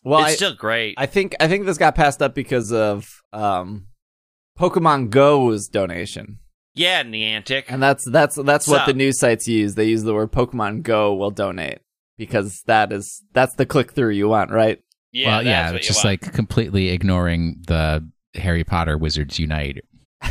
well 0.04 0.22
it's 0.22 0.32
I, 0.32 0.36
still 0.36 0.56
great. 0.56 0.96
I 0.98 1.06
think 1.06 1.36
I 1.40 1.48
think 1.48 1.66
this 1.66 1.78
got 1.78 1.96
passed 1.96 2.22
up 2.22 2.34
because 2.34 2.74
of 2.74 3.22
um 3.32 3.88
Pokemon 4.60 5.10
Go's 5.10 5.68
donation. 5.68 6.40
yeah, 6.74 7.04
Niantic. 7.04 7.66
And 7.70 7.82
that's 7.84 8.10
that's 8.10 8.36
that's 8.36 8.68
what 8.68 8.82
So- 8.82 8.86
the 8.92 8.94
news 8.98 9.20
sites 9.20 9.48
use. 9.48 9.76
They 9.76 9.86
use 9.86 10.04
the 10.04 10.14
word 10.14 10.32
Pokemon 10.32 10.84
Go 10.84 11.14
will 11.14 11.32
donate 11.32 11.80
because 12.18 12.62
that 12.68 12.92
is 12.92 13.24
that's 13.34 13.56
the 13.56 13.66
click 13.66 13.92
through 13.94 14.12
you 14.12 14.28
want, 14.30 14.52
right? 14.52 14.80
yeah, 15.12 15.28
well, 15.28 15.44
yeah, 15.46 15.68
what 15.72 15.76
it's 15.78 15.86
you 15.86 15.94
just 15.94 16.04
want. 16.06 16.24
like 16.24 16.34
completely 16.34 16.90
ignoring 16.90 17.62
the 17.68 18.06
Harry 18.36 18.64
Potter 18.66 18.98
Wizards 18.98 19.40
Unite. 19.40 19.84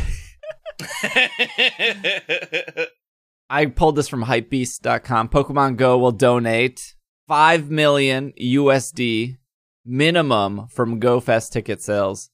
I 3.49 3.67
pulled 3.67 3.95
this 3.95 4.07
from 4.07 4.25
hypebeast.com. 4.25 5.29
Pokemon 5.29 5.77
Go 5.77 5.97
will 5.97 6.11
donate 6.11 6.95
5 7.27 7.69
million 7.69 8.33
USD 8.41 9.37
minimum 9.85 10.67
from 10.69 10.99
GoFest 10.99 11.51
ticket 11.51 11.81
sales, 11.81 12.29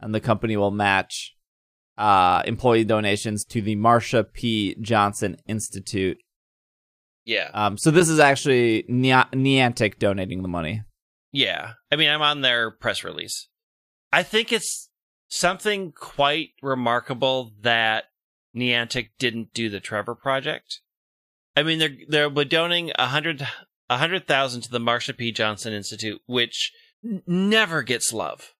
and 0.00 0.14
the 0.14 0.20
company 0.20 0.56
will 0.56 0.70
match 0.70 1.33
uh, 1.98 2.42
employee 2.44 2.84
donations 2.84 3.44
to 3.46 3.62
the 3.62 3.76
Marsha 3.76 4.24
P. 4.32 4.76
Johnson 4.80 5.36
Institute. 5.46 6.18
yeah. 7.24 7.50
Um, 7.54 7.78
so 7.78 7.90
this 7.90 8.08
is 8.08 8.18
actually 8.18 8.84
Nia- 8.88 9.28
Niantic 9.32 9.98
donating 9.98 10.42
the 10.42 10.48
money. 10.48 10.82
Yeah. 11.32 11.72
I 11.90 11.96
mean, 11.96 12.10
I'm 12.10 12.22
on 12.22 12.40
their 12.42 12.70
press 12.70 13.02
release. 13.04 13.48
I 14.12 14.22
think 14.22 14.52
it's 14.52 14.88
something 15.28 15.92
quite 15.92 16.50
remarkable 16.62 17.52
that 17.62 18.04
Niantic 18.56 19.08
didn't 19.18 19.52
do 19.52 19.68
the 19.68 19.80
Trevor 19.80 20.14
project. 20.14 20.80
I 21.56 21.62
mean, 21.62 21.78
they're 21.78 22.28
they're 22.30 22.44
donating 22.44 22.92
a 22.96 23.06
hundred 23.06 23.46
a 23.90 23.96
hundred 23.98 24.26
thousand 24.26 24.62
to 24.62 24.70
the 24.70 24.78
Marsha 24.80 25.16
P. 25.16 25.32
Johnson 25.32 25.72
Institute, 25.72 26.20
which 26.26 26.72
n- 27.04 27.22
never 27.26 27.82
gets 27.82 28.12
love. 28.12 28.53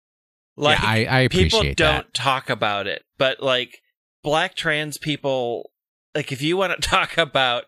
Like 0.56 0.78
yeah, 0.80 0.88
I, 0.88 1.22
I 1.22 1.28
people 1.28 1.62
don't 1.62 1.76
that. 1.78 2.14
talk 2.14 2.48
about 2.48 2.86
it, 2.86 3.02
but 3.18 3.42
like 3.42 3.80
black 4.22 4.54
trans 4.54 4.98
people, 4.98 5.70
like 6.14 6.32
if 6.32 6.42
you 6.42 6.56
want 6.56 6.80
to 6.80 6.88
talk 6.88 7.18
about 7.18 7.64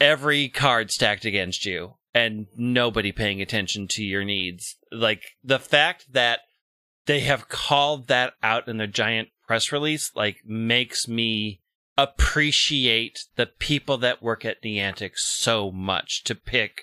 every 0.00 0.48
card 0.48 0.90
stacked 0.90 1.24
against 1.24 1.64
you 1.64 1.94
and 2.14 2.46
nobody 2.56 3.12
paying 3.12 3.40
attention 3.40 3.86
to 3.90 4.02
your 4.02 4.24
needs, 4.24 4.76
like 4.92 5.22
the 5.42 5.58
fact 5.58 6.12
that 6.12 6.40
they 7.06 7.20
have 7.20 7.48
called 7.48 8.08
that 8.08 8.34
out 8.42 8.68
in 8.68 8.76
their 8.76 8.86
giant 8.86 9.28
press 9.46 9.72
release, 9.72 10.10
like 10.14 10.38
makes 10.44 11.08
me 11.08 11.60
appreciate 11.96 13.18
the 13.36 13.46
people 13.46 13.98
that 13.98 14.22
work 14.22 14.44
at 14.44 14.62
Niantic 14.62 15.12
so 15.16 15.70
much 15.72 16.22
to 16.24 16.34
pick 16.34 16.82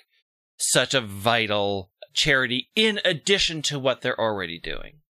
such 0.58 0.92
a 0.92 1.00
vital 1.00 1.90
charity 2.12 2.68
in 2.74 3.00
addition 3.04 3.62
to 3.62 3.78
what 3.78 4.00
they're 4.00 4.20
already 4.20 4.58
doing. 4.58 5.00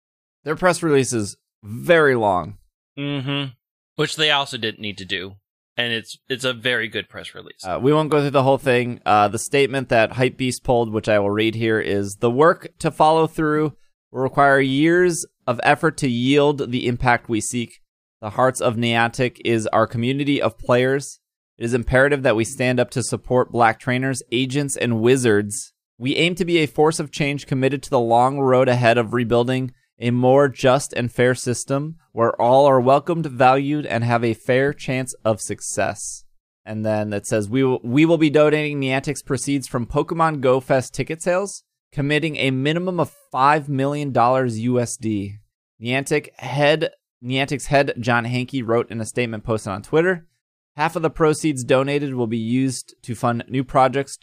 Their 0.47 0.55
press 0.55 0.81
release 0.81 1.13
is 1.13 1.37
very 1.65 2.15
long. 2.15 2.59
Mm-hmm. 2.97 3.51
Which 3.97 4.15
they 4.15 4.31
also 4.31 4.57
didn't 4.57 4.81
need 4.81 4.97
to 4.99 5.05
do. 5.05 5.35
And 5.77 5.93
it's 5.93 6.17
it's 6.29 6.45
a 6.45 6.53
very 6.53 6.87
good 6.87 7.09
press 7.09 7.35
release. 7.35 7.65
Uh, 7.65 7.81
we 7.83 7.93
won't 7.93 8.11
go 8.11 8.21
through 8.21 8.31
the 8.31 8.45
whole 8.45 8.57
thing. 8.57 9.01
Uh, 9.05 9.27
the 9.27 9.41
statement 9.41 9.89
that 9.89 10.13
Hypebeast 10.13 10.63
pulled, 10.63 10.93
which 10.93 11.09
I 11.09 11.19
will 11.19 11.33
read 11.33 11.57
here, 11.57 11.81
is 11.81 12.19
the 12.21 12.31
work 12.31 12.69
to 12.79 12.93
follow 12.93 13.27
through 13.27 13.77
will 14.13 14.23
require 14.23 14.61
years 14.61 15.27
of 15.49 15.61
effort 15.65 15.97
to 15.99 16.09
yield 16.09 16.71
the 16.71 16.87
impact 16.87 17.29
we 17.29 17.41
seek. 17.41 17.81
The 18.21 18.31
hearts 18.31 18.61
of 18.61 18.77
Niantic 18.77 19.39
is 19.45 19.67
our 19.67 19.89
community 19.89 20.41
of 20.41 20.59
players. 20.59 21.19
It 21.59 21.65
is 21.65 21.75
imperative 21.75 22.23
that 22.23 22.37
we 22.37 22.45
stand 22.45 22.79
up 22.79 22.91
to 22.91 23.03
support 23.03 23.51
black 23.51 23.81
trainers, 23.81 24.23
agents, 24.31 24.77
and 24.77 25.01
wizards. 25.01 25.73
We 25.99 26.15
aim 26.15 26.37
to 26.37 26.45
be 26.45 26.59
a 26.59 26.67
force 26.67 27.01
of 27.01 27.11
change 27.11 27.49
committed 27.49 27.83
to 27.83 27.91
the 27.91 28.01
long 28.01 28.39
road 28.39 28.69
ahead 28.69 28.97
of 28.97 29.13
rebuilding 29.13 29.73
a 29.99 30.11
more 30.11 30.49
just 30.49 30.93
and 30.93 31.11
fair 31.11 31.35
system 31.35 31.97
where 32.13 32.41
all 32.41 32.67
are 32.67 32.81
welcomed, 32.81 33.27
valued, 33.27 33.87
and 33.87 34.05
have 34.05 34.25
a 34.25 34.35
fair 34.35 34.73
chance 34.73 35.15
of 35.25 35.41
success. 35.41 36.25
And 36.65 36.85
then 36.85 37.13
it 37.13 37.27
says 37.27 37.49
we 37.49 37.63
will 37.63 37.81
we 37.85 38.05
will 38.05 38.19
be 38.19 38.31
donating 38.31 38.81
Niantic's 38.81 39.23
proceeds 39.23 39.69
from 39.69 39.87
Pokemon 39.87 40.41
Go 40.41 40.61
Fest 40.61 40.95
ticket 40.95 41.23
sales, 41.23 41.63
committing 41.93 42.37
a 42.37 42.51
minimum 42.51 42.99
of 42.99 43.15
five 43.31 43.69
million 43.69 44.13
dollars 44.13 44.59
USD. 44.59 45.39
Niantic 45.81 46.35
head 46.39 46.91
Niantic's 47.23 47.67
head 47.67 47.95
John 48.01 48.25
Hanke 48.25 48.67
wrote 48.67 48.91
in 48.91 49.01
a 49.01 49.07
statement 49.07 49.45
posted 49.45 49.73
on 49.73 49.83
Twitter. 49.83 50.27
Half 50.75 50.97
of 50.97 51.03
the 51.03 51.11
proceeds 51.11 51.65
donated 51.65 52.15
will 52.15 52.27
be 52.27 52.37
used 52.37 52.95
to 53.03 53.15
fund 53.15 53.45
new 53.49 53.63
projects 53.63 54.19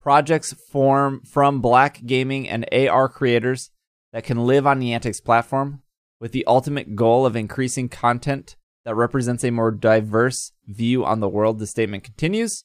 projects 0.00 0.52
form 0.52 1.20
from 1.24 1.60
black 1.60 2.04
gaming 2.06 2.48
and 2.48 2.66
AR 2.72 3.08
creators 3.08 3.71
that 4.12 4.24
can 4.24 4.46
live 4.46 4.66
on 4.66 4.80
Niantic's 4.80 5.20
platform, 5.20 5.82
with 6.20 6.32
the 6.32 6.46
ultimate 6.46 6.94
goal 6.94 7.26
of 7.26 7.34
increasing 7.34 7.88
content 7.88 8.56
that 8.84 8.94
represents 8.94 9.44
a 9.44 9.50
more 9.50 9.70
diverse 9.70 10.52
view 10.66 11.04
on 11.04 11.20
the 11.20 11.28
world, 11.28 11.58
the 11.58 11.66
statement 11.66 12.04
continues. 12.04 12.64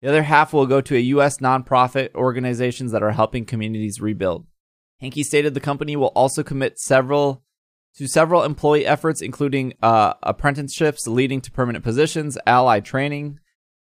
The 0.00 0.08
other 0.08 0.22
half 0.22 0.52
will 0.52 0.66
go 0.66 0.80
to 0.80 0.96
a 0.96 1.00
U.S. 1.00 1.38
nonprofit 1.38 2.14
organizations 2.14 2.92
that 2.92 3.02
are 3.02 3.12
helping 3.12 3.44
communities 3.44 4.00
rebuild. 4.00 4.46
Hanke 5.02 5.24
stated 5.24 5.54
the 5.54 5.60
company 5.60 5.96
will 5.96 6.08
also 6.08 6.42
commit 6.42 6.78
several 6.78 7.42
to 7.96 8.06
several 8.06 8.44
employee 8.44 8.86
efforts, 8.86 9.20
including 9.20 9.74
uh, 9.82 10.14
apprenticeships 10.22 11.08
leading 11.08 11.40
to 11.40 11.50
permanent 11.50 11.84
positions, 11.84 12.38
ally 12.46 12.78
training, 12.78 13.40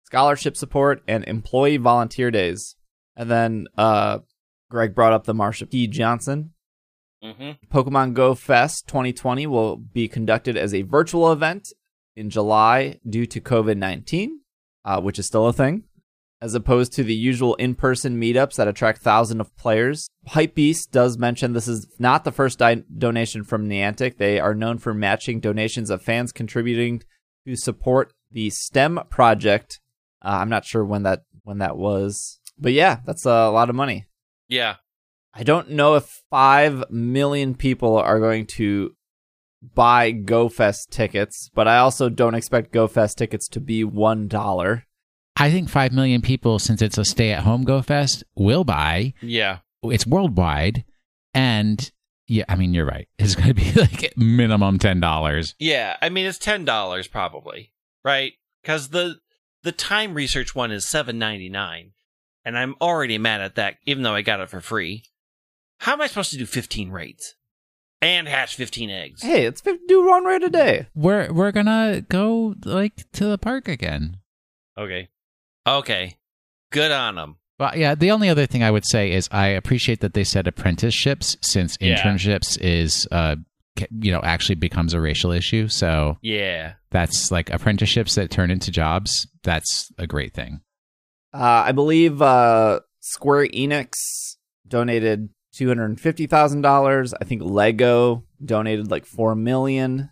scholarship 0.05 0.57
support, 0.57 1.03
and 1.09 1.25
employee 1.25 1.79
volunteer 1.79 2.31
days. 2.31 2.77
And 3.17 3.31
then 3.31 3.67
uh, 3.79 4.19
Greg 4.71 4.95
brought 4.95 5.15
up 5.15 5.25
the 5.25 5.35
Marsha 5.35 5.71
P. 5.71 5.87
Johnson. 5.87 6.53
Hmm 7.23 7.51
Pokemon 7.73 8.15
Go 8.15 8.35
Fest 8.35 8.89
2020 8.89 9.47
will 9.47 9.77
be 9.77 10.09
conducted 10.09 10.57
as 10.57 10.75
a 10.75 10.83
virtual 10.83 11.31
event 11.33 11.69
in 12.17 12.31
July 12.31 12.99
due 13.09 13.27
to 13.27 13.41
COVID 13.41 13.77
19, 13.77 14.41
uh, 14.85 15.01
which 15.01 15.19
is 15.19 15.27
still 15.27 15.47
a 15.47 15.53
thing, 15.53 15.85
as 16.41 16.55
opposed 16.55 16.93
to 16.95 17.05
the 17.05 17.15
usual 17.15 17.55
in 17.55 17.75
person 17.75 18.21
meetups 18.21 18.57
that 18.57 18.69
attract 18.69 19.03
thousands 19.03 19.41
of 19.41 19.57
players. 19.57 20.09
Hypebeast 20.29 20.91
does 20.91 21.17
mention 21.17 21.53
this 21.53 21.69
is 21.69 21.87
not 21.99 22.25
the 22.25 22.33
first 22.33 22.59
di- 22.59 22.83
donation 22.97 23.45
from 23.45 23.69
Niantic. 23.69 24.19
They 24.19 24.41
are 24.41 24.55
known 24.55 24.79
for 24.79 24.93
matching 24.93 25.41
donations 25.41 25.91
of 25.91 26.03
fans 26.03 26.33
contributing 26.33 27.03
to 27.47 27.57
support 27.57 28.13
the 28.31 28.51
STEM 28.51 29.01
project. 29.11 29.81
Uh, 30.25 30.39
I'm 30.41 30.49
not 30.49 30.65
sure 30.65 30.85
when 30.85 31.03
that 31.05 31.23
when 31.45 31.59
that 31.59 31.77
was, 31.77 32.41
but 32.59 32.73
yeah, 32.73 33.01
that's 33.05 33.25
a 33.25 33.49
lot 33.51 33.71
of 33.71 33.77
money. 33.77 34.07
Yeah. 34.49 34.77
I 35.35 35.43
don't 35.43 35.71
know 35.71 35.95
if 35.95 36.23
5 36.31 36.91
million 36.91 37.55
people 37.55 37.97
are 37.97 38.21
going 38.21 38.47
to 38.47 38.95
buy 39.75 40.13
GoFest 40.13 40.91
tickets, 40.91 41.51
but 41.55 41.67
I 41.67 41.79
also 41.79 42.09
don't 42.09 42.35
expect 42.35 42.73
GoFest 42.73 43.15
tickets 43.17 43.49
to 43.49 43.61
be 43.61 43.85
$1. 43.85 44.83
I 45.37 45.51
think 45.51 45.71
5 45.71 45.93
million 45.93 46.21
people, 46.21 46.59
since 46.59 46.83
it's 46.83 46.99
a 46.99 47.05
stay 47.05 47.33
at 47.33 47.45
home 47.45 47.65
Go 47.65 47.81
Fest, 47.81 48.25
will 48.35 48.65
buy. 48.65 49.15
Yeah. 49.23 49.59
It's 49.83 50.07
worldwide. 50.07 50.85
And 51.33 51.91
yeah, 52.27 52.45
I 52.49 52.57
mean, 52.57 52.75
you're 52.75 52.87
right. 52.87 53.09
It's 53.19 53.35
going 53.35 53.49
to 53.49 53.55
be 53.55 53.73
like 53.81 54.17
minimum 54.17 54.79
$10. 54.79 55.55
Yeah. 55.59 55.97
I 56.03 56.09
mean, 56.11 56.27
it's 56.27 56.39
ten 56.39 56.65
dollars 56.65 57.09
probably, 57.09 57.73
right? 58.05 58.35
Because 58.63 58.91
the 58.91 59.17
the 59.63 59.73
time 59.73 60.15
research 60.15 60.55
one 60.55 60.71
is 60.71 60.89
seven 60.89 61.19
ninety 61.19 61.49
nine, 61.49 61.93
and 62.45 62.57
I'm 62.59 62.75
already 62.81 63.19
mad 63.19 63.41
at 63.41 63.55
that, 63.57 63.77
even 63.87 64.03
though 64.03 64.15
I 64.15 64.23
got 64.23 64.41
it 64.41 64.51
for 64.51 64.61
free. 64.61 65.05
How 65.83 65.95
am 65.95 66.01
I 66.01 66.07
supposed 66.07 66.31
to 66.31 66.39
do 66.39 66.47
fifteen 66.47 66.91
raids 66.91 67.35
and 68.01 68.29
hatch 68.29 68.55
fifteen 68.55 68.89
eggs? 68.89 69.23
Hey, 69.23 69.47
it's 69.47 69.61
50, 69.61 69.85
do 69.89 70.07
one 70.07 70.25
raid 70.25 70.45
a 70.45 70.49
day. 70.49 70.87
We're, 70.95 71.33
we're 71.33 71.51
going 71.51 71.67
to 71.67 72.05
go 72.09 72.55
like 72.65 73.11
to 73.15 73.25
the 73.27 73.37
park 73.37 73.67
again. 73.67 74.19
Okay. 74.79 75.09
Okay. 75.67 76.19
Good 76.71 76.93
on 76.93 77.17
them. 77.17 77.37
Well, 77.59 77.77
yeah. 77.77 77.97
The 77.97 78.13
only 78.13 78.29
other 78.29 78.47
thing 78.47 78.63
I 78.63 78.71
would 78.71 78.85
say 78.87 79.11
is 79.11 79.29
I 79.33 79.49
appreciate 79.49 80.01
that 80.01 80.15
they 80.15 80.23
said 80.25 80.47
apprenticeships, 80.47 81.37
since 81.41 81.77
Yeah. 81.81 82.01
internships 82.01 82.57
is, 82.61 83.09
uh, 83.11 83.37
you 83.91 84.13
know, 84.13 84.21
actually 84.23 84.55
becomes 84.57 84.95
a 84.95 85.01
racial 85.01 85.33
issue. 85.33 85.67
So 85.67 86.17
Yeah. 86.23 86.75
that's 86.93 87.33
like 87.33 87.51
apprenticeships 87.51 88.15
that 88.15 88.31
turn 88.31 88.53
into 88.53 88.71
jobs. 88.71 89.27
That's 89.43 89.91
a 89.99 90.07
great 90.07 90.33
thing. 90.33 90.61
Uh, 91.35 91.65
I 91.67 91.73
believe 91.73 92.23
uh, 92.23 92.81
Square 93.01 93.49
Enix 93.49 93.95
donated 94.69 95.29
$250,000. 95.55 97.15
I 97.21 97.25
think 97.25 97.43
Lego 97.43 98.25
donated 98.45 98.91
like 98.91 99.07
4 99.07 99.35
million. 99.35 100.11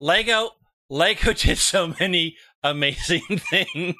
Lego 0.00 0.50
Lego 0.90 1.32
did 1.34 1.58
so 1.58 1.94
many 2.00 2.36
amazing 2.62 3.22
things. 3.50 3.96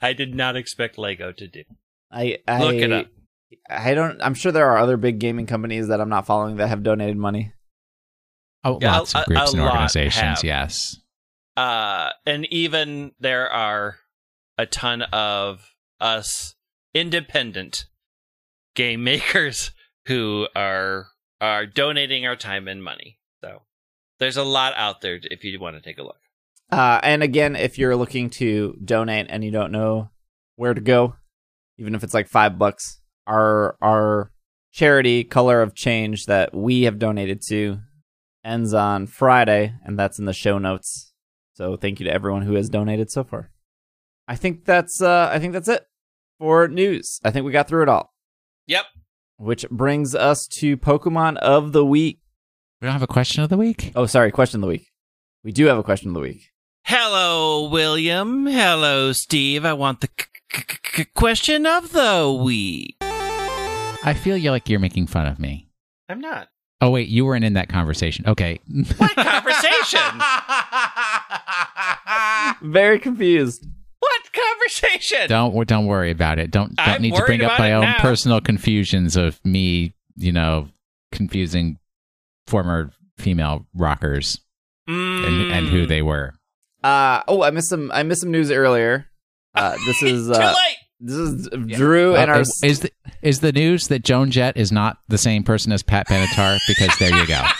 I 0.00 0.12
did 0.12 0.34
not 0.34 0.56
expect 0.56 0.98
Lego 0.98 1.32
to 1.32 1.48
do. 1.48 1.62
I, 2.10 2.38
I 2.46 2.60
Look 2.62 2.74
it 2.74 2.92
up. 2.92 3.06
I 3.68 3.94
don't 3.94 4.20
I'm 4.22 4.34
sure 4.34 4.52
there 4.52 4.70
are 4.70 4.78
other 4.78 4.96
big 4.96 5.18
gaming 5.18 5.46
companies 5.46 5.88
that 5.88 6.00
I'm 6.00 6.08
not 6.08 6.26
following 6.26 6.56
that 6.56 6.68
have 6.68 6.82
donated 6.82 7.16
money. 7.16 7.52
Oh, 8.64 8.78
Yeah, 8.80 8.98
lots 8.98 9.14
a- 9.14 9.20
of 9.20 9.26
groups 9.26 9.52
a 9.54 9.56
and 9.56 9.62
organizations. 9.66 10.20
have. 10.22 10.44
Yes. 10.44 10.96
Uh, 11.56 12.10
and 12.24 12.46
even 12.52 13.12
there 13.18 13.50
are 13.50 13.96
a 14.56 14.64
ton 14.66 15.02
of 15.02 15.74
us 16.00 16.54
independent 16.94 17.86
game 18.74 19.04
makers 19.04 19.72
who 20.06 20.48
are 20.54 21.08
are 21.40 21.66
donating 21.66 22.26
our 22.26 22.36
time 22.36 22.68
and 22.68 22.82
money. 22.82 23.18
So 23.40 23.62
there's 24.18 24.36
a 24.36 24.44
lot 24.44 24.74
out 24.76 25.00
there 25.00 25.18
if 25.22 25.44
you 25.44 25.58
want 25.58 25.76
to 25.76 25.82
take 25.82 25.98
a 25.98 26.02
look. 26.02 26.18
Uh, 26.70 27.00
and 27.02 27.22
again, 27.22 27.56
if 27.56 27.78
you're 27.78 27.96
looking 27.96 28.30
to 28.30 28.78
donate 28.82 29.26
and 29.28 29.44
you 29.44 29.50
don't 29.50 29.72
know 29.72 30.10
where 30.56 30.72
to 30.72 30.80
go, 30.80 31.16
even 31.78 31.94
if 31.94 32.02
it's 32.02 32.14
like 32.14 32.28
five 32.28 32.58
bucks, 32.58 33.00
our 33.26 33.76
our 33.82 34.30
charity 34.72 35.24
Color 35.24 35.62
of 35.62 35.74
Change 35.74 36.26
that 36.26 36.54
we 36.54 36.82
have 36.82 36.98
donated 36.98 37.42
to 37.48 37.80
ends 38.44 38.72
on 38.74 39.06
Friday, 39.06 39.74
and 39.84 39.98
that's 39.98 40.18
in 40.18 40.24
the 40.24 40.32
show 40.32 40.58
notes. 40.58 41.12
So 41.54 41.76
thank 41.76 42.00
you 42.00 42.06
to 42.06 42.12
everyone 42.12 42.42
who 42.42 42.54
has 42.54 42.68
donated 42.68 43.10
so 43.10 43.24
far. 43.24 43.50
I 44.26 44.36
think 44.36 44.64
that's 44.64 45.02
uh, 45.02 45.28
I 45.32 45.38
think 45.38 45.52
that's 45.52 45.68
it 45.68 45.86
for 46.38 46.68
news. 46.68 47.20
I 47.24 47.30
think 47.30 47.44
we 47.44 47.52
got 47.52 47.68
through 47.68 47.82
it 47.82 47.88
all, 47.88 48.14
Yep. 48.66 48.84
Which 49.42 49.68
brings 49.70 50.14
us 50.14 50.46
to 50.46 50.76
Pokemon 50.76 51.36
of 51.38 51.72
the 51.72 51.84
week. 51.84 52.20
We 52.80 52.86
don't 52.86 52.92
have 52.92 53.02
a 53.02 53.06
question 53.08 53.42
of 53.42 53.48
the 53.50 53.56
week. 53.56 53.92
Oh, 53.96 54.06
sorry, 54.06 54.30
question 54.30 54.58
of 54.58 54.62
the 54.62 54.68
week. 54.68 54.86
We 55.44 55.52
do 55.52 55.66
have 55.66 55.78
a 55.78 55.82
question 55.82 56.08
of 56.08 56.14
the 56.14 56.20
week. 56.20 56.50
Hello, 56.84 57.68
William. 57.68 58.46
Hello, 58.46 59.12
Steve. 59.12 59.64
I 59.64 59.72
want 59.72 60.00
the 60.00 60.08
c- 60.18 60.26
c- 60.52 60.62
c- 60.96 61.04
question 61.14 61.66
of 61.66 61.92
the 61.92 62.40
week. 62.44 62.96
I 63.00 64.14
feel 64.20 64.36
you 64.36 64.50
like 64.50 64.68
you're 64.68 64.80
making 64.80 65.06
fun 65.08 65.26
of 65.26 65.38
me. 65.38 65.68
I'm 66.08 66.20
not. 66.20 66.48
Oh 66.80 66.90
wait, 66.90 67.08
you 67.08 67.24
weren't 67.24 67.44
in 67.44 67.52
that 67.54 67.68
conversation. 67.68 68.24
Okay. 68.26 68.58
What 68.98 69.14
conversation? 69.14 70.00
Very 72.72 72.98
confused. 72.98 73.66
What 74.02 74.32
conversation? 74.32 75.28
don't 75.28 75.68
don't 75.68 75.86
worry 75.86 76.10
about 76.10 76.38
it. 76.38 76.50
Don't 76.50 76.74
don't 76.74 76.88
I'm 76.88 77.02
need 77.02 77.14
to 77.14 77.24
bring 77.24 77.42
up 77.42 77.58
my 77.58 77.72
own 77.72 77.82
now. 77.84 77.98
personal 78.00 78.40
confusions 78.40 79.14
of 79.16 79.40
me, 79.44 79.94
you 80.16 80.32
know, 80.32 80.68
confusing 81.12 81.78
former 82.48 82.90
female 83.18 83.66
rockers 83.74 84.40
and, 84.88 85.52
and 85.52 85.68
who 85.68 85.84
Mm. 85.84 85.88
they 85.88 86.02
were. 86.02 86.34
Uh 86.82 87.22
oh, 87.28 87.42
I 87.44 87.50
missed 87.50 87.68
some. 87.68 87.92
I 87.92 88.02
missed 88.02 88.22
some 88.22 88.32
news 88.32 88.50
earlier. 88.50 89.06
Uh, 89.54 89.76
this 89.86 90.02
is 90.02 90.26
Too 90.26 90.32
uh, 90.34 90.52
late. 90.56 90.76
this 91.00 91.16
is 91.16 91.48
Drew 91.76 92.16
and 92.16 92.28
Uh, 92.30 92.34
our. 92.34 92.40
is, 92.40 92.60
is 92.64 92.80
the 92.80 92.90
is 93.22 93.38
the 93.40 93.52
news 93.52 93.86
that 93.88 94.02
Joan 94.02 94.32
Jett 94.32 94.56
is 94.56 94.72
not 94.72 94.98
the 95.08 95.18
same 95.18 95.44
person 95.44 95.70
as 95.70 95.84
Pat 95.84 96.08
Benatar? 96.08 96.58
Because 96.66 96.90
there 96.98 97.16
you 97.16 97.24
go. 97.26 97.40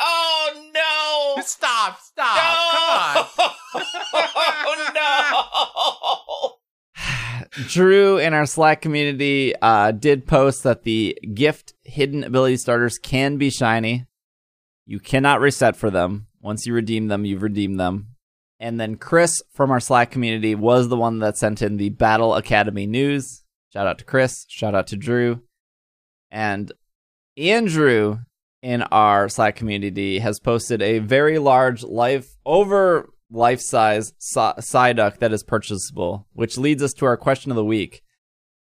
oh 0.00 0.70
no! 1.36 1.42
Stop! 1.42 1.98
Stop! 2.00 2.34
no! 2.36 2.42
oh 2.44 3.14
no! 3.14 3.26
Drew 7.68 8.18
in 8.18 8.34
our 8.34 8.46
Slack 8.46 8.80
community 8.80 9.54
uh, 9.60 9.92
did 9.92 10.26
post 10.26 10.62
that 10.62 10.84
the 10.84 11.18
gift 11.34 11.74
hidden 11.84 12.24
ability 12.24 12.56
starters 12.56 12.98
can 12.98 13.36
be 13.36 13.50
shiny. 13.50 14.06
You 14.86 15.00
cannot 15.00 15.40
reset 15.40 15.76
for 15.76 15.90
them. 15.90 16.26
Once 16.40 16.66
you 16.66 16.74
redeem 16.74 17.08
them, 17.08 17.24
you've 17.24 17.42
redeemed 17.42 17.78
them. 17.78 18.08
And 18.58 18.80
then 18.80 18.96
Chris 18.96 19.42
from 19.52 19.70
our 19.70 19.80
Slack 19.80 20.10
community 20.10 20.54
was 20.54 20.88
the 20.88 20.96
one 20.96 21.18
that 21.18 21.36
sent 21.36 21.62
in 21.62 21.76
the 21.76 21.90
Battle 21.90 22.34
Academy 22.34 22.86
news. 22.86 23.42
Shout 23.72 23.86
out 23.86 23.98
to 23.98 24.04
Chris. 24.04 24.46
Shout 24.48 24.74
out 24.74 24.86
to 24.88 24.96
Drew. 24.96 25.42
And 26.30 26.72
Andrew 27.36 28.18
in 28.62 28.82
our 28.82 29.28
Slack 29.28 29.56
community 29.56 30.20
has 30.20 30.38
posted 30.38 30.80
a 30.80 31.00
very 31.00 31.38
large 31.38 31.82
life 31.82 32.36
over 32.46 33.11
life 33.32 33.60
size 33.60 34.12
Psy- 34.18 34.54
Psyduck 34.58 35.18
that 35.18 35.32
is 35.32 35.42
purchasable, 35.42 36.26
which 36.32 36.58
leads 36.58 36.82
us 36.82 36.92
to 36.94 37.06
our 37.06 37.16
question 37.16 37.50
of 37.50 37.56
the 37.56 37.64
week 37.64 38.02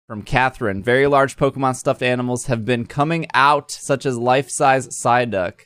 from 0.07 0.21
Catherine. 0.23 0.83
Very 0.83 1.07
large 1.07 1.35
Pokemon 1.37 1.75
stuffed 1.75 2.01
animals 2.03 2.45
have 2.45 2.65
been 2.65 2.85
coming 2.85 3.27
out, 3.33 3.71
such 3.71 4.05
as 4.05 4.17
life 4.17 4.49
size 4.49 4.87
Psyduck. 4.89 5.61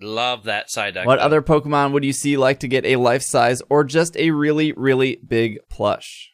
Love 0.00 0.44
that 0.44 0.68
Psyduck. 0.68 1.04
What 1.06 1.16
though. 1.18 1.24
other 1.24 1.42
Pokemon 1.42 1.92
would 1.92 2.04
you 2.04 2.12
see 2.12 2.36
like 2.36 2.60
to 2.60 2.68
get 2.68 2.84
a 2.84 2.96
life 2.96 3.22
size 3.22 3.60
or 3.68 3.82
just 3.84 4.16
a 4.16 4.30
really, 4.30 4.72
really 4.72 5.16
big 5.26 5.58
plush? 5.68 6.30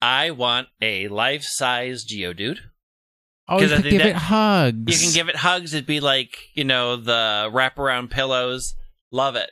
I 0.00 0.30
want 0.32 0.66
a 0.80 1.06
life-size 1.08 2.04
Geodude. 2.04 2.58
Oh, 3.48 3.60
you 3.60 3.68
'Cause 3.68 3.72
I 3.72 3.82
think 3.82 3.90
give 3.92 3.98
that- 4.02 4.08
it 4.08 4.16
hugs. 4.16 4.92
You 5.00 5.06
can 5.06 5.14
give 5.14 5.28
it 5.28 5.36
hugs. 5.36 5.74
It'd 5.74 5.86
be 5.86 6.00
like 6.00 6.36
you 6.54 6.64
know 6.64 6.96
the 6.96 7.48
wraparound 7.52 8.10
pillows. 8.10 8.74
Love 9.12 9.36
it. 9.36 9.50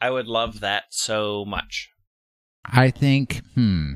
I 0.00 0.10
would 0.10 0.26
love 0.26 0.60
that 0.60 0.84
so 0.90 1.44
much. 1.44 1.90
I 2.64 2.90
think, 2.90 3.42
hmm. 3.54 3.94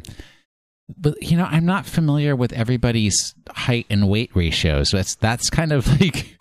but 0.96 1.22
you 1.22 1.36
know, 1.36 1.44
I'm 1.44 1.66
not 1.66 1.86
familiar 1.86 2.36
with 2.36 2.52
everybody's 2.52 3.34
height 3.50 3.86
and 3.90 4.08
weight 4.08 4.30
ratios. 4.34 4.90
That's 4.90 5.16
that's 5.16 5.50
kind 5.50 5.72
of 5.72 5.86
like 6.00 6.38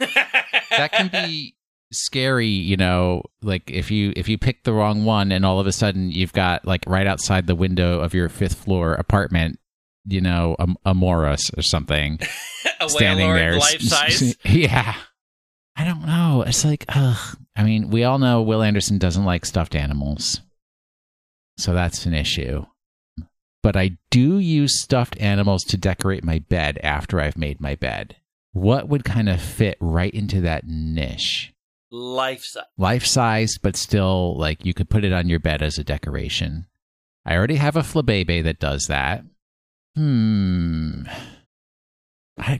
that 0.69 0.91
can 0.91 1.07
be 1.07 1.55
scary, 1.91 2.47
you 2.47 2.77
know, 2.77 3.23
like 3.41 3.69
if 3.71 3.91
you 3.91 4.13
if 4.15 4.29
you 4.29 4.37
pick 4.37 4.63
the 4.63 4.73
wrong 4.73 5.05
one 5.05 5.31
and 5.31 5.45
all 5.45 5.59
of 5.59 5.67
a 5.67 5.71
sudden 5.71 6.11
you've 6.11 6.33
got 6.33 6.65
like 6.65 6.83
right 6.87 7.07
outside 7.07 7.47
the 7.47 7.55
window 7.55 7.99
of 7.99 8.13
your 8.13 8.29
fifth 8.29 8.55
floor 8.55 8.93
apartment, 8.93 9.59
you 10.05 10.21
know, 10.21 10.55
a, 10.59 10.67
a 10.85 10.93
Morris 10.93 11.51
or 11.57 11.61
something 11.61 12.19
a 12.79 12.89
standing 12.89 13.33
there. 13.33 13.57
life 13.57 13.81
size. 13.81 14.35
Yeah. 14.45 14.95
I 15.75 15.85
don't 15.85 16.05
know. 16.05 16.43
It's 16.45 16.65
like, 16.65 16.83
ugh. 16.89 17.37
I 17.59 17.63
mean, 17.63 17.89
we 17.89 18.05
all 18.05 18.19
know 18.19 18.41
Will 18.41 18.63
Anderson 18.63 18.99
doesn't 18.99 19.25
like 19.25 19.45
stuffed 19.45 19.75
animals. 19.75 20.39
So 21.57 21.73
that's 21.73 22.05
an 22.05 22.13
issue. 22.13 22.65
But 23.61 23.75
I 23.75 23.97
do 24.09 24.39
use 24.39 24.79
stuffed 24.79 25.19
animals 25.19 25.65
to 25.65 25.75
decorate 25.75 26.23
my 26.23 26.39
bed 26.39 26.79
after 26.81 27.19
I've 27.19 27.35
made 27.35 27.59
my 27.59 27.75
bed. 27.75 28.15
What 28.53 28.87
would 28.87 29.03
kind 29.03 29.27
of 29.27 29.41
fit 29.41 29.75
right 29.81 30.13
into 30.13 30.39
that 30.39 30.67
niche? 30.67 31.51
Life 31.91 32.45
size. 32.45 32.63
Life 32.77 33.05
size, 33.05 33.57
but 33.61 33.75
still, 33.75 34.37
like, 34.37 34.65
you 34.65 34.73
could 34.73 34.89
put 34.89 35.03
it 35.03 35.11
on 35.11 35.27
your 35.27 35.41
bed 35.41 35.61
as 35.61 35.77
a 35.77 35.83
decoration. 35.83 36.65
I 37.25 37.35
already 37.35 37.55
have 37.57 37.75
a 37.75 37.81
flabebe 37.81 38.41
that 38.45 38.59
does 38.59 38.87
that. 38.87 39.25
Hmm. 39.97 41.03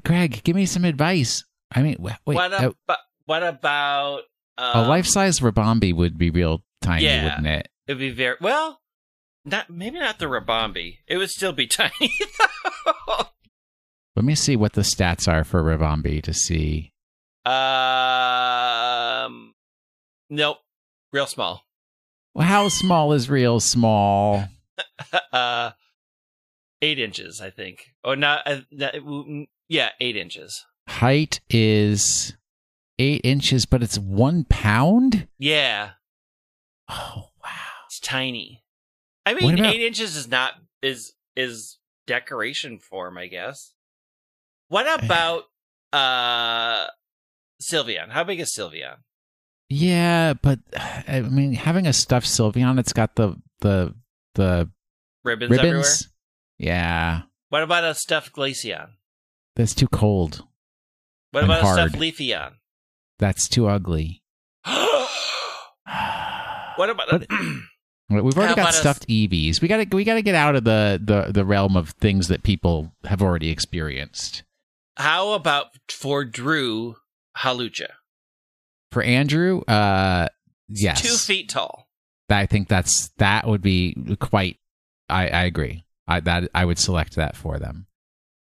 Greg, 0.03 0.43
give 0.43 0.57
me 0.57 0.65
some 0.65 0.83
advice. 0.83 1.45
I 1.71 1.83
mean, 1.83 1.95
wait, 1.99 2.17
what, 2.25 2.51
uh, 2.51 2.73
about, 2.85 2.99
what 3.27 3.43
about 3.43 4.23
a 4.59 4.77
um, 4.79 4.87
life 4.87 5.07
size 5.07 5.39
Ribombee 5.39 5.95
would 5.95 6.17
be 6.17 6.29
real 6.29 6.63
tiny, 6.81 7.05
yeah. 7.05 7.23
wouldn't 7.23 7.47
it? 7.47 7.69
It'd 7.87 7.99
be 7.99 8.11
very 8.11 8.35
well. 8.41 8.81
Not 9.45 9.69
maybe 9.69 9.99
not 9.99 10.19
the 10.19 10.25
Ribombee. 10.25 10.97
It 11.07 11.17
would 11.17 11.29
still 11.29 11.53
be 11.53 11.67
tiny. 11.67 12.13
though. 12.85 13.25
Let 14.15 14.25
me 14.25 14.35
see 14.35 14.55
what 14.55 14.73
the 14.73 14.81
stats 14.81 15.31
are 15.31 15.43
for 15.43 15.63
Ribombee 15.63 16.21
to 16.23 16.33
see. 16.33 16.91
um, 17.45 17.53
nope, 20.29 20.57
real 21.13 21.25
small. 21.25 21.63
Well, 22.33 22.47
how 22.47 22.69
small 22.69 23.13
is 23.13 23.29
real 23.29 23.59
small? 23.59 24.43
uh, 25.31 25.71
eight 26.81 26.99
inches, 26.99 27.41
I 27.41 27.49
think. 27.49 27.85
Oh, 28.03 28.13
not, 28.13 28.41
uh, 28.45 28.61
not 28.71 28.95
yeah, 29.67 29.89
eight 29.99 30.17
inches. 30.17 30.65
Height 30.87 31.39
is 31.49 32.35
eight 32.99 33.21
inches, 33.23 33.65
but 33.65 33.81
it's 33.81 33.97
one 33.97 34.43
pound? 34.43 35.27
Yeah, 35.37 35.91
Oh, 36.89 37.29
wow. 37.43 37.49
it's 37.87 37.99
tiny. 37.99 38.63
I 39.25 39.33
mean, 39.33 39.57
about- 39.59 39.73
eight 39.73 39.81
inches 39.81 40.15
is 40.15 40.27
not 40.27 40.53
is 40.81 41.13
is 41.35 41.77
decoration 42.07 42.79
form, 42.79 43.17
I 43.17 43.27
guess. 43.27 43.73
What 44.67 45.03
about 45.03 45.43
uh 45.93 46.87
Sylveon? 47.61 48.09
How 48.09 48.23
big 48.23 48.39
is 48.39 48.53
Sylveon? 48.55 48.97
Yeah, 49.69 50.33
but 50.33 50.59
I 51.07 51.21
mean, 51.21 51.53
having 51.53 51.85
a 51.87 51.93
stuffed 51.93 52.25
Sylveon, 52.27 52.79
it's 52.79 52.93
got 52.93 53.15
the 53.15 53.35
the 53.61 53.93
the 54.35 54.69
Ribbons, 55.23 55.51
ribbons. 55.51 55.65
everywhere. 55.67 55.95
Yeah, 56.57 57.21
What 57.49 57.63
about 57.63 57.83
a 57.83 57.93
stuffed 57.95 58.33
Glaceon? 58.33 58.89
that's 59.55 59.73
too 59.75 59.87
cold. 59.87 60.43
What 61.31 61.43
about 61.43 61.63
a 61.63 61.67
stuffed 61.73 61.95
Leafeon? 61.95 62.55
That's 63.19 63.47
too 63.47 63.67
ugly. 63.67 64.23
what 64.65 65.09
about 66.89 67.13
a, 67.13 67.27
We've 68.09 68.35
already 68.35 68.49
How 68.49 68.55
got 68.55 68.73
stuffed 68.73 69.07
Eevees. 69.07 69.61
We 69.61 69.67
got 69.67 69.77
to 69.77 69.85
we 69.95 70.03
got 70.03 70.15
to 70.15 70.23
get 70.23 70.33
out 70.33 70.55
of 70.55 70.63
the, 70.63 70.99
the 71.03 71.31
the 71.31 71.45
realm 71.45 71.77
of 71.77 71.91
things 71.91 72.27
that 72.29 72.41
people 72.41 72.91
have 73.03 73.21
already 73.21 73.51
experienced. 73.51 74.41
how 74.97 75.33
about 75.33 75.67
for 75.87 76.25
Drew 76.25 76.95
Halucha? 77.37 77.89
For 78.91 79.03
Andrew, 79.03 79.61
uh, 79.67 80.29
yes, 80.67 81.03
Two 81.03 81.17
feet 81.17 81.49
tall. 81.49 81.87
I 82.31 82.47
think 82.47 82.67
that's 82.67 83.09
that 83.17 83.47
would 83.47 83.61
be 83.61 83.95
quite. 84.19 84.57
I 85.07 85.27
I 85.27 85.43
agree. 85.43 85.85
I 86.07 86.19
that 86.21 86.49
I 86.55 86.65
would 86.65 86.79
select 86.79 87.15
that 87.15 87.35
for 87.35 87.59
them. 87.59 87.85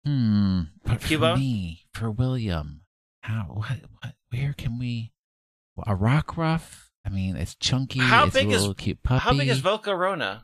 Hmm. 0.05 0.61
But 0.85 1.03
for 1.03 1.37
me, 1.37 1.87
for 1.93 2.13
William, 2.13 2.83
how 3.27 3.43
what 3.49 3.79
what 4.01 4.15
where 4.31 4.53
can 4.53 4.79
we? 4.79 5.13
A 5.87 5.95
Rockruff. 5.95 6.85
I 7.05 7.11
mean, 7.11 7.37
it's 7.37 7.55
chunky. 7.57 7.99
How 8.01 8.27
it's 8.27 8.35
big 8.35 8.51
a 8.51 8.55
is- 8.55 8.69
cute 8.79 9.03
puppy. 9.03 9.21
How 9.21 9.35
big 9.35 9.49
is 9.49 9.61
Volcarona? 9.61 10.43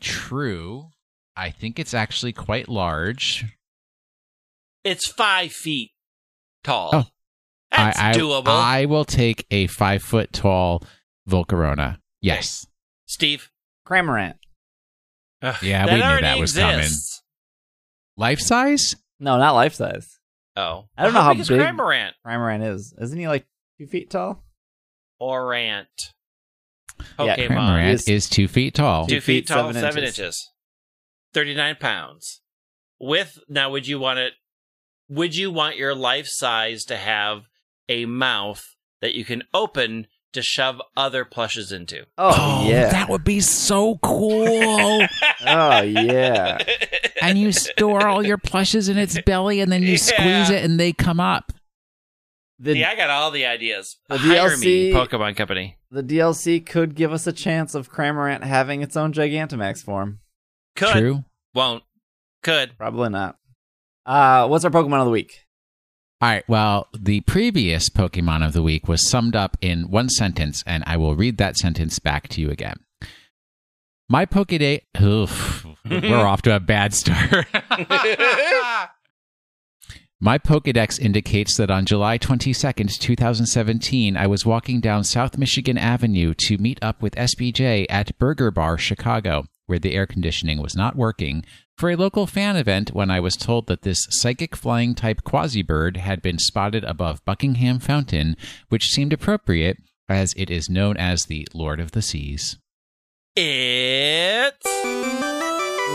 True. 0.00 0.90
I 1.36 1.50
think 1.50 1.78
it's 1.78 1.94
actually 1.94 2.32
quite 2.32 2.68
large. 2.68 3.44
It's 4.84 5.08
five 5.08 5.52
feet 5.52 5.90
tall. 6.62 6.90
Oh. 6.92 7.04
That's 7.70 7.98
I, 7.98 8.10
I, 8.10 8.12
doable. 8.14 8.48
I 8.48 8.84
will 8.86 9.04
take 9.04 9.46
a 9.50 9.66
five 9.68 10.02
foot 10.02 10.32
tall 10.32 10.82
Volcarona. 11.28 11.98
Yes. 12.20 12.66
Steve. 13.06 13.50
Cramorant. 13.86 14.34
Ugh, 15.42 15.62
Yeah, 15.62 15.86
that 15.86 15.92
we 15.92 16.00
knew 16.00 16.20
that 16.20 16.38
was 16.38 16.52
coming. 16.52 16.88
Life 18.16 18.40
size? 18.40 18.96
No, 19.18 19.38
not 19.38 19.52
life 19.54 19.74
size. 19.74 20.19
Oh, 20.60 20.88
I 20.96 21.04
don't 21.04 21.14
know 21.14 21.22
how 21.22 21.32
big 21.32 21.40
is 21.40 21.48
big- 21.48 21.60
Cramorant. 21.60 22.10
Cramorant 22.26 22.66
is. 22.74 22.94
Isn't 23.00 23.18
he 23.18 23.28
like 23.28 23.46
two 23.78 23.86
feet 23.86 24.10
tall? 24.10 24.44
Orant. 25.20 25.86
Yeah, 27.18 27.36
Pokemon. 27.36 27.48
Cramorant 27.48 27.92
is- 27.94 28.08
is 28.08 28.28
two 28.28 28.48
feet 28.48 28.74
tall. 28.74 29.06
Two 29.06 29.16
Two 29.16 29.20
feet, 29.20 29.24
feet, 29.42 29.46
tall, 29.48 29.68
seven 29.68 29.74
seven 29.80 30.04
inches. 30.04 30.18
inches. 30.18 30.50
Thirty 31.32 31.54
nine 31.54 31.76
pounds. 31.76 32.42
With 32.98 33.38
now, 33.48 33.70
would 33.70 33.86
you 33.86 33.98
want 33.98 34.18
it? 34.18 34.34
Would 35.08 35.34
you 35.36 35.50
want 35.50 35.76
your 35.76 35.94
life 35.94 36.26
size 36.28 36.84
to 36.84 36.96
have 36.96 37.42
a 37.88 38.04
mouth 38.04 38.62
that 39.00 39.14
you 39.14 39.24
can 39.24 39.42
open 39.54 40.06
to 40.32 40.42
shove 40.42 40.80
other 40.96 41.24
plushes 41.24 41.72
into? 41.72 42.02
Oh, 42.18 42.32
oh 42.36 42.68
yeah. 42.68 42.90
that 42.90 43.08
would 43.08 43.24
be 43.24 43.40
so 43.40 43.96
cool. 44.02 45.00
oh 45.46 45.80
yeah. 45.82 46.58
And 47.22 47.38
you 47.38 47.52
store 47.52 48.06
all 48.06 48.24
your 48.24 48.38
plushes 48.38 48.88
in 48.88 48.98
its 48.98 49.20
belly 49.22 49.60
and 49.60 49.70
then 49.70 49.82
you 49.82 49.88
Yeah. 49.92 49.96
squeeze 49.96 50.50
it 50.50 50.64
and 50.64 50.78
they 50.78 50.92
come 50.92 51.20
up. 51.20 51.52
The 52.58 52.74
See, 52.74 52.84
I 52.84 52.94
got 52.94 53.08
all 53.10 53.30
the 53.30 53.46
ideas. 53.46 53.96
The 54.08 54.18
Hire 54.18 54.56
me, 54.58 54.90
DLC 54.90 54.92
Pokemon 54.92 55.36
Company. 55.36 55.78
the 55.90 56.02
DLC 56.02 56.64
could 56.64 56.94
give 56.94 57.12
us 57.12 57.26
a 57.26 57.32
chance 57.32 57.74
of 57.74 57.90
Cramorant 57.90 58.42
having 58.42 58.82
its 58.82 58.96
own 58.96 59.12
Gigantamax 59.14 59.82
form. 59.82 60.20
Could 60.76 60.92
True. 60.92 61.24
won't 61.54 61.82
could. 62.42 62.76
Probably 62.76 63.08
not. 63.08 63.36
Uh, 64.04 64.46
what's 64.48 64.64
our 64.64 64.70
Pokemon 64.70 64.98
of 65.00 65.04
the 65.06 65.10
week? 65.10 65.46
All 66.22 66.28
right. 66.28 66.44
Well, 66.48 66.88
the 66.98 67.22
previous 67.22 67.88
Pokemon 67.88 68.46
of 68.46 68.52
the 68.52 68.62
week 68.62 68.88
was 68.88 69.08
summed 69.08 69.34
up 69.34 69.56
in 69.62 69.90
one 69.90 70.10
sentence, 70.10 70.62
and 70.66 70.84
I 70.86 70.98
will 70.98 71.16
read 71.16 71.38
that 71.38 71.56
sentence 71.56 71.98
back 71.98 72.28
to 72.28 72.40
you 72.42 72.50
again. 72.50 72.76
My 74.12 74.26
Pokedex. 74.26 74.80
Oof, 75.00 75.64
we're 75.88 76.26
off 76.26 76.42
to 76.42 76.56
a 76.56 76.58
bad 76.58 76.92
start. 76.94 77.46
My 80.18 80.36
Pokedex 80.36 80.98
indicates 80.98 81.56
that 81.56 81.70
on 81.70 81.86
July 81.86 82.18
22nd, 82.18 82.98
2017, 82.98 84.16
I 84.16 84.26
was 84.26 84.44
walking 84.44 84.80
down 84.80 85.04
South 85.04 85.38
Michigan 85.38 85.78
Avenue 85.78 86.34
to 86.38 86.58
meet 86.58 86.80
up 86.82 87.00
with 87.00 87.14
SBJ 87.14 87.86
at 87.88 88.18
Burger 88.18 88.50
Bar 88.50 88.78
Chicago, 88.78 89.44
where 89.66 89.78
the 89.78 89.94
air 89.94 90.08
conditioning 90.08 90.60
was 90.60 90.74
not 90.74 90.96
working, 90.96 91.44
for 91.78 91.88
a 91.88 91.96
local 91.96 92.26
fan 92.26 92.56
event 92.56 92.92
when 92.92 93.12
I 93.12 93.20
was 93.20 93.36
told 93.36 93.68
that 93.68 93.82
this 93.82 94.08
psychic 94.10 94.56
flying 94.56 94.96
type 94.96 95.22
quasibird 95.22 95.98
had 95.98 96.20
been 96.20 96.40
spotted 96.40 96.82
above 96.82 97.24
Buckingham 97.24 97.78
Fountain, 97.78 98.36
which 98.70 98.90
seemed 98.90 99.12
appropriate 99.12 99.76
as 100.08 100.34
it 100.36 100.50
is 100.50 100.68
known 100.68 100.96
as 100.96 101.26
the 101.26 101.46
Lord 101.54 101.78
of 101.78 101.92
the 101.92 102.02
Seas. 102.02 102.56
It's 103.36 104.66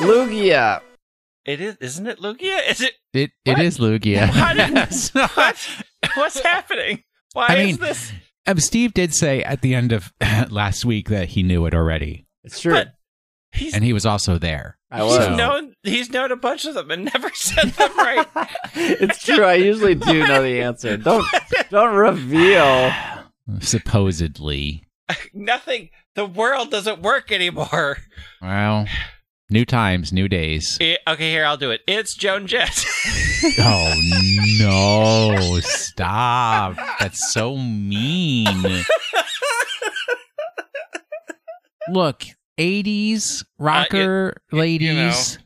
Lugia. 0.03 0.79
it 1.45 1.59
is 1.59 1.75
isn't 1.81 2.07
it 2.07 2.19
Lugia? 2.19 2.59
Is 2.69 2.81
it 2.81 2.93
It 3.13 3.31
What? 3.43 3.59
it 3.59 3.65
is 3.65 3.77
Lugia. 3.77 4.25
How 4.31 4.53
did- 4.53 4.73
what? 5.35 5.69
What's 6.15 6.39
happening? 6.39 7.03
Why 7.33 7.47
I 7.49 7.55
is 7.57 7.65
mean- 7.79 7.87
this? 7.87 8.11
Um, 8.47 8.59
Steve 8.59 8.93
did 8.93 9.13
say 9.13 9.43
at 9.43 9.61
the 9.61 9.73
end 9.75 9.91
of 9.91 10.13
last 10.49 10.85
week 10.85 11.09
that 11.09 11.29
he 11.29 11.43
knew 11.43 11.65
it 11.65 11.73
already, 11.73 12.25
It's 12.43 12.59
true. 12.61 12.73
But 12.73 12.93
he's 13.51 13.73
and 13.73 13.83
he 13.83 13.91
was 13.91 14.05
also 14.05 14.37
there. 14.37 14.77
I 14.89 15.01
he's 15.01 15.05
was. 15.17 15.25
So- 15.25 15.35
known 15.35 15.73
he's 15.83 16.09
known 16.11 16.31
a 16.31 16.35
bunch 16.37 16.63
of 16.65 16.73
them 16.75 16.89
and 16.89 17.05
never 17.13 17.29
said 17.33 17.69
them 17.71 17.97
right. 17.97 18.27
it's 18.75 19.21
true. 19.23 19.43
I 19.43 19.55
usually 19.55 19.95
do 19.95 20.25
know 20.25 20.41
the 20.41 20.61
answer. 20.61 20.95
Don't 20.95 21.25
don't 21.69 21.95
reveal. 21.95 22.91
Supposedly. 23.59 24.83
Nothing. 25.33 25.89
The 26.15 26.25
world 26.25 26.71
doesn't 26.71 27.01
work 27.01 27.31
anymore. 27.31 27.97
Well, 28.41 28.87
new 29.49 29.65
times, 29.65 30.11
new 30.13 30.27
days. 30.27 30.77
Eh, 30.81 30.95
okay, 31.07 31.31
here 31.31 31.45
I'll 31.45 31.57
do 31.57 31.71
it. 31.71 31.81
It's 31.87 32.15
Joan 32.15 32.47
Jett. 32.47 32.85
Oh 33.59 33.93
no! 34.59 35.59
Stop. 35.61 36.77
That's 36.99 37.31
so 37.31 37.57
mean. 37.57 38.83
Look, 41.89 42.23
'80s 42.57 43.45
rocker 43.59 44.33
Uh, 44.51 44.55
you 44.55 44.59
ladies. 44.61 45.37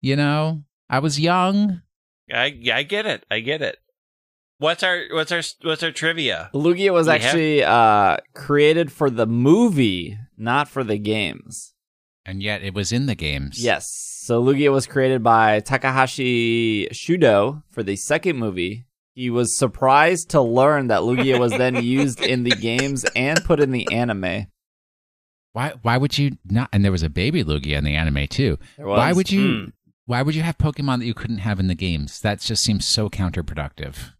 You 0.00 0.16
know, 0.16 0.62
I 0.88 1.00
was 1.00 1.18
young. 1.18 1.82
I 2.32 2.56
I 2.72 2.82
get 2.84 3.06
it. 3.06 3.26
I 3.30 3.40
get 3.40 3.62
it. 3.62 3.78
What's 4.60 4.82
our 4.82 5.04
what's 5.12 5.32
our 5.32 5.40
what's 5.62 5.82
our 5.82 5.90
trivia? 5.90 6.50
Lugia 6.54 6.92
was 6.92 7.06
We 7.06 7.12
have- 7.14 7.22
actually 7.22 7.64
uh, 7.64 8.18
created 8.34 8.92
for 8.92 9.08
the 9.08 9.26
movie, 9.26 10.18
not 10.36 10.68
for 10.68 10.84
the 10.84 10.98
games. 10.98 11.72
And 12.26 12.42
yet 12.42 12.62
it 12.62 12.74
was 12.74 12.92
in 12.92 13.06
the 13.06 13.14
games. 13.14 13.58
Yes. 13.64 13.88
So 14.22 14.42
Lugia 14.42 14.70
was 14.70 14.86
created 14.86 15.22
by 15.22 15.60
Takahashi 15.60 16.86
Shudo 16.92 17.62
for 17.70 17.82
the 17.82 17.96
second 17.96 18.36
movie. 18.36 18.84
He 19.14 19.30
was 19.30 19.56
surprised 19.56 20.28
to 20.30 20.42
learn 20.42 20.88
that 20.88 21.00
Lugia 21.00 21.40
was 21.40 21.52
then 21.52 21.82
used 21.82 22.20
in 22.20 22.44
the 22.44 22.50
games 22.54 23.04
and 23.16 23.42
put 23.44 23.60
in 23.60 23.70
the 23.72 23.90
anime. 23.90 24.46
Why 25.54 25.72
why 25.80 25.96
would 25.96 26.18
you 26.18 26.36
not 26.44 26.68
and 26.72 26.84
there 26.84 26.92
was 26.92 27.02
a 27.02 27.08
baby 27.10 27.42
Lugia 27.42 27.78
in 27.78 27.84
the 27.84 27.94
anime 27.96 28.26
too. 28.28 28.58
There 28.76 28.86
was. 28.86 28.98
Why 28.98 29.12
would 29.14 29.30
you 29.32 29.42
Hmm. 29.64 29.64
why 30.04 30.20
would 30.20 30.34
you 30.34 30.42
have 30.42 30.58
Pokemon 30.58 30.98
that 30.98 31.06
you 31.06 31.14
couldn't 31.14 31.38
have 31.38 31.58
in 31.58 31.66
the 31.68 31.74
games? 31.74 32.20
That 32.20 32.40
just 32.40 32.62
seems 32.62 32.86
so 32.86 33.08
counterproductive. 33.08 34.12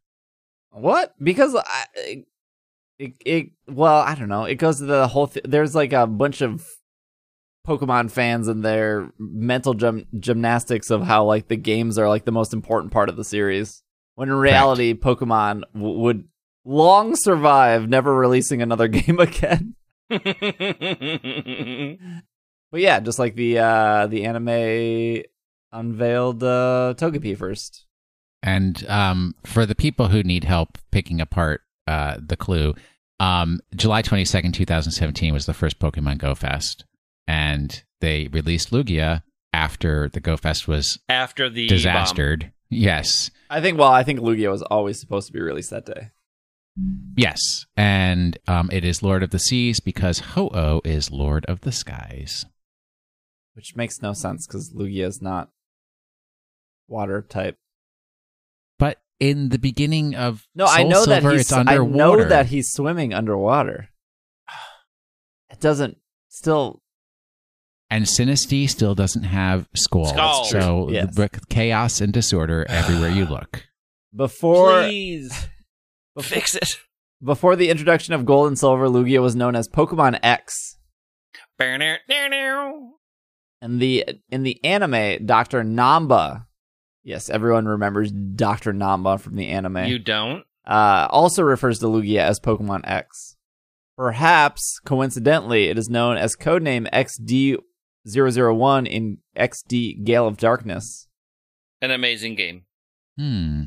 What? 0.73 1.15
Because 1.23 1.55
I, 1.57 2.25
it, 2.99 3.15
it, 3.25 3.47
well, 3.67 3.97
I 3.97 4.15
don't 4.15 4.29
know. 4.29 4.45
It 4.45 4.57
goes 4.57 4.79
to 4.79 4.85
the 4.85 5.09
whole. 5.09 5.29
Th- 5.29 5.45
there's 5.49 5.75
like 5.75 5.93
a 5.93 6.07
bunch 6.07 6.41
of 6.41 6.67
Pokemon 7.67 8.11
fans 8.11 8.49
and 8.49 8.65
their 8.65 9.11
mental 9.19 9.75
gym- 9.75 10.07
gymnastics 10.19 10.91
of 10.91 11.03
how 11.03 11.25
like 11.25 11.49
the 11.49 11.57
games 11.57 11.99
are 11.99 12.09
like 12.09 12.25
the 12.25 12.33
most 12.33 12.53
important 12.53 12.93
part 12.93 13.09
of 13.09 13.17
the 13.17 13.25
series. 13.25 13.83
When 14.15 14.29
in 14.29 14.35
reality, 14.35 14.95
Pokemon 14.95 15.63
w- 15.75 15.99
would 15.99 16.25
long 16.65 17.17
survive, 17.17 17.89
never 17.89 18.15
releasing 18.15 18.63
another 18.63 18.89
game 18.89 19.19
again. 19.19 19.75
But 22.73 22.83
yeah, 22.83 23.01
just 23.01 23.19
like 23.19 23.35
the 23.35 23.59
uh 23.59 24.07
the 24.07 24.27
anime 24.27 25.25
unveiled 25.73 26.45
uh 26.45 26.95
Togepi 26.97 27.37
first. 27.37 27.85
And 28.43 28.87
um, 28.89 29.35
for 29.45 29.67
the 29.67 29.75
people 29.75 30.09
who 30.09 30.23
need 30.23 30.45
help 30.45 30.79
picking 30.91 31.21
apart 31.21 31.63
uh, 31.87 32.17
the 32.25 32.37
clue, 32.37 32.75
um, 33.19 33.61
July 33.77 34.03
22nd, 34.03 34.55
2017 34.55 35.33
was 35.35 35.47
the 35.47 35.53
first 35.55 35.79
Pokemon 35.79 36.19
Go 36.19 36.35
Fest. 36.35 36.85
And 37.29 37.83
they 38.01 38.29
released 38.29 38.71
Lugia 38.71 39.23
after 39.53 40.09
the 40.09 40.21
Go 40.21 40.37
Fest 40.37 40.67
was 40.67 40.99
After 41.09 41.51
the 41.51 41.69
bomb. 41.69 41.77
disastered. 41.77 42.53
Yes. 42.71 43.31
I 43.51 43.61
think 43.61 43.79
well, 43.79 43.91
I 43.93 44.05
think 44.05 44.21
Lugia 44.21 44.51
was 44.51 44.63
always 44.63 44.99
supposed 45.01 45.27
to 45.27 45.33
be 45.33 45.41
released 45.41 45.71
that 45.71 45.85
day. 45.87 46.11
Yes. 47.17 47.67
And 47.77 48.39
um, 48.47 48.71
it 48.73 48.85
is 48.85 49.03
Lord 49.03 49.23
of 49.23 49.31
the 49.31 49.39
Seas 49.41 49.81
because 49.81 50.21
Ho-Oh 50.21 50.81
is 50.85 51.11
Lord 51.11 51.45
of 51.47 51.61
the 51.63 51.73
Skies. 51.73 52.47
which 53.55 53.77
makes 53.77 54.01
no 54.01 54.13
sense 54.15 54.47
because 54.47 54.73
Lugia 54.75 55.05
is 55.07 55.21
not 55.21 55.51
water 56.89 57.21
type. 57.29 57.59
But 59.21 59.27
in 59.27 59.49
the 59.51 59.59
beginning 59.59 60.15
of 60.15 60.47
No, 60.55 60.67
Soul 60.67 60.75
I 60.77 60.83
know 60.85 61.05
that 61.07 61.23
he's. 61.23 61.41
it's 61.43 61.53
I 61.53 61.77
know 61.77 62.25
that 62.25 62.47
he's 62.47 62.73
swimming 62.73 63.13
underwater. 63.15 63.89
It 65.51 65.61
doesn't 65.61 65.99
still. 66.29 66.81
And 67.91 68.05
Sinistea 68.05 68.69
still 68.71 68.95
doesn't 68.95 69.25
have 69.25 69.69
skulls. 69.75 70.11
Skulls. 70.11 70.51
So 70.51 70.89
Yes. 70.91 71.15
the 71.15 71.29
chaos 71.49 72.01
and 72.01 72.13
disorder 72.13 72.65
everywhere 72.69 73.11
you 73.11 73.25
look. 73.27 73.65
Before 74.15 74.83
Please 74.83 75.49
fix 76.21 76.55
it. 76.57 76.69
before 77.23 77.55
the 77.57 77.69
introduction 77.71 78.13
of 78.15 78.25
Gold 78.25 78.49
and 78.49 78.59
Silver, 78.59 78.87
Lugia 78.89 79.23
was 79.23 79.37
known 79.37 79.55
as 79.55 79.69
Pokemon 79.69 80.19
X. 80.23 80.77
And 83.63 83.81
the 83.81 84.05
in 84.31 84.43
the 84.43 84.65
anime, 84.65 85.27
Doctor 85.27 85.63
Namba, 85.63 86.47
yes, 87.03 87.29
everyone 87.31 87.67
remembers 87.67 88.11
Doctor 88.13 88.73
Namba 88.73 89.21
from 89.21 89.37
the 89.37 89.49
anime. 89.49 89.85
You 89.87 89.99
don't? 89.99 90.45
uh, 90.67 91.09
also 91.11 91.43
refers 91.43 91.79
to 91.81 91.87
Lugia 91.87 92.21
as 92.21 92.39
Pokemon 92.41 92.83
X. 92.85 93.37
Perhaps, 93.97 94.81
coincidentally, 94.85 95.69
it 95.69 95.77
is 95.77 95.89
known 95.91 96.17
as 96.17 96.37
codename 96.37 96.89
XD001 98.07 98.87
in 98.89 99.19
XD 99.37 100.05
Gale 100.05 100.27
of 100.27 100.37
Darkness. 100.37 101.07
An 101.83 101.91
amazing 101.91 102.35
game. 102.35 102.65
Hmm. 103.19 103.65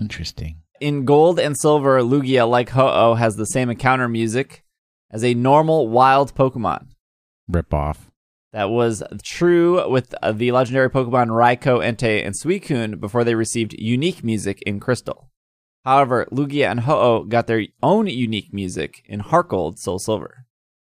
Interesting. 0.00 0.62
In 0.80 1.04
Gold 1.04 1.38
and 1.38 1.56
Silver, 1.58 2.00
Lugia, 2.00 2.48
like 2.48 2.70
Ho-Oh, 2.70 3.14
has 3.14 3.36
the 3.36 3.44
same 3.46 3.70
encounter 3.70 4.08
music 4.08 4.64
as 5.10 5.24
a 5.24 5.34
normal 5.34 5.88
wild 5.88 6.34
Pokemon. 6.34 6.88
Rip 7.48 7.74
off. 7.74 8.09
That 8.52 8.70
was 8.70 9.02
true 9.22 9.88
with 9.88 10.14
uh, 10.22 10.32
the 10.32 10.50
legendary 10.50 10.90
Pokemon 10.90 11.28
Raikou, 11.28 11.84
Entei, 11.84 12.24
and 12.24 12.34
Suicune 12.34 12.98
before 12.98 13.22
they 13.22 13.36
received 13.36 13.74
unique 13.74 14.24
music 14.24 14.60
in 14.62 14.80
Crystal. 14.80 15.30
However, 15.84 16.26
Lugia 16.32 16.70
and 16.70 16.80
Ho-Oh 16.80 17.24
got 17.24 17.46
their 17.46 17.62
own 17.82 18.06
unique 18.06 18.52
music 18.52 19.02
in 19.06 19.20
Heart 19.20 19.48
Gold, 19.50 19.78
Soul 19.78 19.98
Silver. 19.98 20.46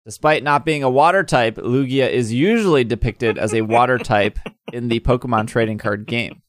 Despite 0.06 0.42
not 0.42 0.64
being 0.64 0.82
a 0.82 0.90
water 0.90 1.22
type, 1.22 1.56
Lugia 1.56 2.10
is 2.10 2.32
usually 2.32 2.82
depicted 2.82 3.36
as 3.38 3.54
a 3.54 3.60
water 3.60 3.98
type 4.14 4.38
in 4.72 4.88
the 4.88 5.00
Pokemon 5.00 5.46
trading 5.46 5.78
card 5.78 6.06
game. 6.06 6.42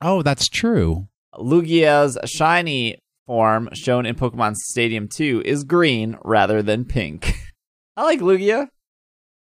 Oh, 0.00 0.22
that's 0.22 0.48
true. 0.48 1.08
Lugia's 1.34 2.18
shiny 2.24 2.98
form, 3.26 3.68
shown 3.74 4.06
in 4.06 4.14
Pokemon 4.14 4.56
Stadium 4.56 5.08
2, 5.08 5.42
is 5.44 5.64
green 5.64 6.16
rather 6.24 6.62
than 6.62 6.84
pink. 6.84 7.34
I 7.96 8.02
like 8.02 8.20
Lugia. 8.20 8.68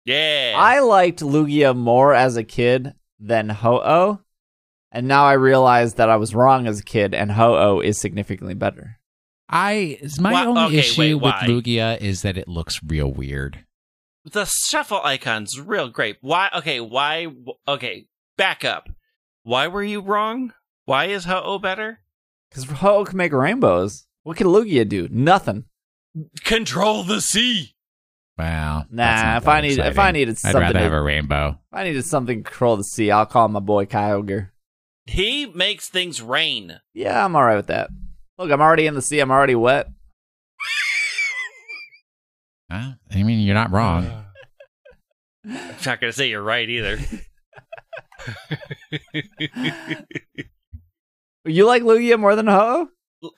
Yeah. 0.04 0.54
I 0.56 0.80
liked 0.80 1.20
Lugia 1.20 1.76
more 1.76 2.14
as 2.14 2.36
a 2.36 2.44
kid 2.44 2.94
than 3.18 3.48
Ho-Oh, 3.48 4.20
and 4.92 5.06
now 5.06 5.24
I 5.24 5.34
realize 5.34 5.94
that 5.94 6.08
I 6.10 6.16
was 6.16 6.34
wrong 6.34 6.66
as 6.66 6.80
a 6.80 6.84
kid, 6.84 7.14
and 7.14 7.30
Ho-Oh 7.32 7.80
is 7.80 8.00
significantly 8.00 8.54
better. 8.54 8.98
I 9.48 9.98
my 10.20 10.32
Why- 10.32 10.46
only 10.46 10.62
okay, 10.62 10.78
issue 10.78 11.00
wait, 11.00 11.14
with 11.14 11.22
why? 11.22 11.46
Lugia 11.46 12.00
is 12.00 12.22
that 12.22 12.36
it 12.38 12.48
looks 12.48 12.80
real 12.86 13.12
weird. 13.12 13.64
the 14.24 14.44
shuffle 14.44 15.00
icon's 15.02 15.58
real 15.60 15.88
great. 15.88 16.16
Why? 16.20 16.50
Okay, 16.56 16.78
why? 16.80 17.26
Okay, 17.66 18.06
back 18.36 18.64
up. 18.64 18.88
Why 19.42 19.66
were 19.66 19.82
you 19.82 20.00
wrong? 20.02 20.52
Why 20.84 21.06
is 21.06 21.24
Ho-Oh 21.24 21.58
better? 21.58 22.00
Because 22.48 22.64
Ho-Oh 22.64 23.04
can 23.04 23.16
make 23.16 23.32
rainbows. 23.32 24.06
What 24.22 24.36
can 24.36 24.46
Lugia 24.48 24.88
do? 24.88 25.08
Nothing. 25.10 25.64
Control 26.44 27.02
the 27.04 27.20
sea. 27.20 27.74
Wow. 28.38 28.84
Nah, 28.90 29.36
if 29.36 29.46
I 29.48 29.60
that 29.60 29.66
need- 29.68 29.78
if. 29.78 29.98
I 29.98 30.10
needed 30.12 30.32
I'd 30.32 30.38
something 30.38 30.60
rather 30.60 30.72
to- 30.74 30.78
have 30.80 30.92
a 30.92 31.02
rainbow. 31.02 31.58
If 31.72 31.78
I 31.78 31.84
needed 31.84 32.04
something 32.04 32.38
to 32.38 32.50
control 32.50 32.76
the 32.76 32.84
sea, 32.84 33.10
I'll 33.10 33.26
call 33.26 33.48
my 33.48 33.60
boy 33.60 33.84
Kyogre. 33.86 34.50
He 35.06 35.46
makes 35.46 35.88
things 35.88 36.22
rain. 36.22 36.80
Yeah, 36.94 37.24
I'm 37.24 37.34
alright 37.36 37.56
with 37.56 37.66
that. 37.66 37.90
Look, 38.38 38.50
I'm 38.50 38.60
already 38.60 38.86
in 38.86 38.94
the 38.94 39.02
sea. 39.02 39.20
I'm 39.20 39.30
already 39.30 39.54
wet. 39.54 39.88
Huh? 42.70 42.92
I 43.10 43.22
mean, 43.24 43.40
you're 43.40 43.54
not 43.54 43.72
wrong. 43.72 44.06
I'm 45.44 45.74
not 45.84 46.00
gonna 46.00 46.12
say 46.12 46.28
you're 46.28 46.42
right 46.42 46.68
either. 46.68 46.98
You 51.46 51.64
like 51.66 51.82
Lugia 51.82 52.18
more 52.20 52.36
than 52.36 52.46
Ho-Oh? 52.48 52.88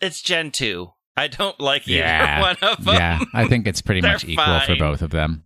it's 0.01 0.21
Gen 0.23 0.51
two. 0.51 0.91
I 1.17 1.29
don't 1.29 1.59
like 1.61 1.87
either 1.89 1.99
Yeah. 2.01 2.41
one 2.41 2.57
of 2.63 2.85
them. 2.85 2.95
yeah, 2.95 3.19
I 3.35 3.47
think 3.47 3.67
it's 3.67 3.83
pretty 3.83 4.01
much 4.03 4.25
equal 4.25 4.61
for 4.61 4.77
both 4.77 5.03
of 5.03 5.11
them. 5.11 5.45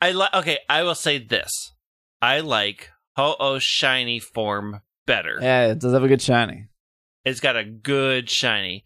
I 0.00 0.12
like. 0.12 0.34
Okay, 0.34 0.58
I 0.68 0.82
will 0.82 0.94
say 0.94 1.18
this. 1.18 1.50
I 2.22 2.40
like 2.40 2.90
Ho-Oh's 3.16 3.62
shiny 3.62 4.18
form 4.18 4.80
better. 5.06 5.38
Yeah, 5.40 5.66
it 5.68 5.78
does 5.80 5.92
have 5.92 6.04
a 6.04 6.08
good 6.08 6.22
shiny. 6.22 6.66
It's 7.24 7.40
got 7.40 7.56
a 7.56 7.64
good 7.64 8.28
shiny. 8.30 8.84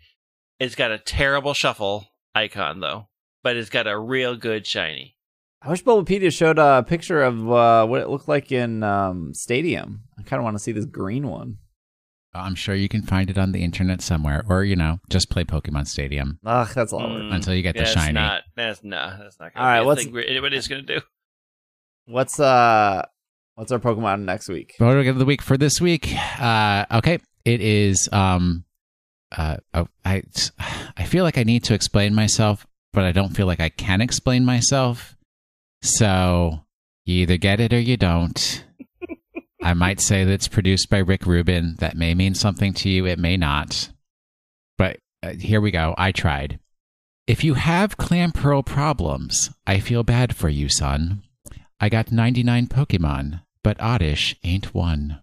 It's 0.60 0.74
got 0.74 0.90
a 0.90 0.98
terrible 0.98 1.54
shuffle 1.54 2.08
icon 2.34 2.80
though, 2.80 3.08
but 3.42 3.56
it's 3.56 3.70
got 3.70 3.86
a 3.86 3.98
real 3.98 4.36
good 4.36 4.66
shiny. 4.66 5.16
I 5.62 5.70
wish 5.70 5.82
Bulbapedia 5.82 6.32
showed 6.32 6.58
a 6.58 6.84
picture 6.84 7.22
of 7.22 7.50
uh, 7.50 7.86
what 7.86 8.00
it 8.00 8.08
looked 8.08 8.28
like 8.28 8.52
in 8.52 8.82
um, 8.84 9.34
Stadium. 9.34 10.02
I 10.18 10.22
kind 10.22 10.38
of 10.38 10.44
want 10.44 10.56
to 10.56 10.62
see 10.62 10.70
this 10.72 10.84
green 10.84 11.26
one. 11.28 11.58
I'm 12.34 12.54
sure 12.54 12.74
you 12.74 12.88
can 12.88 13.02
find 13.02 13.30
it 13.30 13.38
on 13.38 13.52
the 13.52 13.64
internet 13.64 14.00
somewhere, 14.02 14.44
or 14.48 14.62
you 14.64 14.76
know, 14.76 15.00
just 15.08 15.30
play 15.30 15.44
Pokemon 15.44 15.86
Stadium. 15.88 16.38
Ugh, 16.44 16.68
that's 16.74 16.92
a 16.92 16.96
lot. 16.96 17.08
Mm, 17.08 17.34
Until 17.34 17.54
you 17.54 17.62
get 17.62 17.74
the 17.74 17.80
that's 17.80 17.92
shiny. 17.92 18.12
Not, 18.12 18.42
that's 18.54 18.84
not. 18.84 19.18
That's 19.18 19.38
not. 19.40 19.54
Gonna 19.54 19.64
All 19.64 19.72
right, 19.72 19.78
be 19.80 19.82
a 19.82 19.86
what's- 19.86 20.04
thing 20.04 20.18
anybody's 20.18 20.68
gonna 20.68 20.82
do? 20.82 21.00
What's 22.06 22.38
uh, 22.40 23.04
what's 23.54 23.72
our 23.72 23.78
Pokemon 23.78 24.22
next 24.24 24.48
week? 24.48 24.74
Photo 24.78 25.08
of 25.08 25.18
the 25.18 25.24
week 25.24 25.42
for 25.42 25.56
this 25.58 25.80
week. 25.80 26.08
Uh, 26.40 26.86
okay, 26.92 27.18
it 27.44 27.60
is. 27.60 28.08
Um, 28.12 28.64
uh, 29.36 29.56
oh, 29.74 29.88
I 30.04 30.22
I 30.96 31.04
feel 31.04 31.24
like 31.24 31.36
I 31.38 31.42
need 31.42 31.64
to 31.64 31.74
explain 31.74 32.14
myself, 32.14 32.66
but 32.92 33.04
I 33.04 33.12
don't 33.12 33.34
feel 33.36 33.46
like 33.46 33.60
I 33.60 33.68
can 33.68 34.00
explain 34.00 34.44
myself. 34.44 35.16
So 35.82 36.60
you 37.04 37.22
either 37.22 37.36
get 37.36 37.60
it 37.60 37.72
or 37.72 37.80
you 37.80 37.96
don't. 37.96 38.64
I 39.68 39.74
might 39.74 40.00
say 40.00 40.24
that 40.24 40.32
it's 40.32 40.48
produced 40.48 40.88
by 40.88 40.96
Rick 40.96 41.26
Rubin. 41.26 41.76
That 41.80 41.94
may 41.94 42.14
mean 42.14 42.34
something 42.34 42.72
to 42.72 42.88
you. 42.88 43.04
It 43.04 43.18
may 43.18 43.36
not. 43.36 43.90
But 44.78 44.96
uh, 45.22 45.34
here 45.34 45.60
we 45.60 45.70
go. 45.70 45.94
I 45.98 46.10
tried. 46.10 46.58
If 47.26 47.44
you 47.44 47.52
have 47.52 47.98
Clamperl 47.98 48.64
problems, 48.64 49.50
I 49.66 49.80
feel 49.80 50.04
bad 50.04 50.34
for 50.34 50.48
you, 50.48 50.70
son. 50.70 51.22
I 51.78 51.90
got 51.90 52.10
99 52.10 52.68
Pokemon, 52.68 53.42
but 53.62 53.78
oddish 53.78 54.34
ain't 54.42 54.72
one. 54.72 55.20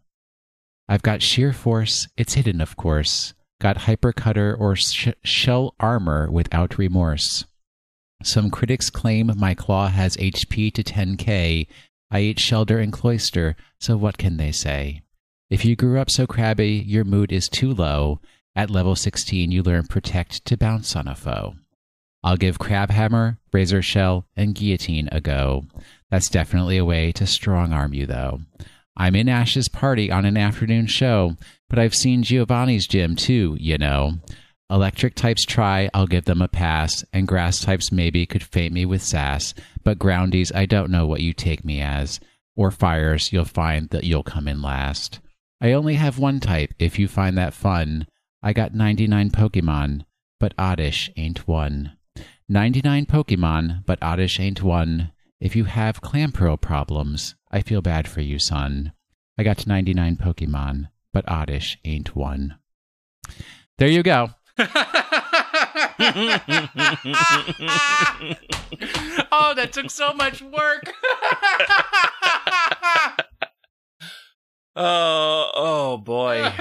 I've 0.87 1.01
got 1.01 1.23
sheer 1.23 1.51
force, 1.51 2.07
it's 2.15 2.35
hidden, 2.35 2.61
of 2.61 2.77
course. 2.77 3.33
Got 3.59 3.77
hypercutter 3.77 4.55
or 4.59 4.75
sh- 4.75 5.07
shell 5.23 5.73
armor 5.79 6.29
without 6.29 6.77
remorse. 6.77 7.45
Some 8.21 8.51
critics 8.51 8.91
claim 8.91 9.31
my 9.37 9.55
claw 9.55 9.87
has 9.87 10.15
HP 10.17 10.71
to 10.75 10.83
10k. 10.83 11.65
I 12.11 12.21
eat 12.21 12.37
Shellder 12.37 12.81
and 12.81 12.93
Cloyster, 12.93 13.55
so 13.79 13.97
what 13.97 14.17
can 14.17 14.37
they 14.37 14.51
say? 14.51 15.01
If 15.49 15.65
you 15.65 15.75
grew 15.75 15.99
up 15.99 16.09
so 16.09 16.25
crabby, 16.25 16.83
your 16.85 17.03
mood 17.03 17.31
is 17.31 17.47
too 17.47 17.73
low. 17.73 18.19
At 18.55 18.69
level 18.69 18.95
16, 18.95 19.51
you 19.51 19.61
learn 19.63 19.87
protect 19.87 20.45
to 20.45 20.57
bounce 20.57 20.95
on 20.95 21.07
a 21.07 21.15
foe. 21.15 21.55
I'll 22.23 22.37
give 22.37 22.57
Crabhammer, 22.57 23.37
Razor 23.53 23.81
Shell, 23.81 24.25
and 24.35 24.55
Guillotine 24.55 25.09
a 25.11 25.21
go. 25.21 25.65
That's 26.09 26.29
definitely 26.29 26.77
a 26.77 26.85
way 26.85 27.11
to 27.11 27.27
strong 27.27 27.71
arm 27.71 27.93
you, 27.93 28.05
though. 28.05 28.41
I'm 28.97 29.15
in 29.15 29.29
Ash's 29.29 29.67
party 29.69 30.09
on 30.09 30.25
an 30.25 30.37
afternoon 30.37 30.87
show, 30.87 31.35
but 31.69 31.77
I've 31.77 31.93
seen 31.93 32.23
Giovanni's 32.23 32.87
gym 32.87 33.15
too, 33.15 33.57
you 33.59 33.77
know. 33.77 34.13
Electric 34.69 35.13
types 35.13 35.43
try, 35.45 35.89
I'll 35.93 36.07
give 36.07 36.25
them 36.25 36.41
a 36.41 36.47
pass, 36.47 37.05
and 37.13 37.27
grass 37.27 37.59
types 37.59 37.91
maybe 37.91 38.25
could 38.25 38.41
faint 38.41 38.73
me 38.73 38.83
with 38.83 39.03
sass, 39.03 39.53
but 39.83 39.99
groundies, 39.99 40.53
I 40.55 40.65
don't 40.65 40.89
know 40.89 41.05
what 41.05 41.21
you 41.21 41.33
take 41.33 41.63
me 41.63 41.81
as. 41.81 42.19
Or 42.55 42.71
fires, 42.71 43.31
you'll 43.31 43.45
find 43.45 43.89
that 43.89 44.05
you'll 44.05 44.23
come 44.23 44.47
in 44.47 44.63
last. 44.63 45.19
I 45.61 45.71
only 45.73 45.95
have 45.95 46.17
one 46.17 46.39
type, 46.39 46.73
if 46.79 46.97
you 46.97 47.07
find 47.07 47.37
that 47.37 47.53
fun. 47.53 48.07
I 48.41 48.53
got 48.53 48.73
99 48.73 49.29
Pokemon, 49.29 50.05
but 50.39 50.53
Oddish 50.57 51.11
ain't 51.15 51.47
one. 51.47 51.95
99 52.49 53.05
Pokemon, 53.05 53.85
but 53.85 54.01
Oddish 54.01 54.39
ain't 54.39 54.63
one. 54.63 55.11
If 55.39 55.55
you 55.55 55.65
have 55.65 56.01
Clamperl 56.01 56.59
problems, 56.59 57.35
I 57.51 57.61
feel 57.61 57.81
bad 57.81 58.07
for 58.07 58.21
you, 58.21 58.39
son. 58.39 58.93
I 59.37 59.43
got 59.43 59.67
99 59.67 60.17
Pokemon, 60.17 60.89
but 61.13 61.29
Oddish 61.29 61.77
ain't 61.85 62.15
one. 62.15 62.55
There 63.77 63.89
you 63.89 64.01
go. 64.01 64.29
oh, 64.57 64.65
that 69.55 69.71
took 69.73 69.91
so 69.91 70.13
much 70.13 70.41
work. 70.41 70.93
oh, 74.77 75.51
oh 75.55 75.97
boy. 75.97 76.41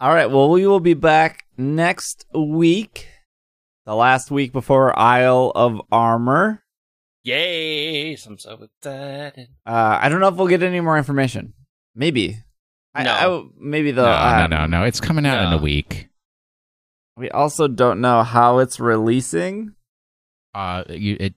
All 0.00 0.12
right. 0.12 0.26
Well, 0.26 0.50
we 0.50 0.66
will 0.66 0.80
be 0.80 0.94
back 0.94 1.44
next 1.56 2.26
week, 2.34 3.06
the 3.86 3.94
last 3.94 4.32
week 4.32 4.52
before 4.52 4.98
Isle 4.98 5.52
of 5.54 5.80
Armor. 5.92 6.64
Yay! 7.22 8.14
I'm 8.26 8.36
so 8.36 8.58
excited. 8.64 9.50
Uh, 9.64 9.98
I 10.02 10.08
don't 10.08 10.18
know 10.18 10.26
if 10.26 10.34
we'll 10.34 10.48
get 10.48 10.64
any 10.64 10.80
more 10.80 10.98
information. 10.98 11.54
Maybe. 11.94 12.42
I- 12.94 13.04
No. 13.04 13.12
I, 13.12 13.48
maybe 13.58 13.90
the. 13.90 14.02
no, 14.02 14.10
uh, 14.10 14.46
no, 14.48 14.56
no, 14.58 14.66
no. 14.66 14.84
It's 14.84 15.00
coming 15.00 15.26
out 15.26 15.46
in 15.46 15.52
a 15.58 15.62
week. 15.62 16.08
We 17.16 17.30
also 17.30 17.68
don't 17.68 18.00
know 18.00 18.22
how 18.22 18.58
it's 18.58 18.80
releasing. 18.80 19.74
Uh, 20.54 20.84
you, 20.88 21.16
it 21.20 21.34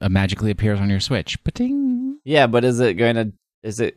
uh, 0.00 0.08
magically 0.08 0.50
appears 0.50 0.80
on 0.80 0.90
your 0.90 1.00
Switch. 1.00 1.42
Ba-ting. 1.44 2.18
Yeah, 2.24 2.46
but 2.46 2.64
is 2.64 2.80
it 2.80 2.94
going 2.94 3.16
to? 3.16 3.32
Is 3.62 3.80
it 3.80 3.96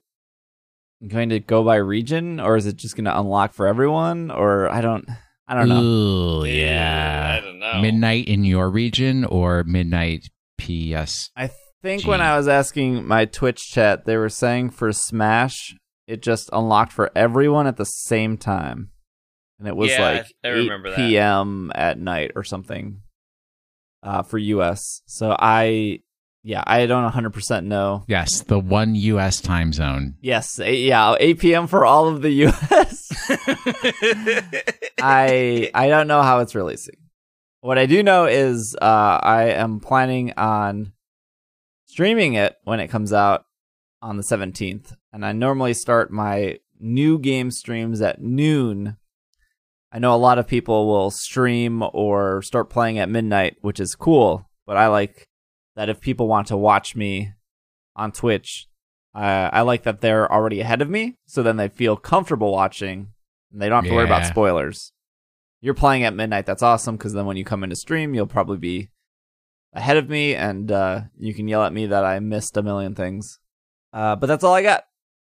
going 1.08 1.30
to 1.30 1.40
go 1.40 1.64
by 1.64 1.76
region, 1.76 2.40
or 2.40 2.56
is 2.56 2.66
it 2.66 2.76
just 2.76 2.96
going 2.96 3.06
to 3.06 3.20
unlock 3.20 3.54
for 3.54 3.68
everyone? 3.68 4.32
Or 4.32 4.70
I 4.72 4.82
don't. 4.82 5.08
I 5.48 5.54
don't 5.54 5.70
know. 5.70 5.82
Ooh, 5.82 6.44
I 6.44 6.48
yeah. 6.48 7.42
don't 7.42 7.60
know. 7.60 7.82
Midnight 7.82 8.28
in 8.28 8.44
your 8.44 8.70
region 8.70 9.26
or 9.26 9.64
midnight 9.64 10.30
PS? 10.58 11.30
I 11.36 11.52
think 11.84 12.08
when 12.08 12.22
I 12.22 12.36
was 12.36 12.48
asking 12.48 13.06
my 13.08 13.26
Twitch 13.26 13.70
chat, 13.70 14.06
they 14.06 14.18
were 14.18 14.30
saying 14.30 14.72
for 14.72 14.92
Smash, 14.92 15.76
it 16.08 16.22
just 16.22 16.50
unlocked 16.54 16.92
for 16.92 17.12
everyone 17.16 17.68
at 17.68 17.78
the 17.78 17.86
same 17.86 18.38
time, 18.38 18.92
and 19.60 19.68
it 19.68 19.76
was 19.76 19.92
Yeah, 19.92 20.02
like 20.02 20.26
I 20.44 20.48
8 20.50 20.54
remember 20.54 20.90
that. 20.92 20.98
p.m. 20.98 21.72
at 21.74 21.98
night 22.00 22.32
or 22.36 22.44
something 22.44 23.02
uh, 24.04 24.22
for 24.24 24.38
US. 24.38 25.02
So 25.08 25.36
I, 25.38 26.00
yeah, 26.44 26.64
I 26.68 26.86
don't 26.86 27.04
100 27.04 27.32
percent 27.34 27.66
know. 27.66 28.04
Yes, 28.08 28.42
the 28.44 28.60
one 28.60 28.94
U.S. 28.96 29.42
time 29.42 29.74
zone. 29.74 30.16
Yes, 30.22 30.60
eight, 30.60 30.86
yeah, 30.86 31.16
8 31.20 31.40
p.m. 31.40 31.68
for 31.68 31.86
all 31.86 32.08
of 32.08 32.22
the 32.22 32.30
US. 32.46 33.12
I 35.02 35.70
I 35.74 35.88
don't 35.88 36.08
know 36.08 36.22
how 36.22 36.40
it's 36.40 36.56
releasing. 36.56 36.96
What 37.62 37.78
I 37.80 37.86
do 37.88 38.04
know 38.04 38.26
is 38.26 38.76
uh, 38.80 38.86
I 38.86 39.46
am 39.50 39.80
planning 39.80 40.34
on 40.38 40.94
streaming 41.88 42.36
it 42.36 42.56
when 42.64 42.80
it 42.80 42.90
comes 42.90 43.12
out 43.12 43.46
on 44.04 44.18
the 44.18 44.24
17th, 44.24 44.96
and 45.16 45.26
I 45.26 45.32
normally 45.32 45.74
start 45.74 46.12
my 46.12 46.60
new 46.78 47.18
game 47.18 47.50
streams 47.50 48.02
at 48.02 48.22
noon. 48.22 48.98
I 49.90 49.98
know 49.98 50.14
a 50.14 50.18
lot 50.18 50.38
of 50.38 50.46
people 50.46 50.88
will 50.88 51.10
stream 51.10 51.82
or 51.94 52.42
start 52.42 52.70
playing 52.70 53.00
at 53.00 53.08
midnight, 53.08 53.56
which 53.62 53.80
is 53.80 53.96
cool, 53.96 54.50
but 54.68 54.76
I 54.76 54.88
like 54.88 55.26
that 55.78 55.88
if 55.88 56.02
people 56.02 56.28
want 56.28 56.48
to 56.48 56.58
watch 56.58 56.98
me 56.98 57.32
on 57.96 58.12
Twitch, 58.12 58.68
uh, 59.16 59.50
I 59.54 59.62
like 59.62 59.84
that 59.84 60.02
they're 60.02 60.30
already 60.30 60.60
ahead 60.60 60.82
of 60.82 60.90
me, 60.90 61.16
so 61.26 61.42
then 61.42 61.56
they 61.56 61.70
feel 61.70 61.96
comfortable 61.96 62.52
watching 62.52 63.14
and 63.54 63.62
they 63.62 63.70
don't 63.70 63.86
have 63.86 63.90
to 63.90 63.96
worry 63.96 64.04
about 64.04 64.26
spoilers. 64.26 64.92
You're 65.62 65.76
playing 65.76 66.04
at 66.04 66.14
midnight, 66.14 66.46
that's 66.46 66.62
awesome, 66.62 66.98
because 66.98 67.14
then 67.14 67.26
when 67.26 67.38
you 67.38 67.46
come 67.46 67.64
into 67.64 67.78
stream, 67.78 68.14
you'll 68.14 68.28
probably 68.28 68.58
be 68.58 68.90
ahead 69.72 69.96
of 69.96 70.10
me 70.10 70.36
and 70.36 70.70
uh, 70.74 71.04
you 71.18 71.34
can 71.34 71.48
yell 71.48 71.64
at 71.64 71.72
me 71.72 71.86
that 71.86 72.04
I 72.04 72.20
missed 72.20 72.58
a 72.58 72.62
million 72.62 72.96
things. 72.96 73.40
Uh, 73.94 74.18
but 74.18 74.28
that's 74.28 74.44
all 74.44 74.54
I 74.54 74.62
got. 74.62 74.84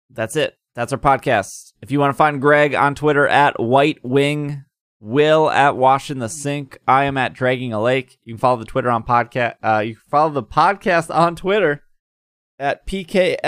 That's 0.09 0.35
it. 0.35 0.57
That's 0.75 0.91
our 0.93 0.99
podcast. 0.99 1.73
If 1.81 1.91
you 1.91 1.99
want 1.99 2.09
to 2.09 2.17
find 2.17 2.41
Greg 2.41 2.73
on 2.73 2.95
Twitter 2.95 3.27
at 3.27 3.59
White 3.59 4.03
Wing, 4.03 4.65
Will 4.99 5.49
at 5.49 5.75
Washing 5.75 6.19
the 6.19 6.29
Sink, 6.29 6.77
I 6.87 7.03
am 7.03 7.17
at 7.17 7.33
Dragging 7.33 7.73
a 7.73 7.81
Lake. 7.81 8.17
You 8.23 8.33
can 8.33 8.39
follow 8.39 8.57
the 8.57 8.65
Twitter 8.65 8.89
on 8.89 9.03
podcast. 9.03 9.55
Uh, 9.63 9.79
you 9.79 9.95
can 9.95 10.03
follow 10.09 10.31
the 10.31 10.43
podcast 10.43 11.13
on 11.13 11.35
Twitter 11.35 11.83
at 12.57 12.87
PKMNCAST. 12.87 13.43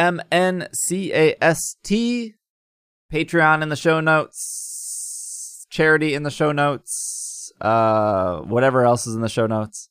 Patreon 3.12 3.62
in 3.62 3.70
the 3.70 3.76
show 3.76 4.00
notes. 4.00 5.66
Charity 5.70 6.14
in 6.14 6.24
the 6.24 6.32
show 6.32 6.52
notes. 6.52 7.52
Uh, 7.62 8.40
whatever 8.42 8.84
else 8.84 9.08
is 9.08 9.16
in 9.16 9.22
the 9.22 9.30
show 9.30 9.48
notes. 9.48 9.90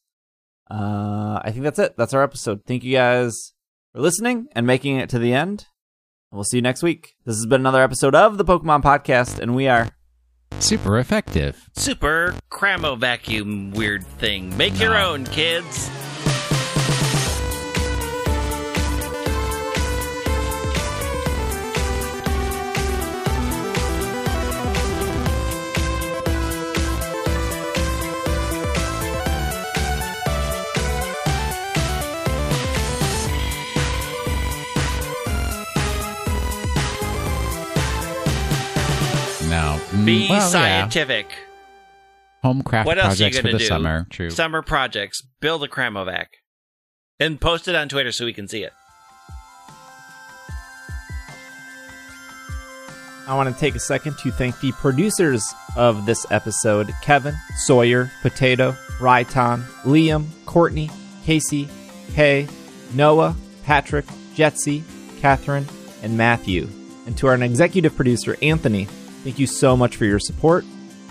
Uh, 0.70 1.40
I 1.42 1.50
think 1.50 1.62
that's 1.64 1.78
it. 1.78 1.96
That's 1.96 2.14
our 2.14 2.22
episode. 2.22 2.64
Thank 2.66 2.84
you 2.84 2.92
guys 2.92 3.54
for 3.92 4.00
listening 4.00 4.48
and 4.52 4.66
making 4.66 4.96
it 4.96 5.08
to 5.10 5.18
the 5.18 5.32
end. 5.32 5.66
We'll 6.34 6.44
see 6.44 6.56
you 6.56 6.62
next 6.62 6.82
week. 6.82 7.14
This 7.24 7.36
has 7.36 7.46
been 7.46 7.60
another 7.60 7.80
episode 7.80 8.16
of 8.16 8.38
the 8.38 8.44
Pokemon 8.44 8.82
Podcast, 8.82 9.38
and 9.38 9.54
we 9.54 9.68
are 9.68 9.88
Super 10.58 10.98
effective. 10.98 11.68
Super 11.76 12.34
Cramo 12.50 12.98
vacuum 12.98 13.70
weird 13.72 14.04
thing. 14.04 14.56
Make 14.56 14.80
your 14.80 14.96
own, 14.96 15.24
kids. 15.26 15.88
Be 40.02 40.28
well, 40.28 40.38
yeah. 40.38 40.48
scientific. 40.48 41.32
Home 42.42 42.62
craft 42.62 42.86
What 42.86 42.98
else 42.98 43.20
are 43.20 43.24
you 43.24 43.30
projects 43.30 43.38
for 43.38 43.52
the 43.52 43.58
do? 43.58 43.64
summer. 43.64 44.06
True. 44.10 44.28
Summer 44.28 44.60
projects. 44.60 45.22
Build 45.40 45.62
a 45.62 45.68
Cramovac. 45.68 46.26
And 47.20 47.40
post 47.40 47.68
it 47.68 47.74
on 47.74 47.88
Twitter 47.88 48.12
so 48.12 48.24
we 48.24 48.32
can 48.32 48.48
see 48.48 48.64
it. 48.64 48.72
I 53.26 53.34
want 53.34 53.54
to 53.54 53.58
take 53.58 53.74
a 53.74 53.80
second 53.80 54.18
to 54.18 54.30
thank 54.30 54.60
the 54.60 54.72
producers 54.72 55.54
of 55.76 56.04
this 56.04 56.26
episode 56.30 56.92
Kevin, 57.00 57.34
Sawyer, 57.56 58.10
Potato, 58.20 58.72
Ryton, 58.98 59.62
Liam, 59.84 60.26
Courtney, 60.44 60.90
Casey, 61.24 61.68
Kay, 62.12 62.46
Noah, 62.92 63.34
Patrick, 63.64 64.04
Jetsy, 64.34 64.82
Catherine, 65.20 65.66
and 66.02 66.18
Matthew. 66.18 66.68
And 67.06 67.16
to 67.16 67.28
our 67.28 67.42
executive 67.42 67.96
producer, 67.96 68.36
Anthony, 68.42 68.88
thank 69.24 69.40
you 69.40 69.48
so 69.48 69.76
much 69.76 69.96
for 69.96 70.04
your 70.04 70.20
support 70.20 70.64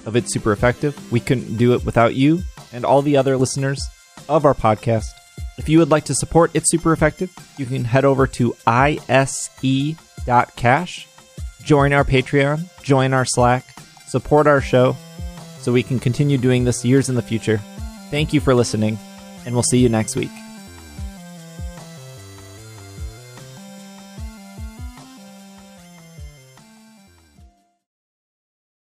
of 0.05 0.15
It's 0.15 0.33
Super 0.33 0.53
Effective. 0.53 1.11
We 1.11 1.19
couldn't 1.19 1.57
do 1.57 1.73
it 1.73 1.83
without 1.85 2.15
you 2.15 2.41
and 2.71 2.85
all 2.85 3.01
the 3.01 3.17
other 3.17 3.35
listeners 3.35 3.85
of 4.29 4.45
our 4.45 4.53
podcast. 4.53 5.07
If 5.57 5.67
you 5.67 5.79
would 5.79 5.91
like 5.91 6.05
to 6.05 6.15
support 6.15 6.51
It's 6.53 6.71
Super 6.71 6.93
Effective, 6.93 7.31
you 7.57 7.65
can 7.65 7.83
head 7.83 8.05
over 8.05 8.25
to 8.27 8.55
ise.cash 8.65 9.67
join 11.63 11.93
our 11.93 12.03
Patreon, 12.03 12.69
join 12.83 13.13
our 13.13 13.25
Slack, 13.25 13.65
support 14.05 14.47
our 14.47 14.61
show 14.61 14.95
so 15.59 15.71
we 15.71 15.83
can 15.83 15.99
continue 15.99 16.37
doing 16.37 16.65
this 16.65 16.85
years 16.85 17.09
in 17.09 17.15
the 17.15 17.21
future. 17.21 17.57
Thank 18.11 18.33
you 18.33 18.41
for 18.41 18.53
listening, 18.53 18.99
and 19.45 19.55
we'll 19.55 19.63
see 19.63 19.79
you 19.79 19.89
next 19.89 20.15
week. 20.15 20.42